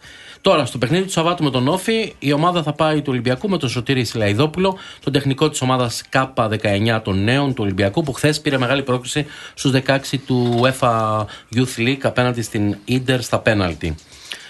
Τώρα, 0.46 0.66
στο 0.66 0.78
παιχνίδι 0.78 1.04
του 1.04 1.12
Σαββάτου 1.12 1.44
με 1.44 1.50
τον 1.50 1.68
Όφη, 1.68 2.14
η 2.20 2.32
ομάδα 2.32 2.64
θα 2.64 2.74
πάει 2.74 2.98
του 2.98 3.08
Ολυμπιακού 3.08 3.50
με 3.50 3.58
τον 3.58 3.70
Σωτήρη 3.70 4.04
Σιλαϊδόπουλο, 4.04 4.78
τον 5.04 5.14
τεχνικό 5.14 5.50
της 5.50 5.62
ομάδας 5.62 6.04
K19 6.12 7.00
των 7.04 7.24
νέων 7.24 7.54
του 7.54 7.64
Ολυμπιακού, 7.64 8.04
που 8.04 8.14
χθες 8.14 8.42
πήρε 8.42 8.58
μεγάλη 8.58 8.84
πρόκληση 8.84 9.26
στους 9.54 9.72
16 9.72 10.18
του 10.26 10.60
UEFA 10.62 11.26
Youth 11.56 11.78
League 11.78 12.02
απέναντι 12.02 12.42
στην 12.42 12.78
Ιντερ 12.86 13.22
στα 13.22 13.40
πέναλτι. 13.40 13.96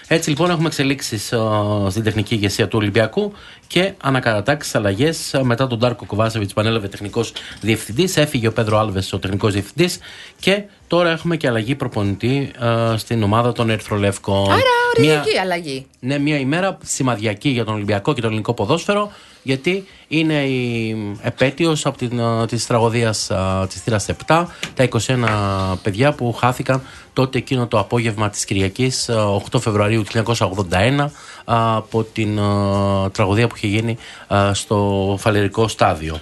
Έτσι 0.08 0.28
λοιπόν 0.28 0.50
έχουμε 0.50 0.66
εξελίξεις 0.66 1.32
στην 1.88 2.02
τεχνική 2.02 2.34
ηγεσία 2.34 2.68
του 2.68 2.78
Ολυμπιακού 2.80 3.32
και 3.66 3.92
ανακατατάξεις 4.02 4.74
αλλαγές 4.74 5.34
μετά 5.42 5.66
τον 5.66 5.78
Ντάρκο 5.78 6.04
Κοβάσεβιτ 6.06 6.50
που 6.54 6.60
ανέλαβε 6.60 6.88
τεχνικός 6.88 7.32
διευθυντής. 7.60 8.16
Έφυγε 8.16 8.46
ο 8.48 8.52
Πέδρο 8.52 8.78
Άλβες, 8.78 9.12
ο 9.12 9.18
τεχνικός 9.18 9.52
διευθυντής. 9.52 9.98
Και 10.40 10.62
τώρα 10.88 11.10
έχουμε 11.10 11.36
και 11.36 11.46
αλλαγή 11.48 11.74
προπονητή 11.74 12.50
ε, 12.92 12.96
στην 12.96 13.22
ομάδα 13.22 13.52
των 13.52 13.70
Ερθρολεύκων. 13.70 14.50
Άρα, 14.50 14.60
Μια- 15.00 15.18
οριακή 15.20 15.38
αλλαγή. 15.38 15.86
ναι, 16.00 16.18
μια 16.18 16.38
ημέρα 16.38 16.78
σημαδιακή 16.84 17.48
για 17.48 17.64
τον 17.64 17.74
Ολυμπιακό 17.74 18.12
και 18.14 18.20
το 18.20 18.26
ελληνικό 18.26 18.54
ποδόσφαιρο, 18.54 19.12
γιατί 19.46 19.86
είναι 20.08 20.44
η 20.44 20.96
επέτειος 21.22 21.86
από 21.86 21.98
την, 21.98 22.20
α, 22.20 22.46
της 22.46 22.66
τραγωδίας 22.66 23.30
α, 23.30 23.66
της 23.66 23.80
θύρας 23.80 24.06
7, 24.26 24.46
τα 24.74 24.82
21 24.82 25.76
παιδιά 25.82 26.12
που 26.12 26.32
χάθηκαν 26.32 26.82
τότε 27.12 27.38
εκείνο 27.38 27.66
το 27.66 27.78
απόγευμα 27.78 28.30
της 28.30 28.44
Κυριακής, 28.44 29.08
α, 29.08 29.26
8 29.50 29.60
Φεβρουαρίου 29.60 30.02
του 30.02 30.10
1981, 30.12 31.10
α, 31.44 31.76
από 31.76 32.02
την 32.02 32.38
α, 32.40 33.10
τραγωδία 33.10 33.46
που 33.46 33.56
είχε 33.56 33.66
γίνει 33.66 33.96
α, 34.34 34.54
στο 34.54 35.16
φαλερικό 35.20 35.68
στάδιο. 35.68 36.20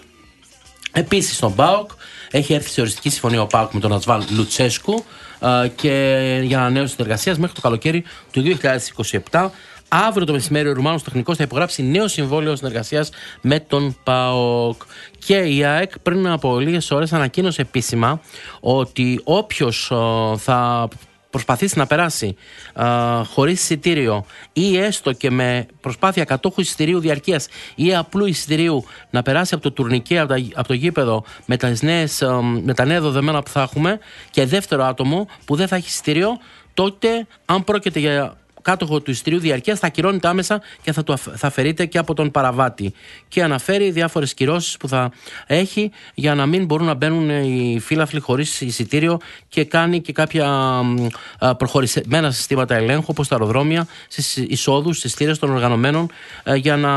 Επίσης 0.92 1.36
στον 1.36 1.54
ΠΑΟΚ 1.54 1.90
έχει 2.30 2.54
έρθει 2.54 2.70
σε 2.70 2.80
οριστική 2.80 3.10
συμφωνία 3.10 3.42
ο 3.42 3.46
ΠΑΟΚ 3.46 3.72
με 3.72 3.80
τον 3.80 3.92
Ασβάν 3.92 4.24
Λουτσέσκου 4.30 5.04
α, 5.38 5.66
και 5.74 6.18
για 6.44 6.58
ανανέωση 6.58 6.94
συνεργασίας 6.94 7.38
μέχρι 7.38 7.54
το 7.54 7.60
καλοκαίρι 7.60 8.04
του 8.30 8.42
2027. 9.30 9.48
Αύριο 9.96 10.26
το 10.26 10.32
μεσημέρι 10.32 10.68
ο 10.68 10.72
Ρουμάνος 10.72 11.02
τεχνικός 11.02 11.36
θα 11.36 11.42
υπογράψει 11.42 11.82
νέο 11.82 12.08
συμβόλαιο 12.08 12.56
συνεργασίας 12.56 13.10
με 13.40 13.60
τον 13.60 13.96
ΠΑΟΚ. 14.04 14.82
Και 15.18 15.36
η 15.36 15.64
ΑΕΚ 15.64 15.98
πριν 15.98 16.26
από 16.28 16.58
λίγες 16.58 16.90
ώρες 16.90 17.12
ανακοίνωσε 17.12 17.60
επίσημα 17.60 18.20
ότι 18.60 19.20
όποιος 19.24 19.92
θα 20.36 20.88
προσπαθήσει 21.30 21.78
να 21.78 21.86
περάσει 21.86 22.36
α, 22.74 22.86
χωρίς 23.24 23.60
εισιτήριο 23.62 24.24
ή 24.52 24.76
έστω 24.78 25.12
και 25.12 25.30
με 25.30 25.66
προσπάθεια 25.80 26.24
κατόχου 26.24 26.60
εισιτηρίου 26.60 26.98
διαρκείας 27.00 27.46
ή 27.74 27.94
απλού 27.94 28.26
εισιτηρίου 28.26 28.84
να 29.10 29.22
περάσει 29.22 29.54
από 29.54 29.62
το 29.62 29.70
τουρνικέ, 29.72 30.18
από, 30.18 30.28
τα- 30.34 30.42
από 30.54 30.68
το 30.68 30.74
γήπεδο 30.74 31.24
με, 31.46 31.56
τις 31.56 31.82
νέες, 31.82 32.22
α, 32.22 32.42
με 32.42 32.74
τα 32.74 32.84
νέα 32.84 33.00
δεδομένα 33.00 33.42
που 33.42 33.50
θα 33.50 33.62
έχουμε 33.62 33.98
και 34.30 34.46
δεύτερο 34.46 34.84
άτομο 34.84 35.28
που 35.44 35.56
δεν 35.56 35.68
θα 35.68 35.76
έχει 35.76 35.86
εισιτήριο 35.86 36.28
τότε 36.74 37.26
αν 37.44 37.64
πρόκειται 37.64 37.98
για 37.98 38.36
κάτοχο 38.64 39.00
του 39.00 39.10
εισιτηρίου 39.10 39.38
διαρκείας 39.38 39.78
θα 39.78 39.86
ακυρώνεται 39.86 40.28
άμεσα 40.28 40.60
και 40.82 40.92
θα, 40.92 41.04
το, 41.04 41.12
αφ- 41.12 41.36
θα 41.36 41.46
αφαιρείται 41.46 41.86
και 41.86 41.98
από 41.98 42.14
τον 42.14 42.30
παραβάτη. 42.30 42.92
Και 43.28 43.42
αναφέρει 43.42 43.90
διάφορες 43.90 44.34
κυρώσεις 44.34 44.76
που 44.76 44.88
θα 44.88 45.10
έχει 45.46 45.90
για 46.14 46.34
να 46.34 46.46
μην 46.46 46.64
μπορούν 46.64 46.86
να 46.86 46.94
μπαίνουν 46.94 47.28
οι 47.30 47.78
φύλαφλοι 47.80 48.20
χωρίς 48.20 48.60
εισιτήριο 48.60 49.18
και 49.48 49.64
κάνει 49.64 50.00
και 50.00 50.12
κάποια 50.12 50.46
μ, 50.82 51.06
α, 51.38 51.54
προχωρημένα 51.54 52.30
συστήματα 52.30 52.74
ελέγχου 52.74 53.04
όπως 53.06 53.28
τα 53.28 53.34
αεροδρόμια, 53.34 53.86
στις 54.08 54.36
εισόδους, 54.36 54.98
στις 54.98 55.14
θύρες 55.14 55.38
των 55.38 55.50
οργανωμένων 55.50 56.10
ε, 56.42 56.54
για 56.54 56.76
να 56.76 56.92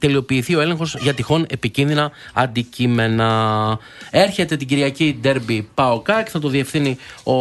τελειοποιηθεί 0.00 0.54
ο 0.54 0.60
έλεγχος 0.60 0.96
για 1.00 1.14
τυχόν 1.14 1.46
επικίνδυνα 1.48 2.10
αντικείμενα. 2.32 3.78
Έρχεται 4.10 4.56
την 4.56 4.66
Κυριακή 4.66 5.18
Ντέρμπι 5.20 5.68
ΠΑΟΚΑΚ, 5.74 6.28
θα 6.30 6.38
το 6.38 6.48
διευθύνει 6.48 6.96
ο 7.24 7.34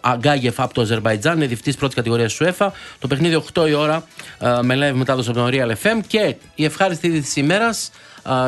Αγκάγεφ 0.00 0.60
από 0.60 0.74
το 0.74 0.80
Αζερβαϊτζάν, 0.80 1.36
είναι 1.36 1.46
διευθυντής 1.46 1.76
πρώτης 1.76 1.96
κατηγορίας 1.96 2.34
του 2.34 2.44
ΕΦΑ. 2.44 2.72
Το 2.98 3.05
παιχνίδι 3.06 3.42
8 3.54 3.68
η 3.68 3.72
ώρα 3.72 4.04
ε, 4.38 4.58
με 4.62 4.74
live 4.74 4.94
μετάδοση 4.94 5.30
από 5.30 5.38
τον 5.38 5.50
Real 5.52 5.70
FM. 5.82 6.00
Και 6.06 6.36
η 6.54 6.64
ευχάριστη 6.64 7.06
είδηση 7.06 7.22
της 7.22 7.36
ημέρας, 7.36 7.90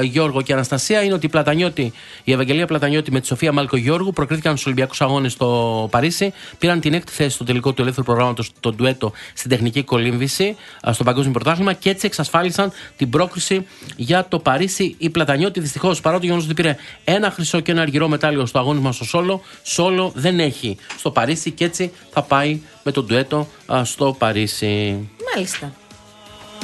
Γιώργο 0.02 0.42
και 0.42 0.52
Αναστασία, 0.52 1.02
είναι 1.02 1.14
ότι 1.14 1.26
η, 1.26 1.28
Πλατανιώτη, 1.28 1.92
η 2.24 2.32
Ευαγγελία 2.32 2.66
Πλατανιώτη 2.66 3.12
με 3.12 3.20
τη 3.20 3.26
Σοφία 3.26 3.52
Μάλκο 3.52 3.76
Γιώργου 3.76 4.12
προκρίθηκαν 4.12 4.52
στους 4.52 4.66
Ολυμπιακούς 4.66 5.00
Αγώνες 5.00 5.32
στο 5.32 5.88
Παρίσι. 5.90 6.32
Πήραν 6.59 6.80
την 6.80 6.94
έκτη 6.94 7.12
θέση 7.12 7.30
στο 7.30 7.44
τελικό 7.44 7.72
του 7.72 7.82
ελεύθερου 7.82 8.06
προγράμματος, 8.06 8.50
το 8.60 8.72
ντουέτο 8.72 9.12
στην 9.34 9.50
τεχνική 9.50 9.82
κολύμβηση 9.82 10.56
α, 10.88 10.92
στο 10.92 11.05
Παγκόσμιο 11.05 11.32
Πρωτάθλημα 11.32 11.72
και 11.72 11.90
έτσι 11.90 12.06
εξασφάλισαν 12.06 12.72
την 12.96 13.10
πρόκριση 13.10 13.66
για 13.96 14.26
το 14.28 14.38
Παρίσι. 14.38 14.94
Η 14.98 15.10
Πλατανιώτη 15.10 15.60
δυστυχώς 15.60 16.00
παρά 16.00 16.18
το 16.18 16.24
γεγονός 16.24 16.44
ότι 16.44 16.55
πήρε 16.55 16.76
ένα 17.05 17.30
χρυσό 17.30 17.60
και 17.60 17.70
ένα 17.70 17.82
αργυρό 17.82 18.09
μετάλλιο 18.09 18.46
στο 18.46 18.59
αγώνισμα 18.59 18.92
στο 18.92 19.05
Σόλο, 19.05 19.42
Σόλο 19.62 20.12
δεν 20.14 20.40
έχει 20.40 20.76
στο 20.98 21.10
Παρίσι 21.10 21.50
και 21.50 21.64
έτσι 21.64 21.92
θα 22.10 22.22
πάει 22.22 22.60
με 22.82 22.92
το 22.92 23.02
ντουέτο 23.02 23.48
α, 23.66 23.84
στο 23.84 24.14
Παρίσι. 24.18 25.09
Μάλιστα. 25.34 25.72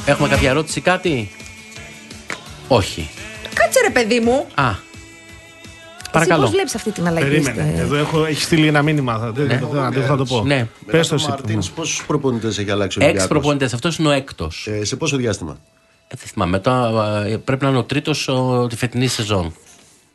Έχουμε 0.05 0.27
κάποια 0.27 0.49
ερώτηση, 0.49 0.81
κάτι; 0.81 1.31
Όχι. 2.67 3.09
Κάτσε 3.53 3.79
ρε 3.81 3.89
παιδί 3.89 4.19
μου. 4.19 4.45
Α. 4.55 4.69
Εσύ 4.69 6.23
Παρακαλώ. 6.23 6.41
πώς 6.41 6.51
βλέπεις 6.51 6.75
αυτή 6.75 6.91
την 6.91 7.07
αλλαγή. 7.07 7.25
Περίμενε. 7.27 7.71
στο- 7.75 7.81
Εδώ 7.81 7.95
έχω, 7.95 8.25
έχει 8.25 8.41
στείλει 8.41 8.67
ένα 8.67 8.81
μήνυμα. 8.81 9.17
Θα, 9.17 9.31
δεν, 9.31 9.59
θα, 9.71 9.89
δεν 9.89 10.03
θα 10.05 10.17
το 10.17 10.25
πω. 10.25 10.43
Ναι. 10.45 10.67
Πες 10.85 11.07
το 11.07 11.15
εσύ. 11.15 11.29
Μαρτίνς, 11.29 11.69
πόσους 11.69 12.05
προπονητές 12.05 12.57
έχει 12.57 12.71
αλλάξει 12.71 12.97
ο 12.99 13.01
Έξι 13.01 13.03
Ολυμπιακός; 13.03 13.27
προπονητές. 13.27 13.73
Αυτός 13.73 13.97
είναι 13.97 14.07
ο 14.07 14.11
έκτος. 14.11 14.67
Ε, 14.69 14.83
σε 14.85 14.95
πόσο 14.95 15.17
διάστημα; 15.17 15.57
Ε, 16.07 16.15
δεν 16.17 16.27
θυμάμαι. 16.27 16.51
Μετά 16.51 16.91
ε, 17.27 17.37
πρέπει 17.37 17.63
να 17.63 17.69
είναι 17.69 17.77
ο 17.79 17.83
τρίτος 17.83 18.29
τη 18.69 18.75
φετινή 18.75 19.07
σεζόν. 19.07 19.53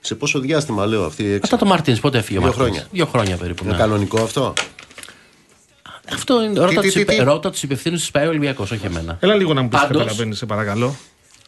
Σε 0.00 0.14
πόσο 0.14 0.38
διάστημα 0.40 0.86
λέω 0.86 1.04
αυτή 1.04 1.22
η 1.22 1.26
έξι; 1.26 1.38
Μετά 1.42 1.56
το 1.56 1.64
Μαρτίνς, 1.66 2.00
πότε 2.00 2.18
έφυγε 2.18 2.38
ο 2.38 2.40
Δύο 2.42 2.48
Μαρτίνς; 2.50 2.68
χρόνια. 2.70 2.88
Δύο 2.92 3.06
χρόνια 3.06 3.36
περίπου. 3.36 3.64
Είναι 3.64 3.72
Ναι. 3.72 3.78
κανονικό 3.78 4.22
αυτό; 4.22 4.52
Αυτό 6.12 6.42
είναι. 6.42 6.60
Ρώτα 6.60 6.80
τι, 6.80 6.86
τους 6.86 6.92
τι, 6.92 7.00
υπε- 7.00 7.16
τι; 7.18 7.22
Ρώτα 7.24 7.50
τους 7.50 7.62
υπευθύνους 7.62 8.00
της 8.00 8.10
ΠαΕ 8.10 8.26
Ολυμπιακός, 8.26 8.70
όχι 8.70 8.86
εμένα. 8.86 9.16
Έλα 9.20 9.34
λίγο 9.34 9.54
να 9.54 9.62
μου 9.62 9.68
πεις 9.68 9.78
τι 9.80 9.86
Πάντως- 9.86 10.02
καταλαβαίνεις, 10.02 10.38
σε 10.38 10.46
παρακαλώ. 10.46 10.96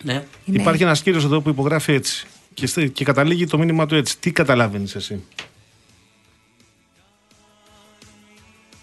Ναι. 0.03 0.25
Υπάρχει 0.45 0.83
ένας 0.83 1.03
κύριος 1.03 1.25
εδώ 1.25 1.41
που 1.41 1.49
υπογράφει 1.49 1.93
έτσι. 1.93 2.27
Και, 2.55 2.67
στε- 2.67 2.87
και 2.93 3.05
καταλήγει 3.05 3.47
το 3.47 3.59
μήνυμα 3.59 3.87
του 3.87 3.95
έτσι. 3.95 4.19
Τι 4.19 4.33
καταλαβαίνεις 4.33 4.95
εσύ; 4.95 5.23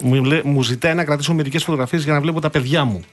Μου, 0.04 0.24
λέ- 0.24 0.44
μου 0.44 0.64
ζητάει 0.64 0.94
να 0.94 1.04
κρατήσω 1.06 1.34
μερικές 1.34 1.64
φωτογραφίες 1.64 2.04
για 2.04 2.14
να 2.14 2.22
βλέπω 2.22 2.40
τα 2.40 2.50
παιδιά 2.50 2.84
μου. 2.84 3.04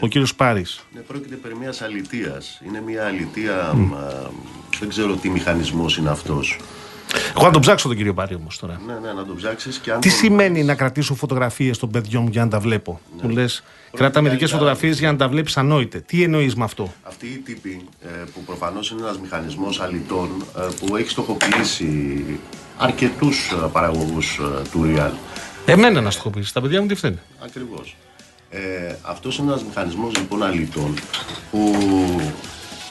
Ο 0.00 0.06
κύριος 0.06 0.34
Πάρης. 0.34 0.84
Ναι, 0.94 1.00
πρόκειται 1.00 1.34
περί 1.34 1.56
μιας 1.56 1.82
αλητεία. 1.82 2.42
Είναι 2.66 2.80
μια 2.80 3.06
αλητεία. 3.06 3.72
μ, 3.74 3.94
α, 3.94 4.30
δεν 4.80 4.88
ξέρω 4.88 5.14
τι 5.16 5.28
μηχανισμός 5.30 5.96
είναι 5.96 6.10
αυτός. 6.10 6.58
Εγώ 7.36 7.44
να 7.46 7.50
τον 7.52 7.60
ψάξω 7.60 7.88
τον 7.88 7.96
κύριο 7.96 8.14
Πάρη 8.14 8.34
όμως 8.34 8.58
τώρα. 8.58 8.80
Ναι, 8.86 8.92
ναι, 8.92 9.12
να 9.12 9.24
το 9.24 9.34
ψάξεις 9.34 9.76
και 9.78 9.92
αν. 9.92 10.00
Τι 10.00 10.08
τον- 10.08 10.18
σημαίνει 10.18 10.62
να 10.64 10.74
κρατήσω 10.74 11.14
φωτογραφίες 11.14 11.78
των 11.78 11.90
παιδιών 11.90 12.22
μου 12.22 12.28
για 12.28 12.44
να 12.44 12.50
τα 12.50 12.60
βλέπω; 12.60 13.00
Μου 13.22 13.28
λες, 13.28 13.62
κράτα 13.96 14.20
μερικές 14.20 14.48
για- 14.48 14.56
φωτογραφίες 14.58 14.98
για 14.98 15.12
να 15.12 15.18
τα 15.18 15.28
βλέπεις 15.28 15.56
ανόητε. 15.56 16.00
Τι 16.00 16.22
εννοείς 16.22 16.54
με 16.54 16.64
αυτό; 16.64 16.92
Αυτοί 17.02 17.26
οι 17.26 17.38
τύποι 17.44 17.84
ε, 18.02 18.08
που 18.34 18.40
προφανώς 18.46 18.90
είναι 18.90 19.00
ένας 19.02 19.18
μηχανισμός 19.18 19.80
αλητών 19.80 20.28
ε, 20.58 20.60
που 20.86 20.96
έχει 20.96 21.08
στοχοποιήσει 21.08 22.24
αρκετούς 22.78 23.52
παραγωγούς 23.72 24.40
του 24.72 24.94
Real. 24.96 25.10
Εμένα 25.66 26.00
να 26.00 26.10
στοχοποιήσει. 26.10 26.52
Τα 26.52 26.60
παιδιά 26.60 26.80
μου 26.80 26.86
τι 26.86 26.94
φταίνουν. 26.94 27.18
Ακριβώς. 27.44 27.96
Ε, 28.50 28.58
Αυτός 29.02 29.38
είναι 29.38 29.50
ένας 29.50 29.64
μηχανισμός 29.64 30.16
λοιπόν 30.16 30.42
αλητών 30.42 30.94
που 31.50 31.74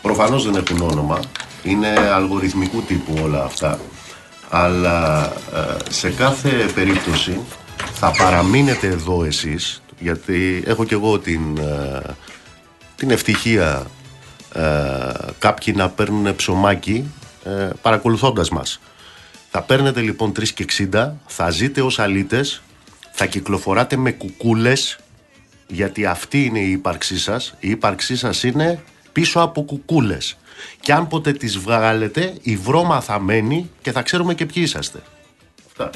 προφανώς 0.02 0.46
δεν 0.52 0.56
έχουν 0.56 0.82
όνομα. 0.92 1.20
Είναι 1.64 1.88
αλγοριθμικού 2.14 2.82
τύπου 2.82 3.14
όλα 3.24 3.44
αυτά. 3.44 3.80
Αλλά 4.54 5.26
ε, 5.54 5.92
σε 5.92 6.10
κάθε 6.10 6.50
περίπτωση 6.50 7.40
θα 7.94 8.12
παραμείνετε 8.12 8.88
εδώ 8.88 9.24
εσείς 9.24 9.82
γιατί 10.02 10.64
έχω 10.66 10.86
και 10.86 10.94
εγώ 10.94 11.20
την, 11.20 11.58
ε, 11.58 12.02
την 12.96 13.12
ευτυχία 13.12 13.86
ε, 14.54 14.62
κάποιοι 15.40 15.74
να 15.78 15.90
παίρνουν 15.90 16.36
ψωμάκι 16.36 17.12
ε, 17.44 17.70
παρακολουθώντας 17.82 18.50
μας. 18.50 18.80
Θα 19.50 19.62
παίρνετε 19.62 20.02
λοιπόν 20.02 20.32
3 20.40 20.48
και 20.48 20.66
60, 20.94 21.12
θα 21.26 21.50
ζείτε 21.50 21.82
ως 21.82 22.00
αλήτες, 22.00 22.62
θα 23.12 23.26
κυκλοφοράτε 23.26 23.96
με 23.96 24.12
κουκούλες, 24.12 25.00
γιατί 25.68 26.06
αυτή 26.06 26.46
είναι 26.46 26.60
η 26.60 26.72
ύπαρξή 26.72 27.20
σας. 27.20 27.54
Η 27.60 27.70
ύπαρξή 27.70 28.16
σας 28.16 28.44
είναι 28.44 28.84
πίσω 29.12 29.40
από 29.40 29.64
κουκούλες. 29.64 30.38
Και 30.80 30.94
αν 30.94 31.08
ποτέ 31.08 31.32
τις 31.32 31.58
βγάλετε, 31.58 32.34
η 32.42 32.56
βρώμα 32.56 33.02
θα 33.02 33.20
μένει 33.20 33.70
και 33.82 33.92
θα 33.92 34.02
ξέρουμε 34.02 34.34
και 34.34 34.46
ποιοι 34.46 34.64
είσαστε. 34.66 35.02
Αυτά. 35.68 35.90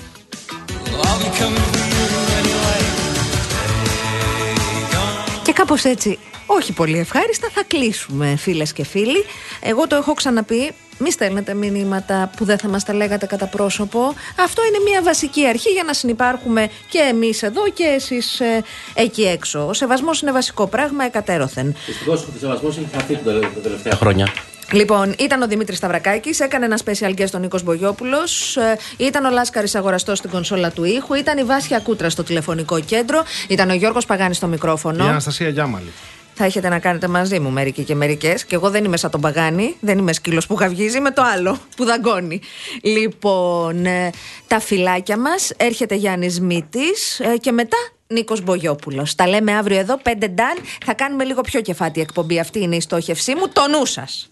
Και 5.43 5.53
κάπως 5.53 5.83
έτσι, 5.83 6.19
όχι 6.45 6.73
πολύ 6.73 6.97
ευχάριστα, 6.97 7.49
θα 7.53 7.63
κλείσουμε 7.67 8.35
φίλες 8.35 8.73
και 8.73 8.85
φίλοι. 8.85 9.25
Εγώ 9.61 9.87
το 9.87 9.95
έχω 9.95 10.13
ξαναπεί, 10.13 10.73
μη 10.97 11.11
στέλνετε 11.11 11.53
μηνύματα 11.53 12.29
που 12.37 12.45
δεν 12.45 12.57
θα 12.57 12.67
μας 12.67 12.83
τα 12.83 12.93
λέγατε 12.93 13.25
κατά 13.25 13.45
πρόσωπο. 13.45 14.13
Αυτό 14.39 14.61
είναι 14.65 14.77
μια 14.89 15.01
βασική 15.01 15.47
αρχή 15.47 15.69
για 15.69 15.83
να 15.83 15.93
συνεπάρχουμε 15.93 16.69
και 16.89 16.99
εμείς 16.99 17.43
εδώ 17.43 17.69
και 17.69 17.83
εσείς 17.83 18.39
ε, 18.39 18.63
εκεί 18.93 19.23
έξω. 19.23 19.67
Ο 19.67 19.73
σεβασμός 19.73 20.21
είναι 20.21 20.31
βασικό 20.31 20.67
πράγμα 20.67 21.03
εκατέρωθεν. 21.03 21.75
Δυστυχώ 21.85 22.13
ο 22.13 22.39
σεβασμός 22.39 22.77
έχει 22.77 22.87
χαθεί 22.93 23.15
τα 23.23 23.61
τελευταία 23.61 23.95
χρόνια. 23.95 24.33
Λοιπόν, 24.71 25.15
ήταν 25.19 25.41
ο 25.41 25.47
Δημήτρης 25.47 25.77
Σταυρακάκης, 25.77 26.39
έκανε 26.39 26.65
ένα 26.65 26.79
special 26.85 27.19
guest 27.19 27.29
τον 27.31 27.41
Νίκος 27.41 27.63
Μπογιόπουλος, 27.63 28.57
ήταν 28.97 29.25
ο 29.25 29.29
Λάσκαρης 29.29 29.75
Αγοραστός 29.75 30.17
στην 30.17 30.29
κονσόλα 30.29 30.71
του 30.71 30.83
ήχου, 30.83 31.13
ήταν 31.13 31.37
η 31.37 31.43
Βάσια 31.43 31.79
Κούτρα 31.79 32.09
στο 32.09 32.23
τηλεφωνικό 32.23 32.79
κέντρο, 32.79 33.23
ήταν 33.47 33.69
ο 33.69 33.73
Γιώργος 33.73 34.05
Παγάνης 34.05 34.37
στο 34.37 34.47
Η 34.47 34.49
μικρόφωνο. 34.49 35.03
Αναστασία 35.05 35.49
Γιάμαλη. 35.49 35.91
Θα 36.37 36.45
έχετε 36.45 36.69
να 36.69 36.79
κάνετε 36.79 37.07
μαζί 37.07 37.39
μου 37.39 37.49
μερικοί 37.49 37.83
και 37.83 37.95
μερικές. 37.95 38.45
Και 38.45 38.55
εγώ 38.55 38.69
δεν 38.69 38.83
είμαι 38.83 38.97
σαν 38.97 39.11
τον 39.11 39.21
Παγάνη, 39.21 39.75
δεν 39.79 39.97
είμαι 39.97 40.13
σκύλος 40.13 40.47
που 40.47 40.55
γαυγίζει, 40.59 40.97
είμαι 40.97 41.11
το 41.11 41.21
άλλο 41.21 41.57
που 41.75 41.85
δαγκώνει. 41.85 42.41
Λοιπόν, 42.81 43.85
ε, 43.85 44.09
τα 44.47 44.59
φυλάκια 44.59 45.17
μας. 45.17 45.51
Έρχεται 45.57 45.95
Γιάννης 45.95 46.41
Μήτης 46.41 47.21
και 47.39 47.51
μετά 47.51 47.77
Νίκος 48.07 48.41
Μπογιόπουλος. 48.41 49.15
Τα 49.15 49.27
λέμε 49.27 49.53
αύριο 49.53 49.77
εδώ, 49.77 49.97
5 50.03 50.27
ντάν. 50.27 50.57
Θα 50.85 50.93
κάνουμε 50.93 51.23
λίγο 51.23 51.41
πιο 51.41 51.61
κεφάτη 51.61 52.01
εκπομπή. 52.01 52.39
Αυτή 52.39 52.61
είναι 52.61 52.75
η 52.75 52.81
στόχευσή 52.81 53.35
μου. 53.35 53.49
Το 53.53 53.67
νου 53.67 53.85
σας. 53.85 54.29